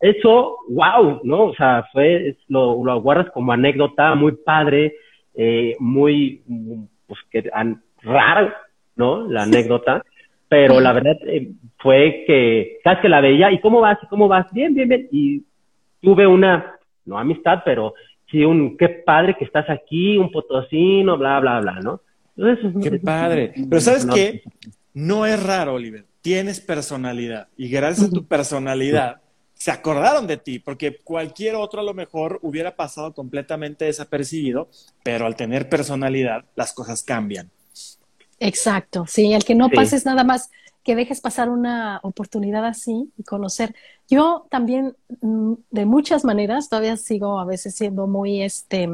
eso, 0.01 0.57
wow, 0.68 1.20
¿no? 1.22 1.45
O 1.45 1.55
sea, 1.55 1.86
fue, 1.93 2.36
lo, 2.49 2.84
lo 2.84 3.01
guardas 3.01 3.30
como 3.30 3.53
anécdota 3.53 4.14
muy 4.14 4.32
padre, 4.32 4.95
eh, 5.35 5.76
muy, 5.78 6.43
pues 7.07 7.20
que 7.30 7.51
raro, 8.03 8.53
¿no? 8.97 9.28
La 9.28 9.45
anécdota. 9.45 10.05
Pero 10.49 10.80
la 10.80 10.93
verdad 10.93 11.16
eh, 11.26 11.51
fue 11.78 12.24
que, 12.26 12.78
sabes 12.85 12.99
que 13.01 13.09
la 13.09 13.22
veía, 13.22 13.51
¿y 13.51 13.61
cómo 13.61 13.80
vas? 13.80 13.99
¿Y 14.03 14.07
cómo 14.07 14.28
vas? 14.28 14.47
Bien, 14.53 14.74
bien, 14.74 14.89
bien. 14.89 15.09
Y 15.11 15.43
tuve 16.03 16.26
una 16.26 16.76
no 17.07 17.18
amistad, 17.18 17.62
pero 17.64 17.95
sí 18.30 18.45
un, 18.45 18.76
qué 18.76 18.89
padre 18.89 19.35
que 19.39 19.47
estás 19.47 19.68
aquí, 19.70 20.18
un 20.18 20.30
potosino, 20.30 21.16
bla, 21.16 21.41
bla, 21.41 21.61
bla, 21.61 21.80
¿no? 21.80 22.01
qué 22.83 22.99
padre. 22.99 23.55
Pero 23.68 23.80
¿sabes 23.80 24.07
qué? 24.07 24.43
No 24.93 25.24
es 25.26 25.43
raro, 25.43 25.74
Oliver. 25.74 26.05
Tienes 26.20 26.61
personalidad 26.61 27.49
y 27.57 27.68
gracias 27.68 28.09
a 28.09 28.12
tu 28.12 28.26
personalidad 28.28 29.22
se 29.62 29.70
acordaron 29.70 30.26
de 30.26 30.38
ti, 30.38 30.58
porque 30.58 30.98
cualquier 31.04 31.54
otro 31.54 31.80
a 31.80 31.84
lo 31.84 31.94
mejor 31.94 32.40
hubiera 32.42 32.74
pasado 32.74 33.14
completamente 33.14 33.84
desapercibido, 33.84 34.68
pero 35.04 35.24
al 35.24 35.36
tener 35.36 35.68
personalidad 35.68 36.44
las 36.56 36.72
cosas 36.72 37.04
cambian. 37.04 37.48
Exacto, 38.40 39.04
sí, 39.06 39.32
el 39.32 39.44
que 39.44 39.54
no 39.54 39.70
pases 39.70 40.04
nada 40.04 40.24
más 40.24 40.50
que 40.82 40.96
dejes 40.96 41.20
pasar 41.20 41.48
una 41.48 42.00
oportunidad 42.02 42.64
así 42.64 43.12
y 43.16 43.22
conocer. 43.22 43.72
Yo 44.08 44.48
también, 44.50 44.96
mm, 45.20 45.52
de 45.70 45.86
muchas 45.86 46.24
maneras, 46.24 46.68
todavía 46.68 46.96
sigo 46.96 47.38
a 47.38 47.44
veces 47.44 47.76
siendo 47.76 48.08
muy, 48.08 48.42
este, 48.42 48.88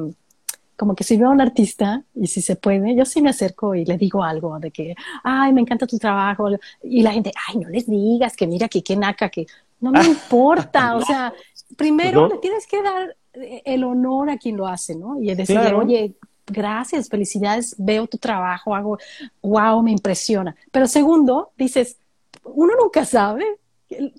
como 0.76 0.94
que 0.94 1.02
si 1.02 1.16
veo 1.16 1.28
a 1.28 1.32
un 1.32 1.40
artista 1.40 2.04
y 2.14 2.26
si 2.26 2.42
se 2.42 2.56
puede, 2.56 2.94
yo 2.94 3.06
sí 3.06 3.22
me 3.22 3.30
acerco 3.30 3.74
y 3.74 3.86
le 3.86 3.96
digo 3.96 4.22
algo 4.22 4.58
de 4.60 4.70
que, 4.70 4.94
ay, 5.24 5.54
me 5.54 5.62
encanta 5.62 5.86
tu 5.86 5.98
trabajo. 5.98 6.50
Y 6.82 7.00
la 7.00 7.12
gente, 7.12 7.32
ay, 7.48 7.56
no 7.56 7.70
les 7.70 7.86
digas 7.86 8.36
que 8.36 8.46
mira 8.46 8.68
que 8.68 8.82
qué 8.82 8.96
naca, 8.96 9.30
que 9.30 9.46
no 9.80 9.90
me 9.92 10.04
importa. 10.04 10.96
o 10.96 11.00
sea, 11.04 11.32
primero 11.76 12.28
le 12.28 12.38
tienes 12.38 12.66
que 12.66 12.82
dar 12.82 13.16
eh, 13.34 13.62
el 13.64 13.84
honor 13.84 14.30
a 14.30 14.38
quien 14.38 14.56
lo 14.56 14.66
hace, 14.66 14.94
¿no? 14.94 15.20
Y 15.20 15.34
decirle, 15.34 15.74
oye, 15.74 16.14
gracias, 16.46 17.08
felicidades, 17.08 17.74
veo 17.78 18.06
tu 18.06 18.18
trabajo, 18.18 18.74
hago, 18.74 18.98
wow, 19.42 19.82
me 19.82 19.92
impresiona. 19.92 20.54
Pero 20.70 20.86
segundo, 20.86 21.52
dices, 21.56 21.98
uno 22.44 22.74
nunca 22.78 23.04
sabe, 23.04 23.44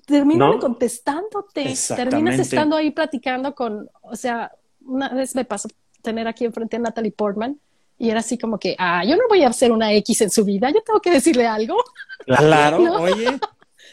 terminan 0.06 0.58
contestándote, 0.58 1.74
terminas 1.94 2.38
estando 2.38 2.76
ahí 2.76 2.90
platicando 2.90 3.54
con, 3.54 3.88
o 4.02 4.16
sea, 4.16 4.52
una 4.84 5.08
vez 5.10 5.34
me 5.34 5.44
pasó 5.44 5.68
tener 6.02 6.26
aquí 6.26 6.44
enfrente 6.44 6.76
a 6.76 6.80
Natalie 6.80 7.12
Portman 7.12 7.58
y 7.98 8.08
era 8.08 8.20
así 8.20 8.38
como 8.38 8.58
que, 8.58 8.74
ah, 8.78 9.04
yo 9.04 9.14
no 9.16 9.24
voy 9.28 9.42
a 9.42 9.48
hacer 9.48 9.70
una 9.70 9.92
X 9.92 10.22
en 10.22 10.30
su 10.30 10.44
vida, 10.44 10.70
yo 10.70 10.82
tengo 10.82 11.00
que 11.00 11.10
decirle 11.10 11.46
algo. 11.46 11.76
Claro, 12.24 12.78
oye. 13.00 13.38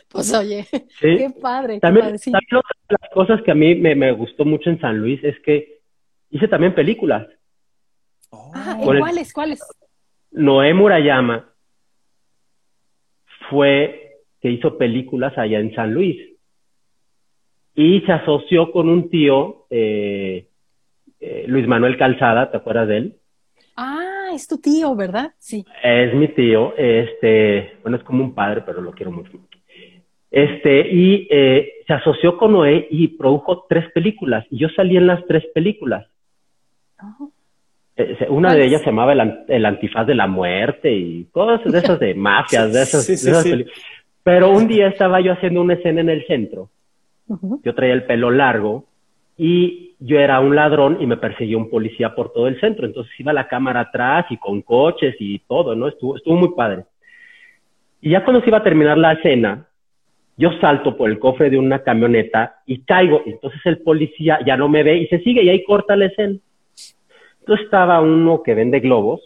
Pues 0.09 0.33
oye, 0.33 0.65
qué 0.99 1.29
padre. 1.41 1.79
También, 1.79 2.05
otra 2.07 2.61
de 2.89 2.95
las 3.01 3.11
cosas 3.13 3.41
que 3.43 3.51
a 3.51 3.55
mí 3.55 3.75
me, 3.75 3.95
me 3.95 4.11
gustó 4.11 4.45
mucho 4.45 4.69
en 4.69 4.79
San 4.79 4.97
Luis 4.97 5.23
es 5.23 5.39
que 5.41 5.81
hice 6.29 6.47
también 6.47 6.73
películas. 6.73 7.27
Ah, 8.31 8.77
¿cuáles? 8.83 9.33
¿Cuáles? 9.33 9.59
Noé 10.31 10.73
Murayama 10.73 11.49
fue 13.49 14.21
que 14.41 14.49
hizo 14.49 14.77
películas 14.77 15.37
allá 15.37 15.59
en 15.59 15.73
San 15.73 15.93
Luis 15.93 16.17
y 17.73 18.01
se 18.01 18.11
asoció 18.11 18.71
con 18.71 18.89
un 18.89 19.09
tío, 19.09 19.67
eh, 19.69 20.47
eh, 21.19 21.45
Luis 21.47 21.67
Manuel 21.67 21.97
Calzada, 21.97 22.49
¿te 22.49 22.57
acuerdas 22.57 22.87
de 22.87 22.97
él? 22.97 23.17
Ah, 23.75 24.29
es 24.33 24.47
tu 24.47 24.57
tío, 24.57 24.95
¿verdad? 24.95 25.33
Sí. 25.37 25.63
Es 25.83 26.13
mi 26.15 26.27
tío, 26.29 26.75
este, 26.75 27.77
bueno, 27.83 27.97
es 27.97 28.03
como 28.03 28.23
un 28.23 28.33
padre, 28.33 28.63
pero 28.65 28.81
lo 28.81 28.91
quiero 28.91 29.11
mucho. 29.11 29.31
Este, 30.29 30.87
y 30.91 31.27
eh, 31.31 31.71
se 31.85 31.93
asoció 31.93 32.37
con 32.37 32.51
Noé 32.51 32.87
y 32.89 33.07
produjo 33.09 33.65
tres 33.69 33.89
películas, 33.91 34.45
y 34.49 34.57
yo 34.57 34.69
salí 34.69 34.97
en 34.97 35.07
las 35.07 35.25
tres 35.25 35.45
películas. 35.53 36.05
Eh, 37.95 38.27
una 38.29 38.53
de 38.53 38.65
ellas 38.65 38.81
se 38.81 38.87
llamaba 38.87 39.13
el, 39.13 39.65
antifaz 39.65 40.05
de 40.05 40.15
la 40.15 40.27
muerte 40.27 40.93
y 40.93 41.25
cosas 41.31 41.71
de 41.71 41.79
esas 41.79 41.99
de 41.99 42.13
mafias, 42.13 42.71
de 42.71 42.83
esas, 42.83 43.45
Pero 44.23 44.51
un 44.51 44.67
día 44.67 44.87
estaba 44.87 45.21
yo 45.21 45.33
haciendo 45.33 45.61
una 45.61 45.73
escena 45.75 46.01
en 46.01 46.09
el 46.09 46.25
centro. 46.27 46.69
Yo 47.63 47.73
traía 47.73 47.93
el 47.93 48.03
pelo 48.03 48.31
largo 48.31 48.85
y 49.37 49.95
yo 49.99 50.19
era 50.19 50.39
un 50.39 50.55
ladrón 50.55 50.97
y 51.01 51.07
me 51.07 51.17
perseguía 51.17 51.57
un 51.57 51.69
policía 51.69 52.13
por 52.13 52.31
todo 52.31 52.47
el 52.47 52.59
centro. 52.59 52.85
Entonces 52.85 53.11
iba 53.19 53.33
la 53.33 53.47
cámara 53.47 53.81
atrás 53.81 54.25
y 54.29 54.37
con 54.37 54.61
coches 54.61 55.15
y 55.19 55.39
todo, 55.39 55.75
¿no? 55.75 55.87
Estuvo, 55.87 56.17
estuvo 56.17 56.35
muy 56.35 56.53
padre. 56.55 56.85
Y 58.01 58.11
ya 58.11 58.23
cuando 58.23 58.41
se 58.41 58.49
iba 58.49 58.59
a 58.59 58.63
terminar 58.63 58.97
la 58.97 59.13
escena, 59.13 59.66
yo 60.37 60.51
salto 60.61 60.95
por 60.95 61.09
el 61.09 61.19
cofre 61.19 61.49
de 61.49 61.57
una 61.57 61.83
camioneta 61.83 62.61
y 62.65 62.83
caigo. 62.83 63.23
Entonces 63.25 63.59
el 63.65 63.79
policía 63.79 64.39
ya 64.45 64.55
no 64.55 64.69
me 64.69 64.83
ve 64.83 64.97
y 64.97 65.07
se 65.07 65.19
sigue 65.19 65.43
y 65.43 65.49
ahí 65.49 65.63
corta 65.63 65.95
la 65.95 66.05
escena 66.05 66.37
estaba 67.55 68.01
uno 68.01 68.43
que 68.43 68.53
vende 68.53 68.79
globos 68.79 69.21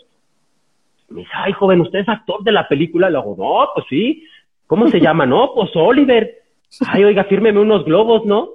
Me 1.09 1.21
dice, 1.21 1.31
ay, 1.33 1.53
joven, 1.53 1.81
¿usted 1.81 1.99
es 1.99 2.09
actor 2.09 2.43
de 2.43 2.51
la 2.51 2.67
película? 2.67 3.09
Le 3.09 3.17
hago, 3.17 3.35
no, 3.37 3.69
pues 3.73 3.85
sí. 3.89 4.23
¿Cómo 4.67 4.87
se 4.87 4.99
llama? 4.99 5.25
No, 5.25 5.53
pues 5.53 5.71
Oliver. 5.75 6.43
Ay, 6.87 7.03
oiga, 7.03 7.25
fírmeme 7.25 7.59
unos 7.59 7.83
globos, 7.83 8.25
¿no? 8.25 8.49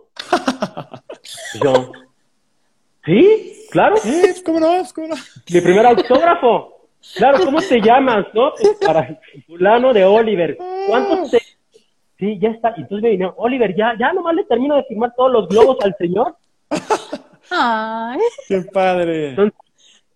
yo, 1.63 1.93
¿sí? 3.05 3.53
Claro. 3.71 3.97
Sí, 3.97 4.43
¿cómo 4.45 4.61
no? 4.61 4.83
¿Cómo 4.95 5.09
no? 5.09 5.15
Mi 5.53 5.61
primer 5.61 5.85
autógrafo. 5.85 6.89
Claro, 7.17 7.45
¿cómo 7.45 7.61
te 7.61 7.81
llamas, 7.81 8.27
no? 8.33 8.53
Pues 8.59 8.79
para 8.85 9.21
fulano 9.47 9.93
de 9.93 10.05
Oliver. 10.05 10.57
¿Cuántos 10.89 11.31
te... 11.31 11.39
Sí, 12.19 12.39
ya 12.39 12.51
está. 12.51 12.75
Y 12.77 12.83
entonces 12.83 13.03
me 13.03 13.11
vino, 13.11 13.35
Oliver, 13.37 13.75
ya, 13.77 13.95
ya 13.99 14.13
nomás 14.13 14.35
le 14.35 14.45
termino 14.45 14.77
de 14.77 14.85
firmar 14.85 15.13
todos 15.17 15.31
los 15.31 15.49
globos 15.49 15.77
al 15.83 15.95
señor. 15.97 16.37
Ay. 17.51 18.19
Qué 18.49 18.63
padre. 18.73 19.31
Entonces, 19.31 19.59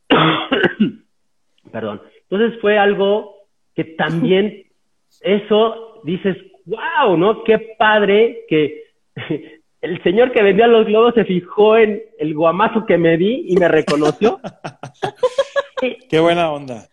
perdón. 1.73 2.03
Entonces 2.29 2.61
fue 2.61 2.79
algo 2.79 3.37
que 3.75 3.85
también 3.85 4.65
eso 5.21 6.01
dices, 6.05 6.37
wow, 6.67 7.17
¿no? 7.17 7.45
Qué 7.45 7.75
padre 7.79 8.45
que 8.49 8.85
el 9.81 10.03
señor 10.03 10.33
que 10.33 10.43
vendía 10.43 10.67
los 10.67 10.87
globos 10.87 11.15
se 11.15 11.25
fijó 11.25 11.77
en 11.77 12.03
el 12.19 12.35
guamazo 12.35 12.87
que 12.87 12.99
me 12.99 13.17
di 13.17 13.47
y 13.49 13.57
me 13.57 13.69
reconoció. 13.69 14.41
Qué 16.09 16.21
buena 16.21 16.51
onda. 16.51 16.89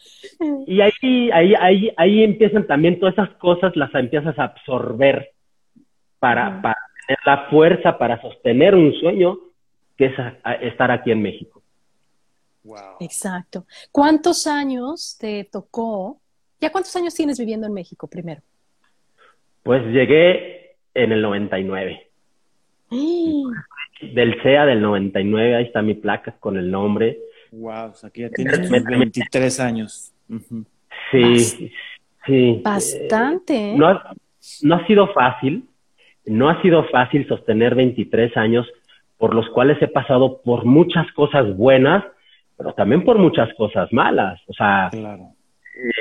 Y 0.65 0.81
ahí, 0.81 1.29
ahí, 1.31 1.53
ahí, 1.59 1.91
ahí 1.97 2.23
empiezan 2.23 2.65
también 2.67 2.99
todas 2.99 3.13
esas 3.13 3.29
cosas, 3.37 3.75
las 3.75 3.93
empiezas 3.93 4.37
a 4.39 4.45
absorber 4.45 5.31
para, 6.19 6.61
para 6.61 6.77
tener 7.05 7.19
la 7.25 7.49
fuerza 7.49 7.97
para 7.97 8.21
sostener 8.21 8.75
un 8.75 8.93
sueño 8.93 9.37
que 9.97 10.05
es 10.05 10.13
estar 10.61 10.91
aquí 10.91 11.11
en 11.11 11.21
México. 11.21 11.61
Wow. 12.63 12.97
Exacto. 12.99 13.65
¿Cuántos 13.91 14.45
años 14.45 15.17
te 15.19 15.45
tocó? 15.45 16.19
¿Ya 16.59 16.71
cuántos 16.71 16.95
años 16.95 17.13
tienes 17.13 17.39
viviendo 17.39 17.67
en 17.67 17.73
México 17.73 18.07
primero? 18.07 18.41
Pues 19.63 19.85
llegué 19.87 20.75
en 20.93 21.11
el 21.11 21.21
99. 21.21 22.09
Del 24.01 24.41
CEA 24.41 24.65
del 24.65 24.81
99, 24.81 25.55
ahí 25.55 25.65
está 25.65 25.81
mi 25.81 25.93
placa 25.93 26.35
con 26.39 26.57
el 26.57 26.69
nombre. 26.69 27.19
Wow, 27.51 27.91
o 27.91 27.93
sea, 27.93 28.09
aquí 28.09 28.21
ya 28.21 28.29
tienes 28.29 28.69
23 28.69 29.59
años. 29.59 30.13
Sí, 31.11 31.71
sí. 32.25 32.61
Bastante. 32.63 33.71
¿eh? 33.71 33.75
no, 33.77 33.87
ha, 33.87 34.13
no 34.63 34.75
ha 34.75 34.87
sido 34.87 35.07
fácil, 35.13 35.63
no 36.25 36.49
ha 36.49 36.61
sido 36.61 36.83
fácil 36.89 37.27
sostener 37.27 37.75
23 37.75 38.35
años 38.37 38.67
por 39.17 39.33
los 39.33 39.49
cuales 39.49 39.81
he 39.81 39.87
pasado 39.87 40.41
por 40.41 40.65
muchas 40.65 41.11
cosas 41.13 41.55
buenas, 41.55 42.03
pero 42.57 42.73
también 42.73 43.03
por 43.03 43.17
muchas 43.17 43.53
cosas 43.55 43.91
malas. 43.91 44.39
O 44.47 44.53
sea, 44.53 44.89
claro. 44.91 45.29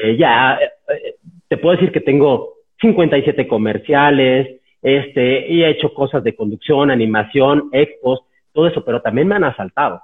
eh, 0.03 0.17
ya 0.17 0.59
eh, 0.59 1.17
te 1.49 1.57
puedo 1.57 1.77
decir 1.77 1.93
que 1.93 2.01
tengo 2.01 2.55
57 2.81 3.47
comerciales, 3.49 4.61
este, 4.83 5.49
y 5.49 5.63
he 5.63 5.71
hecho 5.71 5.95
cosas 5.95 6.23
de 6.23 6.35
conducción, 6.35 6.91
animación, 6.91 7.71
expos, 7.73 8.21
todo 8.53 8.67
eso, 8.67 8.85
pero 8.85 9.01
también 9.01 9.29
me 9.29 9.35
han 9.35 9.45
asaltado 9.45 10.01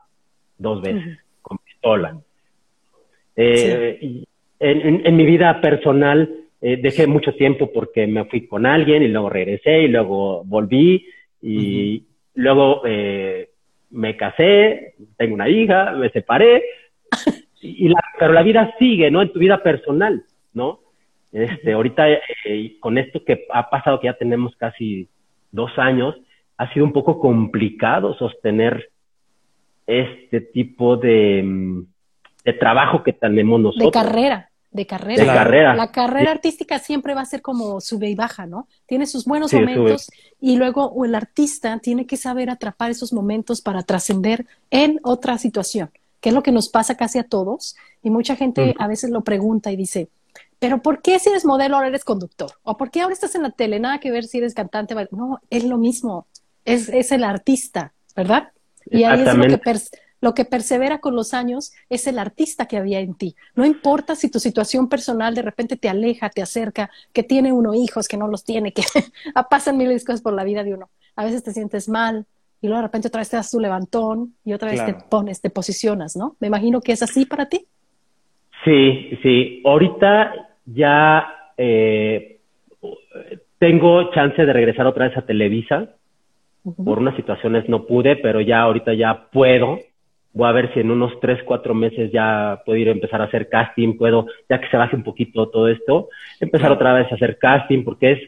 dos 0.59 0.81
veces 0.83 1.05
uh 1.05 1.09
-huh. 1.11 1.19
Pistola. 1.83 2.17
Eh, 3.35 3.99
sí. 4.01 4.29
en, 4.61 5.07
en, 5.07 5.17
mi 5.17 5.25
vida 5.25 5.61
personal 5.61 6.29
eh, 6.61 6.79
dejé 6.81 7.07
mucho 7.07 7.35
tiempo 7.35 7.73
porque 7.73 8.07
me 8.07 8.25
fui 8.27 8.47
con 8.47 8.67
alguien 8.67 9.03
y 9.03 9.09
luego 9.09 9.31
regresé 9.31 9.83
y 9.83 9.89
luego 9.89 10.45
volví 10.45 11.07
y 11.41 11.97
uh 11.97 12.01
-huh. 12.01 12.05
luego 12.35 12.83
eh, 12.87 13.49
me 13.91 14.17
casé, 14.17 14.95
tengo 15.17 15.35
una 15.35 15.49
hija, 15.49 15.93
me 15.93 16.11
separé, 16.11 16.63
y 17.61 17.89
la, 17.89 18.01
pero 18.19 18.33
la 18.33 18.43
vida 18.43 18.75
sigue, 18.79 19.11
¿no? 19.11 19.23
En 19.23 19.33
tu 19.33 19.39
vida 19.39 19.63
personal, 19.63 20.23
¿no? 20.55 20.81
Este, 21.33 21.73
ahorita 21.73 22.05
eh, 22.45 22.77
con 22.79 22.99
esto 22.99 23.25
que 23.25 23.47
ha 23.51 23.69
pasado, 23.71 23.99
que 23.99 24.07
ya 24.07 24.15
tenemos 24.15 24.55
casi 24.57 25.09
dos 25.51 25.73
años, 25.79 26.15
ha 26.59 26.73
sido 26.73 26.85
un 26.85 26.93
poco 26.93 27.19
complicado 27.19 28.15
sostener 28.15 28.92
este 29.87 30.41
tipo 30.41 30.97
de, 30.97 31.43
mm, 31.45 31.87
de 32.45 32.53
trabajo 32.55 33.03
que 33.03 33.13
tenemos 33.13 33.61
nosotros. 33.61 33.93
De 33.93 33.93
carrera, 33.93 34.51
de 34.71 34.87
carrera. 34.87 35.23
De 35.23 35.27
carrera. 35.29 35.75
La 35.75 35.93
carrera 35.93 36.31
artística 36.31 36.79
siempre 36.79 37.15
va 37.15 37.21
a 37.23 37.27
ser 37.27 37.43
como 37.43 37.81
sube 37.81 38.09
y 38.09 38.15
baja, 38.15 38.47
¿no? 38.47 38.67
Tiene 38.87 39.07
sus 39.07 39.25
buenos 39.25 39.51
Sí, 39.51 39.57
momentos 39.59 40.11
y 40.41 40.57
luego 40.57 41.05
el 41.05 41.15
artista 41.15 41.79
tiene 41.79 42.07
que 42.07 42.17
saber 42.17 42.51
atrapar 42.51 42.91
esos 42.91 43.13
momentos 43.13 43.61
para 43.61 43.83
trascender 43.83 44.47
en 44.71 44.99
otra 45.03 45.39
situación, 45.39 45.91
que 46.21 46.31
es 46.31 46.35
lo 46.35 46.43
que 46.43 46.53
nos 46.53 46.69
pasa 46.69 46.97
casi 46.97 47.19
a 47.19 47.25
todos. 47.25 47.77
Y 48.03 48.11
mucha 48.11 48.35
gente 48.37 48.71
Ujú. 48.71 48.83
a 48.83 48.87
veces 48.89 49.11
lo 49.11 49.23
pregunta 49.23 49.71
y 49.71 49.77
dice, 49.77 50.09
pero 50.59 50.81
¿por 50.81 51.03
qué 51.03 51.19
si 51.19 51.29
eres 51.29 51.45
modelo 51.45 51.77
ahora 51.77 51.89
eres 51.89 52.05
conductor? 52.05 52.51
¿O 52.63 52.77
por 52.77 52.91
qué 52.91 53.01
ahora 53.03 53.13
estás 53.13 53.35
en 53.35 53.43
la 53.43 53.51
tele? 53.51 53.79
Nada 53.81 53.99
que 53.99 54.11
ver 54.11 54.25
si 54.25 54.39
eres 54.39 54.55
cantante. 54.55 54.95
bail-". 54.95 55.09
No, 55.11 55.41
es 55.51 55.65
lo 55.65 55.77
mismo. 55.77 56.27
Es, 56.65 56.89
es 56.89 57.11
el 57.13 57.25
artista, 57.25 57.93
¿verdad? 58.15 58.51
Y 58.93 59.05
ahí 59.05 59.23
es 59.23 59.35
lo 59.35 59.43
que, 59.43 59.61
lo 60.21 60.35
que 60.35 60.45
persevera 60.45 61.01
con 61.01 61.17
los 61.17 61.35
años, 61.35 61.73
es 61.89 62.07
el 62.07 62.19
artista 62.19 62.67
que 62.67 62.77
había 62.77 63.01
en 63.01 63.15
ti. 63.15 63.35
No 63.57 63.65
importa 63.65 64.15
si 64.15 64.31
tu 64.31 64.39
situación 64.39 64.89
personal 64.89 65.35
de 65.35 65.43
repente 65.43 65.77
te 65.77 65.89
aleja, 65.89 66.31
te 66.31 66.43
acerca, 66.43 66.91
que 67.13 67.23
tiene 67.23 67.53
uno 67.53 67.75
hijos, 67.75 68.07
que 68.09 68.17
no 68.17 68.29
los 68.29 68.45
tiene, 68.45 68.73
que 68.73 68.83
pasan 69.51 69.77
miles 69.77 70.03
de 70.03 70.07
cosas 70.07 70.23
por 70.23 70.33
la 70.33 70.45
vida 70.45 70.63
de 70.63 70.75
uno. 70.75 70.91
A 71.17 71.25
veces 71.25 71.43
te 71.43 71.53
sientes 71.53 71.89
mal 71.89 72.27
y 72.61 72.69
luego 72.69 72.79
de 72.79 72.87
repente 72.87 73.09
otra 73.09 73.21
vez 73.21 73.31
te 73.31 73.37
das 73.37 73.51
tu 73.51 73.59
levantón 73.59 74.35
y 74.45 74.53
otra 74.53 74.71
vez 74.71 74.81
Claro. 74.81 74.99
te 74.99 75.05
pones, 75.09 75.41
te 75.41 75.51
posicionas, 75.51 76.17
¿no? 76.17 76.37
Me 76.39 76.47
imagino 76.47 76.81
que 76.81 76.93
es 76.93 77.03
así 77.03 77.27
para 77.27 77.47
ti. 77.47 77.67
Sí, 78.65 79.19
sí. 79.23 79.61
Ahorita 79.65 80.33
ya 80.67 81.53
eh, 81.57 82.39
tengo 83.59 84.13
chance 84.13 84.45
de 84.45 84.53
regresar 84.53 84.87
otra 84.87 85.09
vez 85.09 85.17
a 85.17 85.23
Televisa. 85.23 85.89
Por 86.85 86.99
unas 87.01 87.17
situaciones 87.17 87.69
no 87.69 87.87
pude, 87.87 88.17
pero 88.17 88.41
ya 88.41 88.61
ahorita 88.63 88.95
ya 88.95 89.29
puedo. 89.33 89.79
Voy 90.33 90.49
a 90.49 90.53
ver 90.53 90.73
si 90.73 90.81
en 90.81 90.91
unos 90.91 91.19
tres, 91.21 91.43
cuatro 91.45 91.75
meses 91.75 92.11
ya 92.13 92.63
puedo 92.65 92.79
ir 92.79 92.89
a 92.89 92.93
empezar 92.93 93.21
a 93.21 93.25
hacer 93.25 93.49
casting, 93.49 93.99
puedo, 93.99 94.27
ya 94.49 94.61
que 94.61 94.69
se 94.69 94.77
baje 94.77 94.97
un 94.97 95.03
poquito 95.03 95.49
todo 95.51 95.69
esto, 95.69 96.09
empezar 96.41 96.73
otra 96.73 96.95
vez 96.95 97.11
a 97.13 97.17
hacer 97.17 97.37
casting, 97.39 97.85
porque 97.85 98.13
es 98.13 98.21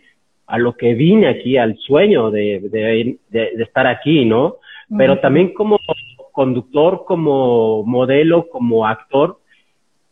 a 0.47 0.59
lo 0.59 0.75
que 0.77 0.93
vine 0.95 1.29
aquí, 1.29 1.57
al 1.57 1.79
sueño 1.79 2.31
de, 2.31 2.61
de, 2.71 3.17
de- 3.31 3.51
de 3.57 3.63
estar 3.63 3.87
aquí, 3.87 4.25
¿no? 4.27 4.57
Pero 4.99 5.19
también 5.21 5.55
como 5.55 5.79
conductor, 6.33 7.05
como 7.07 7.83
modelo, 7.85 8.49
como 8.51 8.87
actor, 8.87 9.39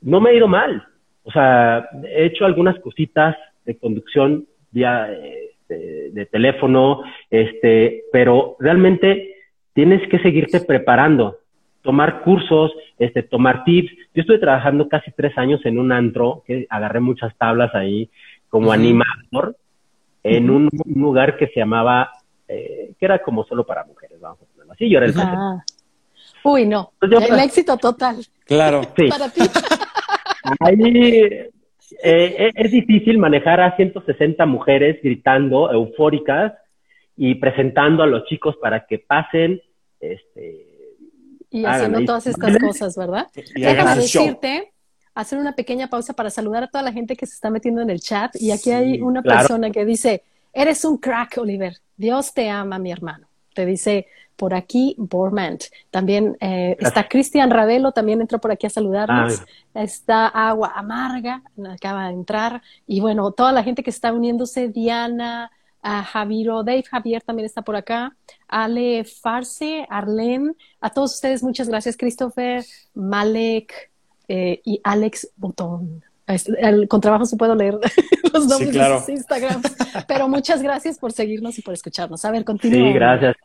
no 0.01 0.21
me 0.21 0.31
ha 0.31 0.35
ido 0.35 0.49
mal. 0.49 0.83
O 1.25 1.31
sea, 1.31 1.87
he 2.09 2.25
hecho 2.27 2.47
algunas 2.47 2.79
cositas 2.81 3.37
de 3.67 3.77
conducción 3.77 4.47
vía 4.71 5.13
eh, 5.13 5.51
de, 5.79 6.11
de 6.11 6.27
teléfono, 6.27 7.03
este, 7.31 8.05
pero 8.13 8.57
realmente 8.59 9.35
tienes 9.75 10.07
que 10.09 10.19
seguirte 10.21 10.61
preparando, 10.61 11.39
tomar 11.83 12.23
cursos, 12.23 12.73
este, 12.99 13.23
tomar 13.23 13.65
tips. 13.65 13.91
Yo 14.15 14.21
estuve 14.23 14.39
trabajando 14.39 14.89
casi 14.89 15.11
tres 15.13 15.37
años 15.39 15.61
en 15.65 15.79
un 15.79 15.93
antro, 15.93 16.43
que 16.47 16.67
agarré 16.71 17.01
muchas 17.01 17.37
tablas 17.37 17.75
ahí 17.75 18.09
como 18.49 18.71
animador 18.73 19.57
en 20.23 20.51
un, 20.51 20.69
un 20.73 21.03
lugar 21.03 21.37
que 21.37 21.49
se 21.49 21.61
llamaba, 21.61 22.11
eh, 22.47 22.93
que 22.99 23.05
era 23.05 23.21
como 23.23 23.45
solo 23.45 23.65
para 23.65 23.85
mujeres, 23.85 24.21
vamos 24.21 24.39
a 24.43 24.45
ponerlo 24.53 24.73
así. 24.75 24.89
Yo 24.89 24.99
era 24.99 25.07
el. 25.07 25.15
Ah. 25.17 25.65
Uy, 26.45 26.67
no. 26.67 26.93
Yo- 27.11 27.19
El 27.19 27.39
éxito 27.41 27.77
total 27.77 28.17
Claro. 28.45 28.83
Sí. 28.97 29.09
para 29.09 29.29
ti. 29.31 29.41
Ahí 30.61 30.77
eh, 32.03 32.51
es 32.55 32.71
difícil 32.71 33.19
manejar 33.19 33.61
a 33.61 33.77
160 33.77 34.45
mujeres 34.47 35.01
gritando, 35.03 35.71
eufóricas 35.73 36.53
y 37.17 37.35
presentando 37.37 38.03
a 38.03 38.07
los 38.07 38.25
chicos 38.27 38.57
para 38.61 38.87
que 38.87 38.99
pasen. 38.99 39.61
Este, 40.01 40.67
Y 41.51 41.65
haciendo 41.65 41.99
ahí. 41.99 42.05
todas 42.07 42.27
estas 42.27 42.57
cosas, 42.59 42.97
¿verdad? 42.97 43.27
Y 43.55 43.63
Déjame 43.63 44.03
show. 44.03 44.25
decirte, 44.25 44.73
hacer 45.15 45.39
una 45.39 45.55
pequeña 45.55 45.89
pausa 45.89 46.15
para 46.15 46.31
saludar 46.31 46.65
a 46.65 46.69
toda 46.69 46.83
la 46.83 46.93
gente 46.93 47.17
que 47.17 47.27
se 47.27 47.35
está 47.35 47.51
metiendo 47.51 47.83
en 47.83 47.91
el 47.91 48.01
chat. 48.01 48.35
Y 48.41 48.51
aquí 48.51 48.71
hay 48.71 49.01
una 49.01 49.23
claro. 49.23 49.41
persona 49.41 49.71
que 49.71 49.85
dice, 49.85 50.23
eres 50.53 50.85
un 50.85 50.99
crack, 50.99 51.39
Oliver. 51.39 51.75
Dios 51.97 52.33
te 52.35 52.49
ama, 52.49 52.79
mi 52.79 52.91
hermano. 52.91 53.27
Te 53.55 53.67
dice 53.67 54.07
por 54.37 54.55
aquí 54.55 54.95
Bormant. 54.99 55.65
También 55.91 56.37
eh, 56.41 56.77
está 56.81 57.09
Cristian 57.09 57.51
Ravelo, 57.51 57.93
también 57.93 58.21
entró 58.21 58.41
por 58.41 58.51
aquí 58.51 58.67
a 58.67 58.71
saludarnos. 58.71 59.43
Está 59.75 60.27
Agua 60.27 60.73
Amarga, 60.75 61.43
acaba 61.71 62.09
de 62.09 62.15
entrar. 62.15 62.63
Y 62.87 63.01
bueno, 63.01 63.31
toda 63.33 63.53
la 63.53 63.63
gente 63.63 63.83
que 63.83 63.91
está 63.91 64.13
uniéndose, 64.13 64.69
Diana, 64.69 65.51
a 65.83 66.05
Javiro, 66.05 66.63
Dave 66.63 66.85
Javier 66.85 67.23
también 67.23 67.47
está 67.47 67.63
por 67.63 67.77
acá, 67.77 68.17
Ale 68.49 69.05
Farce, 69.05 69.87
Arlen, 69.91 70.57
a 70.81 70.91
todos 70.91 71.15
ustedes 71.15 71.43
muchas 71.43 71.69
gracias, 71.69 71.97
Christopher, 71.97 72.65
Malek 72.95 73.91
eh, 74.29 74.61
y 74.65 74.81
Alex 74.85 75.33
Botón. 75.37 76.05
Con 76.89 77.01
trabajo 77.01 77.25
se 77.25 77.37
puedo 77.37 77.55
leer 77.55 77.75
los 78.33 78.47
nombres 78.47 78.71
claro. 78.71 78.95
de 78.95 79.01
sus 79.01 79.09
Instagrams, 79.11 79.77
pero 80.09 80.29
muchas 80.29 80.63
gracias 80.63 80.99
por 80.99 81.13
seguirnos 81.13 81.59
y 81.59 81.63
por 81.63 81.75
escucharnos. 81.75 82.25
A 82.25 82.31
ver, 82.31 82.45
continúa. 82.45 82.89
sí, 82.89 82.93
gracias. 82.93 83.37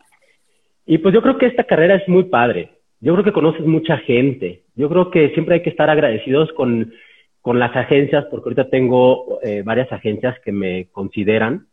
Y 0.85 0.99
pues 0.99 1.13
yo 1.13 1.21
creo 1.21 1.37
que 1.37 1.47
esta 1.47 1.65
carrera 1.65 1.95
es 1.95 2.07
muy 2.07 2.25
padre. 2.25 2.77
Yo 2.99 3.13
creo 3.13 3.25
que 3.25 3.33
conoces 3.33 3.65
mucha 3.65 3.97
gente. 3.97 4.63
Yo 4.75 4.89
creo 4.89 5.11
que 5.11 5.29
siempre 5.31 5.55
hay 5.55 5.61
que 5.61 5.69
estar 5.69 5.89
agradecidos 5.89 6.51
con, 6.53 6.93
con 7.41 7.59
las 7.59 7.75
agencias, 7.75 8.25
porque 8.31 8.49
ahorita 8.49 8.69
tengo 8.69 9.39
eh, 9.43 9.63
varias 9.63 9.91
agencias 9.91 10.35
que 10.43 10.51
me 10.51 10.89
consideran, 10.91 11.67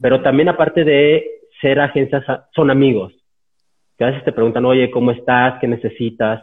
pero 0.00 0.22
también 0.22 0.48
aparte 0.48 0.84
de 0.84 1.24
ser 1.60 1.80
agencias, 1.80 2.24
son 2.54 2.70
amigos. 2.70 3.12
Que 3.96 4.04
a 4.04 4.08
veces 4.08 4.24
te 4.24 4.32
preguntan, 4.32 4.64
oye, 4.64 4.90
¿cómo 4.90 5.10
estás? 5.10 5.58
¿Qué 5.60 5.68
necesitas? 5.68 6.42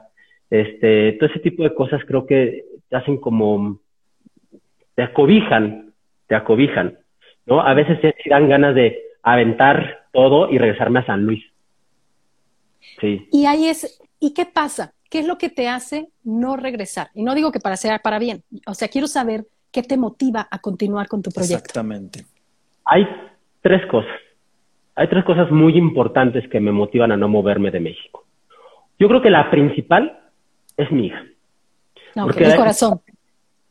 Este, 0.49 1.13
todo 1.13 1.29
ese 1.29 1.39
tipo 1.39 1.63
de 1.63 1.73
cosas 1.73 2.01
creo 2.07 2.25
que 2.25 2.65
te 2.89 2.95
hacen 2.95 3.17
como, 3.17 3.79
te 4.99 5.03
acobijan, 5.03 5.93
te 6.27 6.35
acobijan, 6.35 6.99
¿no? 7.45 7.61
A 7.61 7.73
veces 7.73 8.01
te 8.01 8.13
dan 8.29 8.49
ganas 8.49 8.75
de 8.75 9.01
aventar 9.23 10.07
todo 10.11 10.51
y 10.51 10.57
regresarme 10.57 10.99
a 10.99 11.05
San 11.05 11.23
Luis. 11.23 11.41
Sí. 12.99 13.25
Y 13.31 13.45
ahí 13.45 13.69
es, 13.69 14.01
¿y 14.19 14.33
qué 14.33 14.45
pasa? 14.45 14.91
¿Qué 15.09 15.19
es 15.19 15.25
lo 15.25 15.37
que 15.37 15.49
te 15.49 15.69
hace 15.69 16.09
no 16.25 16.57
regresar? 16.57 17.11
Y 17.13 17.23
no 17.23 17.33
digo 17.33 17.53
que 17.53 17.61
para 17.61 17.77
sea 17.77 17.99
para 17.99 18.19
bien, 18.19 18.43
o 18.67 18.73
sea, 18.73 18.89
quiero 18.89 19.07
saber 19.07 19.45
qué 19.71 19.83
te 19.83 19.95
motiva 19.95 20.49
a 20.51 20.59
continuar 20.59 21.07
con 21.07 21.21
tu 21.21 21.31
proyecto. 21.31 21.63
Exactamente. 21.63 22.25
Hay 22.83 23.07
tres 23.61 23.85
cosas. 23.85 24.19
Hay 24.95 25.07
tres 25.07 25.23
cosas 25.23 25.49
muy 25.49 25.77
importantes 25.77 26.45
que 26.49 26.59
me 26.59 26.73
motivan 26.73 27.13
a 27.13 27.15
no 27.15 27.29
moverme 27.29 27.71
de 27.71 27.79
México. 27.79 28.25
Yo 28.99 29.07
creo 29.07 29.21
que 29.21 29.29
la 29.29 29.49
principal 29.49 30.19
es 30.75 30.91
mi 30.91 31.05
hija. 31.05 31.23
No, 32.17 32.25
Porque 32.25 32.43
el 32.43 32.57
corazón. 32.57 32.99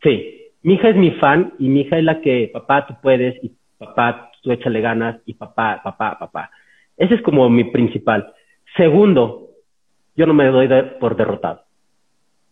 Sí, 0.03 0.38
mi 0.63 0.75
hija 0.75 0.89
es 0.89 0.97
mi 0.97 1.13
fan 1.13 1.55
y 1.59 1.69
mi 1.69 1.83
hija 1.83 1.99
es 1.99 2.05
la 2.05 2.21
que, 2.21 2.51
papá, 2.53 2.87
tú 2.87 2.95
puedes 3.01 3.43
y 3.43 3.53
papá, 3.79 4.31
tú 4.43 4.51
échale 4.53 4.81
ganas 4.81 5.21
y 5.27 5.35
papá, 5.35 5.81
papá, 5.83 6.19
papá. 6.19 6.51
Ese 6.97 7.15
es 7.15 7.23
como 7.23 7.49
mi 7.49 7.65
principal. 7.65 8.33
Segundo, 8.77 9.51
yo 10.17 10.27
no 10.27 10.35
me 10.35 10.47
doy 10.47 10.69
por 11.01 11.17
derrotado. 11.17 11.63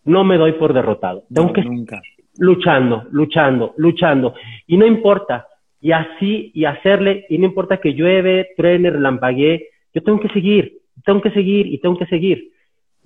No 0.05 0.23
me 0.23 0.37
doy 0.37 0.53
por 0.53 0.73
derrotado. 0.73 1.23
Tengo 1.33 1.51
que 1.51 1.61
nunca. 1.61 2.01
luchando, 2.37 3.05
luchando, 3.11 3.73
luchando. 3.75 4.33
Y 4.65 4.77
no 4.77 4.85
importa. 4.85 5.47
Y 5.81 5.91
así, 5.91 6.51
y 6.55 6.65
hacerle, 6.65 7.25
y 7.29 7.37
no 7.37 7.45
importa 7.45 7.77
que 7.77 7.93
llueve, 7.93 8.47
truene, 8.55 8.89
relampaguee, 8.89 9.67
yo 9.93 10.01
tengo 10.01 10.19
que 10.19 10.29
seguir, 10.29 10.79
tengo 11.05 11.21
que 11.21 11.31
seguir 11.31 11.67
y 11.67 11.77
tengo 11.79 11.97
que 11.97 12.07
seguir. 12.07 12.51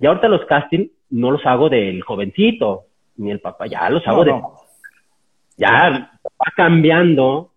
Y 0.00 0.06
ahorita 0.06 0.28
los 0.28 0.44
castings 0.46 0.90
no 1.10 1.30
los 1.30 1.44
hago 1.44 1.68
del 1.68 2.02
jovencito, 2.02 2.84
ni 3.16 3.30
el 3.30 3.40
papá, 3.40 3.66
ya 3.66 3.90
los 3.90 4.06
hago 4.06 4.24
de... 4.24 4.32
Ya 5.56 6.10
va 6.24 6.52
cambiando 6.56 7.50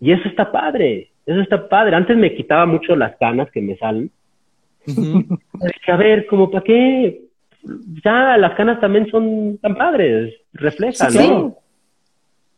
y 0.00 0.12
eso 0.12 0.28
está 0.28 0.50
padre, 0.50 1.10
eso 1.26 1.40
está 1.40 1.68
padre. 1.68 1.96
Antes 1.96 2.16
me 2.16 2.34
quitaba 2.34 2.66
mucho 2.66 2.96
las 2.96 3.16
canas 3.16 3.50
que 3.50 3.60
me 3.60 3.76
salen. 3.76 4.10
a 5.88 5.96
ver, 5.96 6.26
como 6.26 6.50
para 6.50 6.64
qué, 6.64 7.22
ya 8.04 8.36
las 8.36 8.54
canas 8.54 8.80
también 8.80 9.08
son 9.10 9.58
tan 9.58 9.76
padres, 9.76 10.34
reflejan, 10.52 11.14
¿no? 11.14 11.56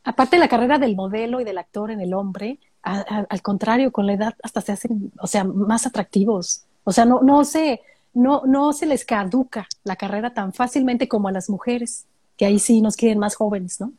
Aparte 0.04 0.38
la 0.38 0.48
carrera 0.48 0.78
del 0.78 0.96
modelo 0.96 1.40
y 1.40 1.44
del 1.44 1.58
actor 1.58 1.90
en 1.90 2.00
el 2.00 2.12
hombre, 2.12 2.58
al 2.82 3.42
contrario, 3.42 3.90
con 3.90 4.06
la 4.06 4.12
edad 4.12 4.34
hasta 4.42 4.60
se 4.60 4.72
hacen, 4.72 5.12
o 5.18 5.26
sea, 5.26 5.44
más 5.44 5.86
atractivos. 5.86 6.64
O 6.84 6.92
sea, 6.92 7.06
no, 7.06 7.22
no 7.22 7.44
sé, 7.44 7.80
no, 8.12 8.42
no 8.46 8.74
se 8.74 8.84
les 8.86 9.04
caduca 9.06 9.66
la 9.82 9.96
carrera 9.96 10.34
tan 10.34 10.52
fácilmente 10.52 11.08
como 11.08 11.28
a 11.28 11.32
las 11.32 11.48
mujeres, 11.48 12.06
que 12.36 12.44
ahí 12.44 12.58
sí 12.58 12.82
nos 12.82 12.96
quieren 12.96 13.18
más 13.18 13.34
jóvenes, 13.34 13.80
¿no? 13.80 13.92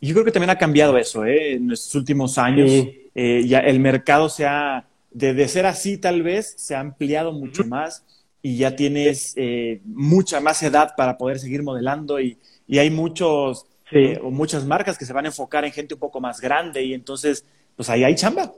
Yo 0.00 0.14
creo 0.14 0.24
que 0.24 0.32
también 0.32 0.50
ha 0.50 0.58
cambiado 0.58 0.96
eso, 0.98 1.24
¿eh? 1.24 1.54
En 1.54 1.70
estos 1.70 1.94
últimos 1.94 2.38
años, 2.38 2.70
eh, 3.14 3.44
ya 3.46 3.60
el 3.60 3.80
mercado 3.80 4.28
se 4.28 4.46
ha, 4.46 4.86
de, 5.10 5.48
ser 5.48 5.66
así 5.66 5.98
tal 5.98 6.22
vez, 6.22 6.54
se 6.56 6.74
ha 6.74 6.80
ampliado 6.80 7.32
mucho 7.32 7.64
más 7.64 8.04
y 8.42 8.58
ya 8.58 8.76
tienes 8.76 9.34
eh, 9.36 9.80
mucha 9.84 10.40
más 10.40 10.62
edad 10.62 10.94
para 10.96 11.16
poder 11.16 11.38
seguir 11.38 11.62
modelando 11.62 12.20
y, 12.20 12.36
y 12.68 12.78
hay 12.78 12.90
muchos, 12.90 13.66
eh, 13.90 14.18
o 14.22 14.30
muchas 14.30 14.66
marcas 14.66 14.98
que 14.98 15.04
se 15.04 15.12
van 15.12 15.24
a 15.24 15.28
enfocar 15.28 15.64
en 15.64 15.72
gente 15.72 15.94
un 15.94 16.00
poco 16.00 16.20
más 16.20 16.40
grande 16.40 16.84
y 16.84 16.92
entonces, 16.92 17.46
pues 17.74 17.88
ahí 17.88 18.04
hay 18.04 18.14
chamba. 18.14 18.52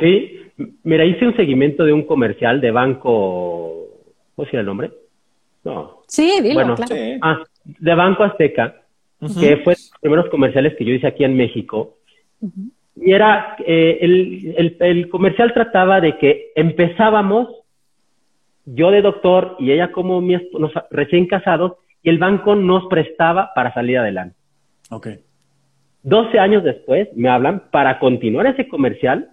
Sí, 0.00 0.40
mira, 0.82 1.04
hice 1.04 1.26
un 1.26 1.36
seguimiento 1.36 1.84
de 1.84 1.92
un 1.92 2.04
comercial 2.04 2.60
de 2.60 2.70
banco, 2.70 3.86
¿cómo 4.34 4.48
se 4.48 4.56
el 4.56 4.66
nombre? 4.66 4.90
No. 5.64 6.02
Sí, 6.08 6.40
dilo, 6.42 6.54
bueno, 6.54 6.74
claro. 6.74 6.94
Ah, 7.22 7.44
de 7.64 7.94
Banco 7.94 8.24
Azteca, 8.24 8.82
que 9.20 9.58
fue 9.58 9.74
los 9.74 9.92
primeros 10.00 10.28
comerciales 10.30 10.74
que 10.76 10.84
yo 10.84 10.94
hice 10.94 11.06
aquí 11.06 11.24
en 11.24 11.36
México. 11.36 11.96
Y 12.96 13.12
era, 13.12 13.56
eh, 13.66 13.98
el, 14.00 14.76
el, 14.80 15.08
comercial 15.08 15.52
trataba 15.54 16.00
de 16.00 16.18
que 16.18 16.52
empezábamos, 16.54 17.48
yo 18.64 18.90
de 18.90 19.02
doctor 19.02 19.56
y 19.58 19.72
ella 19.72 19.92
como 19.92 20.20
mi 20.20 20.36
recién 20.90 21.26
casados, 21.26 21.74
y 22.02 22.08
el 22.10 22.18
banco 22.18 22.54
nos 22.54 22.86
prestaba 22.86 23.52
para 23.54 23.72
salir 23.74 23.98
adelante. 23.98 24.36
Ok. 24.90 25.08
12 26.02 26.38
años 26.38 26.64
después 26.64 27.08
me 27.14 27.28
hablan 27.28 27.64
para 27.70 27.98
continuar 27.98 28.46
ese 28.46 28.68
comercial 28.68 29.30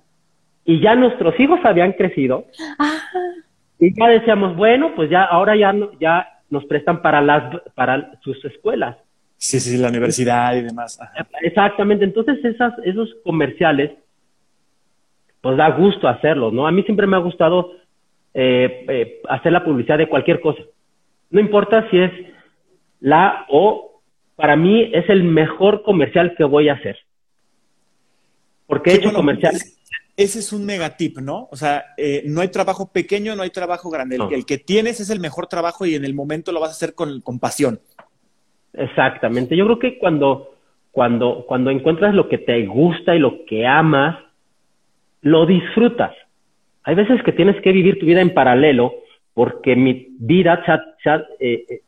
y 0.66 0.82
ya 0.82 0.96
nuestros 0.96 1.40
hijos 1.40 1.60
habían 1.64 1.94
crecido. 1.94 2.46
Ah. 2.78 3.00
Y 3.80 3.94
ya 3.98 4.08
decíamos, 4.08 4.56
bueno, 4.56 4.94
pues 4.96 5.10
ya 5.10 5.24
ahora 5.24 5.56
ya, 5.56 5.74
ya 6.00 6.28
nos 6.50 6.66
prestan 6.66 7.02
para, 7.02 7.22
las, 7.22 7.62
para 7.76 8.20
sus 8.22 8.44
escuelas. 8.44 8.98
Sí, 9.38 9.60
sí, 9.60 9.78
la 9.78 9.90
universidad 9.90 10.56
y 10.56 10.64
demás. 10.64 11.00
Exactamente, 11.42 12.04
entonces 12.04 12.44
esas, 12.44 12.74
esos 12.84 13.16
comerciales, 13.24 13.92
pues 15.42 15.58
da 15.58 15.70
gusto 15.70 16.08
hacerlos, 16.08 16.52
¿no? 16.54 16.68
A 16.68 16.72
mí 16.72 16.84
siempre 16.84 17.06
me 17.06 17.18
ha 17.18 17.20
gustado 17.20 17.74
eh, 18.34 18.86
eh, 18.88 19.22
hacer 19.30 19.52
la 19.52 19.64
publicidad 19.64 20.00
de 20.00 20.10
cualquier 20.10 20.42
cosa. 20.42 20.62
No 21.30 21.40
importa 21.40 21.88
si 21.90 22.00
es 22.00 22.12
la 23.00 23.46
o 23.50 24.02
para 24.36 24.56
mí 24.56 24.92
es 24.94 25.10
el 25.10 25.24
mejor 25.24 25.84
comercial 25.84 26.34
que 26.38 26.44
voy 26.44 26.70
a 26.70 26.74
hacer. 26.74 26.98
Porque 28.66 28.92
he 28.92 28.96
hecho 28.96 29.14
comerciales. 29.14 29.78
Ese 30.16 30.40
es 30.40 30.52
un 30.52 30.66
megatip, 30.66 31.20
¿no? 31.20 31.48
O 31.52 31.56
sea, 31.56 31.94
eh, 31.96 32.24
no 32.26 32.42
hay 32.42 32.48
trabajo 32.48 32.92
pequeño, 32.92 33.36
no 33.36 33.44
hay 33.44 33.52
trabajo 33.52 33.90
grande. 33.92 34.18
El, 34.32 34.46
que 34.48 34.58
tienes 34.58 35.00
es 35.00 35.12
el 35.12 35.20
mejor 35.20 35.46
trabajo 35.46 35.86
y 35.86 35.94
en 35.94 36.06
el 36.06 36.16
momento 36.16 36.52
lo 36.52 36.60
vas 36.60 36.70
a 36.70 36.74
hacer 36.74 36.96
con, 36.96 37.22
con 37.22 37.40
pasión. 37.40 37.80
Exactamente. 38.78 39.56
Yo 39.58 39.66
creo 39.66 39.80
que 39.80 39.98
cuando, 39.98 40.54
cuando, 40.92 41.46
cuando 41.48 41.72
encuentras 41.72 42.14
lo 42.14 42.30
que 42.30 42.38
te 42.38 42.66
gusta 42.66 43.16
y 43.16 43.20
lo 43.20 43.44
que 43.46 43.66
amas, 43.66 44.18
lo 45.22 45.46
disfrutas. 45.46 46.14
Hay 46.84 46.96
veces 46.96 47.22
que 47.24 47.34
tienes 47.34 47.60
que 47.62 47.72
vivir 47.72 48.00
tu 48.00 48.06
vida 48.06 48.22
en 48.22 48.34
paralelo 48.34 48.94
porque 49.34 49.76
mi 49.76 50.08
vida 50.20 50.64
se 51.04 51.12
eh, 51.40 51.66
eh, 51.70 51.82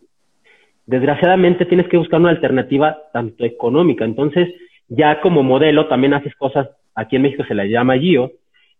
desgraciadamente 0.86 1.66
tienes 1.66 1.88
que 1.88 1.98
buscar 1.98 2.20
una 2.20 2.30
alternativa 2.30 2.98
tanto 3.14 3.46
económica. 3.46 4.04
Entonces, 4.04 4.50
ya 4.88 5.22
como 5.22 5.44
modelo 5.44 5.88
también 5.88 6.14
haces 6.14 6.36
cosas, 6.36 6.70
aquí 6.96 7.16
en 7.16 7.22
México 7.22 7.44
se 7.48 7.56
le 7.56 7.70
llama 7.70 7.98
Gio, 7.98 8.32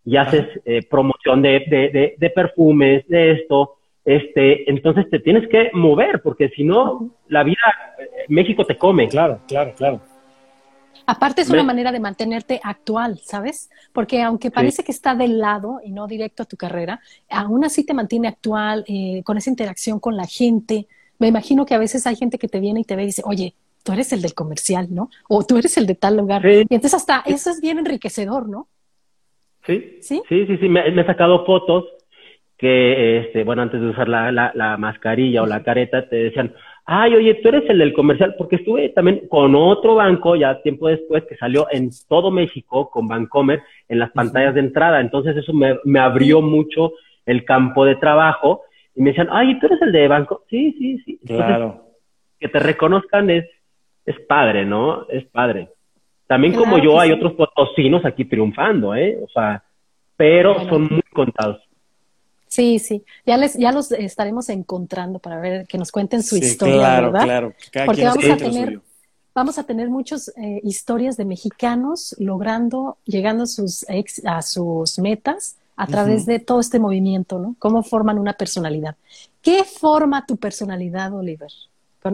y 0.06 0.18
haces 0.18 0.46
eh, 0.66 0.82
promoción 0.90 1.42
de, 1.42 1.64
de, 1.68 2.16
de, 2.18 2.30
perfumes, 2.32 3.08
de 3.08 3.32
esto, 3.32 3.76
este, 4.06 4.70
entonces 4.70 5.10
te 5.10 5.20
tienes 5.20 5.48
que 5.50 5.70
mover, 5.74 6.22
porque 6.22 6.50
si 6.50 6.64
no, 6.64 7.12
la 7.28 7.44
vida, 7.44 7.58
eh, 8.00 8.26
México 8.30 8.66
te 8.66 8.78
come. 8.78 9.08
Claro, 9.08 9.40
claro, 9.48 9.74
claro. 9.76 10.02
Aparte 11.06 11.42
es 11.42 11.50
una 11.50 11.64
manera 11.64 11.92
de 11.92 12.00
mantenerte 12.00 12.60
actual, 12.64 13.20
¿sabes? 13.24 13.72
Porque 13.94 14.22
aunque 14.22 14.52
parece 14.52 14.84
que 14.84 14.92
está 14.92 15.16
del 15.16 15.40
lado 15.40 15.80
y 15.84 15.92
no 15.92 16.06
directo 16.06 16.44
a 16.44 16.46
tu 16.46 16.56
carrera, 16.56 17.00
aún 17.30 17.64
así 17.64 17.84
te 17.84 17.96
mantiene 17.96 18.28
actual, 18.28 18.86
eh, 18.88 19.24
con 19.24 19.38
esa 19.38 19.50
interacción 19.50 20.00
con 20.00 20.16
la 20.16 20.28
gente, 20.28 20.88
me 21.18 21.28
imagino 21.28 21.66
que 21.66 21.74
a 21.74 21.80
veces 21.80 22.06
hay 22.06 22.16
gente 22.16 22.38
que 22.38 22.48
te 22.48 22.60
viene 22.60 22.82
y 22.82 22.84
te 22.84 22.96
ve 22.96 23.04
y 23.04 23.08
dice, 23.08 23.24
oye, 23.26 23.56
tú 23.84 23.94
eres 23.94 24.14
el 24.14 24.22
del 24.22 24.36
comercial, 24.36 24.88
¿no? 24.92 25.10
O 25.28 25.44
tú 25.44 25.58
eres 25.58 25.78
el 25.78 25.88
de 25.88 25.96
tal 25.96 26.18
lugar. 26.18 26.46
Y 26.46 26.62
entonces 26.62 26.94
hasta 26.94 27.24
eso 27.26 27.50
es 27.50 27.60
bien 27.60 27.80
enriquecedor, 27.80 28.48
¿no? 28.48 28.68
Sí, 29.66 29.98
sí, 30.02 30.22
sí, 30.30 30.46
sí, 30.46 30.58
sí. 30.58 30.70
Me, 30.70 30.88
he 30.88 31.06
sacado 31.06 31.46
fotos 31.46 31.86
que, 32.60 33.20
este, 33.20 33.46
bueno, 33.46 33.62
antes 33.62 33.80
de 33.80 33.88
usar 33.88 34.10
la, 34.10 34.32
la, 34.34 34.78
mascarilla 34.78 35.42
o 35.42 35.48
la 35.48 35.64
careta, 35.64 36.10
te 36.10 36.18
decían, 36.18 36.54
ay, 36.86 37.16
oye, 37.16 37.36
tú 37.36 37.48
eres 37.48 37.64
el 37.70 37.78
del 37.78 37.94
comercial, 37.94 38.36
porque 38.38 38.58
estuve 38.58 38.90
también 38.90 39.30
con 39.30 39.56
otro 39.56 39.96
banco 39.96 40.36
ya 40.36 40.62
tiempo 40.62 40.90
después 40.90 41.24
que 41.24 41.38
salió 41.38 41.68
en 41.72 41.90
todo 42.10 42.32
México 42.32 42.90
con 42.90 43.08
Bancomer 43.08 43.62
en 43.88 44.00
las 44.00 44.12
pantallas 44.12 44.56
de 44.56 44.60
entrada. 44.60 45.00
Entonces 45.00 45.38
eso 45.38 45.54
me, 45.54 45.78
me 45.86 46.00
abrió 46.00 46.42
mucho 46.42 46.92
el 47.26 47.46
campo 47.46 47.86
de 47.86 47.96
trabajo 47.96 48.64
y 48.94 49.04
me 49.04 49.12
decían, 49.12 49.30
ay, 49.32 49.58
¿tú 49.58 49.68
eres 49.68 49.82
el 49.82 49.94
de 49.94 50.08
banco? 50.10 50.44
Sí, 50.50 50.76
sí, 50.78 50.98
sí. 51.06 51.20
claro. 51.26 51.86
Que 52.38 52.50
te 52.50 52.60
reconozcan 52.60 53.30
es, 53.30 53.46
es 54.06 54.20
padre, 54.28 54.66
¿no? 54.66 55.08
Es 55.08 55.24
padre. 55.26 55.70
También 56.28 56.56
como 56.56 56.78
yo 56.78 57.00
hay 57.00 57.14
otros 57.14 57.34
potosinos 57.34 58.04
aquí 58.04 58.26
triunfando, 58.26 58.94
¿eh? 58.96 59.18
O 59.24 59.30
sea, 59.30 59.64
pero 60.18 60.60
son 60.66 60.90
muy 60.92 61.02
contados. 61.14 61.69
Sí, 62.50 62.80
sí. 62.80 63.04
Ya 63.26 63.38
les, 63.38 63.54
ya 63.54 63.72
los 63.72 63.92
estaremos 63.92 64.50
encontrando 64.50 65.20
para 65.20 65.40
ver 65.40 65.68
que 65.68 65.78
nos 65.78 65.92
cuenten 65.92 66.24
su 66.24 66.36
historia, 66.36 66.78
claro, 66.78 67.12
¿verdad? 67.12 67.26
Claro, 67.26 67.54
claro. 67.72 67.86
Porque 67.86 68.04
vamos 68.04 68.26
a 68.26 68.38
tener, 68.38 68.82
vamos 69.34 69.58
a 69.60 69.64
tener 69.64 69.90
muchas 69.90 70.30
eh, 70.36 70.60
historias 70.64 71.16
de 71.16 71.26
mexicanos 71.26 72.16
logrando, 72.18 72.98
llegando 73.06 73.44
a 73.44 73.48
sus 73.48 73.86
a 74.26 74.42
sus 74.42 75.00
metas 75.00 75.56
a 75.76 75.88
través 75.88 76.26
de 76.26 76.40
todo 76.40 76.60
este 76.60 76.78
movimiento, 76.78 77.40
¿no? 77.40 77.56
Cómo 77.58 77.84
forman 77.84 78.20
una 78.20 78.34
personalidad. 78.34 78.98
¿Qué 79.42 79.64
forma 79.64 80.26
tu 80.26 80.36
personalidad, 80.36 81.14
Oliver? 81.14 81.52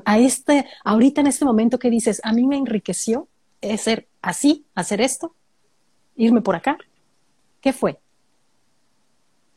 a 0.03 0.17
este, 0.17 0.65
ahorita 0.83 1.21
en 1.21 1.27
este 1.27 1.45
momento 1.45 1.79
que 1.79 1.89
dices, 1.89 2.19
a 2.23 2.33
mí 2.33 2.45
me 2.45 2.57
enriqueció 2.57 3.27
es 3.61 3.81
ser 3.81 4.07
así, 4.21 4.65
hacer 4.75 5.01
esto, 5.01 5.33
irme 6.15 6.41
por 6.41 6.55
acá. 6.55 6.77
¿Qué 7.61 7.73
fue? 7.73 7.97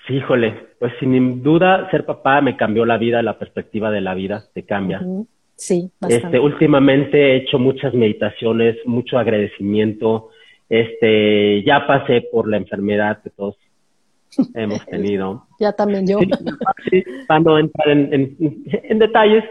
Híjole, 0.08 0.68
pues 0.78 0.92
sin 1.00 1.42
duda 1.42 1.90
ser 1.90 2.06
papá 2.06 2.40
me 2.40 2.56
cambió 2.56 2.86
la 2.86 2.96
vida, 2.96 3.22
la 3.22 3.38
perspectiva 3.38 3.90
de 3.90 4.00
la 4.00 4.14
vida 4.14 4.44
te 4.54 4.64
cambia. 4.64 5.02
Sí, 5.54 5.90
bastante. 6.00 6.26
Este, 6.26 6.40
últimamente 6.40 7.18
he 7.18 7.36
hecho 7.36 7.58
muchas 7.58 7.92
meditaciones, 7.92 8.76
mucho 8.86 9.18
agradecimiento. 9.18 10.30
Este, 10.68 11.62
ya 11.64 11.86
pasé 11.86 12.22
por 12.32 12.48
la 12.48 12.56
enfermedad 12.56 13.20
que 13.22 13.30
todos 13.30 13.56
hemos 14.54 14.84
tenido. 14.86 15.46
ya 15.60 15.72
también 15.72 16.06
yo. 16.06 16.18
para 17.26 17.40
no 17.40 17.58
entrar 17.58 17.88
en, 17.90 18.36
en, 18.38 18.98
detalles. 18.98 19.44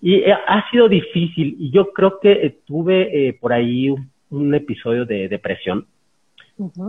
Y 0.00 0.16
eh, 0.16 0.32
ha 0.32 0.68
sido 0.70 0.88
difícil. 0.88 1.56
Y 1.60 1.70
yo 1.70 1.92
creo 1.92 2.18
que 2.18 2.32
eh, 2.32 2.58
tuve 2.64 3.28
eh, 3.28 3.32
por 3.34 3.52
ahí 3.52 3.90
un, 3.90 4.54
episodio 4.54 5.04
de 5.04 5.28
depresión, 5.28 5.86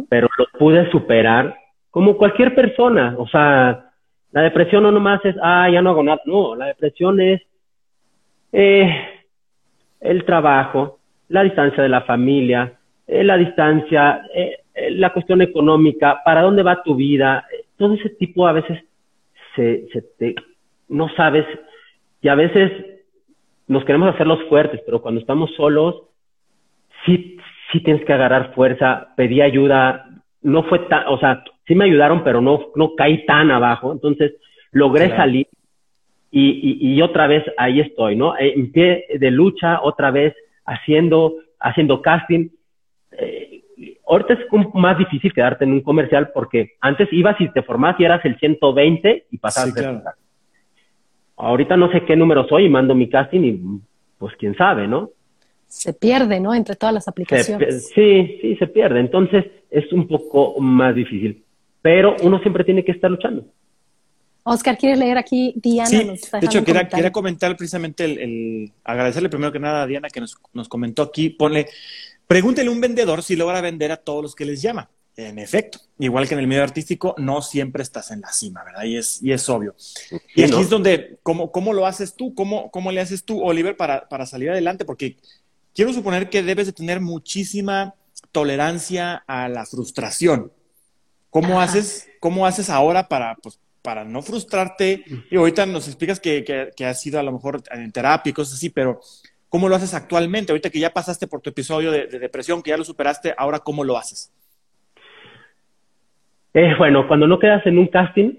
pero 0.10 0.28
lo 0.38 0.46
pude 0.58 0.90
superar 0.90 1.56
como 1.92 2.18
cualquier 2.18 2.54
persona, 2.54 3.16
o 3.18 3.28
sea, 3.28 3.92
la 4.32 4.42
depresión 4.42 4.84
no 4.84 4.92
nomás 4.92 5.24
es, 5.26 5.36
ah, 5.42 5.70
ya 5.70 5.82
no 5.82 5.92
hago 5.92 6.04
nada, 6.04 6.22
no, 6.26 6.56
la 6.56 6.68
depresión 6.68 7.20
es 7.20 7.42
eh, 8.52 8.92
el 10.02 10.26
trabajo, 10.26 11.00
la 11.30 11.44
distancia 11.44 11.82
de 11.82 11.90
la 11.90 12.02
familia, 12.02 12.74
eh, 13.08 13.24
la 13.24 13.38
distancia, 13.38 14.22
eh, 14.34 14.58
la 14.92 15.12
cuestión 15.12 15.42
económica, 15.42 16.22
para 16.24 16.42
dónde 16.42 16.64
va 16.64 16.84
tu 16.84 16.96
vida, 16.96 17.46
todo 17.78 17.94
ese 17.94 18.10
tipo 18.12 18.48
a 18.48 18.54
veces 18.54 18.84
se, 19.56 19.88
se 19.92 20.02
te, 20.18 20.36
no 20.90 21.10
sabes, 21.16 21.46
y 22.22 22.28
a 22.28 22.36
veces 22.36 22.72
nos 23.68 23.84
queremos 23.86 24.14
hacer 24.14 24.28
los 24.28 24.44
fuertes, 24.44 24.82
pero 24.86 25.02
cuando 25.02 25.20
estamos 25.22 25.54
solos, 25.56 26.04
sí, 27.06 27.38
sí 27.72 27.82
tienes 27.82 28.06
que 28.06 28.14
agarrar 28.14 28.54
fuerza, 28.54 29.14
pedir 29.16 29.44
ayuda, 29.44 30.07
no 30.48 30.64
fue 30.64 30.80
tan, 30.80 31.08
o 31.08 31.20
sea, 31.20 31.44
sí 31.68 31.76
me 31.76 31.84
ayudaron, 31.84 32.24
pero 32.24 32.40
no, 32.40 32.68
no 32.76 32.96
caí 32.96 33.26
tan 33.26 33.52
abajo. 33.52 33.92
Entonces 33.92 34.34
logré 34.72 35.10
salir 35.10 35.48
y, 36.32 36.94
y, 36.94 37.02
otra 37.02 37.28
vez 37.28 37.44
ahí 37.58 37.82
estoy, 37.82 38.16
¿no? 38.16 38.34
En 38.38 38.72
pie 38.72 39.06
de 39.20 39.30
lucha, 39.30 39.82
otra 39.82 40.10
vez 40.10 40.34
haciendo, 40.66 41.36
haciendo 41.60 42.02
casting. 42.02 42.50
Eh, 43.12 43.62
ahorita 44.08 44.34
es 44.36 44.40
más 44.74 44.98
difícil 44.98 45.34
quedarte 45.34 45.66
en 45.66 45.74
un 45.74 45.82
comercial 45.82 46.32
porque 46.34 46.76
antes 46.80 47.12
ibas 47.12 47.40
y 47.42 47.52
te 47.52 47.62
formabas 47.64 48.00
y 48.00 48.06
eras 48.06 48.24
el 48.24 48.38
120 48.38 49.26
y 49.30 49.38
pasabas 49.38 49.74
sí, 49.74 49.84
Ahorita 51.36 51.76
no 51.76 51.92
sé 51.92 52.06
qué 52.06 52.16
número 52.16 52.48
soy 52.48 52.66
y 52.66 52.70
mando 52.70 52.96
mi 52.96 53.10
casting 53.10 53.42
y 53.42 53.62
pues 54.18 54.34
quién 54.38 54.56
sabe, 54.56 54.88
¿no? 54.88 55.10
Se 55.68 55.94
pierde, 55.94 56.40
¿no? 56.40 56.54
Entre 56.54 56.76
todas 56.76 56.94
las 56.94 57.08
aplicaciones. 57.08 57.90
sí, 57.94 58.40
sí, 58.42 58.56
se 58.56 58.68
pierde. 58.68 59.00
Entonces 59.00 59.46
es 59.70 59.92
un 59.92 60.08
poco 60.08 60.60
más 60.60 60.96
difícil 60.96 61.44
pero 61.88 62.18
uno 62.22 62.38
siempre 62.40 62.66
tiene 62.66 62.84
que 62.84 62.92
estar 62.92 63.10
luchando. 63.10 63.46
Oscar, 64.44 64.78
¿quieres 64.78 65.00
leer 65.00 65.18
aquí? 65.18 65.54
Diana 65.56 65.90
sí, 65.90 65.98
de 65.98 66.46
hecho, 66.46 66.62
quería, 66.64 67.12
comentar 67.14 67.56
precisamente 67.56 68.04
el, 68.04 68.74
agradecerle 68.84 69.30
primero 69.30 69.54
que 69.54 69.60
nada 69.60 69.84
a 69.84 69.88
Diana 69.88 70.10
que 70.10 70.20
nos, 70.20 70.36
nos 70.52 70.68
comentó 70.68 71.02
aquí, 71.02 71.30
pone, 71.30 71.66
pregúntele 72.28 72.68
a 72.68 72.74
un 72.74 72.82
vendedor 72.82 73.24
si 73.24 73.38
logra 73.38 73.62
vender 73.62 73.94
a 73.94 73.96
todos 73.96 74.22
los 74.22 74.36
que 74.36 74.44
les 74.44 74.62
llama. 74.62 74.90
En 75.16 75.40
efecto, 75.40 75.80
igual 75.98 76.28
que 76.28 76.34
en 76.34 76.42
el 76.42 76.48
medio 76.48 76.64
artístico, 76.64 77.16
no 77.18 77.42
siempre 77.42 77.84
estás 77.84 78.12
en 78.12 78.20
la 78.20 78.34
cima, 78.34 78.66
¿verdad? 78.66 78.84
Y 78.84 78.98
es, 78.98 79.24
y 79.24 79.32
es 79.32 79.48
obvio. 79.48 79.74
y 80.36 80.44
aquí 80.44 80.60
es 80.60 80.70
donde, 80.70 81.20
¿cómo, 81.24 81.54
¿cómo, 81.54 81.72
lo 81.72 81.86
haces 81.86 82.16
tú? 82.16 82.36
¿Cómo, 82.36 82.70
¿Cómo 82.70 82.92
le 82.92 83.00
haces 83.00 83.24
tú, 83.24 83.42
Oliver, 83.42 83.78
para, 83.78 84.10
para 84.10 84.26
salir 84.26 84.50
adelante? 84.50 84.84
Porque 84.84 85.16
quiero 85.78 85.94
suponer 85.94 86.30
que 86.32 86.42
debes 86.42 86.66
de 86.66 86.74
tener 86.74 87.00
muchísima 87.00 87.94
tolerancia 88.32 89.24
a 89.28 89.48
la 89.48 89.64
frustración. 89.64 90.52
¿Cómo 91.30 91.62
haces, 91.62 92.10
cómo 92.20 92.48
haces 92.48 92.72
ahora 92.72 93.08
para, 93.08 93.36
pues, 93.36 93.60
para 93.84 94.04
no 94.04 94.24
frustrarte? 94.24 95.04
Y 95.30 95.36
ahorita 95.38 95.68
nos 95.68 95.88
explicas 95.88 96.20
que, 96.20 96.44
que, 96.76 96.86
has 96.86 97.00
sido 97.00 97.20
a 97.20 97.24
lo 97.24 97.32
mejor 97.32 97.62
en 97.70 97.92
terapia 97.92 98.32
y 98.32 98.34
cosas 98.34 98.56
así, 98.56 98.72
pero 98.72 99.00
¿cómo 99.50 99.70
lo 99.70 99.76
haces 99.76 99.94
actualmente? 99.94 100.52
Ahorita 100.52 100.72
que 100.72 100.80
ya 100.80 100.92
pasaste 100.92 101.28
por 101.28 101.42
tu 101.42 101.52
episodio 101.52 101.92
de, 101.92 102.08
depresión, 102.08 102.64
que 102.64 102.72
ya 102.72 102.78
lo 102.78 102.84
superaste, 102.84 103.36
ahora 103.38 103.60
¿cómo 103.60 103.84
lo 103.84 104.00
haces? 104.00 104.34
Eh, 106.56 106.74
bueno, 106.80 107.08
cuando 107.08 107.28
no 107.28 107.38
quedas 107.38 107.64
en 107.68 107.78
un 107.78 107.86
casting, 107.86 108.34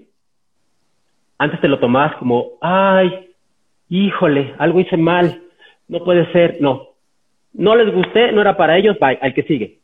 antes 1.37 1.61
te 1.61 1.69
lo 1.69 1.79
tomabas 1.79 2.17
como, 2.17 2.57
ay, 2.59 3.33
híjole, 3.87 4.53
algo 4.57 4.81
hice 4.81 4.97
mal, 4.97 5.41
no 5.87 6.03
puede 6.03 6.29
ser, 6.33 6.57
no. 6.59 6.88
No 7.53 7.75
les 7.75 7.93
gusté, 7.93 8.31
no 8.31 8.41
era 8.41 8.55
para 8.57 8.77
ellos, 8.77 8.97
bye, 8.99 9.19
al 9.21 9.33
que 9.33 9.43
sigue. 9.43 9.79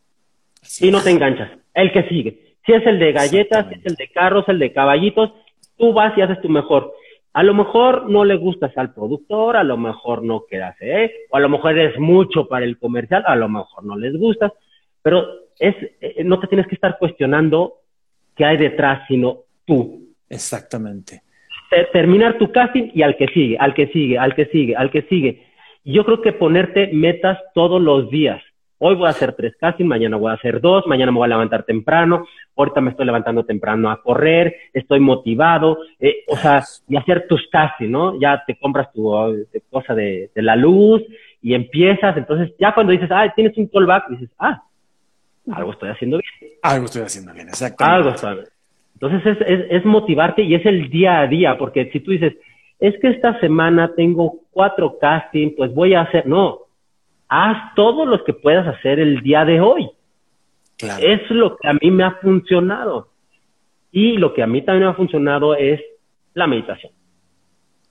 y 0.82 0.92
no 0.92 1.02
te 1.02 1.12
enganchas, 1.12 1.52
el 1.74 1.92
que 1.92 2.04
sigue. 2.04 2.40
Si 2.66 2.74
es 2.74 2.86
el 2.86 3.00
de 3.00 3.12
galletas, 3.12 3.68
si 3.70 3.76
es 3.76 3.86
el 3.86 3.96
de 3.96 4.10
carros, 4.10 4.46
el 4.48 4.60
de 4.60 4.74
caballitos, 4.74 5.32
tú 5.78 5.94
vas 5.94 6.18
y 6.18 6.22
haces 6.22 6.42
tu 6.42 6.50
mejor. 6.50 6.94
A 7.34 7.44
lo 7.44 7.54
mejor 7.54 8.10
no 8.10 8.24
le 8.24 8.36
gustas 8.36 8.76
al 8.78 8.94
productor, 8.94 9.58
a 9.58 9.64
lo 9.64 9.78
mejor 9.78 10.24
no 10.24 10.46
quedas, 10.50 10.76
¿eh? 10.80 11.12
O 11.30 11.38
a 11.38 11.42
lo 11.42 11.50
mejor 11.50 11.78
eres 11.78 12.00
mucho 12.00 12.48
para 12.48 12.66
el 12.66 12.78
comercial, 12.78 13.24
a 13.28 13.36
lo 13.36 13.50
mejor 13.50 13.84
no 13.84 13.98
les 13.98 14.16
gustas, 14.18 14.54
pero 15.02 15.28
es, 15.60 15.76
eh, 16.02 16.24
no 16.24 16.40
te 16.40 16.48
tienes 16.48 16.66
que 16.68 16.76
estar 16.76 16.98
cuestionando 16.98 17.82
qué 18.36 18.46
hay 18.46 18.58
detrás, 18.58 19.06
sino 19.08 19.40
tú. 19.66 20.14
Exactamente. 20.30 21.22
Terminar 21.92 22.38
tu 22.38 22.52
casting 22.52 22.92
y 22.94 23.02
al 23.02 23.18
que 23.18 23.28
sigue, 23.28 23.58
al 23.60 23.74
que 23.74 23.88
sigue, 23.88 24.18
al 24.18 24.34
que 24.34 24.46
sigue, 24.46 24.76
al 24.76 24.92
que 24.92 25.02
sigue. 25.04 25.45
Yo 25.86 26.04
creo 26.04 26.20
que 26.20 26.34
ponerte 26.34 26.90
metas 26.92 27.38
todos 27.54 27.80
los 27.80 28.10
días. 28.10 28.42
Hoy 28.80 28.96
voy 28.96 29.06
a 29.06 29.12
hacer 29.12 29.34
tres 29.34 29.56
castings, 29.56 29.88
mañana 29.88 30.18
voy 30.18 30.32
a 30.32 30.34
hacer 30.34 30.60
dos, 30.60 30.86
mañana 30.88 31.12
me 31.12 31.20
voy 31.20 31.26
a 31.28 31.30
levantar 31.30 31.64
temprano, 31.64 32.28
ahorita 32.58 32.82
me 32.82 32.90
estoy 32.90 33.06
levantando 33.06 33.46
temprano 33.46 33.90
a 33.92 34.02
correr, 34.02 34.56
estoy 34.74 35.00
motivado, 35.00 35.78
eh, 36.00 36.24
o 36.28 36.36
sea, 36.36 36.64
y 36.90 36.98
hacer 36.98 37.28
tus 37.30 37.48
castings, 37.52 37.90
¿no? 37.90 38.20
Ya 38.20 38.44
te 38.46 38.58
compras 38.58 38.92
tu 38.92 39.14
cosa 39.70 39.94
de, 39.94 40.32
la 40.36 40.56
luz 40.56 41.04
y 41.42 41.54
empiezas, 41.54 42.18
entonces 42.18 42.54
ya 42.60 42.74
cuando 42.74 42.92
dices, 42.92 43.10
ah, 43.12 43.32
tienes 43.34 43.56
un 43.56 43.68
callback, 43.68 44.10
dices, 44.10 44.30
ah, 44.40 44.64
algo 45.54 45.72
estoy 45.72 45.90
haciendo 45.90 46.18
bien. 46.18 46.54
Algo 46.64 46.86
estoy 46.86 47.04
haciendo 47.04 47.32
bien, 47.32 47.48
exactamente. 47.48 47.96
Algo 47.96 48.10
estoy 48.16 48.44
Entonces 48.96 49.38
es, 49.38 49.48
es, 49.48 49.66
es 49.70 49.86
motivarte 49.86 50.42
y 50.42 50.56
es 50.56 50.66
el 50.66 50.90
día 50.90 51.20
a 51.20 51.28
día, 51.28 51.58
porque 51.60 51.92
si 51.92 52.00
tú 52.00 52.10
dices, 52.10 52.34
es 52.80 53.00
que 53.00 53.10
esta 53.10 53.40
semana 53.40 53.94
tengo 53.96 54.40
cuatro 54.52 54.98
castings, 55.00 55.54
pues 55.56 55.74
voy 55.74 55.94
a 55.94 56.02
hacer, 56.02 56.28
no, 56.28 56.62
haz 57.28 57.74
todo 57.76 58.06
lo 58.06 58.24
que 58.24 58.34
puedas 58.34 58.68
hacer 58.68 59.00
el 59.00 59.22
día 59.22 59.46
de 59.46 59.62
hoy. 59.62 59.90
Es 61.00 61.30
lo 61.30 61.56
que 61.56 61.68
a 61.70 61.74
mí 61.74 61.90
me 61.90 62.04
ha 62.04 62.12
funcionado. 62.16 63.10
Y 63.92 64.18
lo 64.18 64.34
que 64.34 64.44
a 64.44 64.48
mí 64.48 64.62
también 64.62 64.86
me 64.86 64.92
ha 64.92 64.96
funcionado 64.96 65.56
es 65.56 65.82
la 66.34 66.48
meditación. 66.48 66.92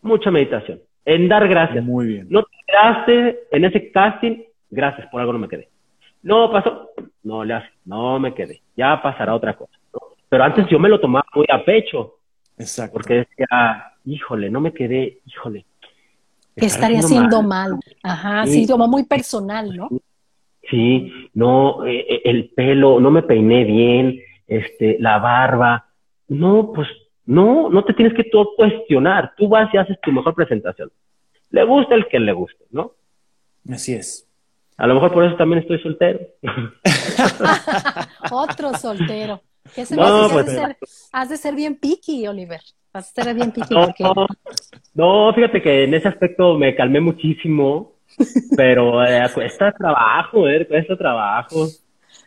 Mucha 0.03 0.30
meditación. 0.30 0.80
En 1.07 1.28
dar 1.28 1.49
gracias. 1.49 1.82
Muy 1.82 2.07
bien. 2.07 2.26
No 2.28 2.43
te 2.43 2.57
quedaste 2.66 3.41
en 3.53 3.64
ese 3.64 3.91
casting, 3.91 4.43
gracias, 4.70 5.09
por 5.11 5.20
algo 5.20 5.32
no 5.32 5.39
me 5.39 5.49
quedé. 5.49 5.68
No 6.22 6.51
pasó, 6.51 6.91
no 7.22 7.45
le 7.45 7.55
hace, 7.55 7.70
no 7.85 8.18
me 8.18 8.35
quedé. 8.35 8.61
Ya 8.76 9.01
pasará 9.03 9.35
otra 9.35 9.55
cosa. 9.55 9.72
Pero 10.28 10.45
antes 10.45 10.66
yo 10.68 10.78
me 10.78 10.89
lo 10.89 11.01
tomaba 11.01 11.24
muy 11.35 11.47
a 11.51 11.64
pecho. 11.64 12.16
Exacto. 12.59 12.95
Porque 12.95 13.15
decía, 13.15 13.93
híjole, 14.05 14.51
no 14.51 14.61
me 14.61 14.73
quedé, 14.73 15.21
híjole, 15.27 15.65
que 16.57 16.67
estaría 16.67 17.01
haciendo 17.01 17.43
mal. 17.43 17.79
Ajá, 18.03 18.47
sí, 18.47 18.67
como 18.67 18.87
muy 18.87 19.05
personal, 19.05 19.77
¿no? 19.77 19.89
Sí, 20.71 21.13
no, 21.35 21.85
eh, 21.85 22.07
eh, 22.09 22.23
el 22.25 22.51
pelo, 22.51 23.01
no 23.01 23.11
me 23.11 23.23
peiné 23.23 23.65
bien, 23.65 24.21
este, 24.47 24.97
la 24.99 25.19
barba. 25.19 25.87
No, 26.29 26.73
pues 26.73 26.89
no, 27.27 27.69
no 27.69 27.85
te 27.85 27.93
tienes 27.93 28.15
que 28.15 28.25
todo 28.25 28.51
cuestionar. 28.57 29.35
Tú 29.37 29.49
vas 29.49 29.73
y 29.75 29.79
haces 29.79 30.01
tu 30.01 30.13
mejor 30.13 30.35
presentación. 30.35 30.91
Le 31.51 31.65
gusta 31.65 31.95
el 31.95 32.09
que 32.09 32.19
le 32.19 32.33
guste, 32.33 32.65
¿no? 32.71 32.93
Así 33.71 33.95
es. 33.95 34.29
A 34.77 34.87
lo 34.87 34.95
mejor 34.95 35.13
por 35.13 35.25
eso 35.25 35.37
también 35.37 35.61
estoy 35.63 35.81
soltero. 35.81 36.21
Otro 38.31 38.75
soltero. 38.75 39.41
¿Qué 39.75 39.87
se 39.87 39.97
no, 39.97 40.29
pues, 40.31 40.47
has, 40.47 40.47
de 40.47 40.53
ser, 40.53 40.77
has 41.12 41.29
de 41.29 41.37
ser 41.37 41.55
bien 41.55 41.77
picky, 41.77 42.27
Oliver. 42.27 42.61
Vas 42.93 43.07
a 43.07 43.09
estar 43.09 43.35
bien 43.35 43.51
piqui 43.51 43.75
no, 44.95 45.35
fíjate 45.35 45.61
que 45.61 45.85
en 45.85 45.95
ese 45.95 46.07
aspecto 46.07 46.57
me 46.57 46.77
calmé 46.77 47.01
muchísimo, 47.01 47.95
pero 48.57 49.05
eh, 49.05 49.29
cuesta 49.35 49.73
trabajo, 49.73 50.49
eh, 50.49 50.67
cuesta 50.67 50.97
trabajo. 50.97 51.67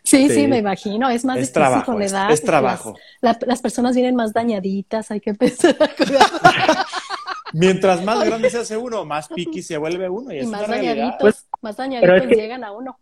Sí, 0.04 0.30
sí, 0.30 0.48
me 0.48 0.58
imagino. 0.58 1.10
Es 1.10 1.26
más 1.26 1.38
es 1.38 1.52
trabajo, 1.52 1.86
con 1.86 2.00
la 2.00 2.06
edad. 2.06 2.32
Es, 2.32 2.42
trabajo. 2.42 2.96
Las, 3.22 3.62
personas 3.62 3.96
vienen 3.96 4.16
más 4.16 4.34
dañaditas, 4.34 5.12
hay 5.12 5.20
que 5.20 5.32
empezar 5.32 5.76
a 5.80 5.90
Mientras 7.54 8.04
más 8.04 8.24
grande 8.26 8.50
se 8.50 8.60
hace 8.60 8.78
uno, 8.78 9.06
más 9.06 9.28
piqui 9.28 9.62
se 9.62 9.78
vuelve 9.78 10.10
uno. 10.10 10.34
Y, 10.34 10.46
más, 10.46 10.68
dañaditos, 10.68 11.18
pues, 11.20 11.48
más 11.62 11.78
dañaditos, 11.78 12.28
llegan 12.28 12.64
a 12.64 12.72
uno. 12.72 12.98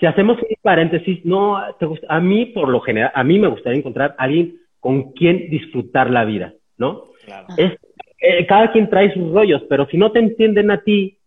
Si 0.00 0.06
hacemos 0.06 0.38
un 0.38 0.56
paréntesis, 0.62 1.24
no, 1.24 1.60
te 1.78 1.86
gusta, 1.86 2.06
a 2.08 2.20
mí 2.20 2.46
por 2.46 2.68
lo 2.68 2.80
general, 2.80 3.12
a 3.14 3.22
mí 3.22 3.38
me 3.38 3.48
gustaría 3.48 3.78
encontrar 3.78 4.16
a 4.18 4.24
alguien 4.24 4.56
con 4.80 5.12
quien 5.12 5.48
disfrutar 5.48 6.10
la 6.10 6.24
vida. 6.24 6.54
¿no? 6.80 7.04
Es 7.56 7.72
eh, 8.20 8.46
cada 8.46 8.72
quien 8.72 8.90
trae 8.90 9.12
sus 9.14 9.30
rollos, 9.32 9.62
pero 9.68 9.86
si 9.86 9.96
no 9.96 10.10
te 10.10 10.18
entienden 10.18 10.70
a 10.70 10.82
ti, 10.82 11.18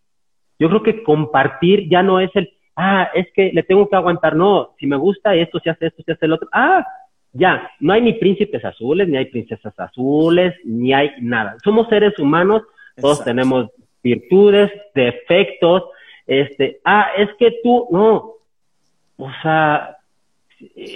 yo 0.58 0.68
creo 0.68 0.82
que 0.82 1.02
compartir 1.02 1.88
ya 1.88 2.02
no 2.02 2.20
es 2.20 2.30
el, 2.34 2.50
ah, 2.76 3.08
es 3.14 3.26
que 3.34 3.52
le 3.52 3.62
tengo 3.62 3.88
que 3.88 3.96
aguantar, 3.96 4.36
no, 4.36 4.74
si 4.78 4.86
me 4.86 4.96
gusta 4.96 5.34
esto, 5.34 5.60
se 5.60 5.70
hace 5.70 5.86
esto, 5.86 6.02
se 6.04 6.12
hace 6.12 6.26
el 6.26 6.32
otro, 6.34 6.48
ah, 6.52 6.86
ya, 7.32 7.70
no 7.80 7.92
hay 7.92 8.02
ni 8.02 8.12
príncipes 8.14 8.64
azules, 8.64 9.08
ni 9.08 9.16
hay 9.16 9.26
princesas 9.26 9.74
azules, 9.78 10.54
ni 10.64 10.92
hay 10.92 11.10
nada. 11.20 11.56
Somos 11.64 11.88
seres 11.88 12.16
humanos, 12.18 12.62
todos 13.00 13.24
tenemos 13.24 13.70
virtudes, 14.02 14.70
defectos, 14.94 15.84
este, 16.26 16.80
ah, 16.84 17.08
es 17.16 17.28
que 17.38 17.58
tú, 17.62 17.88
no, 17.90 18.33
o 19.16 19.30
sea, 19.42 19.98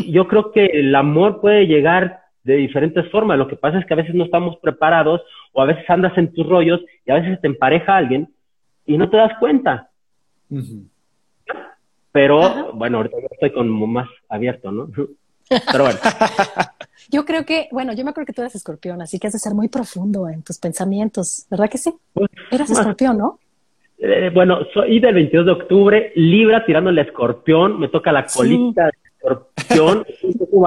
yo 0.06 0.26
creo 0.28 0.52
que 0.52 0.66
el 0.66 0.94
amor 0.94 1.40
puede 1.40 1.66
llegar 1.66 2.22
de 2.44 2.56
diferentes 2.56 3.10
formas. 3.10 3.38
Lo 3.38 3.48
que 3.48 3.56
pasa 3.56 3.78
es 3.78 3.86
que 3.86 3.94
a 3.94 3.98
veces 3.98 4.14
no 4.14 4.24
estamos 4.24 4.56
preparados 4.58 5.22
o 5.52 5.62
a 5.62 5.66
veces 5.66 5.88
andas 5.88 6.16
en 6.16 6.32
tus 6.32 6.48
rollos 6.48 6.80
y 7.04 7.10
a 7.10 7.16
veces 7.16 7.40
te 7.40 7.46
empareja 7.46 7.96
alguien 7.96 8.32
y 8.86 8.96
no 8.96 9.10
te 9.10 9.16
das 9.16 9.32
cuenta. 9.38 9.90
Pero 12.12 12.72
bueno, 12.72 12.98
ahorita 12.98 13.16
estoy 13.30 13.52
como 13.52 13.86
más 13.86 14.08
abierto, 14.28 14.72
¿no? 14.72 14.88
Pero 15.72 15.84
bueno. 15.84 15.98
Yo 17.10 17.24
creo 17.24 17.46
que, 17.46 17.68
bueno, 17.72 17.94
yo 17.94 18.04
me 18.04 18.10
acuerdo 18.10 18.26
que 18.26 18.32
tú 18.34 18.42
eres 18.42 18.54
escorpión, 18.54 19.00
así 19.00 19.18
que 19.18 19.28
has 19.28 19.32
de 19.32 19.38
ser 19.38 19.54
muy 19.54 19.68
profundo 19.68 20.28
en 20.28 20.42
tus 20.42 20.58
pensamientos, 20.58 21.46
¿verdad 21.48 21.70
que 21.70 21.78
sí? 21.78 21.94
Pues, 22.12 22.28
eras 22.50 22.68
escorpión, 22.68 23.16
¿no? 23.16 23.38
Eh, 24.00 24.30
bueno, 24.32 24.60
soy 24.72 25.00
del 25.00 25.14
22 25.14 25.46
de 25.46 25.52
octubre, 25.52 26.12
Libra 26.14 26.64
tirándole 26.64 27.00
a 27.00 27.04
escorpión, 27.04 27.80
me 27.80 27.88
toca 27.88 28.12
la 28.12 28.26
colita 28.26 28.84
de 28.84 28.92
escorpión. 29.16 30.06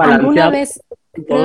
¿Alguna 0.02 0.50
vez, 0.50 0.82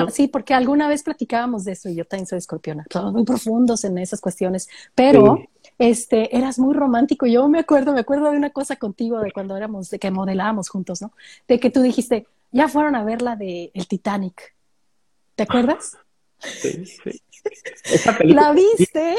sí, 0.09 0.27
porque 0.27 0.53
alguna 0.53 0.89
vez 0.89 1.03
platicábamos 1.03 1.63
de 1.63 1.73
eso 1.73 1.87
y 1.87 1.95
yo 1.95 2.05
también 2.05 2.27
soy 2.27 2.39
escorpiona, 2.39 2.85
todos 2.89 3.13
muy 3.13 3.23
profundos 3.23 3.85
en 3.85 3.97
esas 3.97 4.19
cuestiones, 4.19 4.67
pero 4.95 5.39
este, 5.79 6.35
eras 6.35 6.59
muy 6.59 6.73
romántico. 6.73 7.25
Yo 7.25 7.47
me 7.47 7.59
acuerdo, 7.59 7.93
me 7.93 8.01
acuerdo 8.01 8.31
de 8.31 8.37
una 8.37 8.49
cosa 8.49 8.75
contigo 8.75 9.21
de 9.21 9.31
cuando 9.31 9.55
éramos, 9.55 9.89
de 9.89 9.99
que 9.99 10.11
modelábamos 10.11 10.67
juntos, 10.67 11.01
¿no? 11.01 11.13
De 11.47 11.57
que 11.59 11.69
tú 11.69 11.81
dijiste, 11.81 12.27
ya 12.51 12.67
fueron 12.67 12.95
a 12.95 13.05
ver 13.05 13.21
la 13.21 13.37
de 13.37 13.71
El 13.73 13.87
Titanic. 13.87 14.53
¿Te 15.35 15.43
acuerdas? 15.43 15.97
Sí, 16.39 16.85
sí. 16.85 17.21
¿La 18.25 18.51
viste? 18.51 19.15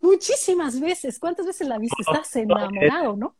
Muchísimas 0.00 0.80
veces. 0.80 1.18
¿Cuántas 1.18 1.46
veces 1.46 1.68
la 1.68 1.78
viste? 1.78 2.00
Estás 2.00 2.34
enamorado, 2.36 3.16
¿no? 3.16 3.34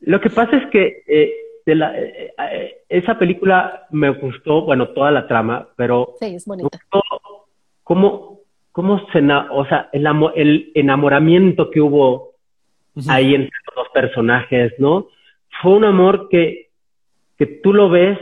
Lo 0.00 0.20
que 0.20 0.30
pasa 0.30 0.56
es 0.56 0.70
que 0.70 1.02
eh, 1.06 1.32
de 1.66 1.74
la, 1.74 1.98
eh, 1.98 2.32
eh, 2.38 2.82
esa 2.88 3.18
película 3.18 3.86
me 3.90 4.10
gustó, 4.10 4.62
bueno, 4.62 4.88
toda 4.88 5.10
la 5.10 5.26
trama, 5.26 5.68
pero... 5.76 6.14
Sí, 6.18 6.34
es 6.34 6.46
bonita. 6.46 6.78
¿Cómo, 7.82 8.40
cómo 8.72 9.06
se, 9.12 9.18
o 9.50 9.66
sea, 9.66 9.90
el, 9.92 10.06
el 10.36 10.72
enamoramiento 10.74 11.70
que 11.70 11.80
hubo 11.80 12.34
ahí 13.08 13.34
entre 13.34 13.50
los 13.66 13.74
dos 13.74 13.88
personajes, 13.92 14.72
¿no? 14.78 15.08
Fue 15.60 15.72
un 15.72 15.84
amor 15.84 16.28
que, 16.28 16.70
que 17.36 17.46
tú 17.46 17.72
lo 17.72 17.88
ves 17.88 18.18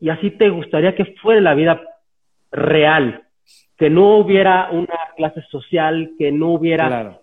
y 0.00 0.08
así 0.08 0.30
te 0.30 0.48
gustaría 0.48 0.94
que 0.94 1.04
fuera 1.22 1.40
la 1.40 1.54
vida 1.54 1.82
real, 2.50 3.24
que 3.80 3.88
no 3.88 4.18
hubiera 4.18 4.70
una 4.70 4.98
clase 5.16 5.40
social, 5.50 6.12
que 6.18 6.30
no 6.30 6.52
hubiera 6.52 7.18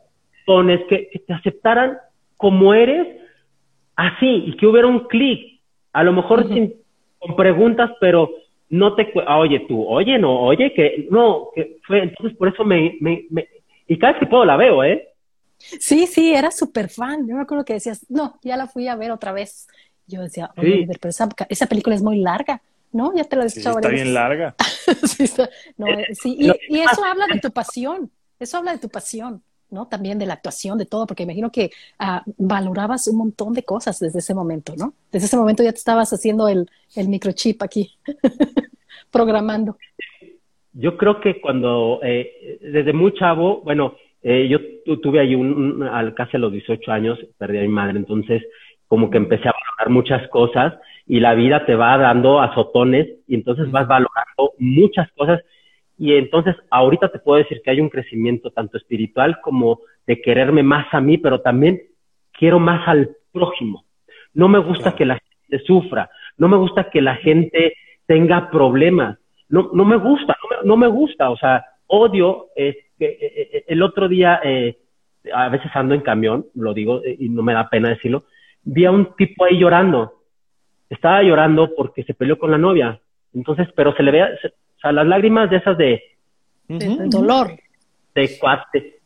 dones, 0.47 0.82
que, 0.89 1.08
que 1.10 1.20
te 1.20 1.34
aceptaran 1.34 1.99
como 2.36 2.74
eres, 2.74 3.08
así, 3.95 4.43
y 4.47 4.58
que 4.58 4.66
hubiera 4.66 4.88
un 4.88 5.08
clic, 5.08 5.62
a 5.93 6.03
lo 6.03 6.14
mejor 6.14 6.47
sin, 6.47 6.74
con 7.20 7.36
preguntas, 7.36 7.91
pero 8.01 8.32
no 8.70 8.95
te, 8.95 9.14
ah, 9.28 9.38
oye 9.38 9.66
tú, 9.68 9.86
oye, 9.88 10.18
no, 10.18 10.41
oye, 10.41 10.74
que 10.74 11.08
no, 11.12 11.49
que 11.53 11.78
fue, 11.86 12.01
entonces 12.01 12.36
por 12.36 12.47
eso 12.47 12.66
me, 12.66 12.97
me, 13.01 13.26
me, 13.30 13.47
y 13.88 13.99
cada 13.99 14.14
vez 14.14 14.22
que 14.22 14.26
puedo 14.26 14.43
la 14.43 14.58
veo, 14.58 14.84
¿eh? 14.84 15.10
Sí, 15.60 16.08
sí, 16.08 16.34
era 16.34 16.49
súper 16.49 16.89
fan. 16.89 17.28
Yo 17.28 17.36
me 17.36 17.41
acuerdo 17.41 17.66
que 17.66 17.74
decías, 17.74 18.03
no, 18.10 18.39
ya 18.41 18.58
la 18.58 18.66
fui 18.66 18.88
a 18.88 18.95
ver 18.95 19.12
otra 19.12 19.32
vez. 19.32 19.68
Yo 20.08 20.22
decía, 20.22 20.49
oye, 20.58 20.88
pero 20.99 21.10
esa, 21.10 21.30
esa, 21.49 21.68
película 21.68 21.95
es 21.95 22.01
muy 22.01 22.20
larga, 22.20 22.62
¿no? 22.98 23.16
Ya 23.16 23.24
te 23.24 23.36
lo 23.36 23.43
he 23.43 23.45
dicho 23.45 23.62
sí, 23.62 23.70
Está 23.70 23.89
bien 23.89 24.14
larga. 24.14 24.56
sí, 25.04 25.24
está, 25.24 25.50
no, 25.78 25.86
sí, 26.14 26.36
y, 26.38 26.52
y, 26.76 26.80
eso 26.80 27.04
habla 27.06 27.28
de 27.32 27.39
tu 27.39 27.52
pasión, 27.52 28.12
eso 28.39 28.58
habla 28.58 28.74
de 28.74 28.80
tu 28.80 28.89
pasión. 28.89 29.41
¿no? 29.70 29.88
También 29.88 30.18
de 30.18 30.26
la 30.26 30.36
actuación, 30.36 30.78
de 30.78 30.86
todo, 30.86 31.06
porque 31.06 31.24
imagino 31.24 31.52
que 31.52 31.72
uh, 32.00 32.22
valorabas 32.38 33.08
un 33.08 33.18
montón 33.18 33.54
de 33.54 33.64
cosas 33.64 34.00
desde 34.00 34.20
ese 34.20 34.34
momento, 34.34 34.74
¿no? 34.78 34.93
Desde 35.12 35.26
ese 35.26 35.36
momento 35.36 35.62
ya 35.62 35.72
te 35.72 35.78
estabas 35.78 36.14
haciendo 36.14 36.48
el, 36.48 36.70
el 36.95 37.10
microchip 37.10 37.62
aquí, 37.62 37.91
programando. 39.12 39.78
Yo 40.72 40.95
creo 40.95 41.20
que 41.20 41.41
cuando, 41.41 42.00
eh, 42.02 42.60
desde 42.62 42.93
muy 42.93 43.14
chavo, 43.16 43.62
bueno, 43.62 43.95
eh, 44.22 44.48
yo 44.48 44.60
tuve 45.00 45.20
ahí 45.20 45.36
un, 45.36 45.84
al 45.84 46.14
casi 46.14 46.38
a 46.38 46.39
los 46.39 46.52
18 46.52 46.91
años, 46.91 47.20
perdí 47.38 47.58
a 47.58 47.62
mi 47.62 47.68
madre, 47.68 47.98
entonces 47.98 48.43
como 48.88 49.10
que 49.10 49.18
empecé 49.18 49.50
a 49.50 49.54
valorar 49.54 49.89
muchas 49.89 50.30
cosas 50.30 50.74
y 51.08 51.20
la 51.20 51.34
vida 51.36 51.66
te 51.66 51.76
va 51.76 51.97
dando 51.97 52.41
azotones 52.41 53.08
y 53.28 53.36
entonces 53.36 53.72
vas 53.72 53.88
valorando 53.88 54.53
muchas 54.60 55.10
cosas 55.14 55.41
y 55.97 56.14
entonces 56.14 56.55
ahorita 56.70 57.10
te 57.10 57.20
puedo 57.20 57.39
decir 57.39 57.62
que 57.64 57.72
hay 57.72 57.82
un 57.82 57.89
crecimiento 57.89 58.51
tanto 58.51 58.78
espiritual 58.78 59.39
como 59.41 59.80
de 60.05 60.22
quererme 60.22 60.64
más 60.64 60.86
a 60.93 61.01
mí, 61.01 61.18
pero 61.18 61.41
también 61.41 61.82
quiero 62.32 62.60
más 62.60 62.88
al 62.88 63.16
prójimo. 63.32 63.86
No 64.34 64.47
me 64.47 64.60
gusta 64.60 64.95
que 64.95 65.05
la 65.05 65.20
gente 65.20 65.66
sufra, 65.66 66.10
no 66.38 66.47
me 66.47 66.58
gusta 66.58 66.89
que 66.89 67.01
la 67.01 67.16
gente 67.16 67.74
tenga 68.05 68.51
problemas, 68.51 69.18
no, 69.49 69.72
no 69.74 69.86
me 69.86 69.97
gusta, 69.97 70.38
no 70.43 70.49
me, 70.49 70.68
no 70.68 70.78
me 70.78 70.88
gusta, 70.88 71.30
o 71.30 71.38
sea, 71.38 71.66
odio, 71.88 72.47
eh, 72.55 72.78
eh, 72.99 73.64
el 73.68 73.82
otro 73.82 74.08
día, 74.08 74.39
eh, 74.43 74.78
a 75.34 75.49
veces 75.49 75.72
ando 75.74 75.95
en 75.95 76.01
camión, 76.01 76.45
lo 76.53 76.74
digo 76.74 77.01
y 77.03 77.30
no 77.30 77.43
me 77.43 77.53
da 77.53 77.70
pena 77.70 77.89
decirlo, 77.89 78.26
vi 78.64 78.86
a 78.86 78.91
un 78.91 79.16
tipo 79.16 79.45
ahí 79.45 79.58
llorando, 79.58 80.16
estaba 80.90 81.22
llorando 81.24 81.70
porque 81.76 82.04
se 82.04 82.14
peleó 82.14 82.38
con 82.38 82.52
la 82.52 82.58
novia, 82.58 83.00
entonces, 83.34 83.68
pero 83.76 83.94
se 83.96 84.04
le 84.04 84.12
ve, 84.12 84.24
o 84.24 84.80
sea, 84.82 84.92
las 84.92 85.06
lágrimas 85.06 85.50
de 85.50 85.58
esas 85.58 85.78
de... 85.78 86.02
dolor. 86.68 87.52
De 88.16 88.38
cuate. 88.40 89.00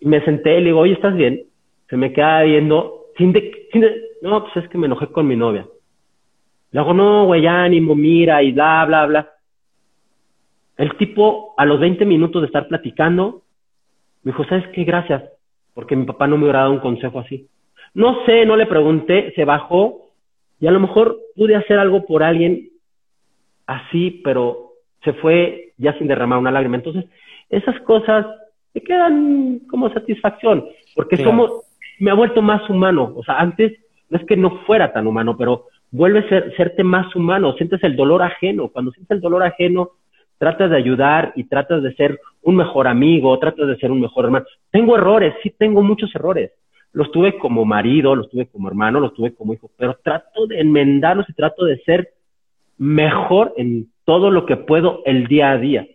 Y 0.00 0.06
me 0.06 0.24
senté 0.24 0.58
y 0.58 0.60
le 0.60 0.66
digo, 0.66 0.80
oye, 0.80 0.94
¿estás 0.94 1.14
bien? 1.14 1.44
Se 1.88 1.96
me 1.96 2.12
queda 2.12 2.42
viendo, 2.42 3.06
sin 3.16 3.32
de, 3.32 3.68
sin 3.72 3.80
de, 3.82 4.02
no, 4.22 4.42
pues 4.42 4.64
es 4.64 4.70
que 4.70 4.78
me 4.78 4.86
enojé 4.86 5.06
con 5.08 5.26
mi 5.26 5.36
novia. 5.36 5.66
Le 6.72 6.80
hago, 6.80 6.92
no, 6.92 7.26
güey, 7.26 7.46
ánimo, 7.46 7.94
mira, 7.94 8.42
y 8.42 8.52
bla, 8.52 8.84
bla, 8.86 9.06
bla. 9.06 9.30
El 10.76 10.96
tipo, 10.96 11.54
a 11.56 11.64
los 11.64 11.80
20 11.80 12.04
minutos 12.04 12.42
de 12.42 12.46
estar 12.46 12.68
platicando, 12.68 13.42
me 14.22 14.32
dijo, 14.32 14.44
¿sabes 14.44 14.66
qué? 14.74 14.84
Gracias, 14.84 15.22
porque 15.74 15.96
mi 15.96 16.04
papá 16.04 16.26
no 16.26 16.36
me 16.36 16.44
hubiera 16.44 16.60
dado 16.60 16.72
un 16.72 16.80
consejo 16.80 17.20
así. 17.20 17.48
No 17.94 18.26
sé, 18.26 18.44
no 18.44 18.56
le 18.56 18.66
pregunté, 18.66 19.32
se 19.36 19.44
bajó, 19.44 20.10
y 20.60 20.66
a 20.66 20.70
lo 20.70 20.80
mejor 20.80 21.18
pude 21.36 21.56
hacer 21.56 21.78
algo 21.78 22.04
por 22.06 22.22
alguien 22.22 22.70
así, 23.66 24.22
pero 24.24 24.72
se 25.04 25.12
fue 25.14 25.72
ya 25.76 25.96
sin 25.98 26.08
derramar 26.08 26.38
una 26.38 26.50
lágrima. 26.50 26.76
Entonces, 26.76 27.04
esas 27.48 27.78
cosas 27.82 28.26
me 28.74 28.80
quedan 28.80 29.60
como 29.70 29.92
satisfacción, 29.92 30.64
porque 30.94 31.16
somos, 31.16 31.50
me 31.98 32.10
ha 32.10 32.14
vuelto 32.14 32.42
más 32.42 32.68
humano. 32.68 33.12
O 33.16 33.22
sea, 33.24 33.38
antes 33.38 33.72
no 34.10 34.18
es 34.18 34.24
que 34.26 34.36
no 34.36 34.64
fuera 34.66 34.92
tan 34.92 35.06
humano, 35.06 35.36
pero 35.36 35.66
vuelve 35.90 36.20
a 36.20 36.28
ser, 36.28 36.54
serte 36.56 36.84
más 36.84 37.14
humano, 37.14 37.54
sientes 37.54 37.82
el 37.84 37.96
dolor 37.96 38.22
ajeno. 38.22 38.68
Cuando 38.68 38.90
sientes 38.92 39.16
el 39.16 39.20
dolor 39.20 39.42
ajeno, 39.42 39.90
tratas 40.38 40.70
de 40.70 40.76
ayudar 40.76 41.32
y 41.36 41.44
tratas 41.44 41.82
de 41.82 41.94
ser 41.94 42.20
un 42.42 42.56
mejor 42.56 42.86
amigo, 42.86 43.38
tratas 43.38 43.68
de 43.68 43.76
ser 43.76 43.90
un 43.90 44.00
mejor 44.00 44.26
hermano. 44.26 44.46
Tengo 44.70 44.96
errores, 44.96 45.34
sí 45.42 45.50
tengo 45.50 45.82
muchos 45.82 46.14
errores. 46.14 46.52
Los 46.96 47.12
tuve 47.12 47.36
como 47.36 47.66
marido, 47.66 48.14
los 48.14 48.30
tuve 48.30 48.46
como 48.46 48.68
hermano, 48.68 49.00
los 49.00 49.12
tuve 49.12 49.34
como 49.34 49.52
hijo, 49.52 49.70
pero 49.76 49.98
trato 50.02 50.46
de 50.46 50.60
enmendarlos 50.60 51.28
y 51.28 51.34
trato 51.34 51.66
de 51.66 51.78
ser 51.82 52.14
mejor 52.78 53.52
en 53.58 53.92
todo 54.06 54.30
lo 54.30 54.46
que 54.46 54.56
puedo 54.56 55.02
el 55.04 55.26
día 55.26 55.50
a 55.50 55.58
día, 55.58 55.86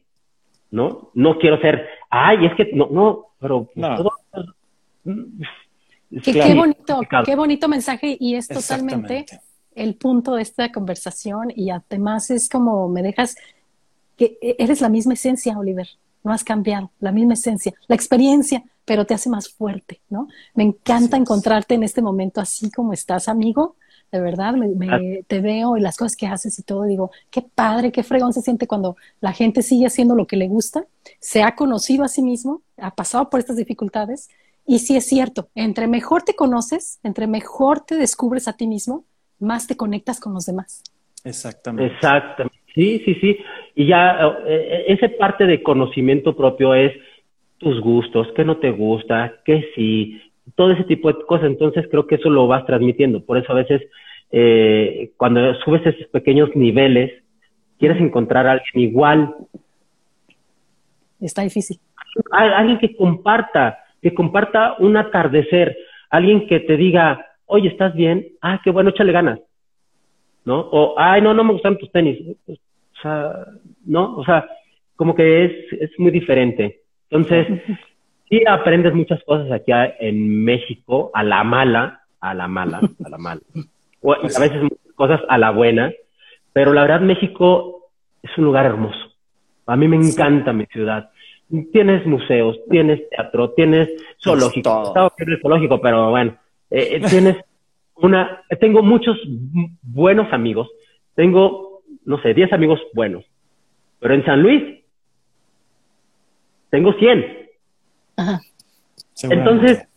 ¿no? 0.69 1.09
No 1.15 1.39
quiero 1.39 1.59
ser, 1.59 1.87
ay, 2.11 2.45
es 2.45 2.53
que 2.53 2.69
no, 2.71 2.87
no, 2.91 3.29
pero 3.39 3.67
Todo, 3.73 4.11
qué, 6.23 6.53
bonito, 6.53 6.99
qué 7.25 7.35
bonito 7.35 7.67
mensaje 7.67 8.15
y 8.19 8.35
es 8.35 8.47
totalmente 8.47 9.25
el 9.73 9.95
punto 9.95 10.35
de 10.35 10.43
esta 10.43 10.71
conversación 10.71 11.47
y 11.55 11.71
además 11.71 12.29
es 12.29 12.47
como 12.47 12.87
me 12.89 13.01
dejas 13.01 13.35
que 14.17 14.37
eres 14.39 14.81
la 14.81 14.89
misma 14.89 15.13
esencia, 15.13 15.57
Oliver, 15.57 15.87
no 16.23 16.31
has 16.31 16.43
cambiado, 16.43 16.91
la 16.99 17.11
misma 17.11 17.33
esencia, 17.33 17.73
la 17.87 17.95
experiencia, 17.95 18.63
pero 18.85 19.05
te 19.05 19.13
hace 19.13 19.29
más 19.29 19.49
fuerte, 19.49 20.01
¿no? 20.09 20.27
Me 20.53 20.63
encanta 20.63 21.17
encontrarte 21.17 21.75
en 21.75 21.83
este 21.83 22.01
momento 22.01 22.41
así 22.41 22.71
como 22.71 22.93
estás, 22.93 23.27
amigo, 23.27 23.75
de 24.11 24.19
verdad, 24.19 24.55
me, 24.55 25.23
te 25.27 25.39
veo 25.39 25.77
y 25.77 25.81
las 25.81 25.97
cosas 25.97 26.17
que 26.17 26.27
haces 26.27 26.59
y 26.59 26.63
todo, 26.63 26.83
digo, 26.83 27.11
qué 27.29 27.41
padre, 27.41 27.91
qué 27.91 28.03
fregón 28.03 28.33
se 28.33 28.41
siente 28.41 28.67
cuando 28.67 28.97
la 29.21 29.31
gente 29.31 29.61
sigue 29.61 29.87
haciendo 29.87 30.15
lo 30.15 30.27
que 30.27 30.35
le 30.35 30.47
gusta, 30.47 30.85
se 31.19 31.43
ha 31.43 31.55
conocido 31.55 32.03
a 32.03 32.09
sí 32.09 32.21
mismo, 32.21 32.61
ha 32.77 32.93
pasado 32.93 33.29
por 33.29 33.39
estas 33.39 33.55
dificultades, 33.55 34.29
y 34.67 34.79
sí 34.79 34.97
es 34.97 35.05
cierto, 35.05 35.47
entre 35.55 35.87
mejor 35.87 36.23
te 36.23 36.35
conoces, 36.35 36.99
entre 37.03 37.25
mejor 37.27 37.81
te 37.81 37.95
descubres 37.95 38.47
a 38.47 38.53
ti 38.53 38.67
mismo, 38.67 39.05
más 39.39 39.65
te 39.65 39.77
conectas 39.77 40.19
con 40.19 40.33
los 40.33 40.45
demás. 40.45 40.83
Exactamente. 41.23 41.93
Exactamente. 41.93 42.57
Sí, 42.73 43.01
sí, 43.05 43.15
sí. 43.15 43.37
Y 43.75 43.87
ya 43.87 44.17
eh, 44.45 44.85
esa 44.87 45.07
parte 45.17 45.45
de 45.45 45.61
conocimiento 45.61 46.35
propio 46.35 46.73
es 46.73 46.93
tus 47.61 47.79
gustos, 47.79 48.27
qué 48.35 48.43
no 48.43 48.57
te 48.57 48.71
gusta, 48.71 49.35
qué 49.45 49.69
sí, 49.75 50.19
todo 50.55 50.71
ese 50.71 50.83
tipo 50.83 51.13
de 51.13 51.23
cosas. 51.25 51.45
Entonces 51.45 51.87
creo 51.89 52.07
que 52.07 52.15
eso 52.15 52.29
lo 52.29 52.47
vas 52.47 52.65
transmitiendo. 52.65 53.23
Por 53.23 53.37
eso 53.37 53.51
a 53.51 53.55
veces 53.55 53.81
eh, 54.31 55.11
cuando 55.15 55.53
subes 55.63 55.85
esos 55.85 56.07
pequeños 56.07 56.49
niveles, 56.55 57.23
quieres 57.77 58.01
encontrar 58.01 58.47
a 58.47 58.53
alguien 58.53 58.89
igual. 58.89 59.35
Está 61.19 61.43
difícil. 61.43 61.79
Alguien 62.31 62.79
que 62.79 62.95
comparta, 62.95 63.77
que 64.01 64.13
comparta 64.13 64.75
un 64.79 64.97
atardecer, 64.97 65.77
alguien 66.09 66.47
que 66.47 66.59
te 66.61 66.75
diga, 66.75 67.25
oye, 67.45 67.69
¿estás 67.69 67.93
bien? 67.93 68.27
Ah, 68.41 68.59
qué 68.63 68.71
bueno, 68.71 68.89
échale 68.89 69.11
ganas. 69.11 69.39
¿No? 70.43 70.59
O, 70.59 70.95
ay, 70.97 71.21
no, 71.21 71.35
no 71.35 71.43
me 71.43 71.53
gustan 71.53 71.77
tus 71.77 71.91
tenis. 71.91 72.17
O 72.47 73.01
sea, 73.01 73.45
¿no? 73.85 74.17
O 74.17 74.25
sea, 74.25 74.47
como 74.95 75.13
que 75.13 75.45
es, 75.45 75.73
es 75.79 75.91
muy 75.99 76.11
diferente. 76.11 76.80
Entonces, 77.11 77.61
sí 78.29 78.41
aprendes 78.47 78.93
muchas 78.93 79.21
cosas 79.25 79.51
aquí 79.51 79.71
en 79.99 80.43
México 80.43 81.11
a 81.13 81.23
la 81.23 81.43
mala, 81.43 82.01
a 82.21 82.33
la 82.33 82.47
mala, 82.47 82.79
a 83.03 83.09
la 83.09 83.17
mala. 83.17 83.41
O 84.01 84.13
a 84.13 84.39
veces 84.39 84.63
muchas 84.63 84.95
cosas 84.95 85.21
a 85.27 85.37
la 85.37 85.51
buena, 85.51 85.91
pero 86.53 86.73
la 86.73 86.81
verdad 86.81 87.01
México 87.01 87.89
es 88.23 88.35
un 88.37 88.45
lugar 88.45 88.65
hermoso. 88.65 89.11
A 89.65 89.75
mí 89.75 89.87
me 89.87 89.97
encanta 89.97 90.53
mi 90.53 90.65
ciudad. 90.67 91.09
Tienes 91.73 92.05
museos, 92.05 92.57
tienes 92.69 93.09
teatro, 93.09 93.51
tienes 93.51 93.89
zoológico. 94.23 94.83
Estaba 94.87 95.11
el 95.17 95.41
zoológico, 95.41 95.81
pero 95.81 96.11
bueno, 96.11 96.37
eh, 96.69 96.95
eh, 96.95 97.01
tienes 97.09 97.37
una, 97.95 98.41
tengo 98.59 98.81
muchos 98.81 99.17
buenos 99.81 100.31
amigos. 100.31 100.69
Tengo, 101.13 101.81
no 102.05 102.21
sé, 102.21 102.33
10 102.33 102.53
amigos 102.53 102.79
buenos. 102.93 103.25
Pero 103.99 104.13
en 104.13 104.25
San 104.25 104.41
Luis 104.41 104.80
tengo 106.71 106.93
100. 106.93 107.25
Ajá. 108.17 108.41
Entonces, 109.29 109.87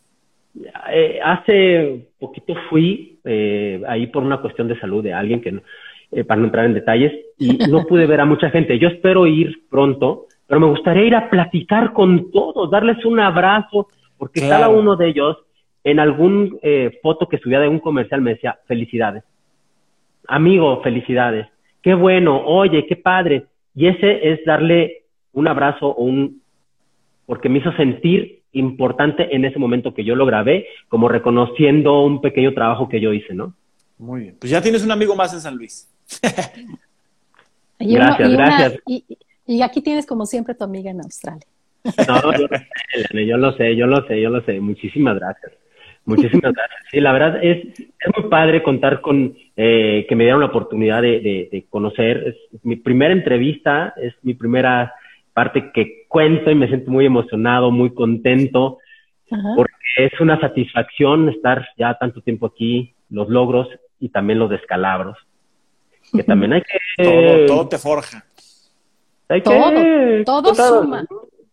eh, 0.92 1.20
hace 1.24 2.06
poquito 2.18 2.54
fui 2.68 3.18
eh, 3.24 3.82
ahí 3.88 4.06
por 4.08 4.22
una 4.22 4.40
cuestión 4.40 4.68
de 4.68 4.78
salud 4.78 5.02
de 5.02 5.14
alguien 5.14 5.40
que, 5.40 5.60
eh, 6.12 6.24
para 6.24 6.40
no 6.40 6.46
entrar 6.46 6.66
en 6.66 6.74
detalles, 6.74 7.12
y 7.38 7.56
no 7.70 7.84
pude 7.86 8.06
ver 8.06 8.20
a 8.20 8.26
mucha 8.26 8.50
gente. 8.50 8.78
Yo 8.78 8.88
espero 8.88 9.26
ir 9.26 9.62
pronto, 9.70 10.26
pero 10.46 10.60
me 10.60 10.66
gustaría 10.66 11.04
ir 11.04 11.14
a 11.14 11.30
platicar 11.30 11.92
con 11.92 12.30
todos, 12.30 12.70
darles 12.70 13.04
un 13.04 13.20
abrazo, 13.20 13.88
porque 14.18 14.46
cada 14.46 14.68
uno 14.68 14.96
de 14.96 15.08
ellos, 15.08 15.38
en 15.82 15.98
algún 15.98 16.58
foto 17.02 17.28
que 17.28 17.38
subía 17.38 17.60
de 17.60 17.68
un 17.68 17.78
comercial, 17.80 18.20
me 18.20 18.34
decía, 18.34 18.58
felicidades. 18.66 19.24
Amigo, 20.28 20.80
felicidades. 20.82 21.46
Qué 21.82 21.94
bueno, 21.94 22.42
oye, 22.46 22.86
qué 22.86 22.96
padre. 22.96 23.46
Y 23.74 23.88
ese 23.88 24.32
es 24.32 24.44
darle 24.46 25.02
un 25.32 25.48
abrazo 25.48 25.88
o 25.88 26.04
un 26.04 26.43
porque 27.26 27.48
me 27.48 27.58
hizo 27.58 27.72
sentir 27.72 28.42
importante 28.52 29.34
en 29.34 29.44
ese 29.44 29.58
momento 29.58 29.94
que 29.94 30.04
yo 30.04 30.14
lo 30.14 30.26
grabé, 30.26 30.66
como 30.88 31.08
reconociendo 31.08 32.02
un 32.02 32.20
pequeño 32.20 32.54
trabajo 32.54 32.88
que 32.88 33.00
yo 33.00 33.12
hice, 33.12 33.34
¿no? 33.34 33.54
Muy 33.98 34.22
bien. 34.22 34.36
Pues 34.38 34.50
ya 34.50 34.62
tienes 34.62 34.84
un 34.84 34.90
amigo 34.90 35.14
más 35.14 35.32
en 35.34 35.40
San 35.40 35.56
Luis. 35.56 35.88
gracias, 37.78 38.32
gracias. 38.32 38.78
y, 38.86 39.62
aquí 39.62 39.82
tienes 39.82 40.06
como 40.06 40.26
siempre 40.26 40.54
tu 40.54 40.64
amiga 40.64 40.90
en 40.90 41.00
Australia. 41.00 41.46
No, 42.08 42.32
yo, 42.38 42.46
yo 43.20 43.36
lo 43.36 43.52
sé, 43.56 43.76
yo 43.76 43.86
lo 43.86 44.06
sé, 44.06 44.20
yo 44.20 44.30
lo 44.30 44.42
sé. 44.42 44.58
Muchísimas 44.60 45.18
gracias. 45.18 45.52
Muchísimas 46.06 46.52
gracias. 46.52 46.80
Sí, 46.90 47.00
la 47.00 47.12
verdad 47.12 47.42
es, 47.42 47.66
es 47.78 48.16
muy 48.16 48.28
padre 48.30 48.62
contar 48.62 49.00
con 49.00 49.36
eh, 49.56 50.06
que 50.08 50.16
me 50.16 50.24
dieron 50.24 50.40
la 50.40 50.46
oportunidad 50.46 51.02
de, 51.02 51.20
de 51.50 51.66
conocer. 51.68 52.36
Es 52.52 52.64
mi 52.64 52.76
primera 52.76 53.12
entrevista, 53.12 53.94
es 53.96 54.14
mi 54.22 54.34
primera 54.34 54.92
parte 55.34 55.72
que 55.72 56.06
cuento 56.08 56.50
y 56.50 56.54
me 56.54 56.68
siento 56.68 56.90
muy 56.90 57.04
emocionado, 57.04 57.70
muy 57.70 57.92
contento, 57.92 58.78
porque 59.28 59.74
es 59.96 60.20
una 60.20 60.40
satisfacción 60.40 61.28
estar 61.28 61.68
ya 61.76 61.98
tanto 61.98 62.22
tiempo 62.22 62.46
aquí, 62.46 62.94
los 63.10 63.28
logros 63.28 63.68
y 63.98 64.08
también 64.08 64.38
los 64.38 64.48
descalabros. 64.48 65.18
Que 66.12 66.22
también 66.22 66.52
hay 66.52 66.62
que... 66.62 67.44
Todo, 67.46 67.68
te 67.68 67.78
forja. 67.78 68.24
todo, 69.42 70.24
todo 70.24 70.54
suma. 70.54 71.04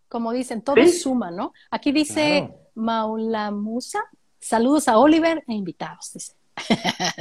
Como 0.08 0.32
dicen, 0.32 0.62
todo 0.62 0.76
suma, 0.88 1.32
¿no? 1.32 1.54
Aquí 1.72 1.92
dice 1.92 2.50
Maula 2.76 3.50
Musa, 3.50 4.00
saludos 4.40 4.88
a 4.88 4.98
Oliver 5.00 5.44
e 5.48 5.54
invitados, 5.54 6.12
dice. 6.14 6.34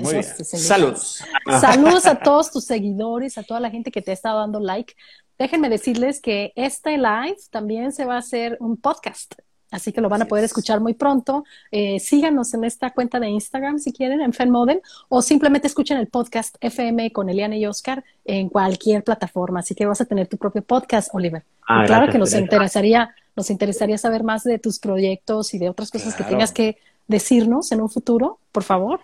Muy 0.03 0.13
bien. 0.13 0.25
Saludos. 0.25 1.25
Saludos 1.61 2.07
a 2.07 2.17
todos 2.17 2.51
tus 2.51 2.65
seguidores, 2.65 3.39
a 3.39 3.43
toda 3.43 3.61
la 3.61 3.71
gente 3.71 3.91
que 3.91 4.03
te 4.03 4.11
ha 4.11 4.15
estado 4.15 4.41
dando 4.41 4.61
like. 4.61 4.95
Déjenme 5.41 5.71
decirles 5.71 6.21
que 6.21 6.53
este 6.55 6.99
live 6.99 7.39
también 7.51 7.93
se 7.93 8.05
va 8.05 8.17
a 8.17 8.19
hacer 8.19 8.59
un 8.61 8.77
podcast. 8.77 9.37
Así 9.71 9.91
que 9.91 10.03
lo 10.03 10.11
van 10.11 10.21
a 10.21 10.27
poder 10.27 10.45
escuchar 10.45 10.81
muy 10.81 10.93
pronto. 10.93 11.45
Eh, 11.71 11.99
síganos 11.99 12.53
en 12.53 12.65
esta 12.65 12.91
cuenta 12.91 13.19
de 13.19 13.31
Instagram 13.31 13.79
si 13.79 13.91
quieren, 13.91 14.21
en 14.21 14.35
FenModel, 14.35 14.83
o 15.09 15.23
simplemente 15.23 15.67
escuchen 15.67 15.97
el 15.97 16.09
podcast 16.09 16.57
FM 16.61 17.11
con 17.13 17.31
Eliane 17.31 17.59
y 17.59 17.65
Oscar 17.65 18.05
en 18.27 18.51
cualquier 18.51 19.03
plataforma. 19.03 19.61
Así 19.61 19.75
que 19.75 19.87
vas 19.87 20.03
a 20.03 20.05
tener 20.05 20.27
tu 20.27 20.37
propio 20.37 20.61
podcast, 20.61 21.09
Oliver. 21.15 21.43
Ah, 21.67 21.85
claro 21.87 22.13
que 22.13 22.19
nos 22.19 22.35
interesaría, 22.35 23.15
nos 23.35 23.49
interesaría 23.49 23.97
saber 23.97 24.23
más 24.25 24.45
de 24.45 24.59
tus 24.59 24.79
proyectos 24.79 25.55
y 25.55 25.59
de 25.59 25.71
otras 25.71 25.91
cosas 25.91 26.15
que 26.15 26.25
tengas 26.25 26.53
que 26.53 26.77
decirnos 27.09 27.73
en 27.73 27.81
un 27.81 27.89
futuro, 27.89 28.41
por 28.53 28.63
favor. 28.63 29.01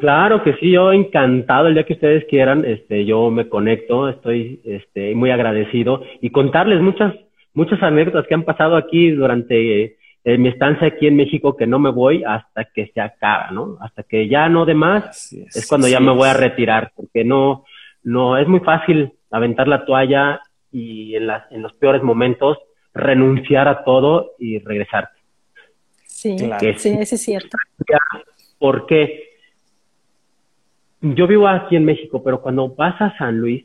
Claro 0.00 0.42
que 0.42 0.54
sí, 0.54 0.72
yo 0.72 0.92
encantado 0.92 1.68
el 1.68 1.74
día 1.74 1.84
que 1.84 1.94
ustedes 1.94 2.24
quieran, 2.26 2.64
este, 2.64 3.04
yo 3.04 3.30
me 3.30 3.48
conecto, 3.48 4.08
estoy 4.08 4.60
este, 4.64 5.14
muy 5.14 5.30
agradecido 5.30 6.02
y 6.20 6.30
contarles 6.30 6.80
muchas, 6.80 7.14
muchas 7.54 7.82
anécdotas 7.82 8.26
que 8.26 8.34
han 8.34 8.44
pasado 8.44 8.76
aquí 8.76 9.10
durante 9.10 9.98
eh, 10.24 10.38
mi 10.38 10.48
estancia 10.48 10.88
aquí 10.88 11.06
en 11.06 11.16
México 11.16 11.56
que 11.56 11.66
no 11.66 11.78
me 11.78 11.90
voy 11.90 12.24
hasta 12.24 12.64
que 12.64 12.88
se 12.92 13.00
acaba, 13.00 13.50
¿no? 13.50 13.76
Hasta 13.80 14.02
que 14.02 14.28
ya 14.28 14.48
no 14.48 14.64
de 14.64 14.74
más 14.74 15.32
es, 15.32 15.66
cuando 15.68 15.88
ya 15.88 16.00
me 16.00 16.12
voy 16.12 16.28
a 16.28 16.34
retirar, 16.34 16.92
porque 16.96 17.24
no, 17.24 17.64
no, 18.02 18.36
es 18.36 18.48
muy 18.48 18.60
fácil 18.60 19.12
aventar 19.30 19.68
la 19.68 19.84
toalla 19.84 20.40
y 20.72 21.14
en, 21.14 21.26
las, 21.28 21.50
en 21.52 21.62
los 21.62 21.72
peores 21.74 22.02
momentos 22.02 22.58
renunciar 22.92 23.68
a 23.68 23.84
todo 23.84 24.32
y 24.38 24.58
regresar. 24.58 25.10
Sí, 26.06 26.36
sí, 26.76 26.96
eso 26.98 27.14
es 27.14 27.22
cierto. 27.22 27.56
¿Por 28.58 28.86
qué? 28.86 29.25
Yo 31.00 31.26
vivo 31.26 31.48
aquí 31.48 31.76
en 31.76 31.84
México, 31.84 32.22
pero 32.22 32.40
cuando 32.40 32.68
vas 32.68 33.00
a 33.00 33.16
San 33.18 33.38
Luis, 33.38 33.64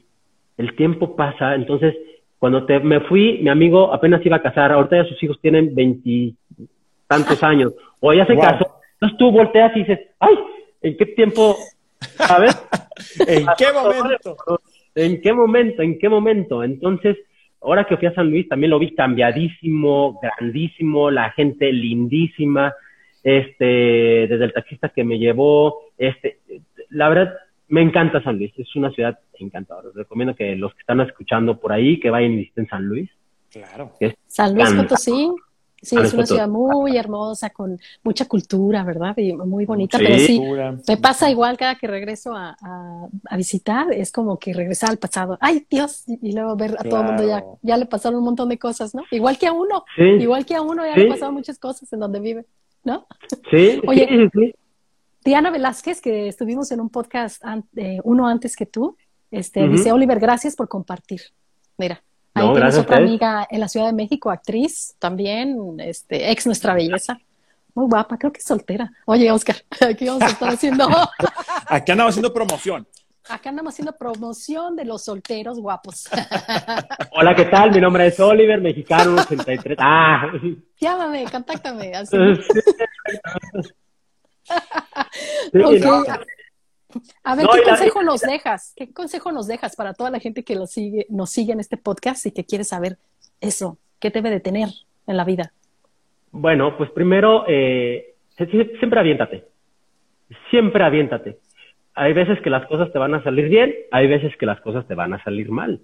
el 0.58 0.76
tiempo 0.76 1.16
pasa, 1.16 1.56
entonces 1.56 1.96
cuando 2.38 2.66
te, 2.66 2.80
me 2.80 3.02
fui, 3.02 3.40
mi 3.42 3.50
amigo 3.50 3.94
apenas 3.94 4.26
iba 4.26 4.38
a 4.38 4.42
casar, 4.42 4.72
ahorita 4.72 4.98
ya 4.98 5.10
sus 5.10 5.22
hijos 5.24 5.40
tienen 5.42 5.74
veintitantos 5.76 7.44
años, 7.44 7.74
o 8.00 8.14
ya 8.14 8.26
se 8.26 8.36
casó, 8.36 8.80
entonces 8.94 9.18
tú 9.18 9.32
volteas 9.32 9.76
y 9.76 9.80
dices, 9.80 10.00
ay, 10.20 10.36
¿en 10.82 10.98
qué 10.98 11.06
tiempo? 11.08 11.56
¿Sabes? 12.00 12.56
¿En 13.28 13.46
qué 13.58 13.66
momento? 13.74 14.38
¿En 14.96 15.22
qué 15.22 15.34
momento? 15.34 15.82
¿En 15.82 16.00
qué 16.00 16.10
momento? 16.10 16.64
Entonces, 16.64 17.18
ahora 17.62 17.86
que 17.86 17.98
fui 17.98 18.08
a 18.08 18.14
San 18.14 18.30
Luis 18.30 18.48
también 18.48 18.72
lo 18.72 18.80
vi 18.80 18.94
cambiadísimo, 18.94 20.20
grandísimo, 20.22 21.12
la 21.12 21.32
gente 21.32 21.72
lindísima, 21.72 22.74
este, 23.24 23.66
desde 24.28 24.46
el 24.46 24.54
taxista 24.54 24.90
que 24.90 25.04
me 25.04 25.20
llevó, 25.20 25.80
este, 25.98 26.40
la 26.92 27.10
verdad, 27.10 27.34
me 27.68 27.82
encanta 27.82 28.22
San 28.24 28.38
Luis, 28.38 28.52
es 28.58 28.76
una 28.76 28.92
ciudad 28.92 29.18
encantadora. 29.34 29.90
recomiendo 29.96 30.36
que 30.36 30.56
los 30.56 30.74
que 30.74 30.82
están 30.82 31.02
escuchando 31.02 31.60
por 31.60 31.72
ahí, 31.72 32.00
que 32.00 32.10
vayan 32.10 32.34
y 32.34 32.38
visiten 32.38 32.68
San 32.68 32.86
Luis. 32.86 33.10
Claro. 33.50 33.94
San 34.28 34.54
Luis 34.56 34.72
Potosí. 34.74 35.30
Sí, 35.84 35.98
es 35.98 36.14
una 36.14 36.28
ciudad 36.28 36.48
muy 36.48 36.96
hermosa, 36.96 37.50
con 37.50 37.80
mucha 38.04 38.28
cultura, 38.28 38.84
¿verdad? 38.84 39.18
Y 39.18 39.34
muy 39.34 39.66
bonita, 39.66 39.98
pero 39.98 40.16
sí, 40.20 40.40
me 40.88 40.98
pasa 40.98 41.32
igual 41.32 41.58
cada 41.58 41.74
que 41.74 41.88
regreso 41.88 42.36
a, 42.36 42.56
a, 43.28 43.36
visitar, 43.36 43.92
es 43.92 44.12
como 44.12 44.38
que 44.38 44.54
regresar 44.54 44.92
al 44.92 45.00
pasado. 45.00 45.40
¡Ay, 45.42 45.66
Dios! 45.68 46.04
Y, 46.06 46.34
luego 46.34 46.56
ver 46.56 46.76
a 46.78 46.84
todo 46.84 47.02
el 47.02 47.08
mundo 47.08 47.28
ya, 47.28 47.44
ya 47.64 47.78
le 47.78 47.88
pasaron 47.88 48.20
un 48.20 48.26
montón 48.26 48.50
de 48.50 48.60
cosas, 48.60 48.94
¿no? 48.94 49.02
Igual 49.10 49.40
que 49.40 49.48
a 49.48 49.54
uno, 49.54 49.84
igual 49.98 50.46
que 50.46 50.54
a 50.54 50.62
uno 50.62 50.86
ya 50.86 50.96
le 50.96 51.08
pasaron 51.08 51.34
muchas 51.34 51.58
cosas 51.58 51.92
en 51.92 52.00
donde 52.00 52.20
vive, 52.20 52.46
¿no? 52.84 53.08
Sí, 53.50 53.82
Oye, 53.88 54.30
sí, 54.34 54.54
Diana 55.24 55.52
Velázquez, 55.52 56.02
que 56.02 56.28
estuvimos 56.28 56.72
en 56.72 56.82
un 56.82 56.90
podcast 56.90 57.44
eh, 57.76 58.00
uno 58.04 58.28
antes 58.28 58.56
que 58.56 58.66
tú, 58.66 58.98
este, 59.30 59.68
dice, 59.68 59.92
Oliver, 59.92 60.20
gracias 60.20 60.56
por 60.56 60.68
compartir. 60.68 61.22
Mira, 61.78 62.04
ahí 62.34 62.52
tienes 62.54 62.78
otra 62.78 62.98
amiga 62.98 63.48
en 63.50 63.60
la 63.60 63.68
Ciudad 63.68 63.86
de 63.86 63.94
México, 63.94 64.32
actriz 64.32 64.96
también, 65.00 65.80
este, 65.80 66.32
ex 66.32 66.46
nuestra 66.48 66.74
belleza. 66.74 67.20
Muy 67.74 67.86
guapa, 67.88 68.18
creo 68.18 68.34
que 68.34 68.40
es 68.40 68.46
soltera. 68.46 68.92
Oye, 69.06 69.32
Oscar, 69.32 69.58
aquí 69.90 70.08
vamos 70.08 70.24
a 70.24 70.28
estar 70.28 70.50
haciendo. 70.50 70.88
aquí 71.68 71.92
andamos 71.92 72.14
haciendo 72.14 72.34
promoción. 72.34 72.88
Acá 73.30 73.50
andamos 73.50 73.74
haciendo 73.74 73.96
promoción 73.96 74.76
de 74.76 74.84
los 74.84 75.04
solteros 75.04 75.60
guapos. 75.60 76.10
Hola, 77.12 77.36
¿qué 77.36 77.46
tal? 77.46 77.72
Mi 77.72 77.80
nombre 77.80 78.08
es 78.08 78.20
Oliver, 78.20 78.60
mexicano 78.60 79.22
83. 79.22 79.78
Ah. 79.80 80.32
Llámame, 80.80 81.26
contáctame. 81.32 81.94
A 87.24 87.36
ver, 87.36 87.48
¿qué 87.54 87.64
consejo 87.64 88.04
nos 88.04 88.22
dejas? 88.22 88.74
¿Qué 88.76 88.94
consejo 88.94 89.32
nos 89.32 89.48
dejas 89.48 89.76
para 89.76 89.94
toda 89.94 90.10
la 90.10 90.20
gente 90.20 90.44
que 90.44 90.56
lo 90.56 90.66
sigue, 90.66 91.06
nos 91.10 91.30
sigue 91.30 91.54
en 91.54 91.60
este 91.60 91.78
podcast 91.78 92.26
y 92.26 92.32
que 92.32 92.46
quiere 92.46 92.64
saber 92.64 92.98
eso? 93.40 93.78
¿Qué 94.00 94.10
debe 94.10 94.30
de 94.30 94.40
tener 94.40 94.70
en 95.08 95.18
la 95.18 95.24
vida? 95.24 95.52
Bueno, 96.32 96.78
pues 96.78 96.90
primero, 96.92 97.46
eh, 97.48 98.16
siempre 98.80 99.00
aviéntate. 99.00 99.46
Siempre 100.50 100.84
aviéntate. 100.84 101.40
Hay 101.94 102.14
veces 102.14 102.40
que 102.42 102.50
las 102.50 102.66
cosas 102.68 102.92
te 102.92 103.00
van 103.00 103.14
a 103.14 103.24
salir 103.24 103.50
bien, 103.50 103.74
hay 103.92 104.08
veces 104.08 104.36
que 104.38 104.46
las 104.46 104.62
cosas 104.62 104.88
te 104.88 104.96
van 104.96 105.14
a 105.14 105.24
salir 105.24 105.52
mal. 105.52 105.82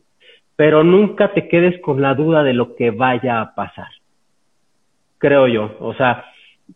Pero 0.56 0.84
nunca 0.84 1.34
te 1.34 1.48
quedes 1.48 1.80
con 1.82 2.02
la 2.02 2.16
duda 2.16 2.44
de 2.44 2.54
lo 2.54 2.76
que 2.76 2.92
vaya 2.92 3.42
a 3.42 3.54
pasar. 3.54 3.90
Creo 5.20 5.48
yo. 5.48 5.78
O 5.80 5.94
sea, 5.96 6.26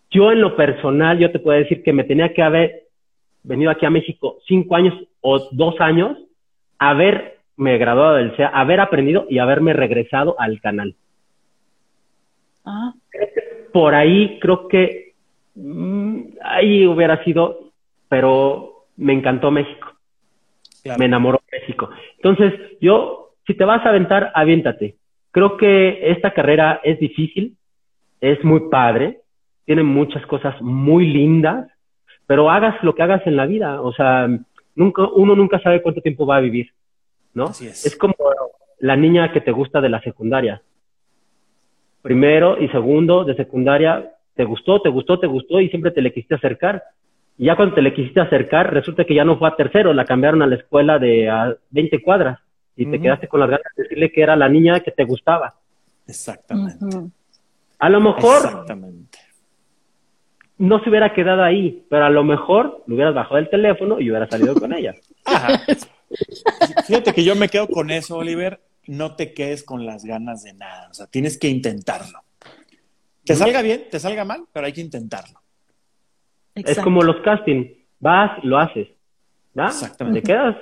yo 0.09 0.31
en 0.31 0.41
lo 0.41 0.55
personal, 0.55 1.17
yo 1.19 1.31
te 1.31 1.39
puedo 1.39 1.57
decir 1.59 1.83
que 1.83 1.93
me 1.93 2.03
tenía 2.03 2.33
que 2.33 2.41
haber 2.41 2.83
venido 3.43 3.71
aquí 3.71 3.85
a 3.85 3.89
México 3.89 4.37
cinco 4.47 4.75
años 4.75 4.93
o 5.21 5.39
dos 5.51 5.79
años, 5.79 6.17
haberme 6.77 7.77
graduado 7.77 8.15
del 8.15 8.35
CEA, 8.35 8.47
haber 8.47 8.79
aprendido 8.79 9.25
y 9.29 9.39
haberme 9.39 9.73
regresado 9.73 10.35
al 10.39 10.59
canal. 10.61 10.95
Ah. 12.65 12.93
Por 13.71 13.95
ahí 13.95 14.39
creo 14.39 14.67
que 14.67 15.13
mm, 15.55 16.21
ahí 16.43 16.85
hubiera 16.85 17.23
sido, 17.23 17.71
pero 18.09 18.85
me 18.97 19.13
encantó 19.13 19.51
México. 19.51 19.87
Me 20.97 21.05
enamoró 21.05 21.39
México. 21.51 21.89
Entonces, 22.17 22.53
yo, 22.81 23.33
si 23.45 23.53
te 23.53 23.65
vas 23.65 23.85
a 23.85 23.89
aventar, 23.89 24.31
aviéntate. 24.33 24.95
Creo 25.31 25.55
que 25.57 26.11
esta 26.11 26.33
carrera 26.33 26.81
es 26.83 26.99
difícil, 26.99 27.55
es 28.19 28.43
muy 28.43 28.69
padre, 28.69 29.20
tiene 29.65 29.83
muchas 29.83 30.25
cosas 30.25 30.59
muy 30.61 31.05
lindas, 31.07 31.69
pero 32.27 32.49
hagas 32.49 32.81
lo 32.83 32.95
que 32.95 33.03
hagas 33.03 33.25
en 33.25 33.35
la 33.35 33.45
vida, 33.45 33.81
o 33.81 33.93
sea, 33.93 34.27
nunca, 34.75 35.07
uno 35.15 35.35
nunca 35.35 35.59
sabe 35.59 35.81
cuánto 35.81 36.01
tiempo 36.01 36.25
va 36.25 36.37
a 36.37 36.41
vivir, 36.41 36.71
¿no? 37.33 37.49
es. 37.49 37.85
es 37.85 37.95
como 37.95 38.15
la 38.79 38.95
niña 38.95 39.31
que 39.31 39.41
te 39.41 39.51
gusta 39.51 39.81
de 39.81 39.89
la 39.89 40.01
secundaria. 40.01 40.61
Primero 42.01 42.59
y 42.59 42.67
segundo 42.69 43.23
de 43.23 43.35
secundaria, 43.35 44.11
te 44.35 44.43
gustó, 44.43 44.81
te 44.81 44.89
gustó, 44.89 45.19
te 45.19 45.27
gustó 45.27 45.59
y 45.61 45.69
siempre 45.69 45.91
te 45.91 46.01
le 46.01 46.11
quisiste 46.11 46.35
acercar. 46.35 46.83
Y 47.37 47.45
ya 47.45 47.55
cuando 47.55 47.75
te 47.75 47.81
le 47.81 47.93
quisiste 47.93 48.19
acercar, 48.19 48.73
resulta 48.73 49.05
que 49.05 49.13
ya 49.13 49.23
no 49.23 49.37
fue 49.37 49.47
a 49.47 49.55
tercero, 49.55 49.93
la 49.93 50.05
cambiaron 50.05 50.41
a 50.41 50.47
la 50.47 50.55
escuela 50.55 50.97
de 50.97 51.29
a 51.29 51.55
20 51.69 52.01
cuadras 52.01 52.39
y 52.75 52.89
te 52.89 52.99
quedaste 52.99 53.27
con 53.27 53.39
las 53.39 53.49
ganas 53.49 53.71
de 53.75 53.83
decirle 53.83 54.11
que 54.11 54.21
era 54.21 54.35
la 54.35 54.49
niña 54.49 54.79
que 54.79 54.91
te 54.91 55.03
gustaba. 55.03 55.53
Exactamente. 56.07 56.85
A 57.77 57.89
lo 57.89 58.01
mejor 58.01 58.37
Exactamente 58.37 59.10
no 60.61 60.79
se 60.83 60.91
hubiera 60.91 61.11
quedado 61.11 61.43
ahí, 61.43 61.85
pero 61.89 62.05
a 62.05 62.09
lo 62.11 62.23
mejor 62.23 62.83
le 62.85 62.93
hubieras 62.93 63.15
bajado 63.15 63.39
el 63.39 63.49
teléfono 63.49 63.99
y 63.99 64.11
hubiera 64.11 64.29
salido 64.29 64.53
con 64.53 64.71
ella. 64.71 64.93
Fíjate 66.85 67.13
que 67.13 67.23
yo 67.23 67.35
me 67.35 67.49
quedo 67.49 67.67
con 67.67 67.89
eso, 67.89 68.17
Oliver. 68.17 68.61
No 68.85 69.15
te 69.15 69.33
quedes 69.33 69.63
con 69.63 69.87
las 69.87 70.05
ganas 70.05 70.43
de 70.43 70.53
nada. 70.53 70.87
O 70.91 70.93
sea, 70.93 71.07
tienes 71.07 71.39
que 71.39 71.47
intentarlo. 71.47 72.19
Te 73.25 73.35
salga 73.35 73.63
bien, 73.63 73.85
te 73.89 73.99
salga 73.99 74.23
mal, 74.23 74.43
pero 74.53 74.67
hay 74.67 74.73
que 74.73 74.81
intentarlo. 74.81 75.39
Es 76.53 76.77
como 76.79 77.01
los 77.01 77.21
castings. 77.23 77.71
Vas, 77.99 78.43
lo 78.43 78.59
haces. 78.59 78.87
¿no? 79.55 79.65
Exactamente. 79.65 80.21
Te 80.21 80.27
quedas. 80.27 80.57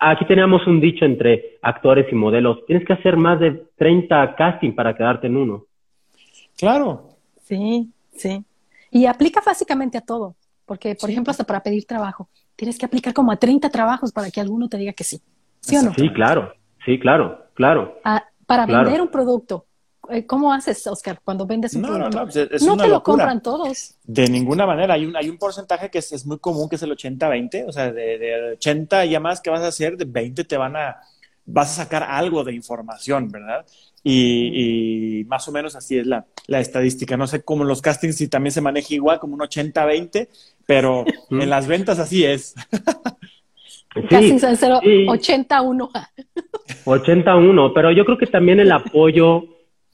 aquí 0.00 0.26
teníamos 0.26 0.66
un 0.66 0.80
dicho 0.82 1.06
entre 1.06 1.58
actores 1.62 2.06
y 2.12 2.14
modelos. 2.14 2.66
Tienes 2.66 2.86
que 2.86 2.92
hacer 2.92 3.16
más 3.16 3.40
de 3.40 3.68
30 3.76 4.34
castings 4.36 4.74
para 4.74 4.94
quedarte 4.94 5.28
en 5.28 5.36
uno. 5.38 5.64
Claro, 6.58 7.15
Sí, 7.46 7.90
sí. 8.16 8.44
Y 8.90 9.06
aplica 9.06 9.40
básicamente 9.44 9.98
a 9.98 10.00
todo, 10.00 10.34
porque, 10.64 10.94
por 10.94 11.10
ejemplo, 11.10 11.30
hasta 11.30 11.44
para 11.44 11.62
pedir 11.62 11.86
trabajo, 11.86 12.28
tienes 12.56 12.78
que 12.78 12.86
aplicar 12.86 13.14
como 13.14 13.32
a 13.32 13.36
30 13.36 13.70
trabajos 13.70 14.12
para 14.12 14.30
que 14.30 14.40
alguno 14.40 14.68
te 14.68 14.76
diga 14.76 14.92
que 14.92 15.04
sí. 15.04 15.20
¿Sí 15.60 15.76
o 15.76 15.82
no? 15.82 15.94
Sí, 15.94 16.12
claro, 16.12 16.54
sí, 16.84 16.98
claro, 16.98 17.46
claro. 17.54 17.98
Ah, 18.04 18.24
para 18.46 18.66
vender 18.66 19.00
un 19.00 19.08
producto, 19.08 19.66
eh, 20.08 20.24
¿cómo 20.26 20.52
haces, 20.52 20.86
Oscar, 20.86 21.20
cuando 21.24 21.46
vendes 21.46 21.74
un 21.74 21.82
producto? 21.82 22.10
No, 22.10 22.24
no, 22.24 22.30
pues, 22.30 22.62
no 22.62 22.76
te 22.76 22.88
lo 22.88 23.02
compran 23.02 23.42
todos. 23.42 23.96
De 24.04 24.28
ninguna 24.28 24.66
manera. 24.66 24.94
Hay 24.94 25.04
un, 25.04 25.16
hay 25.16 25.28
un 25.28 25.36
porcentaje 25.36 25.90
que 25.90 25.98
es, 25.98 26.26
muy 26.26 26.38
común, 26.38 26.68
que 26.68 26.76
es 26.76 26.82
el 26.82 26.92
80-20. 26.92 27.64
O 27.68 27.72
sea, 27.72 27.92
de, 27.92 28.18
de 28.18 28.52
80 28.52 29.04
llamadas 29.06 29.40
que 29.40 29.50
vas 29.50 29.62
a 29.62 29.68
hacer, 29.68 29.96
de 29.96 30.04
20 30.04 30.44
te 30.44 30.56
van 30.56 30.76
a, 30.76 31.00
vas 31.46 31.70
a 31.72 31.84
sacar 31.84 32.02
algo 32.02 32.44
de 32.44 32.52
información, 32.52 33.30
¿verdad? 33.30 33.64
Y, 34.02 35.24
más 35.26 35.48
o 35.48 35.52
menos 35.52 35.74
así 35.74 35.98
es 35.98 36.06
la, 36.06 36.26
estadística. 36.48 37.16
No 37.16 37.26
sé 37.26 37.42
cómo 37.42 37.64
los 37.64 37.82
castings 37.82 38.16
si 38.16 38.28
también 38.28 38.52
se 38.52 38.60
maneja 38.60 38.94
igual, 38.94 39.18
como 39.18 39.34
un 39.34 39.40
80-20, 39.40 40.28
pero 40.66 41.04
en 41.30 41.50
las 41.50 41.66
ventas 41.66 41.98
así 41.98 42.24
es. 42.24 42.54
Castings 44.08 44.42
en 44.42 44.56
0, 44.56 44.80
81. 45.08 45.90
81, 46.84 47.72
pero 47.74 47.90
yo 47.92 48.04
creo 48.04 48.18
que 48.18 48.26
también 48.26 48.60
el 48.60 48.70
apoyo, 48.70 49.44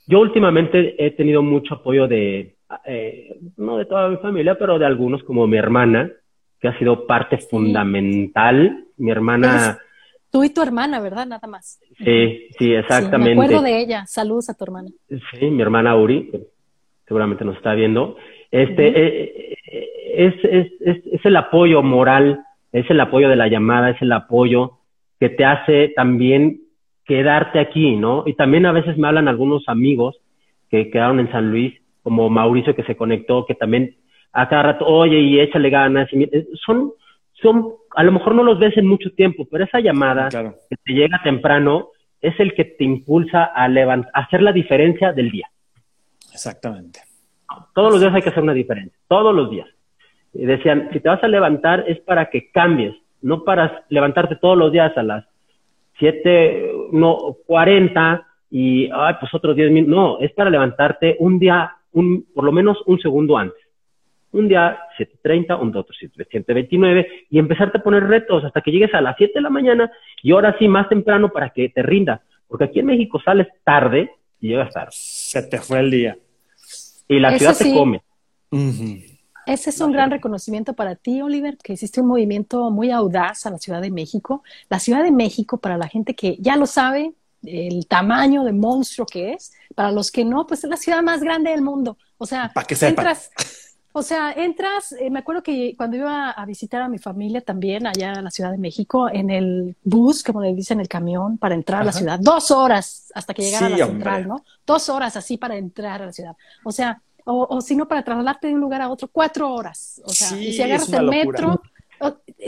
yo 0.07 0.21
últimamente 0.21 0.95
he 1.05 1.13
tenido 1.13 1.43
mucho 1.43 1.75
apoyo 1.75 2.09
de, 2.09 2.57
eh, 2.85 3.39
no 3.57 3.79
de 3.79 3.87
toda 3.87 4.09
mi 4.09 4.17
familia, 4.17 4.59
pero 4.59 4.79
de 4.79 4.87
algunos 4.87 5.23
como 5.23 5.47
mi 5.47 5.57
hermana, 5.57 6.11
que 6.61 6.69
ha 6.69 6.79
sido 6.79 7.07
parte 7.07 7.39
fundamental. 7.39 8.85
Mi 8.97 9.11
hermana... 9.11 9.79
Tú 10.33 10.43
y 10.45 10.51
tu 10.53 10.63
hermana, 10.63 10.99
¿verdad? 10.99 11.27
Nada 11.27 11.47
más. 11.47 11.79
Sí, 11.99 12.49
sí, 12.59 12.73
exactamente. 12.73 13.35
me 13.35 13.45
acuerdo 13.45 13.63
de 13.63 13.81
ella. 13.81 14.07
Saludos 14.07 14.49
a 14.49 14.55
tu 14.55 14.65
hermana. 14.65 14.89
Sí, 15.09 15.51
mi 15.51 15.61
hermana 15.61 15.95
Uri, 15.95 16.31
seguramente 17.07 17.45
nos 17.45 17.57
está 17.57 17.75
viendo. 17.75 18.17
Este, 18.51 19.53
es, 20.15 20.35
es, 20.43 20.73
es, 20.81 21.07
es, 21.07 21.25
el 21.25 21.37
apoyo 21.37 21.83
moral, 21.83 22.45
es 22.73 22.89
el 22.91 23.01
apoyo 23.01 23.29
de 23.29 23.37
la 23.37 23.49
llamada, 23.49 23.91
es 23.91 24.01
el 24.01 24.11
apoyo 24.13 24.79
que 25.21 25.29
te 25.29 25.45
hace 25.45 25.89
también 25.95 26.63
quedarte 27.05 27.59
aquí, 27.59 27.97
¿no? 27.97 28.25
Y 28.27 28.33
también 28.33 28.65
a 28.65 28.73
veces 28.73 28.97
me 28.97 29.09
hablan 29.09 29.29
algunos 29.29 29.69
amigos 29.69 30.17
que 30.71 30.91
quedaron 30.91 31.21
en 31.21 31.31
San 31.31 31.51
Luis, 31.51 31.75
como 32.03 32.31
Mauricio 32.31 32.75
que 32.75 32.85
se 32.85 32.97
conectó, 32.97 33.45
que 33.45 33.55
también 33.55 33.97
a 34.33 34.49
cada 34.49 34.63
rato, 34.63 34.87
oye, 34.87 35.21
y 35.21 35.41
échale 35.41 35.69
ganas. 35.69 36.11
Y, 36.13 36.23
eh, 36.23 36.47
son, 36.65 36.93
son, 37.43 37.75
a 37.95 38.03
lo 38.03 38.13
mejor 38.13 38.35
no 38.35 38.43
los 38.43 38.59
ves 38.59 38.77
en 38.77 38.87
mucho 38.87 39.11
tiempo, 39.11 39.47
pero 39.51 39.65
esa 39.65 39.81
llamada 39.81 40.29
que 40.29 40.77
te 40.77 40.93
llega 40.93 41.21
temprano 41.23 41.89
es 42.21 42.39
el 42.39 42.55
que 42.55 42.65
te 42.65 42.85
impulsa 42.85 43.45
a, 43.45 43.65
a 43.67 44.21
hacer 44.21 44.43
la 44.43 44.53
diferencia 44.53 45.13
del 45.13 45.31
día. 45.31 45.49
Exactamente. 46.33 47.01
Todos 47.75 47.93
los 47.93 48.01
días 48.01 48.15
hay 48.15 48.23
que 48.23 48.31
hacer 48.31 48.43
una 48.43 48.55
diferencia, 48.55 48.97
todos 49.09 49.35
los 49.35 49.51
días. 49.51 49.69
Y 50.33 50.47
decían, 50.47 50.89
si 50.93 51.01
te 51.01 51.09
vas 51.09 51.23
a 51.23 51.29
levantar 51.29 51.85
es 51.87 52.01
para 52.01 52.31
que 52.31 52.51
cambies, 52.51 52.95
no 53.21 53.45
para 53.45 53.85
levantarte 53.91 54.37
todos 54.37 54.57
los 54.57 54.73
días 54.73 54.97
a 54.97 55.03
las 55.03 55.27
7, 55.99 56.73
no, 56.93 57.37
40 57.47 58.27
y, 58.51 58.89
ay, 58.93 59.15
pues 59.21 59.35
otros 59.35 59.55
10 59.55 59.71
minutos. 59.71 59.95
No, 59.95 60.19
es 60.21 60.33
para 60.33 60.49
levantarte 60.49 61.17
un 61.19 61.39
día, 61.39 61.77
un, 61.93 62.25
por 62.35 62.45
lo 62.45 62.53
menos 62.53 62.79
un 62.87 62.99
segundo 63.01 63.37
antes 63.37 63.63
un 64.33 64.49
día 64.49 64.79
7.30, 64.99 65.61
un 65.61 65.77
otro 65.77 65.95
7.29 65.95 67.07
y 67.31 67.39
empezarte 67.39 67.79
a 67.79 67.83
poner 67.83 68.05
retos 68.05 68.45
hasta 68.45 68.61
que 68.61 68.71
llegues 68.71 68.93
a 68.95 69.01
las 69.01 69.17
7 69.17 69.33
de 69.35 69.41
la 69.41 69.51
mañana 69.51 69.91
y 70.23 70.33
ahora 70.33 70.57
sí 70.59 70.69
más 70.69 70.89
temprano 70.89 71.31
para 71.31 71.51
que 71.51 71.69
te 71.69 71.83
rinda. 71.83 72.23
Porque 72.49 72.65
aquí 72.65 72.81
en 72.81 72.87
México 72.87 73.21
sales 73.25 73.49
tarde 73.65 74.11
y 74.41 74.49
llegas 74.49 74.73
tarde. 74.73 74.91
Se 74.93 75.43
te 75.43 75.59
fue 75.59 75.81
el 75.81 75.91
día. 75.91 76.19
Y 77.09 77.19
la 77.19 77.39
ciudad 77.39 77.57
te 77.57 77.73
come. 77.73 78.03
Ese 79.47 79.71
es 79.71 79.81
un 79.81 79.93
gran 79.93 80.11
reconocimiento 80.11 80.75
para 80.75 80.95
ti, 80.95 81.21
Oliver, 81.21 81.57
que 81.59 81.73
hiciste 81.73 82.01
un 82.01 82.09
movimiento 82.09 82.71
muy 82.71 82.91
audaz 82.91 83.45
a 83.47 83.51
la 83.51 83.59
Ciudad 83.59 83.81
de 83.81 83.91
México. 83.91 84.43
La 84.69 84.79
Ciudad 84.79 85.03
de 85.03 85.11
México, 85.11 85.59
para 85.59 85.77
la 85.77 85.89
gente 85.89 86.15
que 86.15 86.37
ya 86.39 86.57
lo 86.57 86.67
sabe, 86.67 87.13
el 87.43 87.87
tamaño 87.89 88.45
de 88.45 88.53
monstruo 88.53 89.05
que 89.05 89.33
es, 89.33 89.53
para 89.75 89.91
los 89.91 90.13
que 90.13 90.25
no, 90.25 90.47
pues 90.47 90.63
es 90.63 90.71
la 90.71 90.77
ciudad 90.77 91.03
más 91.03 91.23
grande 91.23 91.51
del 91.51 91.63
mundo. 91.63 91.99
O 92.19 92.27
sea, 92.27 92.53
para 92.55 92.67
que 92.67 92.77
entras, 92.87 93.31
o 93.95 94.03
sea, 94.03 94.33
entras, 94.33 94.93
eh, 94.93 95.11
me 95.11 95.19
acuerdo 95.19 95.43
que 95.43 95.75
cuando 95.77 95.97
iba 95.99 96.31
a 96.31 96.47
visitar 96.47 96.81
a 96.81 96.89
mi 96.89 96.99
familia 96.99 97.43
también 97.43 97.87
allá 97.87 98.15
en 98.15 98.25
la 98.25 98.31
Ciudad 98.31 98.51
de 98.51 98.59
México, 98.59 99.09
en 99.11 99.29
el 99.29 99.77
bus, 99.85 100.23
como 100.23 100.41
le 100.41 100.55
dicen, 100.55 100.81
el 100.81 100.89
camión 100.89 101.37
para 101.37 101.55
entrar 101.55 101.83
a 101.83 101.85
la 101.85 101.93
ciudad, 101.93 102.19
dos 102.19 102.51
horas 102.51 103.13
hasta 103.15 103.35
que 103.35 103.43
llegara 103.43 103.67
a 103.67 103.71
la 103.71 103.87
central, 103.87 104.29
¿no? 104.29 104.45
Dos 104.67 104.89
horas 104.89 105.17
así 105.17 105.37
para 105.37 105.57
entrar 105.57 106.03
a 106.03 106.07
la 106.07 106.13
ciudad. 106.13 106.35
O 106.65 106.73
sea, 106.73 107.03
o, 107.25 107.47
o 107.51 107.61
si 107.61 107.77
no, 107.77 107.87
para 107.87 108.03
trasladarte 108.03 108.49
de 108.49 108.55
un 108.55 108.61
lugar 108.61 108.81
a 108.81 108.89
otro, 108.89 109.09
cuatro 109.13 109.53
horas. 109.53 110.01
O 110.05 110.11
sea, 110.11 110.39
y 110.39 110.53
si 110.53 110.63
agarras 110.63 110.93
el 110.93 111.07
metro, 111.09 111.61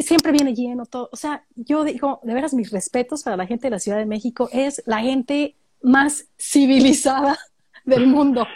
siempre 0.00 0.32
viene 0.32 0.54
lleno 0.54 0.86
todo. 0.86 1.08
O 1.12 1.16
sea, 1.16 1.44
yo 1.54 1.84
digo, 1.84 2.20
de 2.22 2.34
veras, 2.34 2.54
mis 2.54 2.70
respetos 2.70 3.22
para 3.22 3.36
la 3.36 3.46
gente 3.46 3.66
de 3.66 3.70
la 3.70 3.78
Ciudad 3.78 3.98
de 3.98 4.06
México, 4.06 4.48
es 4.52 4.82
la 4.86 5.00
gente 5.00 5.56
más 5.82 6.26
civilizada 6.38 7.38
del 7.84 8.06
mundo. 8.06 8.46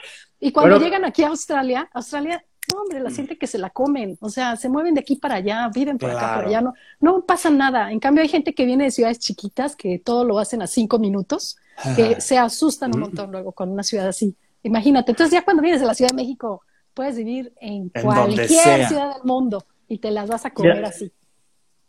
Y 0.41 0.53
cuando 0.53 0.79
llegan 0.79 1.05
aquí 1.05 1.23
a 1.23 1.29
Australia, 1.29 1.89
Australia 1.93 2.45
no, 2.73 2.83
hombre, 2.83 3.01
la 3.01 3.11
gente 3.11 3.35
mm. 3.35 3.39
que 3.39 3.47
se 3.47 3.59
la 3.59 3.71
comen, 3.71 4.17
o 4.21 4.29
sea, 4.29 4.57
se 4.57 4.69
mueven 4.69 4.95
de 4.95 5.01
aquí 5.01 5.17
para 5.17 5.37
allá, 5.37 5.69
viven 5.75 5.99
por 5.99 6.11
acá, 6.11 6.37
por 6.37 6.47
allá, 6.47 6.61
no, 6.61 6.75
no 7.01 7.25
pasa 7.25 7.51
nada. 7.51 7.93
En 7.93 8.01
cambio, 8.01 8.23
hay 8.23 8.29
gente 8.29 8.55
que 8.55 8.65
viene 8.65 8.85
de 8.85 8.91
ciudades 8.91 9.19
chiquitas 9.19 9.77
que 9.77 9.99
todo 9.99 10.25
lo 10.25 10.39
hacen 10.39 10.63
a 10.63 10.67
cinco 10.67 10.99
minutos, 10.99 11.57
que 11.97 12.21
se 12.21 12.37
asustan 12.39 12.95
un 12.95 13.01
montón 13.01 13.31
luego 13.31 13.53
con 13.53 13.71
una 13.71 13.83
ciudad 13.83 14.09
así. 14.09 14.37
Imagínate, 14.63 15.13
entonces 15.13 15.33
ya 15.33 15.45
cuando 15.45 15.63
vienes 15.63 15.81
de 15.81 15.87
la 15.87 15.95
Ciudad 15.95 16.11
de 16.11 16.17
México, 16.17 16.63
puedes 16.95 17.17
vivir 17.17 17.53
en, 17.61 17.91
cualquier 17.91 18.49
ciudad 18.49 19.15
del 19.15 19.25
mundo. 19.25 19.65
y 19.89 19.99
te 19.99 20.11
las 20.11 20.29
vas 20.29 20.45
a 20.45 20.51
comer 20.51 20.85
así. 20.85 21.13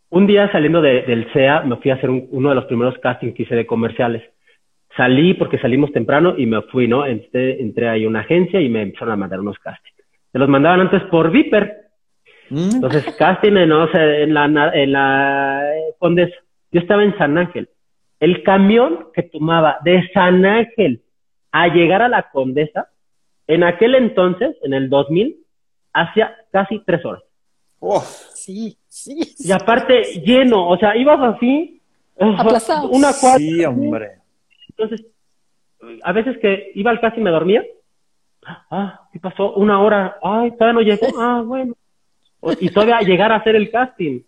Un 0.08 0.26
día 0.26 0.50
saliendo 0.50 0.80
del 0.80 1.26
CEA 1.32 1.60
me 1.62 1.76
fui 1.76 1.90
a 1.90 1.94
hacer 1.94 2.10
uno 2.10 2.48
de 2.48 2.54
los 2.54 2.64
primeros 2.64 2.96
castings 2.98 3.34
que 3.34 3.42
hice 3.42 3.54
de 3.54 3.66
comerciales. 3.66 4.22
Salí 4.96 5.34
porque 5.34 5.58
salimos 5.58 5.92
temprano 5.92 6.34
y 6.36 6.46
me 6.46 6.62
fui, 6.62 6.88
¿no? 6.88 7.06
Entré, 7.06 7.60
entré 7.60 7.88
ahí 7.88 8.04
a 8.04 8.08
una 8.08 8.20
agencia 8.20 8.60
y 8.60 8.68
me 8.68 8.82
empezaron 8.82 9.14
a 9.14 9.16
mandar 9.16 9.40
unos 9.40 9.58
castings. 9.58 9.99
Se 10.32 10.38
los 10.38 10.48
mandaban 10.48 10.80
antes 10.80 11.02
por 11.04 11.30
Viper. 11.30 11.90
Mm. 12.50 12.70
Entonces, 12.74 13.14
casting 13.16 13.52
no, 13.52 13.88
en 13.94 14.34
la, 14.34 14.70
en 14.74 14.92
la 14.92 15.62
Condesa. 15.98 16.34
Yo 16.72 16.80
estaba 16.80 17.04
en 17.04 17.16
San 17.18 17.36
Ángel. 17.38 17.68
El 18.18 18.42
camión 18.42 19.08
que 19.14 19.22
tomaba 19.22 19.78
de 19.84 20.08
San 20.12 20.44
Ángel 20.44 21.02
a 21.52 21.68
llegar 21.68 22.02
a 22.02 22.08
la 22.08 22.30
Condesa, 22.30 22.88
en 23.46 23.64
aquel 23.64 23.94
entonces, 23.94 24.56
en 24.62 24.74
el 24.74 24.88
2000, 24.88 25.36
hacía 25.92 26.36
casi 26.52 26.80
tres 26.84 27.04
horas. 27.04 27.22
Oh, 27.80 28.00
sí, 28.00 28.76
sí, 28.88 29.34
Y 29.38 29.50
aparte, 29.50 30.02
lleno, 30.24 30.68
o 30.68 30.76
sea, 30.76 30.96
ibas 30.96 31.34
así, 31.34 31.80
Aplazado. 32.18 32.90
una 32.90 33.08
cuadra. 33.18 33.38
Sí, 33.38 33.64
hombre. 33.64 34.10
Entonces, 34.68 35.06
a 36.02 36.12
veces 36.12 36.38
que 36.38 36.72
iba 36.74 36.90
al 36.90 37.00
casi 37.00 37.20
y 37.20 37.22
me 37.22 37.30
dormía. 37.30 37.64
Ah, 38.70 39.08
¿qué 39.12 39.18
pasó? 39.18 39.54
Una 39.54 39.80
hora. 39.80 40.16
Ay, 40.22 40.52
todavía 40.52 40.72
no 40.72 40.80
llegó. 40.82 41.06
Ah, 41.20 41.42
bueno. 41.44 41.74
Y 42.60 42.70
todavía 42.70 43.00
llegar 43.00 43.32
a 43.32 43.36
hacer 43.36 43.56
el 43.56 43.70
casting. 43.70 44.20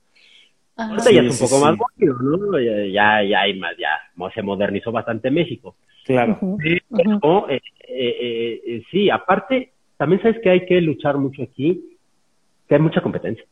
Ahorita 0.76 1.10
ya 1.10 1.22
es 1.22 1.40
un 1.40 1.48
poco 1.48 1.64
más 1.64 1.78
rápido, 1.78 2.16
¿no? 2.20 2.58
Ya, 2.58 3.22
ya 3.22 3.40
hay 3.40 3.58
más, 3.58 3.76
ya 3.76 3.88
se 4.34 4.42
modernizó 4.42 4.90
bastante 4.90 5.30
México. 5.30 5.76
Claro. 6.04 6.38
Pero, 6.40 7.48
eh, 7.48 7.60
eh, 7.88 8.60
eh, 8.66 8.82
sí, 8.90 9.10
aparte, 9.10 9.72
también 9.96 10.22
sabes 10.22 10.40
que 10.42 10.50
hay 10.50 10.66
que 10.66 10.80
luchar 10.80 11.18
mucho 11.18 11.42
aquí, 11.42 11.96
que 12.68 12.74
hay 12.74 12.80
mucha 12.80 13.00
competencia. 13.00 13.44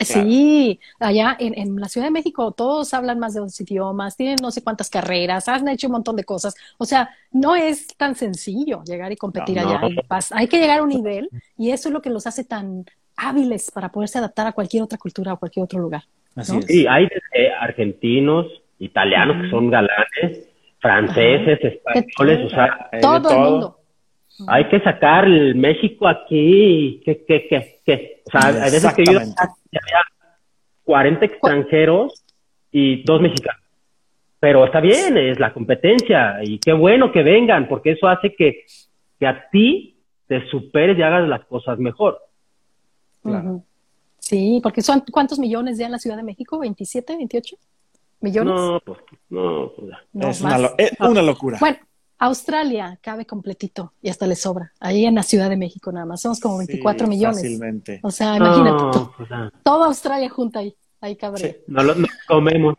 Sí, 0.00 0.80
allá 0.98 1.36
en, 1.38 1.56
en, 1.58 1.76
la 1.76 1.88
Ciudad 1.88 2.06
de 2.06 2.10
México 2.10 2.52
todos 2.52 2.92
hablan 2.94 3.18
más 3.18 3.34
de 3.34 3.40
dos 3.40 3.60
idiomas, 3.60 4.16
tienen 4.16 4.36
no 4.42 4.50
sé 4.50 4.62
cuántas 4.62 4.90
carreras, 4.90 5.48
han 5.48 5.68
hecho 5.68 5.86
un 5.86 5.92
montón 5.92 6.16
de 6.16 6.24
cosas. 6.24 6.54
O 6.78 6.84
sea, 6.84 7.10
no 7.30 7.54
es 7.54 7.86
tan 7.96 8.14
sencillo 8.14 8.82
llegar 8.84 9.12
y 9.12 9.16
competir 9.16 9.58
allá. 9.58 9.80
hay 10.32 10.48
que 10.48 10.58
llegar 10.58 10.80
a 10.80 10.82
un 10.82 10.88
nivel 10.88 11.28
y 11.56 11.70
eso 11.70 11.88
es 11.88 11.92
lo 11.92 12.02
que 12.02 12.10
los 12.10 12.26
hace 12.26 12.44
tan 12.44 12.84
hábiles 13.16 13.70
para 13.70 13.90
poderse 13.90 14.18
adaptar 14.18 14.46
a 14.46 14.52
cualquier 14.52 14.82
otra 14.82 14.98
cultura 14.98 15.34
o 15.34 15.38
cualquier 15.38 15.64
otro 15.64 15.78
lugar. 15.78 16.02
Sí, 16.66 16.86
hay 16.88 17.08
argentinos, 17.60 18.46
italianos 18.78 19.42
que 19.42 19.50
son 19.50 19.70
galanes, 19.70 20.48
franceses, 20.80 21.58
españoles, 21.62 22.46
o 22.46 22.50
sea, 22.50 22.90
todo, 23.00 23.30
el 23.30 23.38
mundo. 23.38 23.78
Hay 24.48 24.68
que 24.68 24.80
sacar 24.80 25.24
el 25.24 25.54
México 25.54 26.08
aquí, 26.08 27.00
que, 27.04 27.24
que, 27.24 27.48
que, 27.48 27.80
que. 27.84 28.22
O 28.26 28.30
sea, 28.30 28.48
hay 28.64 28.70
veces 28.70 28.92
que 28.94 29.04
yo 29.04 29.18
había 29.18 30.02
40 30.84 31.24
extranjeros 31.24 32.24
y 32.70 33.02
dos 33.04 33.20
mexicanos. 33.20 33.62
Pero 34.40 34.64
está 34.64 34.80
bien, 34.80 35.16
es 35.16 35.38
la 35.38 35.52
competencia 35.52 36.38
y 36.42 36.58
qué 36.58 36.72
bueno 36.72 37.12
que 37.12 37.22
vengan, 37.22 37.68
porque 37.68 37.92
eso 37.92 38.08
hace 38.08 38.34
que, 38.34 38.64
que 39.20 39.26
a 39.26 39.48
ti 39.50 40.00
te 40.26 40.48
superes 40.48 40.98
y 40.98 41.02
hagas 41.02 41.28
las 41.28 41.44
cosas 41.44 41.78
mejor. 41.78 42.18
Claro. 43.22 43.62
Sí, 44.18 44.60
porque 44.62 44.82
son 44.82 45.04
cuántos 45.12 45.38
millones 45.38 45.78
ya 45.78 45.86
en 45.86 45.92
la 45.92 45.98
Ciudad 45.98 46.16
de 46.16 46.22
México, 46.22 46.58
27, 46.58 47.16
28 47.16 47.56
millones. 48.20 48.54
No, 48.54 48.80
pues 48.84 48.98
no, 49.30 49.72
pues, 49.76 49.90
es, 50.22 50.40
una, 51.00 51.22
locura. 51.22 51.58
Bueno, 51.60 51.76
Australia 52.22 53.00
cabe 53.02 53.26
completito 53.26 53.94
y 54.00 54.08
hasta 54.08 54.28
le 54.28 54.36
sobra. 54.36 54.72
Ahí 54.78 55.06
en 55.06 55.16
la 55.16 55.24
Ciudad 55.24 55.50
de 55.50 55.56
México 55.56 55.90
nada 55.90 56.06
más, 56.06 56.20
somos 56.20 56.38
como 56.38 56.58
24 56.58 57.08
millones. 57.08 57.38
Fácilmente. 57.38 57.98
O 58.00 58.12
sea, 58.12 58.36
imagínate, 58.36 58.84
pues, 59.16 59.28
toda 59.64 59.86
Australia 59.86 60.30
junta 60.30 60.60
ahí, 60.60 60.72
ahí 61.00 61.16
cabe. 61.16 61.64
No 61.66 61.82
lo 61.82 61.94
comemos. 62.28 62.76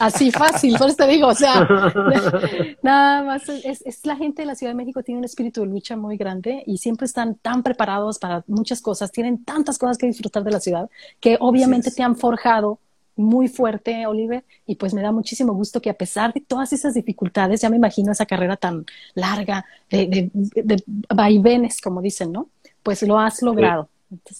Así 0.00 0.30
fácil, 0.30 0.76
por 0.76 0.88
eso 0.88 0.96
te 0.96 1.06
digo, 1.06 1.28
o 1.28 1.34
sea, 1.34 1.66
nada 2.82 3.22
más, 3.22 3.48
es, 3.48 4.04
la 4.04 4.16
gente 4.16 4.42
de 4.42 4.46
la 4.46 4.54
Ciudad 4.54 4.72
de 4.72 4.76
México 4.76 5.02
tiene 5.02 5.20
un 5.20 5.24
espíritu 5.24 5.62
de 5.62 5.68
lucha 5.68 5.96
muy 5.96 6.18
grande 6.18 6.62
y 6.66 6.76
siempre 6.76 7.06
están 7.06 7.36
tan 7.36 7.62
preparados 7.62 8.18
para 8.18 8.44
muchas 8.48 8.82
cosas, 8.82 9.12
tienen 9.12 9.44
tantas 9.44 9.78
cosas 9.78 9.96
que 9.96 10.06
disfrutar 10.06 10.44
de 10.44 10.50
la 10.50 10.60
ciudad 10.60 10.90
que 11.20 11.38
obviamente 11.40 11.90
te 11.90 12.02
han 12.02 12.16
forjado 12.16 12.80
muy 13.20 13.48
fuerte, 13.48 14.06
Oliver, 14.06 14.44
y 14.66 14.76
pues 14.76 14.94
me 14.94 15.02
da 15.02 15.12
muchísimo 15.12 15.52
gusto 15.52 15.80
que 15.80 15.90
a 15.90 15.94
pesar 15.94 16.32
de 16.32 16.40
todas 16.40 16.72
esas 16.72 16.94
dificultades, 16.94 17.60
ya 17.60 17.70
me 17.70 17.76
imagino 17.76 18.12
esa 18.12 18.26
carrera 18.26 18.56
tan 18.56 18.84
larga, 19.14 19.64
de, 19.90 20.30
de, 20.32 20.82
vaivenes, 21.14 21.80
como 21.80 22.02
dicen, 22.02 22.32
¿no? 22.32 22.48
Pues 22.82 23.02
lo 23.02 23.18
has 23.18 23.42
logrado 23.42 23.88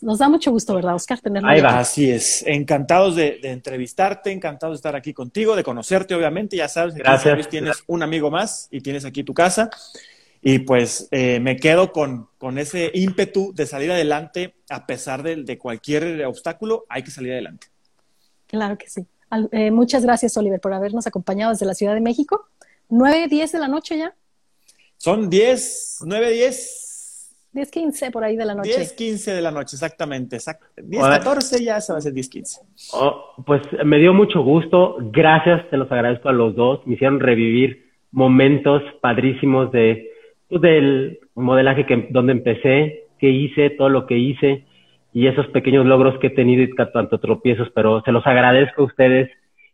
nos 0.03 0.19
da 0.19 0.29
mucho 0.29 0.51
gusto, 0.51 0.75
¿verdad, 0.75 0.95
Oscar? 0.95 1.21
Tenerlo 1.21 1.49
Ahí 1.49 1.61
va, 1.61 1.79
así 1.79 2.11
es. 2.11 2.45
Encantados 2.47 3.15
de, 3.15 3.39
entrevistarte, 3.45 4.33
encantados 4.33 4.75
de 4.75 4.77
estar 4.77 4.97
aquí 4.97 5.15
contigo, 5.15 5.55
de 5.55 5.63
conocerte, 5.63 6.15
obviamente. 6.15 6.57
Ya 6.57 6.69
sabes, 6.69 6.95
que 6.95 7.45
tienes 7.45 7.85
un 7.87 8.03
amigo 8.03 8.31
más 8.31 8.69
y 8.71 8.81
tienes 8.81 9.05
aquí 9.05 9.23
tu 9.23 9.33
casa. 9.33 9.71
Y 10.43 10.61
pues 10.61 11.07
eh, 11.11 11.39
me 11.39 11.57
quedo 11.57 11.93
con, 11.93 12.29
con, 12.39 12.59
ese 12.59 12.91
ímpetu 12.95 13.53
de 13.55 13.67
salir 13.67 13.93
adelante 13.93 14.55
a 14.71 14.87
pesar 14.87 15.23
de, 15.23 15.37
de, 15.37 15.59
cualquier 15.59 16.25
obstáculo, 16.25 16.87
hay 16.89 17.03
que 17.03 17.11
salir 17.11 17.33
adelante. 17.33 17.67
Claro 18.51 18.77
que 18.77 18.89
sí. 18.89 19.07
Eh, 19.53 19.71
muchas 19.71 20.05
gracias, 20.05 20.37
Oliver, 20.37 20.61
por 20.61 20.73
habernos 20.73 21.07
acompañado 21.07 21.53
desde 21.53 21.65
la 21.65 21.75
Ciudad 21.75 21.95
de 21.95 22.01
México. 22.01 22.49
¿Nueve, 22.89 23.29
diez 23.29 23.53
de 23.53 23.61
la 23.61 23.69
noche 23.69 23.97
ya? 23.97 24.15
Son 24.97 25.31
diez, 25.31 25.99
nueve, 26.05 26.33
diez 26.33 26.89
10, 27.53 27.71
15 27.71 28.11
por 28.13 28.23
ahí 28.23 28.37
de 28.37 28.45
la 28.45 28.55
noche. 28.55 28.77
10, 28.77 28.93
15 28.93 29.33
de 29.33 29.41
la 29.43 29.51
noche, 29.51 29.75
exactamente. 29.75 30.39
10, 30.77 31.03
14 31.03 31.65
ya 31.65 31.81
se 31.81 31.93
va 31.93 31.99
a 31.99 32.03
ser 32.03 32.13
10, 32.13 32.29
15. 32.29 32.61
pues 33.45 33.63
me 33.85 33.99
dio 33.99 34.15
mucho 34.15 34.43
gusto. 34.43 34.97
Gracias, 35.01 35.69
te 35.69 35.77
los 35.77 35.91
agradezco 35.91 36.29
a 36.29 36.33
los 36.33 36.55
dos. 36.55 36.87
Me 36.87 36.95
hicieron 36.95 37.19
revivir 37.19 37.91
momentos 38.13 38.83
padrísimos 39.01 39.73
de, 39.73 40.11
pues, 40.49 40.61
del 40.61 41.19
modelaje 41.35 41.87
que, 41.87 42.09
donde 42.11 42.33
empecé, 42.33 43.09
qué 43.19 43.31
hice, 43.31 43.71
todo 43.71 43.89
lo 43.89 44.07
que 44.07 44.17
hice 44.17 44.65
y 45.13 45.27
esos 45.27 45.47
pequeños 45.49 45.87
logros 45.87 46.19
que 46.19 46.29
he 46.29 46.31
tenido 46.31 46.63
y 46.63 46.75
tanto 46.93 47.19
tropiezos, 47.19 47.71
pero 47.75 48.03
se 48.03 48.13
los 48.13 48.27
agradezco 48.27 48.83
a 48.83 48.87
ustedes. 48.87 49.31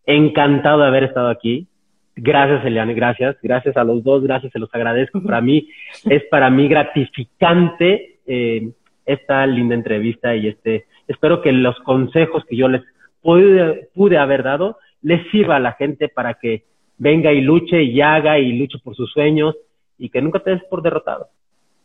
Encantado 0.06 0.80
de 0.80 0.86
haber 0.86 1.04
estado 1.04 1.28
aquí. 1.28 1.66
Gracias, 2.14 2.64
Eliane, 2.64 2.94
gracias. 2.94 3.36
Gracias 3.42 3.76
a 3.76 3.84
los 3.84 4.02
dos, 4.02 4.22
gracias, 4.22 4.52
se 4.52 4.58
los 4.58 4.74
agradezco. 4.74 5.22
Para 5.22 5.40
mí, 5.40 5.68
es 6.08 6.24
para 6.30 6.48
mí 6.48 6.68
gratificante 6.68 8.18
eh, 8.26 8.70
esta 9.04 9.46
linda 9.46 9.74
entrevista 9.74 10.34
y 10.34 10.48
este, 10.48 10.86
espero 11.06 11.42
que 11.42 11.52
los 11.52 11.78
consejos 11.80 12.44
que 12.48 12.56
yo 12.56 12.68
les 12.68 12.82
pude, 13.22 13.88
pude 13.94 14.18
haber 14.18 14.42
dado 14.42 14.78
les 15.02 15.30
sirva 15.30 15.56
a 15.56 15.60
la 15.60 15.72
gente 15.74 16.08
para 16.08 16.34
que 16.34 16.64
venga 16.98 17.32
y 17.32 17.40
luche 17.40 17.82
y 17.82 18.00
haga 18.00 18.38
y 18.38 18.52
luche 18.52 18.78
por 18.82 18.96
sus 18.96 19.12
sueños 19.12 19.54
y 19.98 20.08
que 20.08 20.20
nunca 20.20 20.40
te 20.40 20.50
des 20.50 20.64
por 20.64 20.82
derrotado, 20.82 21.28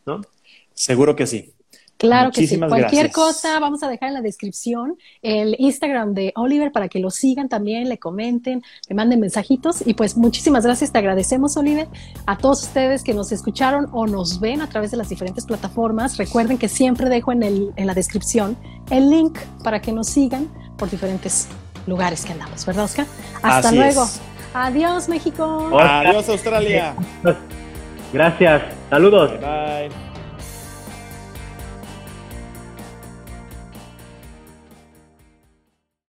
¿no? 0.06 0.22
Seguro 0.74 1.16
que 1.16 1.28
sí. 1.28 1.54
Claro 2.02 2.32
que 2.32 2.48
sí. 2.48 2.58
Cualquier 2.58 3.12
cosa 3.12 3.60
vamos 3.60 3.84
a 3.84 3.88
dejar 3.88 4.08
en 4.08 4.16
la 4.16 4.22
descripción 4.22 4.98
el 5.22 5.56
Instagram 5.60 6.16
de 6.16 6.34
Oliver 6.36 6.72
para 6.72 6.88
que 6.88 6.98
lo 6.98 7.12
sigan 7.12 7.48
también, 7.48 7.90
le 7.90 8.00
comenten, 8.00 8.64
le 8.90 8.96
manden 8.96 9.20
mensajitos. 9.20 9.86
Y 9.86 9.94
pues 9.94 10.18
muchísimas 10.18 10.66
gracias, 10.66 10.92
te 10.92 10.98
agradecemos, 10.98 11.56
Oliver. 11.58 11.88
A 12.26 12.40
todos 12.40 12.64
ustedes 12.64 13.04
que 13.04 13.14
nos 13.14 13.32
escucharon 13.32 13.88
o 13.92 14.08
nos 14.08 14.40
ven 14.40 14.62
a 14.62 14.68
través 14.68 14.90
de 14.90 14.98
las 14.98 15.10
diferentes 15.10 15.46
plataformas, 15.46 16.18
recuerden 16.18 16.58
que 16.58 16.70
siempre 16.70 17.08
dejo 17.08 17.34
en, 17.34 17.44
el, 17.44 17.72
en 17.76 17.86
la 17.86 17.94
descripción 17.94 18.58
el 18.90 19.12
link 19.12 19.38
para 19.64 19.80
que 19.80 19.92
nos 19.92 20.08
sigan 20.08 20.50
por 20.80 20.90
diferentes 20.90 21.50
lugares 21.86 22.26
que 22.26 22.32
andamos, 22.32 22.66
¿verdad, 22.66 22.86
Oscar? 22.86 23.06
Hasta 23.44 23.72
luego. 23.72 24.08
Adiós, 24.56 25.08
México. 25.08 25.70
Adiós, 25.80 26.28
Australia. 26.30 26.96
Gracias. 28.12 28.64
Saludos. 28.90 29.40
bye. 29.40 30.11